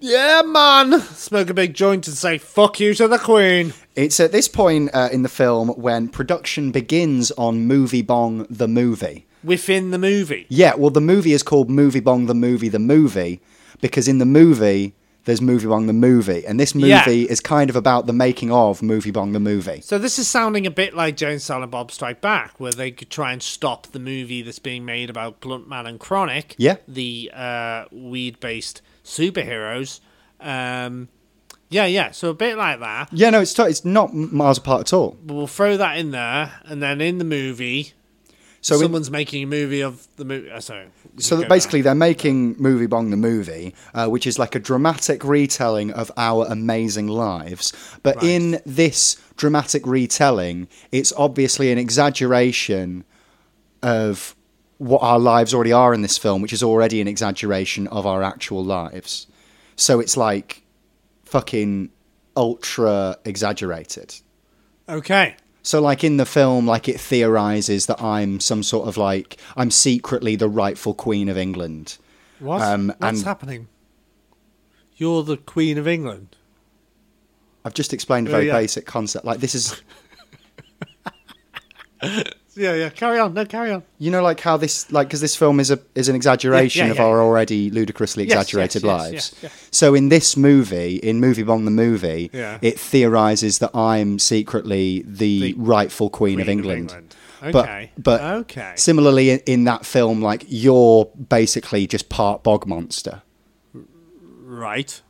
Yeah, 0.01 0.41
man. 0.45 0.99
Smoke 0.99 1.49
a 1.49 1.53
big 1.53 1.73
joint 1.73 2.05
and 2.05 2.17
say 2.17 2.37
fuck 2.37 2.81
you 2.81 2.93
to 2.95 3.07
the 3.07 3.17
Queen. 3.17 3.73
It's 3.95 4.19
at 4.19 4.33
this 4.33 4.49
point 4.49 4.89
uh, 4.93 5.07
in 5.09 5.23
the 5.23 5.29
film 5.29 5.69
when 5.69 6.09
production 6.09 6.71
begins 6.71 7.31
on 7.31 7.65
Movie 7.65 8.01
Bong 8.01 8.45
the 8.49 8.67
movie. 8.67 9.25
Within 9.43 9.91
the 9.91 9.97
movie. 9.97 10.45
Yeah, 10.49 10.75
well, 10.75 10.89
the 10.89 11.01
movie 11.01 11.33
is 11.33 11.43
called 11.43 11.69
Movie 11.69 11.99
Bong 11.99 12.25
the 12.25 12.33
movie 12.35 12.69
the 12.69 12.79
movie 12.79 13.39
because 13.81 14.07
in 14.07 14.17
the 14.17 14.25
movie 14.25 14.93
there's 15.25 15.41
Movie 15.41 15.67
Bong 15.67 15.85
the 15.85 15.93
movie, 15.93 16.43
and 16.47 16.59
this 16.59 16.73
movie 16.73 16.87
Yeah. 16.87 17.05
is 17.07 17.39
kind 17.39 17.69
of 17.69 17.75
about 17.75 18.07
the 18.07 18.13
making 18.13 18.51
of 18.51 18.81
Movie 18.81 19.11
Bong 19.11 19.33
the 19.33 19.39
movie. 19.39 19.79
So 19.81 19.99
this 19.99 20.17
is 20.17 20.27
sounding 20.27 20.65
a 20.65 20.71
bit 20.71 20.95
like 20.95 21.17
Jay 21.17 21.31
and 21.33 21.41
Silent 21.41 21.69
Bob 21.71 21.91
Strike 21.91 22.19
Back, 22.19 22.59
where 22.59 22.71
they 22.71 22.89
could 22.89 23.11
try 23.11 23.31
and 23.31 23.43
stop 23.43 23.87
the 23.87 23.99
movie 23.99 24.41
that's 24.41 24.57
being 24.59 24.85
made 24.85 25.09
about 25.09 25.39
Bluntman 25.39 25.85
and 25.87 25.99
Chronic. 25.99 26.55
Yeah. 26.57 26.77
The 26.87 27.29
uh, 27.35 27.85
weed-based 27.91 28.81
superheroes. 29.03 29.99
Um, 30.39 31.09
yeah, 31.69 31.85
yeah. 31.85 32.09
So 32.11 32.29
a 32.29 32.33
bit 32.33 32.57
like 32.57 32.79
that. 32.79 33.09
Yeah, 33.11 33.29
no, 33.29 33.41
it's 33.41 33.53
t- 33.53 33.61
it's 33.63 33.85
not 33.85 34.13
miles 34.13 34.57
apart 34.57 34.81
at 34.81 34.93
all. 34.93 35.17
But 35.23 35.33
we'll 35.35 35.47
throw 35.47 35.77
that 35.77 35.97
in 35.97 36.09
there, 36.11 36.53
and 36.65 36.81
then 36.81 37.01
in 37.01 37.19
the 37.19 37.23
movie, 37.25 37.93
So 38.61 38.75
in- 38.75 38.81
someone's 38.81 39.09
making 39.11 39.43
a 39.43 39.47
movie 39.47 39.81
of 39.81 40.05
the 40.17 40.25
movie. 40.25 40.51
Uh, 40.51 40.59
sorry. 40.59 40.87
So 41.17 41.35
can 41.35 41.39
that 41.41 41.45
go 41.49 41.55
basically, 41.55 41.81
they're 41.81 41.95
making 41.95 42.55
Movie 42.59 42.87
Bong 42.87 43.09
the 43.09 43.17
movie, 43.17 43.73
uh, 43.93 44.07
which 44.07 44.27
is 44.27 44.37
like 44.37 44.53
a 44.55 44.59
dramatic 44.59 45.23
retelling 45.23 45.91
of 45.91 46.11
our 46.17 46.45
amazing 46.49 47.07
lives. 47.07 47.71
But 48.03 48.17
Right. 48.17 48.25
in 48.25 48.61
this 48.65 49.15
dramatic 49.37 49.85
retelling, 49.87 50.67
it's 50.91 51.13
obviously 51.15 51.71
an 51.71 51.77
exaggeration 51.77 53.05
of 53.81 54.35
what 54.77 55.01
our 55.03 55.19
lives 55.19 55.53
already 55.53 55.71
are 55.73 55.93
in 55.93 56.01
this 56.01 56.17
film, 56.17 56.41
which 56.41 56.53
is 56.53 56.63
already 56.63 57.01
an 57.01 57.07
exaggeration 57.07 57.87
of 57.87 58.05
our 58.05 58.23
actual 58.23 58.63
lives. 58.63 59.27
So 59.75 59.99
it's 59.99 60.17
like 60.17 60.63
fucking 61.25 61.89
ultra 62.35 63.17
exaggerated. 63.25 64.15
Okay. 64.87 65.35
So, 65.69 65.79
like 65.79 66.03
in 66.03 66.17
the 66.17 66.25
film, 66.25 66.65
like 66.65 66.89
it 66.89 66.99
theorizes 66.99 67.85
that 67.85 68.01
I'm 68.01 68.39
some 68.39 68.63
sort 68.63 68.87
of 68.87 68.97
like 68.97 69.37
I'm 69.55 69.69
secretly 69.69 70.35
the 70.35 70.49
rightful 70.49 70.95
queen 70.95 71.29
of 71.29 71.37
England. 71.37 71.99
What? 72.39 72.59
Um, 72.63 72.87
What's 72.97 73.19
and- 73.19 73.23
happening? 73.27 73.67
You're 74.95 75.21
the 75.21 75.37
Queen 75.37 75.77
of 75.77 75.87
England. 75.87 76.35
I've 77.63 77.75
just 77.75 77.93
explained 77.93 78.29
a 78.29 78.31
Oh, 78.31 78.33
very 78.33 78.47
yeah. 78.47 78.53
basic 78.57 78.87
concept. 78.87 79.25
Like 79.25 79.41
this 79.41 79.53
is, 79.53 79.79
Yeah, 82.59 82.73
yeah. 82.75 82.89
Carry 82.89 83.19
on. 83.19 83.33
No, 83.33 83.45
carry 83.45 83.71
on. 83.71 83.83
you 83.99 84.11
know, 84.11 84.21
like 84.21 84.41
how 84.41 84.57
this, 84.57 84.91
like 84.91 85.07
because 85.07 85.21
this 85.21 85.33
film 85.35 85.59
is 85.61 85.71
a 85.71 85.79
is 85.95 86.09
an 86.09 86.15
exaggeration 86.15 86.87
Yeah, 86.87 86.93
yeah, 86.93 86.99
of 87.03 87.07
our 87.07 87.21
already 87.21 87.69
ludicrously 87.71 88.25
Yes, 88.25 88.33
exaggerated 88.33 88.83
yes, 88.83 88.91
lives. 88.99 89.35
yes. 89.41 89.67
So 89.71 89.95
in 89.95 90.09
this 90.09 90.35
movie, 90.35 90.95
in 90.97 91.19
Movie 91.21 91.43
Bong 91.43 91.63
the 91.63 91.71
movie, 91.71 92.29
Yeah. 92.33 92.57
it 92.61 92.77
theorizes 92.77 93.59
that 93.59 93.73
I'm 93.73 94.19
secretly 94.19 95.03
the, 95.07 95.53
The 95.53 95.53
rightful 95.57 96.09
queen, 96.09 96.35
Queen 96.35 96.41
of 96.41 96.49
England. 96.49 97.15
Okay. 97.41 97.91
But 97.97 98.03
but 98.03 98.21
okay. 98.41 98.73
similarly 98.75 99.29
in, 99.29 99.39
in 99.45 99.63
that 99.63 99.85
film, 99.85 100.21
like 100.21 100.43
you're 100.49 101.05
basically 101.29 101.87
just 101.87 102.09
part 102.09 102.43
bog 102.43 102.67
monster. 102.67 103.21
right. 104.43 105.01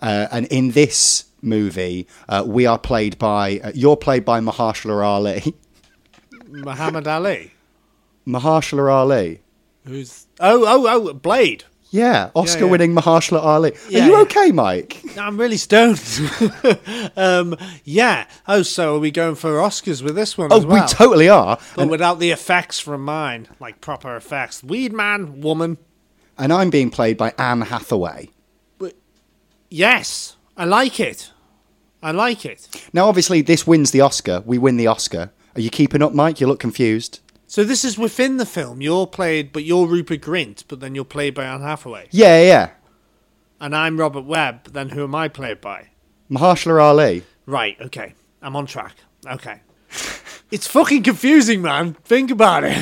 Uh, 0.00 0.26
and 0.32 0.46
in 0.46 0.72
this 0.72 1.26
movie, 1.40 2.06
uh, 2.28 2.42
we 2.46 2.66
are 2.66 2.78
played 2.78 3.18
by 3.18 3.60
uh, 3.64 3.72
you're 3.74 3.96
played 3.96 4.24
by 4.24 4.40
Mahershala 4.40 5.02
Ali. 5.04 5.54
Muhammad 6.52 7.06
Ali. 7.06 7.52
Mahershala 8.26 8.90
Ali. 8.92 9.40
Who's 9.86 10.26
oh 10.40 10.64
oh 10.66 10.86
oh 11.08 11.12
Blade. 11.14 11.64
Yeah, 11.94 12.30
Oscar-winning 12.34 12.94
Mahershala 12.94 13.42
Ali. 13.44 13.72
Yeah, 13.90 14.00
are 14.00 14.06
you 14.06 14.12
yeah. 14.12 14.20
okay, 14.22 14.50
Mike? 14.50 15.02
I'm 15.18 15.36
really 15.38 15.58
stoned. 15.58 16.00
um, 17.18 17.54
yeah. 17.84 18.26
Oh, 18.48 18.62
so 18.62 18.96
are 18.96 18.98
we 18.98 19.10
going 19.10 19.34
for 19.34 19.50
Oscars 19.58 20.00
with 20.02 20.14
this 20.14 20.38
one 20.38 20.50
Oh, 20.50 20.56
as 20.56 20.64
well? 20.64 20.80
we 20.82 20.88
totally 20.88 21.28
are. 21.28 21.58
but 21.76 21.82
And, 21.82 21.90
without 21.90 22.18
the 22.18 22.30
effects 22.30 22.80
from 22.80 23.04
mine, 23.04 23.46
like 23.60 23.82
proper 23.82 24.16
effects. 24.16 24.64
Weed 24.64 24.94
man, 24.94 25.42
woman. 25.42 25.76
and 26.38 26.50
I'm 26.50 26.70
being 26.70 26.88
played 26.88 27.18
by 27.18 27.34
Anne 27.36 27.60
Hathaway. 27.60 28.30
Yes, 29.68 30.36
I 30.56 30.64
like 30.64 30.98
it. 31.00 31.30
I 32.02 32.10
like 32.12 32.44
it. 32.46 32.68
Now, 32.92 33.06
obviously, 33.08 33.42
this 33.42 33.66
wins 33.66 33.90
the 33.90 34.00
Oscar. 34.00 34.42
We 34.46 34.56
win 34.58 34.76
the 34.78 34.86
Oscar. 34.86 35.30
Are 35.54 35.60
you 35.60 35.70
keeping 35.70 36.02
up, 36.02 36.14
Mike? 36.14 36.40
You 36.40 36.46
look 36.46 36.60
confused. 36.60 37.20
So 37.46 37.64
this 37.64 37.84
is 37.84 37.98
within 37.98 38.38
the 38.38 38.46
film. 38.46 38.80
You're 38.80 39.06
played, 39.06 39.52
but 39.52 39.64
you're 39.64 39.86
Rupert 39.86 40.22
Grint, 40.22 40.64
but 40.68 40.80
then 40.80 40.94
you're 40.94 41.04
played 41.04 41.34
by 41.34 41.44
Anne 41.44 41.60
Hathaway, 41.60 42.08
Yeah, 42.10 42.40
yeah, 42.42 42.70
and 43.60 43.76
I'm 43.76 43.98
Robert 43.98 44.24
Webb. 44.24 44.60
But 44.64 44.72
then 44.74 44.90
who 44.90 45.04
am 45.04 45.14
I 45.14 45.28
played 45.28 45.60
by? 45.60 45.88
Mahershala 46.30 46.82
Ali. 46.82 47.24
Right. 47.46 47.80
Okay. 47.80 48.14
I'm 48.42 48.56
on 48.56 48.66
track. 48.66 48.96
Okay. 49.26 49.60
It's 50.52 50.66
fucking 50.66 51.02
confusing, 51.02 51.62
man. 51.62 51.94
Think 52.04 52.30
about 52.30 52.62
it. 52.62 52.76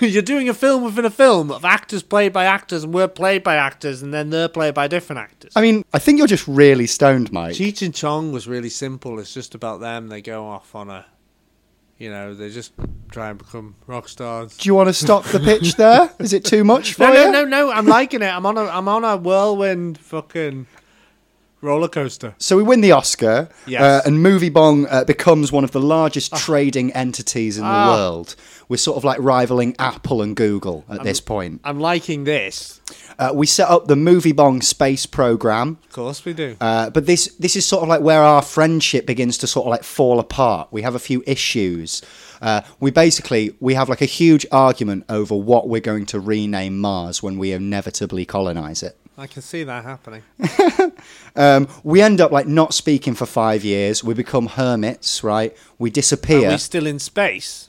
You're 0.02 0.20
doing 0.20 0.50
a 0.50 0.52
film 0.52 0.84
within 0.84 1.06
a 1.06 1.10
film 1.10 1.50
of 1.50 1.64
actors 1.64 2.02
played 2.02 2.34
by 2.34 2.44
actors, 2.44 2.84
and 2.84 2.92
we're 2.92 3.08
played 3.08 3.42
by 3.42 3.56
actors, 3.56 4.02
and 4.02 4.12
then 4.12 4.28
they're 4.28 4.46
played 4.46 4.74
by 4.74 4.88
different 4.88 5.20
actors. 5.20 5.50
I 5.56 5.62
mean, 5.62 5.86
I 5.94 5.98
think 5.98 6.18
you're 6.18 6.26
just 6.26 6.46
really 6.46 6.86
stoned, 6.86 7.32
Mike. 7.32 7.54
Cheech 7.54 7.80
and 7.80 7.94
Chong 7.94 8.30
was 8.30 8.46
really 8.46 8.68
simple. 8.68 9.18
It's 9.18 9.32
just 9.32 9.54
about 9.54 9.80
them. 9.80 10.08
They 10.08 10.20
go 10.20 10.44
off 10.46 10.74
on 10.74 10.90
a 10.90 11.06
You 11.98 12.10
know, 12.10 12.34
they 12.34 12.50
just 12.50 12.72
try 13.10 13.30
and 13.30 13.38
become 13.38 13.76
rock 13.86 14.08
stars. 14.08 14.56
Do 14.56 14.68
you 14.68 14.74
want 14.74 14.88
to 14.88 14.92
stop 14.92 15.24
the 15.26 15.38
pitch 15.38 15.74
there? 15.76 16.10
Is 16.18 16.32
it 16.32 16.44
too 16.44 16.64
much 16.64 16.94
for 16.94 17.04
No, 17.04 17.12
you? 17.12 17.30
no, 17.30 17.30
no, 17.30 17.44
no. 17.44 17.70
I'm 17.70 17.86
liking 17.86 18.20
it. 18.22 18.26
I'm 18.26 18.44
on 18.46 18.58
a, 18.58 18.64
I'm 18.64 18.88
on 18.88 19.04
a 19.04 19.16
whirlwind 19.16 19.98
fucking 19.98 20.66
roller 21.64 21.88
coaster. 21.88 22.34
So 22.38 22.56
we 22.56 22.62
win 22.62 22.80
the 22.82 22.92
Oscar, 22.92 23.48
Yes. 23.66 23.82
uh, 23.82 24.02
and 24.06 24.22
Movie 24.22 24.50
Bong 24.50 24.86
uh, 24.88 25.04
becomes 25.04 25.50
one 25.50 25.64
of 25.64 25.72
the 25.72 25.80
largest 25.80 26.34
trading 26.36 26.92
entities 26.92 27.56
in 27.56 27.64
the 27.64 27.68
Ah. 27.70 27.94
world. 27.96 28.36
We're 28.68 28.76
sort 28.78 28.96
of 28.96 29.04
like 29.04 29.18
rivaling 29.20 29.74
Apple 29.78 30.22
and 30.22 30.34
Google 30.36 30.84
at 30.88 31.02
this 31.02 31.20
point. 31.20 31.60
I'm 31.64 31.80
liking 31.80 32.24
this. 32.24 32.80
Uh, 33.18 33.30
we 33.34 33.46
set 33.46 33.68
up 33.68 33.86
the 33.86 33.96
Movie 33.96 34.32
Bong 34.32 34.62
space 34.62 35.06
program, 35.06 35.78
Of 35.86 35.92
course 35.92 36.24
we 36.24 36.32
do. 36.32 36.56
uh, 36.60 36.90
but 36.90 37.06
this 37.06 37.28
this 37.38 37.56
is 37.56 37.64
sort 37.66 37.82
of 37.82 37.88
like 37.88 38.00
where 38.00 38.22
our 38.22 38.42
friendship 38.42 39.06
begins 39.06 39.38
to 39.38 39.46
sort 39.46 39.66
of 39.66 39.70
like 39.70 39.84
fall 39.84 40.18
apart. 40.18 40.68
We 40.70 40.82
have 40.82 40.94
a 40.94 40.98
few 40.98 41.22
issues. 41.26 42.02
Uh, 42.42 42.62
we 42.80 42.90
basically 42.90 43.54
we 43.60 43.74
have 43.74 43.88
like 43.88 44.02
a 44.02 44.06
huge 44.20 44.44
argument 44.50 45.04
over 45.08 45.34
what 45.36 45.68
we're 45.68 45.80
going 45.92 46.06
to 46.06 46.18
rename 46.20 46.78
Mars 46.78 47.22
when 47.22 47.38
we 47.38 47.52
inevitably 47.52 48.24
colonize 48.24 48.82
it. 48.82 48.96
I 49.16 49.26
can 49.26 49.42
see 49.42 49.64
that 49.64 49.84
happening. 49.84 50.22
Um, 51.36 51.66
we 51.82 52.00
end 52.00 52.20
up 52.20 52.30
like 52.30 52.46
not 52.46 52.72
speaking 52.72 53.14
for 53.14 53.26
five 53.26 53.64
years. 53.64 54.04
We 54.04 54.14
become 54.14 54.46
hermits, 54.46 55.24
right? 55.24 55.54
We 55.78 55.90
Are 55.90 55.92
disappear. 55.92 56.48
we 56.50 56.58
still 56.58 56.86
in 56.86 57.00
space? 57.00 57.68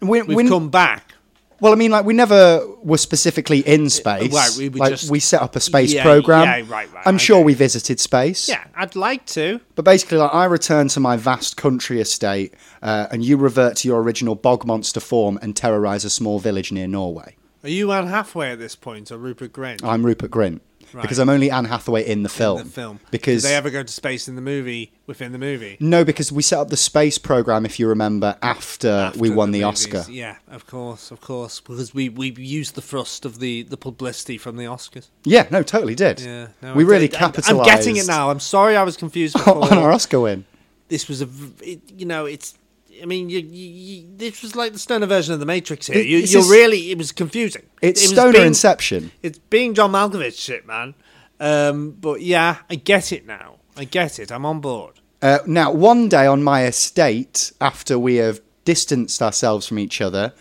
we, 0.00 0.22
We've 0.22 0.36
we- 0.36 0.48
come 0.48 0.70
back. 0.70 1.14
well, 1.60 1.72
I 1.72 1.76
mean, 1.76 1.92
like 1.92 2.04
we 2.04 2.14
never 2.14 2.66
were 2.82 2.98
specifically 2.98 3.60
in 3.60 3.88
space. 3.90 4.32
right, 4.34 4.50
we 4.58 4.68
like, 4.70 4.90
just- 4.90 5.08
we 5.10 5.20
set 5.20 5.40
up 5.40 5.54
a 5.54 5.60
space 5.60 5.92
Yeah, 5.92 6.02
program. 6.02 6.42
yeah, 6.42 6.54
right, 6.68 6.92
right, 6.92 7.06
I'm 7.06 7.16
sure 7.16 7.40
we 7.44 7.54
visited 7.54 8.00
space. 8.00 8.48
Yeah, 8.48 8.64
I'd 8.74 8.96
like 8.96 9.24
to. 9.26 9.60
But 9.76 9.84
basically, 9.84 10.18
like 10.18 10.34
I 10.34 10.44
return 10.46 10.88
to 10.88 10.98
my 11.00 11.16
vast 11.16 11.56
country 11.56 12.00
estate, 12.00 12.54
uh, 12.82 13.06
and 13.12 13.24
you 13.24 13.36
revert 13.36 13.76
to 13.76 13.88
your 13.88 14.02
original 14.02 14.34
bog 14.34 14.66
monster 14.66 15.00
form 15.00 15.38
and 15.40 15.54
terrorize 15.54 16.04
a 16.04 16.10
small 16.10 16.40
village 16.40 16.72
near 16.72 16.88
Norway. 16.88 17.36
Are 17.62 17.68
you 17.68 17.92
Anne 17.92 18.08
Halfway 18.08 18.50
at 18.50 18.58
this 18.58 18.74
point, 18.74 19.12
or 19.12 19.18
Rupert 19.18 19.52
Grint? 19.52 19.84
I'm 19.84 20.04
Rupert 20.04 20.30
Grint 20.32 20.60
Right. 20.92 21.02
because 21.02 21.18
I'm 21.18 21.28
only 21.28 21.50
Anne 21.50 21.64
Hathaway 21.66 22.06
in 22.06 22.22
the 22.22 22.28
film. 22.28 22.60
in 22.60 22.66
the 22.66 22.72
film. 22.72 23.00
Because 23.10 23.42
Did 23.42 23.50
they 23.50 23.54
ever 23.56 23.70
go 23.70 23.82
to 23.82 23.92
space 23.92 24.28
in 24.28 24.34
the 24.36 24.40
movie 24.42 24.92
within 25.06 25.32
the 25.32 25.38
movie? 25.38 25.76
no, 25.80 26.04
because 26.04 26.30
we 26.32 26.42
set 26.42 26.58
up 26.58 26.68
the 26.68 26.76
space 26.76 27.18
program, 27.18 27.64
if 27.66 27.78
you 27.78 27.88
remember, 27.88 28.36
after, 28.42 29.12
we 29.16 29.30
won 29.30 29.50
the, 29.50 29.62
movies. 29.62 29.86
Oscar. 29.94 30.10
Yeah, 30.10 30.36
of 30.48 30.66
course, 30.66 31.10
of 31.10 31.20
course, 31.20 31.60
because 31.60 31.92
we 31.94 32.08
we 32.08 32.30
used 32.32 32.74
the 32.74 32.82
thrust 32.82 33.24
of 33.24 33.38
the 33.40 33.62
the 33.64 33.76
publicity 33.76 34.38
from 34.38 34.56
the 34.56 34.64
Oscars. 34.64 35.08
Yeah, 35.24 35.46
no, 35.50 35.62
totally 35.62 35.94
did. 35.94 36.20
Yeah, 36.20 36.48
no, 36.62 36.74
we 36.74 36.84
I 36.84 36.86
really 36.86 37.08
did. 37.08 37.16
I'm- 37.16 37.32
capitalized. 37.32 37.68
I'm 37.70 37.76
getting 37.76 37.96
it 37.96 38.06
now. 38.06 38.30
I'm 38.30 38.40
sorry, 38.40 38.76
I 38.76 38.82
was 38.82 38.96
confused 38.96 39.34
before. 39.36 39.64
on 39.70 39.78
our 39.78 39.92
Oscar 39.92 40.20
win. 40.20 40.44
this 40.88 41.08
was 41.08 41.22
a, 41.22 41.28
it, 41.62 41.80
you 41.96 42.06
know, 42.06 42.26
it's. 42.26 42.54
I 43.02 43.06
mean, 43.06 43.28
you, 43.30 43.38
you, 43.40 43.68
you, 43.68 44.08
this 44.16 44.42
was 44.42 44.54
like 44.56 44.72
the 44.72 44.78
stoner 44.78 45.06
version 45.06 45.34
of 45.34 45.40
the 45.40 45.46
Matrix 45.46 45.86
here. 45.86 45.96
It- 45.98 46.06
you, 46.06 46.18
you're 46.18 46.50
really, 46.50 46.90
it 46.90 46.98
was 46.98 47.12
confusing. 47.12 47.62
It's 47.82 48.02
it 48.04 48.08
stoner 48.08 48.32
being- 48.32 48.46
inception. 48.46 49.10
It's 49.22 49.38
being 49.38 49.74
John 49.74 49.92
Malkovich 49.92 50.38
shit, 50.38 50.66
man. 50.66 50.94
Um, 51.38 51.90
but 51.92 52.22
yeah, 52.22 52.58
I 52.70 52.76
get 52.76 53.12
it 53.12 53.26
now. 53.26 53.56
I 53.76 53.84
get 53.84 54.18
it. 54.18 54.30
I'm 54.32 54.46
on 54.46 54.60
board. 54.60 55.00
Uh, 55.20 55.38
now, 55.46 55.70
one 55.72 56.08
day 56.08 56.26
on 56.26 56.42
my 56.42 56.64
estate, 56.66 57.52
after 57.60 57.98
we 57.98 58.16
have 58.16 58.40
distanced 58.64 59.20
ourselves 59.22 59.66
from 59.66 59.78
each 59.78 60.00
other, 60.00 60.32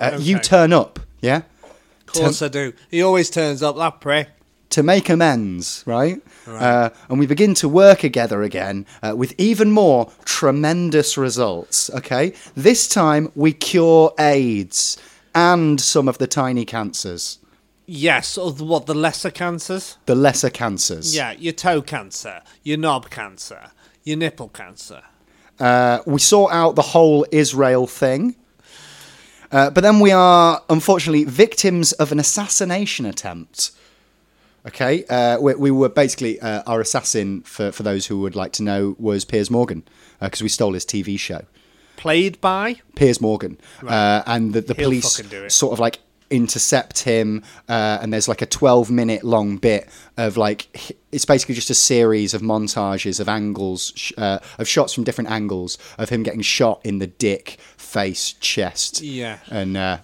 uh, 0.00 0.18
you 0.20 0.38
turn 0.38 0.72
up, 0.72 1.00
yeah, 1.20 1.42
Of 2.06 2.06
course 2.06 2.42
I 2.42 2.48
do. 2.48 2.72
He 2.90 3.02
always 3.02 3.30
turns 3.30 3.62
up, 3.62 3.76
that 3.76 4.00
prick. 4.00 4.28
To 4.70 4.82
make 4.82 5.08
amends, 5.08 5.82
right? 5.86 6.20
Right. 6.46 6.62
Uh, 6.62 6.90
and 7.08 7.18
we 7.18 7.26
begin 7.26 7.54
to 7.54 7.68
work 7.68 8.00
together 8.00 8.42
again 8.42 8.86
uh, 9.02 9.14
with 9.16 9.34
even 9.38 9.70
more 9.70 10.10
tremendous 10.24 11.16
results. 11.16 11.90
Okay, 11.90 12.34
this 12.56 12.88
time 12.88 13.30
we 13.34 13.52
cure 13.52 14.12
AIDS 14.18 14.98
and 15.34 15.80
some 15.80 16.08
of 16.08 16.18
the 16.18 16.26
tiny 16.26 16.64
cancers, 16.64 17.38
Yes, 17.86 18.38
or 18.38 18.50
the, 18.50 18.64
what, 18.64 18.86
the 18.86 18.94
lesser 18.94 19.30
cancers? 19.30 19.98
the 20.06 20.14
lesser 20.14 20.50
cancers. 20.50 21.14
Yeah, 21.14 21.32
your 21.32 21.52
toe 21.52 21.82
cancer, 21.82 22.40
your 22.62 22.78
knob 22.78 23.10
cancer, 23.10 23.70
your 24.04 24.16
nipple 24.16 24.48
cancer. 24.48 25.02
Uh, 25.60 26.00
we 26.06 26.18
sort 26.18 26.52
out 26.52 26.74
the 26.76 26.82
whole 26.82 27.26
Israel 27.30 27.86
thing. 27.86 28.36
Uh, 29.52 29.70
but 29.70 29.82
then 29.82 30.00
we 30.00 30.10
are, 30.10 30.62
unfortunately, 30.68 31.24
victims 31.24 31.92
of 31.92 32.10
an 32.10 32.18
assassination 32.18 33.06
attempt. 33.06 33.70
Okay, 34.66 35.04
uh, 35.10 35.38
we, 35.40 35.54
we 35.54 35.70
were 35.70 35.90
basically 35.90 36.40
uh, 36.40 36.62
our 36.66 36.80
assassin, 36.80 37.42
for, 37.42 37.70
for 37.70 37.82
those 37.82 38.06
who 38.06 38.20
would 38.20 38.34
like 38.34 38.52
to 38.52 38.62
know, 38.62 38.96
was 38.98 39.24
Piers 39.24 39.50
Morgan 39.50 39.82
because 40.20 40.42
we 40.42 40.48
stole 40.48 40.72
his 40.72 40.86
TV 40.86 41.18
show. 41.18 41.42
Played 41.96 42.40
by? 42.40 42.80
Piers 42.96 43.20
Morgan, 43.20 43.58
uh, 43.86 44.22
and 44.26 44.52
the, 44.54 44.60
the 44.62 44.74
He'll 44.74 44.84
police 44.86 45.16
fucking 45.16 45.30
do 45.30 45.44
it. 45.44 45.52
sort 45.52 45.74
of 45.74 45.80
like 45.80 45.98
intercept 46.30 47.00
him, 47.00 47.42
uh, 47.68 47.98
and 48.00 48.12
there's 48.12 48.26
like 48.26 48.40
a 48.42 48.46
12 48.46 48.90
minute 48.90 49.22
long 49.22 49.58
bit 49.58 49.88
of 50.16 50.36
like 50.38 50.96
it's 51.12 51.24
basically 51.26 51.54
just 51.54 51.70
a 51.70 51.74
series 51.74 52.32
of 52.34 52.40
montages 52.42 53.20
of 53.20 53.28
angles 53.28 54.12
uh, 54.16 54.38
of 54.58 54.66
shots 54.66 54.92
from 54.94 55.04
different 55.04 55.30
angles 55.30 55.76
of 55.98 56.08
him 56.08 56.22
getting 56.22 56.40
shot 56.42 56.80
in 56.84 56.98
the 56.98 57.06
dick, 57.06 57.58
face, 57.76 58.32
chest, 58.32 59.02
Yeah. 59.02 59.38
and 59.50 59.76
uh, 59.76 59.98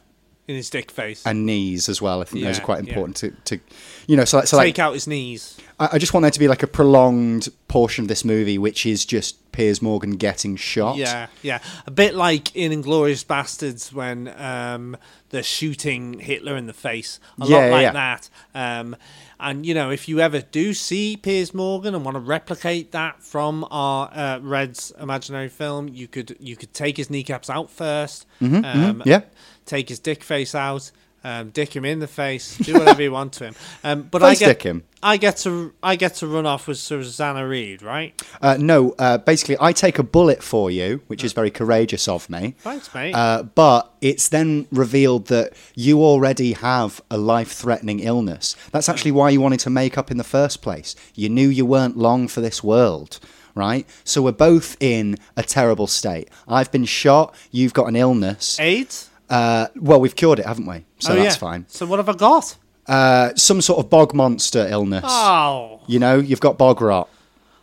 In 0.49 0.57
his 0.57 0.69
dick 0.71 0.91
face. 0.91 1.25
and 1.27 1.47
knees 1.47 1.89
as 1.89 2.03
well. 2.03 2.21
I 2.21 2.25
think 2.25 2.45
those 2.45 2.59
are 2.59 2.63
quite 2.63 2.83
yeah. 2.85 2.91
important 2.91 3.17
to, 3.19 3.31
to 3.45 3.61
you 4.09 4.17
know. 4.17 4.25
So, 4.25 4.39
like- 4.39 4.47
so 4.49 4.59
Take 4.59 4.79
like, 4.79 4.79
out 4.81 4.95
his 4.95 5.07
knees. 5.07 5.57
I, 5.79 5.91
I 5.93 5.99
just 5.99 6.13
want 6.13 6.23
there 6.23 6.31
to 6.33 6.39
be 6.41 6.49
like 6.49 6.63
a 6.63 6.67
prolonged 6.67 7.49
portion 7.69 8.03
of 8.05 8.09
this 8.09 8.25
movie, 8.25 8.59
which 8.59 8.85
is 8.85 9.05
just 9.05 9.53
Piers 9.53 9.81
Morgan 9.81 10.13
getting 10.17 10.57
shot. 10.57 10.97
Yeah, 10.97 11.29
yeah. 11.43 11.61
A 11.87 11.91
bit 11.91 12.15
like 12.15 12.55
in 12.57 12.73
Inglourious 12.73 13.25
Basterds 13.25 13.93
when 13.93 14.29
um, 14.41 14.97
they're 15.31 15.43
shooting 15.43 16.19
Hitler 16.19 16.57
in 16.57 16.67
the 16.67 16.73
face. 16.73 17.21
A 17.41 17.47
Yeah, 17.47 17.57
lot 17.57 17.63
yeah, 17.65 17.71
like 17.71 17.83
yeah. 17.83 17.93
that. 17.93 18.31
Um, 18.55 18.97
and, 19.43 19.65
you 19.65 19.73
know, 19.73 19.91
if 19.91 20.07
you 20.07 20.21
ever 20.21 20.41
do 20.43 20.75
see 20.75 21.17
Piers 21.17 21.55
Morgan 21.55 21.95
and 21.95 22.05
want 22.05 22.15
to 22.17 22.21
replicate 22.21 22.93
that 22.93 23.23
from 23.23 23.67
our 23.71 24.11
uh, 24.13 24.39
Red's 24.43 24.93
imaginary 25.01 25.49
film, 25.49 25.89
you 25.89 26.09
could 26.09 26.37
you 26.39 26.57
could 26.57 26.75
take 26.75 26.99
his 26.99 27.09
kneecaps 27.09 27.49
out 27.49 27.69
1st 27.75 28.27
um, 28.43 29.03
yeah. 29.07 29.23
Take 29.71 29.89
his 29.89 30.01
dick 30.01 30.25
face 30.25 30.57
out. 30.57 30.91
Um, 31.23 31.51
dick 31.51 31.77
him 31.77 31.85
in 31.85 32.01
the 32.01 32.09
face. 32.09 32.59
Do 32.59 32.73
whatever 32.75 33.03
you 33.03 33.13
want 33.13 33.35
to 33.35 33.45
him. 33.45 33.55
Um, 33.85 34.03
but 34.03 34.21
Face 34.21 34.43
I 34.43 34.47
get 34.47 34.49
dick 34.49 34.63
him. 34.65 34.83
I 35.01 35.17
get 35.17 35.37
to 35.39 35.73
I 35.81 35.95
get 35.95 36.17
to 36.17 36.27
run 36.27 36.45
off 36.45 36.67
with 36.67 36.77
Susanna 36.79 37.47
Reid, 37.47 37.81
right? 37.81 38.21
Uh, 38.43 38.57
no, 38.59 38.95
uh, 38.99 39.19
basically, 39.19 39.57
I 39.61 39.73
take 39.73 39.99
a 40.01 40.03
bullet 40.03 40.43
for 40.43 40.73
you, 40.73 41.03
which 41.07 41.23
is 41.23 41.33
very 41.33 41.51
courageous 41.51 42.09
of 42.09 42.29
me. 42.29 42.57
Thanks, 42.59 42.93
mate. 42.93 43.15
Uh, 43.15 43.45
but 43.45 43.95
it's 44.01 44.29
then 44.29 44.67
revealed 44.73 45.29
that 45.29 45.53
you 45.77 46.03
already 46.03 46.53
have 46.55 47.01
a 47.13 47.17
life 47.17 47.53
threatening 47.53 48.01
illness. 48.01 48.57
That's 48.73 48.89
actually 48.89 49.13
why 49.13 49.31
you 49.31 49.41
wanted 49.41 49.61
to 49.61 49.71
make 49.71 49.97
up 49.97 50.11
in 50.11 50.17
the 50.17 50.25
first 50.25 50.63
place. 50.63 50.97
You 51.15 51.29
knew 51.29 51.49
you 51.49 51.65
weren't 51.65 51.97
long 51.97 52.27
for 52.29 52.41
this 52.41 52.63
world, 52.65 53.21
right? 53.55 53.87
So 54.05 54.21
we're 54.21 54.33
both 54.33 54.77
in 54.81 55.17
a 55.37 55.45
terrible 55.45 55.87
state. 55.87 56.29
I've 56.49 56.73
been 56.73 56.87
shot, 56.87 57.35
you've 57.53 57.73
got 57.73 57.87
an 57.87 57.95
illness. 57.97 58.59
AIDS. 58.59 59.10
Uh, 59.31 59.69
well, 59.77 60.01
we've 60.01 60.17
cured 60.17 60.41
it, 60.41 60.47
haven't 60.47 60.67
we? 60.67 60.85
So 60.99 61.13
oh, 61.13 61.17
that's 61.17 61.37
yeah. 61.37 61.39
fine. 61.39 61.65
So 61.69 61.87
what 61.87 61.99
have 61.99 62.09
I 62.09 62.15
got? 62.15 62.57
Uh, 62.87 63.33
some 63.37 63.61
sort 63.63 63.79
of 63.79 63.89
bog 63.89 64.13
monster 64.13 64.67
illness. 64.69 65.05
Oh, 65.07 65.81
You 65.87 65.99
know, 66.01 66.19
you've 66.19 66.41
got 66.41 66.59
bog 66.59 66.81
rot. 66.83 67.09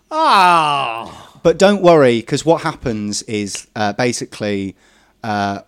oh, 0.10 1.30
But 1.44 1.57
don't 1.60 1.81
worry, 1.81 2.19
because 2.19 2.45
what 2.45 2.61
happens 2.61 3.22
is 3.23 3.68
uh, 3.76 3.94
basically, 3.94 4.76
uh, 5.23 5.61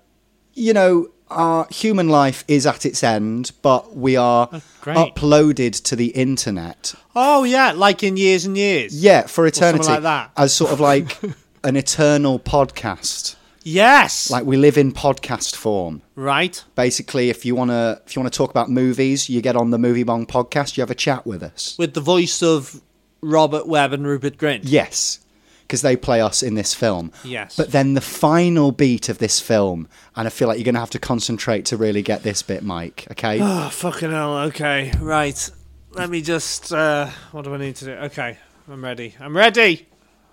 you 0.53 0.73
know, 0.73 1.09
our 1.29 1.67
human 1.69 2.09
life 2.09 2.43
is 2.47 2.65
at 2.65 2.85
its 2.85 3.03
end, 3.03 3.51
but 3.61 3.95
we 3.95 4.15
are 4.15 4.49
great. 4.81 4.97
uploaded 4.97 5.81
to 5.83 5.95
the 5.95 6.07
internet. 6.07 6.95
oh, 7.15 7.43
yeah, 7.43 7.71
like 7.73 8.01
in 8.03 8.17
years 8.17 8.45
and 8.45 8.57
years. 8.57 8.99
Yeah, 9.03 9.23
for 9.23 9.47
something 9.51 9.81
eternity. 9.81 9.89
like 9.89 10.03
that. 10.03 10.31
As 10.37 10.53
sort 10.53 10.71
of 10.71 10.79
like 10.79 11.17
an 11.63 11.75
eternal 11.75 12.39
podcast. 12.39 13.35
Yes. 13.63 14.31
Like 14.31 14.45
we 14.45 14.57
live 14.57 14.77
in 14.77 14.91
podcast 14.91 15.55
form. 15.55 16.01
right. 16.15 16.63
Basically, 16.75 17.29
if 17.29 17.45
you 17.45 17.55
wanna 17.55 18.01
if 18.05 18.15
you 18.15 18.19
wanna 18.21 18.29
talk 18.29 18.49
about 18.49 18.69
movies, 18.69 19.29
you 19.29 19.41
get 19.41 19.55
on 19.55 19.69
the 19.71 19.77
Movie 19.77 20.03
Bong 20.03 20.25
podcast. 20.25 20.77
You 20.77 20.81
have 20.81 20.91
a 20.91 20.95
chat 20.95 21.25
with 21.25 21.43
us. 21.43 21.75
With 21.77 21.93
the 21.93 22.01
voice 22.01 22.41
of 22.41 22.81
Robert 23.21 23.67
Webb 23.67 23.91
and 23.93 24.07
Rupert 24.07 24.37
Grint. 24.37 24.61
Yes, 24.63 25.19
because 25.61 25.81
they 25.81 25.95
play 25.97 26.21
us 26.21 26.41
in 26.41 26.55
this 26.55 26.73
film. 26.73 27.11
Yes. 27.23 27.55
But 27.57 27.71
then 27.71 27.93
the 27.95 28.01
final 28.01 28.71
beat 28.71 29.09
of 29.09 29.17
this 29.17 29.39
film, 29.41 29.87
and 30.15 30.25
I 30.25 30.29
feel 30.31 30.47
like 30.47 30.57
you're 30.57 30.63
going 30.65 30.75
to 30.75 30.79
have 30.79 30.89
to 30.91 30.99
concentrate 30.99 31.65
to 31.65 31.77
really 31.77 32.01
get 32.01 32.23
this 32.23 32.41
bit, 32.41 32.63
Mike. 32.63 33.07
Okay. 33.11 33.39
Oh, 33.41 33.69
fucking 33.69 34.09
hell. 34.11 34.37
Okay. 34.47 34.91
Right. 35.01 35.49
Let 35.91 36.09
me 36.09 36.21
just. 36.21 36.71
Uh, 36.71 37.09
what 37.33 37.43
do 37.43 37.53
I 37.53 37.57
need 37.57 37.75
to 37.77 37.85
do? 37.85 37.91
Okay. 37.91 38.37
I'm 38.71 38.83
ready. 38.83 39.15
I'm 39.19 39.35
ready. 39.35 39.87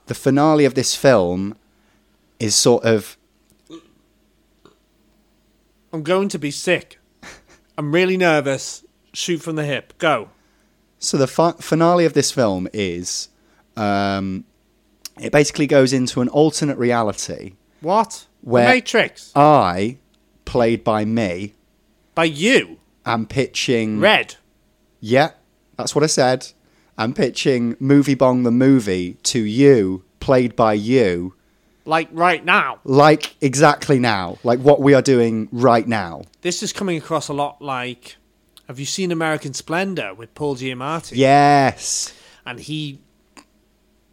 the 0.06 0.14
finale 0.14 0.64
of 0.64 0.74
this 0.74 0.94
film 0.94 1.56
is 2.38 2.54
sort 2.54 2.84
of 2.84 3.16
I'm 5.92 6.02
going 6.02 6.28
to 6.30 6.38
be 6.38 6.50
sick. 6.50 6.98
I'm 7.78 7.92
really 7.92 8.16
nervous. 8.16 8.84
Shoot 9.12 9.38
from 9.38 9.56
the 9.56 9.64
hip. 9.64 9.96
Go. 9.98 10.30
so 10.98 11.16
the 11.16 11.26
fi- 11.26 11.52
finale 11.52 12.04
of 12.04 12.12
this 12.12 12.30
film 12.30 12.68
is 12.72 13.28
um, 13.76 14.44
it 15.20 15.32
basically 15.32 15.66
goes 15.66 15.92
into 15.92 16.20
an 16.20 16.28
alternate 16.28 16.76
reality 16.78 17.54
What? 17.80 18.26
where 18.42 18.68
Matrix. 18.68 19.32
I, 19.34 19.98
played 20.44 20.84
by 20.84 21.04
me, 21.04 21.54
By 22.14 22.24
you. 22.24 22.78
I'm 23.06 23.26
pitching. 23.26 24.00
Red. 24.00 24.36
Yeah, 25.00 25.30
that's 25.76 25.94
what 25.94 26.02
I 26.04 26.08
said. 26.08 26.48
I'm 26.98 27.12
pitching 27.14 27.76
Movie 27.78 28.14
Bong 28.14 28.42
the 28.42 28.50
movie 28.50 29.14
to 29.24 29.38
you, 29.40 30.04
played 30.20 30.56
by 30.56 30.72
you, 30.74 31.34
Like 31.86 32.08
right 32.12 32.44
now. 32.44 32.80
like 32.84 33.36
exactly 33.40 33.98
now, 33.98 34.38
like 34.44 34.58
what 34.60 34.80
we 34.80 34.92
are 34.94 35.02
doing 35.02 35.48
right 35.52 35.86
now. 35.86 36.22
This 36.42 36.62
is 36.62 36.72
coming 36.72 36.98
across 36.98 37.28
a 37.28 37.32
lot 37.32 37.62
like. 37.62 38.16
Have 38.68 38.80
you 38.80 38.86
seen 38.86 39.12
American 39.12 39.54
Splendor 39.54 40.12
with 40.14 40.34
Paul 40.34 40.56
Giamatti? 40.56 41.12
Yes. 41.16 42.12
and 42.44 42.58
he 42.60 42.98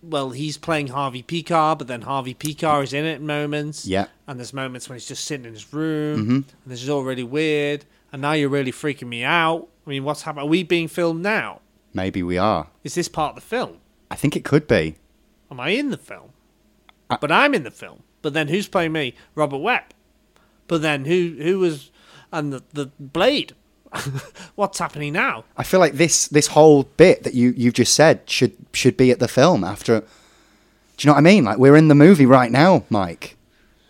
well 0.01 0.31
he's 0.31 0.57
playing 0.57 0.87
harvey 0.87 1.23
Pekar, 1.23 1.77
but 1.77 1.87
then 1.87 2.01
harvey 2.01 2.33
Pekar 2.33 2.83
is 2.83 2.93
in 2.93 3.05
it 3.05 3.15
in 3.21 3.25
moments 3.25 3.85
Yeah. 3.87 4.07
and 4.27 4.37
there's 4.39 4.53
moments 4.53 4.89
when 4.89 4.95
he's 4.97 5.07
just 5.07 5.25
sitting 5.25 5.45
in 5.45 5.53
his 5.53 5.73
room 5.73 6.19
Mm-hmm. 6.19 6.33
and 6.35 6.45
this 6.67 6.83
is 6.83 6.89
all 6.89 7.03
really 7.03 7.23
weird 7.23 7.85
and 8.11 8.21
now 8.21 8.33
you're 8.33 8.49
really 8.49 8.71
freaking 8.73 9.07
me 9.07 9.23
out 9.23 9.67
i 9.87 9.89
mean 9.89 10.03
what's 10.03 10.23
happening 10.23 10.45
are 10.45 10.49
we 10.49 10.61
being 10.63 10.87
filmed 10.89 11.21
now 11.23 11.61
Maybe 11.93 12.21
we 12.21 12.37
are. 12.37 12.67
is 12.83 12.95
this 12.95 13.07
part 13.07 13.29
of 13.29 13.35
the 13.35 13.41
film 13.47 13.77
I 14.11 14.15
think 14.15 14.35
it 14.35 14.43
could 14.43 14.67
be. 14.67 14.95
am 15.49 15.59
i 15.61 15.69
in 15.69 15.89
the 15.89 15.97
film 15.97 16.32
Uh, 17.13 17.17
but 17.21 17.31
i'm 17.31 17.53
in 17.53 17.63
the 17.63 17.71
film 17.71 18.03
but 18.21 18.33
then 18.33 18.47
who's 18.47 18.67
playing 18.67 18.91
me 18.91 19.13
robert 19.35 19.57
webb 19.59 19.83
but 20.67 20.81
then 20.81 21.05
who 21.05 21.35
who 21.39 21.59
was 21.59 21.91
and 22.31 22.51
the, 22.53 22.63
the 22.73 22.85
blade 22.99 23.53
what's 24.55 24.79
happening 24.79 25.13
now 25.13 25.43
I 25.55 25.63
feel 25.63 25.79
like 25.79 25.93
this 25.93 26.27
this 26.27 26.47
whole 26.47 26.83
bit 26.97 27.23
that 27.23 27.33
you 27.35 27.53
you've 27.55 27.75
just 27.75 27.93
said 27.93 28.21
should 28.27 28.53
should 28.73 28.97
be 28.97 29.11
at 29.11 29.19
the 29.19 29.27
film 29.27 29.63
after. 29.63 29.99
Do 29.99 30.05
you 30.99 31.07
know 31.09 31.13
what 31.13 31.19
I 31.19 31.21
mean? 31.21 31.43
Like 31.45 31.57
we're 31.59 31.75
in 31.75 31.89
the 31.89 31.95
movie 31.95 32.25
right 32.25 32.51
now, 32.51 32.85
Mike. 32.89 33.37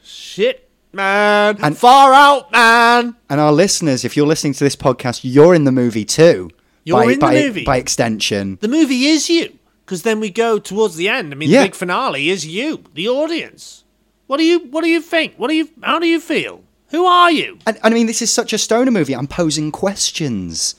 shit 0.04 0.70
man 0.92 1.58
And- 1.62 1.78
far 1.78 2.14
out 2.14 2.52
man 2.52 3.16
And 3.30 3.40
our 3.40 3.52
listeners, 3.54 4.04
if 4.04 4.18
you're 4.18 4.28
listening 4.28 4.54
to 4.54 4.64
this 4.64 4.76
podcast, 4.76 5.22
you're 5.24 5.56
in 5.56 5.64
the 5.64 5.72
movie 5.72 6.06
too. 6.06 6.50
You're 6.84 7.06
by, 7.06 7.12
in 7.14 7.20
the 7.20 7.32
movie. 7.32 7.64
by 7.64 7.78
extension. 7.78 8.58
the 8.62 8.68
movie 8.68 9.06
is 9.06 9.30
you 9.30 9.58
because 9.86 10.04
then 10.04 10.20
we 10.20 10.30
go 10.30 10.60
towards 10.60 10.96
the 10.96 11.08
end 11.10 11.34
i 11.34 11.36
mean 11.36 11.50
Yeah. 11.50 11.62
the 11.62 11.66
big 11.68 11.76
finale 11.76 12.30
is 12.30 12.46
you 12.46 12.84
the 12.94 13.08
audience 13.10 13.84
what 14.28 14.38
do 14.38 14.44
you 14.44 14.60
what 14.72 14.84
do 14.84 14.90
you 14.90 15.02
think 15.02 15.36
what 15.38 15.50
do 15.50 15.56
you 15.56 15.70
how 15.82 16.00
do 16.00 16.08
you 16.08 16.20
feel 16.20 16.62
who 16.90 17.06
are 17.06 17.32
you 17.32 17.58
And, 17.66 17.78
and 17.84 17.94
I 17.94 17.98
mean, 17.98 18.06
this 18.08 18.22
is 18.22 18.32
such 18.32 18.54
a 18.54 18.58
stoner 18.60 18.92
movie. 18.92 19.16
I'm 19.16 19.26
posing 19.28 19.72
questions. 19.72 20.76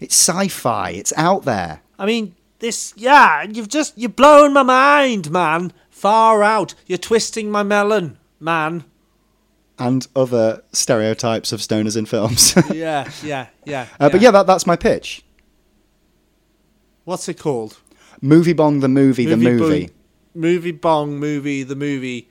It's 0.00 0.14
sci-fi. 0.16 0.90
It's 0.92 1.12
out 1.16 1.44
there. 1.44 1.82
i 1.98 2.06
mean 2.06 2.34
this 2.60 2.94
yeah 2.96 3.42
you've 3.42 3.68
just 3.68 3.92
you're 3.98 4.08
blowing 4.22 4.52
my 4.54 4.62
mind 4.62 5.30
man 5.30 5.72
far 5.90 6.42
out 6.42 6.74
you're 6.86 6.96
twisting 7.10 7.50
my 7.50 7.62
melon 7.62 8.16
man 8.40 8.84
And 9.78 10.08
other 10.16 10.62
stereotypes 10.72 11.52
of 11.52 11.60
stoners 11.60 11.96
in 11.96 12.06
films. 12.06 12.54
yeah 12.74 13.10
yeah 13.22 13.46
yeah, 13.64 13.86
Uh, 14.00 14.08
But 14.10 14.20
yeah, 14.22 14.32
that, 14.32 14.46
that's 14.46 14.66
my 14.66 14.74
pitch. 14.76 15.22
what's 17.04 17.28
it 17.28 17.38
called 17.38 17.78
Movie 18.20 18.52
Bong 18.52 18.80
the 18.80 18.88
movie, 18.88 19.24
the 19.26 19.36
movie. 19.36 19.86
Bong- 19.86 19.94
movie 20.34 20.70
bong 20.72 21.18
movie 21.18 21.62
the 21.64 21.74
movie 21.74 22.28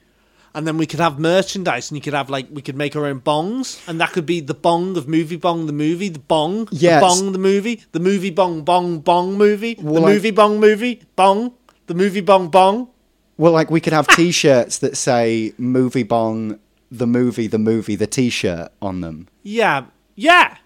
and 0.54 0.66
then 0.66 0.78
we 0.78 0.86
could 0.86 1.00
have 1.00 1.20
merchandise 1.20 1.90
and 1.92 1.98
you 1.98 2.02
could 2.02 2.14
have 2.14 2.30
like 2.30 2.48
we 2.52 2.62
could 2.62 2.76
make 2.78 2.96
our 2.96 3.06
own 3.06 3.20
bongs 3.20 3.86
and 3.90 4.00
that 4.00 4.12
could 4.14 4.26
be 4.26 4.40
the 4.40 4.54
bong 4.54 4.96
of 4.96 5.10
movie 5.10 5.36
bong 5.36 5.66
the 5.66 5.74
movie 5.74 6.08
the 6.08 6.20
bong 6.20 6.70
Yes. 6.72 7.02
the 7.02 7.06
bong 7.08 7.32
the 7.34 7.40
movie 7.40 7.82
the 7.92 8.00
movie 8.00 8.30
bong 8.30 8.62
bong 8.64 9.00
bong 9.00 9.38
movie 9.38 9.74
the 9.74 9.84
Well, 9.84 10.06
I- 10.06 10.14
movie 10.14 10.32
bong 10.32 10.60
movie 10.60 11.02
bong 11.18 11.54
the 11.88 11.94
movie 11.96 12.22
bong 12.22 12.48
bong 12.50 12.88
Well, 13.36 13.52
like 13.52 13.70
we 13.70 13.82
could 13.82 13.94
have 13.94 14.08
T-shirts 14.08 14.78
that 14.80 14.96
say 14.96 15.54
"Movie 15.58 16.04
Bong," 16.04 16.60
the 16.90 17.06
movie, 17.08 17.48
the 17.48 17.60
movie, 17.60 17.96
the 17.98 18.08
T-shirt 18.08 18.72
on 18.82 19.02
them. 19.02 19.28
yeah 19.44 19.86
yeah 20.16 20.58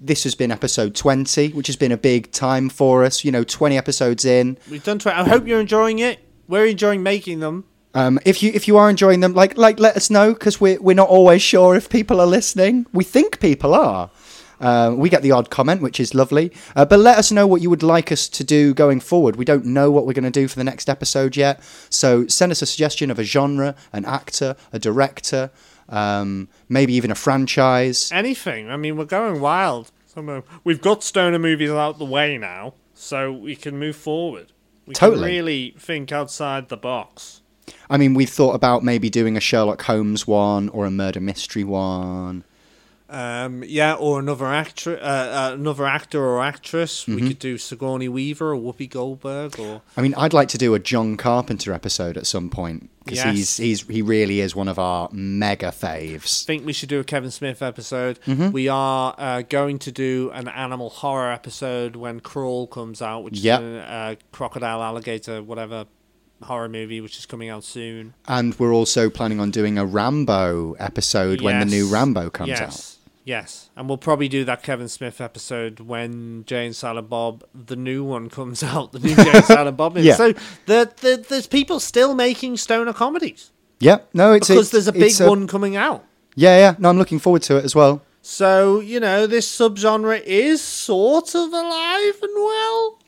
This 0.00 0.24
has 0.24 0.34
been 0.34 0.50
episode 0.50 0.94
twenty, 0.94 1.48
which 1.50 1.66
has 1.66 1.76
been 1.76 1.92
a 1.92 1.96
big 1.96 2.30
time 2.32 2.68
for 2.68 3.04
us. 3.04 3.24
You 3.24 3.32
know, 3.32 3.44
twenty 3.44 3.76
episodes 3.76 4.24
in. 4.24 4.58
we've 4.70 4.84
done 4.84 4.98
tw- 4.98 5.08
i 5.08 5.24
hope 5.24 5.46
you're 5.46 5.60
enjoying 5.60 5.98
it 5.98 6.18
we're 6.46 6.66
enjoying 6.66 7.02
making 7.02 7.40
them 7.40 7.64
Um, 7.94 8.18
if 8.24 8.42
you 8.42 8.50
if 8.54 8.68
you 8.68 8.76
are 8.76 8.88
enjoying 8.90 9.20
them, 9.20 9.32
like 9.34 9.56
like 9.56 9.80
let 9.80 9.96
us 9.96 10.08
know 10.10 10.32
because 10.34 10.60
we're 10.60 10.80
we're 10.80 10.94
not 11.02 11.08
always 11.08 11.42
sure 11.42 11.74
if 11.74 11.88
people 11.88 12.20
are 12.20 12.26
listening. 12.26 12.86
We 12.92 13.02
think 13.04 13.40
people 13.40 13.74
are. 13.74 14.10
Uh, 14.60 14.92
we 14.96 15.08
get 15.08 15.22
the 15.22 15.30
odd 15.32 15.48
comment, 15.50 15.80
which 15.82 15.98
is 16.00 16.14
lovely. 16.14 16.50
Uh, 16.76 16.84
but 16.84 16.98
let 16.98 17.16
us 17.16 17.30
know 17.30 17.46
what 17.46 17.60
you 17.62 17.70
would 17.70 17.82
like 17.82 18.10
us 18.12 18.28
to 18.28 18.42
do 18.44 18.74
going 18.74 19.00
forward. 19.00 19.36
We 19.36 19.44
don't 19.44 19.64
know 19.64 19.90
what 19.90 20.04
we're 20.04 20.12
going 20.20 20.32
to 20.32 20.40
do 20.42 20.48
for 20.48 20.56
the 20.56 20.64
next 20.64 20.88
episode 20.90 21.36
yet. 21.36 21.60
So 21.90 22.26
send 22.26 22.50
us 22.52 22.60
a 22.62 22.66
suggestion 22.66 23.10
of 23.10 23.18
a 23.18 23.24
genre, 23.24 23.74
an 23.92 24.04
actor, 24.04 24.56
a 24.72 24.78
director, 24.78 25.50
um, 25.88 26.48
maybe 26.68 26.94
even 26.94 27.10
a 27.10 27.14
franchise. 27.14 28.10
anything 28.12 28.70
i 28.70 28.76
mean 28.76 28.96
we're 28.96 29.04
going 29.04 29.40
wild 29.40 29.90
we've 30.64 30.80
got 30.80 31.04
stoner 31.04 31.38
movies 31.38 31.70
out 31.70 31.98
the 31.98 32.04
way 32.04 32.36
now 32.36 32.74
so 32.92 33.32
we 33.32 33.54
can 33.54 33.78
move 33.78 33.94
forward 33.94 34.52
we 34.84 34.94
Totally. 34.94 35.20
can 35.20 35.28
really 35.28 35.74
think 35.78 36.10
outside 36.12 36.68
the 36.68 36.76
box 36.76 37.42
I 37.90 37.96
mean, 37.98 38.14
we've 38.14 38.30
thought 38.30 38.54
about 38.54 38.82
maybe 38.82 39.10
doing 39.10 39.36
a 39.36 39.40
Sherlock 39.40 39.82
Holmes 39.82 40.26
one 40.26 40.68
or 40.70 40.86
a 40.86 40.90
murder 40.90 41.20
mystery 41.20 41.64
one. 41.64 42.44
Um, 43.10 43.64
yeah, 43.66 43.94
or 43.94 44.18
another 44.18 44.46
actor, 44.46 44.98
uh, 44.98 45.00
uh, 45.02 45.50
another 45.54 45.86
actor 45.86 46.22
or 46.22 46.42
actress. 46.42 47.02
Mm-hmm. 47.02 47.14
We 47.14 47.28
could 47.28 47.38
do 47.38 47.56
Sigourney 47.56 48.08
Weaver 48.08 48.54
or 48.54 48.60
Whoopi 48.60 48.88
Goldberg, 48.90 49.58
or 49.58 49.80
I 49.96 50.02
mean, 50.02 50.14
I'd 50.14 50.34
like 50.34 50.48
to 50.48 50.58
do 50.58 50.74
a 50.74 50.78
John 50.78 51.16
Carpenter 51.16 51.72
episode 51.72 52.18
at 52.18 52.26
some 52.26 52.50
point 52.50 52.90
because 53.04 53.24
Yes. 53.24 53.34
he's 53.34 53.56
he's 53.56 53.82
he 53.88 54.02
really 54.02 54.40
is 54.40 54.54
one 54.54 54.68
of 54.68 54.78
our 54.78 55.08
mega 55.10 55.68
faves. 55.68 56.44
I 56.44 56.46
think 56.46 56.66
we 56.66 56.74
should 56.74 56.90
do 56.90 57.00
a 57.00 57.04
Kevin 57.04 57.30
Smith 57.30 57.62
episode. 57.62 58.18
Mm-hmm. 58.26 58.50
We 58.50 58.68
are 58.68 59.14
uh, 59.16 59.40
going 59.42 59.78
to 59.80 59.92
do 59.92 60.30
an 60.34 60.46
animal 60.48 60.90
horror 60.90 61.32
episode 61.32 61.96
when 61.96 62.20
Crawl 62.20 62.66
comes 62.66 63.00
out, 63.00 63.24
which 63.24 63.38
Yep. 63.38 63.60
is 63.60 63.66
a 63.66 63.80
uh, 63.90 64.14
crocodile, 64.32 64.82
alligator, 64.82 65.42
whatever 65.42 65.86
horror 66.42 66.68
movie, 66.68 67.00
which 67.00 67.18
is 67.18 67.26
coming 67.26 67.48
out 67.48 67.64
soon. 67.64 68.14
And 68.28 68.56
we're 68.60 68.72
also 68.74 69.10
planning 69.10 69.40
on 69.40 69.50
doing 69.50 69.76
a 69.78 69.84
Rambo 69.86 70.74
episode 70.74 71.40
when 71.40 71.58
the 71.58 71.64
new 71.66 71.88
Rambo 71.88 72.30
comes 72.30 72.50
yes. 72.50 72.60
out. 72.60 72.94
Yes, 73.28 73.68
and 73.76 73.90
we'll 73.90 73.98
probably 73.98 74.26
do 74.28 74.42
that 74.46 74.62
Kevin 74.62 74.88
Smith 74.88 75.20
episode 75.20 75.80
when 75.80 76.44
Jay 76.46 76.64
and 76.64 76.74
Silent 76.74 77.10
Bob, 77.10 77.44
the 77.54 77.76
new 77.76 78.02
one, 78.02 78.30
comes 78.38 78.62
out. 78.62 78.92
The 78.92 79.00
new 79.00 79.14
Jay 79.14 79.30
and 79.30 79.44
Silent 79.56 79.76
Bob. 79.76 79.98
Yeah. 79.98 80.14
So 80.14 80.32
the, 80.64 80.90
the, 81.02 81.22
there's 81.28 81.46
people 81.46 81.78
still 81.78 82.14
making 82.14 82.56
stoner 82.56 82.94
comedies 82.94 83.50
Yeah, 83.80 83.98
no, 84.14 84.32
it's 84.32 84.48
because 84.48 84.68
it's- 84.68 84.70
there's 84.72 84.88
a 84.88 84.92
big 84.92 85.10
it's 85.10 85.20
one 85.20 85.46
coming 85.46 85.76
out. 85.76 86.06
Yeah, 86.36 86.56
yeah, 86.56 86.74
no, 86.78 86.88
I'm 86.88 86.96
looking 86.96 87.18
forward 87.18 87.42
to 87.42 87.58
it 87.58 87.66
as 87.66 87.74
well. 87.74 88.00
So 88.22 88.80
you 88.80 88.98
know 88.98 89.26
this 89.26 89.46
subgenre 89.46 90.22
is 90.24 90.62
sort 90.62 91.34
of 91.34 91.52
alive 91.52 92.14
and 92.22 92.32
well. 92.34 92.98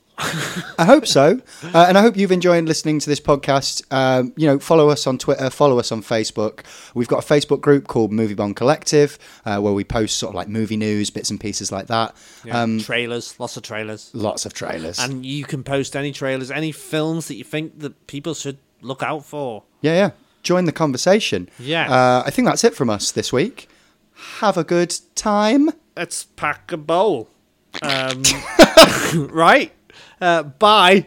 I 0.79 0.85
hope 0.85 1.07
so, 1.07 1.41
uh, 1.63 1.87
and 1.89 1.97
I 1.97 2.03
hope 2.03 2.17
you've 2.17 2.33
enjoyed 2.33 2.65
listening 2.65 2.99
to 3.01 3.09
this 3.09 3.21
podcast. 3.21 3.83
Um, 3.91 4.33
you 4.37 4.47
know, 4.47 4.59
follow 4.59 4.91
us 4.91 5.07
on 5.07 5.19
Twitter, 5.19 5.49
follow 5.51 5.79
us 5.79 5.91
on 5.91 6.03
Facebook. 6.03 6.65
We've 6.95 7.09
got 7.09 7.25
a 7.25 7.27
Facebook 7.27 7.61
group 7.61 7.87
called 7.87 8.13
Movie 8.13 8.35
Bong 8.35 8.55
Collective 8.55 9.19
uh, 9.45 9.61
where 9.61 9.73
we 9.73 9.85
post 9.85 10.19
sort 10.19 10.31
of 10.31 10.35
like 10.35 10.49
movie 10.49 10.77
news, 10.77 11.11
bits 11.11 11.31
and 11.31 11.41
pieces 11.41 11.73
like 11.73 11.87
that. 11.87 12.15
Um, 12.51 12.81
trailers, 12.81 13.39
lots 13.41 13.57
of 13.57 13.63
trailers, 13.63 14.11
lots 14.13 14.45
of 14.47 14.53
trailers. 14.53 14.99
and 14.99 15.25
you 15.25 15.45
can 15.45 15.63
post 15.65 15.97
any 15.97 16.13
trailers, 16.13 16.51
any 16.51 16.73
films 16.73 17.29
that 17.29 17.37
you 17.37 17.45
think 17.45 17.81
that 17.81 18.07
people 18.07 18.35
should 18.35 18.59
look 18.83 19.03
out 19.03 19.25
for. 19.25 19.63
Yeah, 19.81 19.95
yeah. 19.95 20.11
Join 20.43 20.65
the 20.65 20.73
conversation. 20.73 21.49
Yes. 21.59 21.91
Uh, 21.91 22.23
I 22.25 22.31
think 22.31 22.47
that's 22.47 22.65
it 22.65 22.75
from 22.75 22.89
us 22.91 23.11
this 23.13 23.33
week. 23.33 23.69
Have 24.41 24.57
a 24.57 24.65
good 24.65 24.95
time. 25.15 25.71
Let's 25.97 26.25
pack 26.25 26.73
a 26.73 26.77
bowl. 26.77 27.29
Um, 27.83 28.23
right. 29.15 29.73
Uh, 30.21 30.43
bye. 30.43 31.07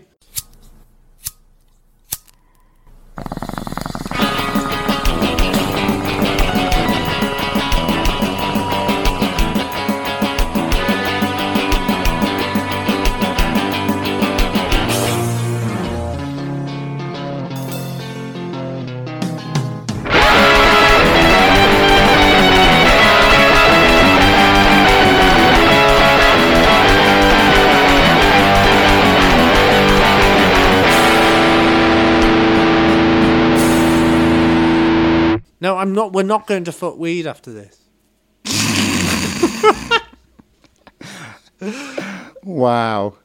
Not. 35.93 36.13
We're 36.13 36.23
not 36.23 36.47
going 36.47 36.63
to 36.65 36.71
foot 36.71 36.97
weed 36.97 37.27
after 37.27 37.51
this. 37.51 37.79
Wow. 42.43 43.15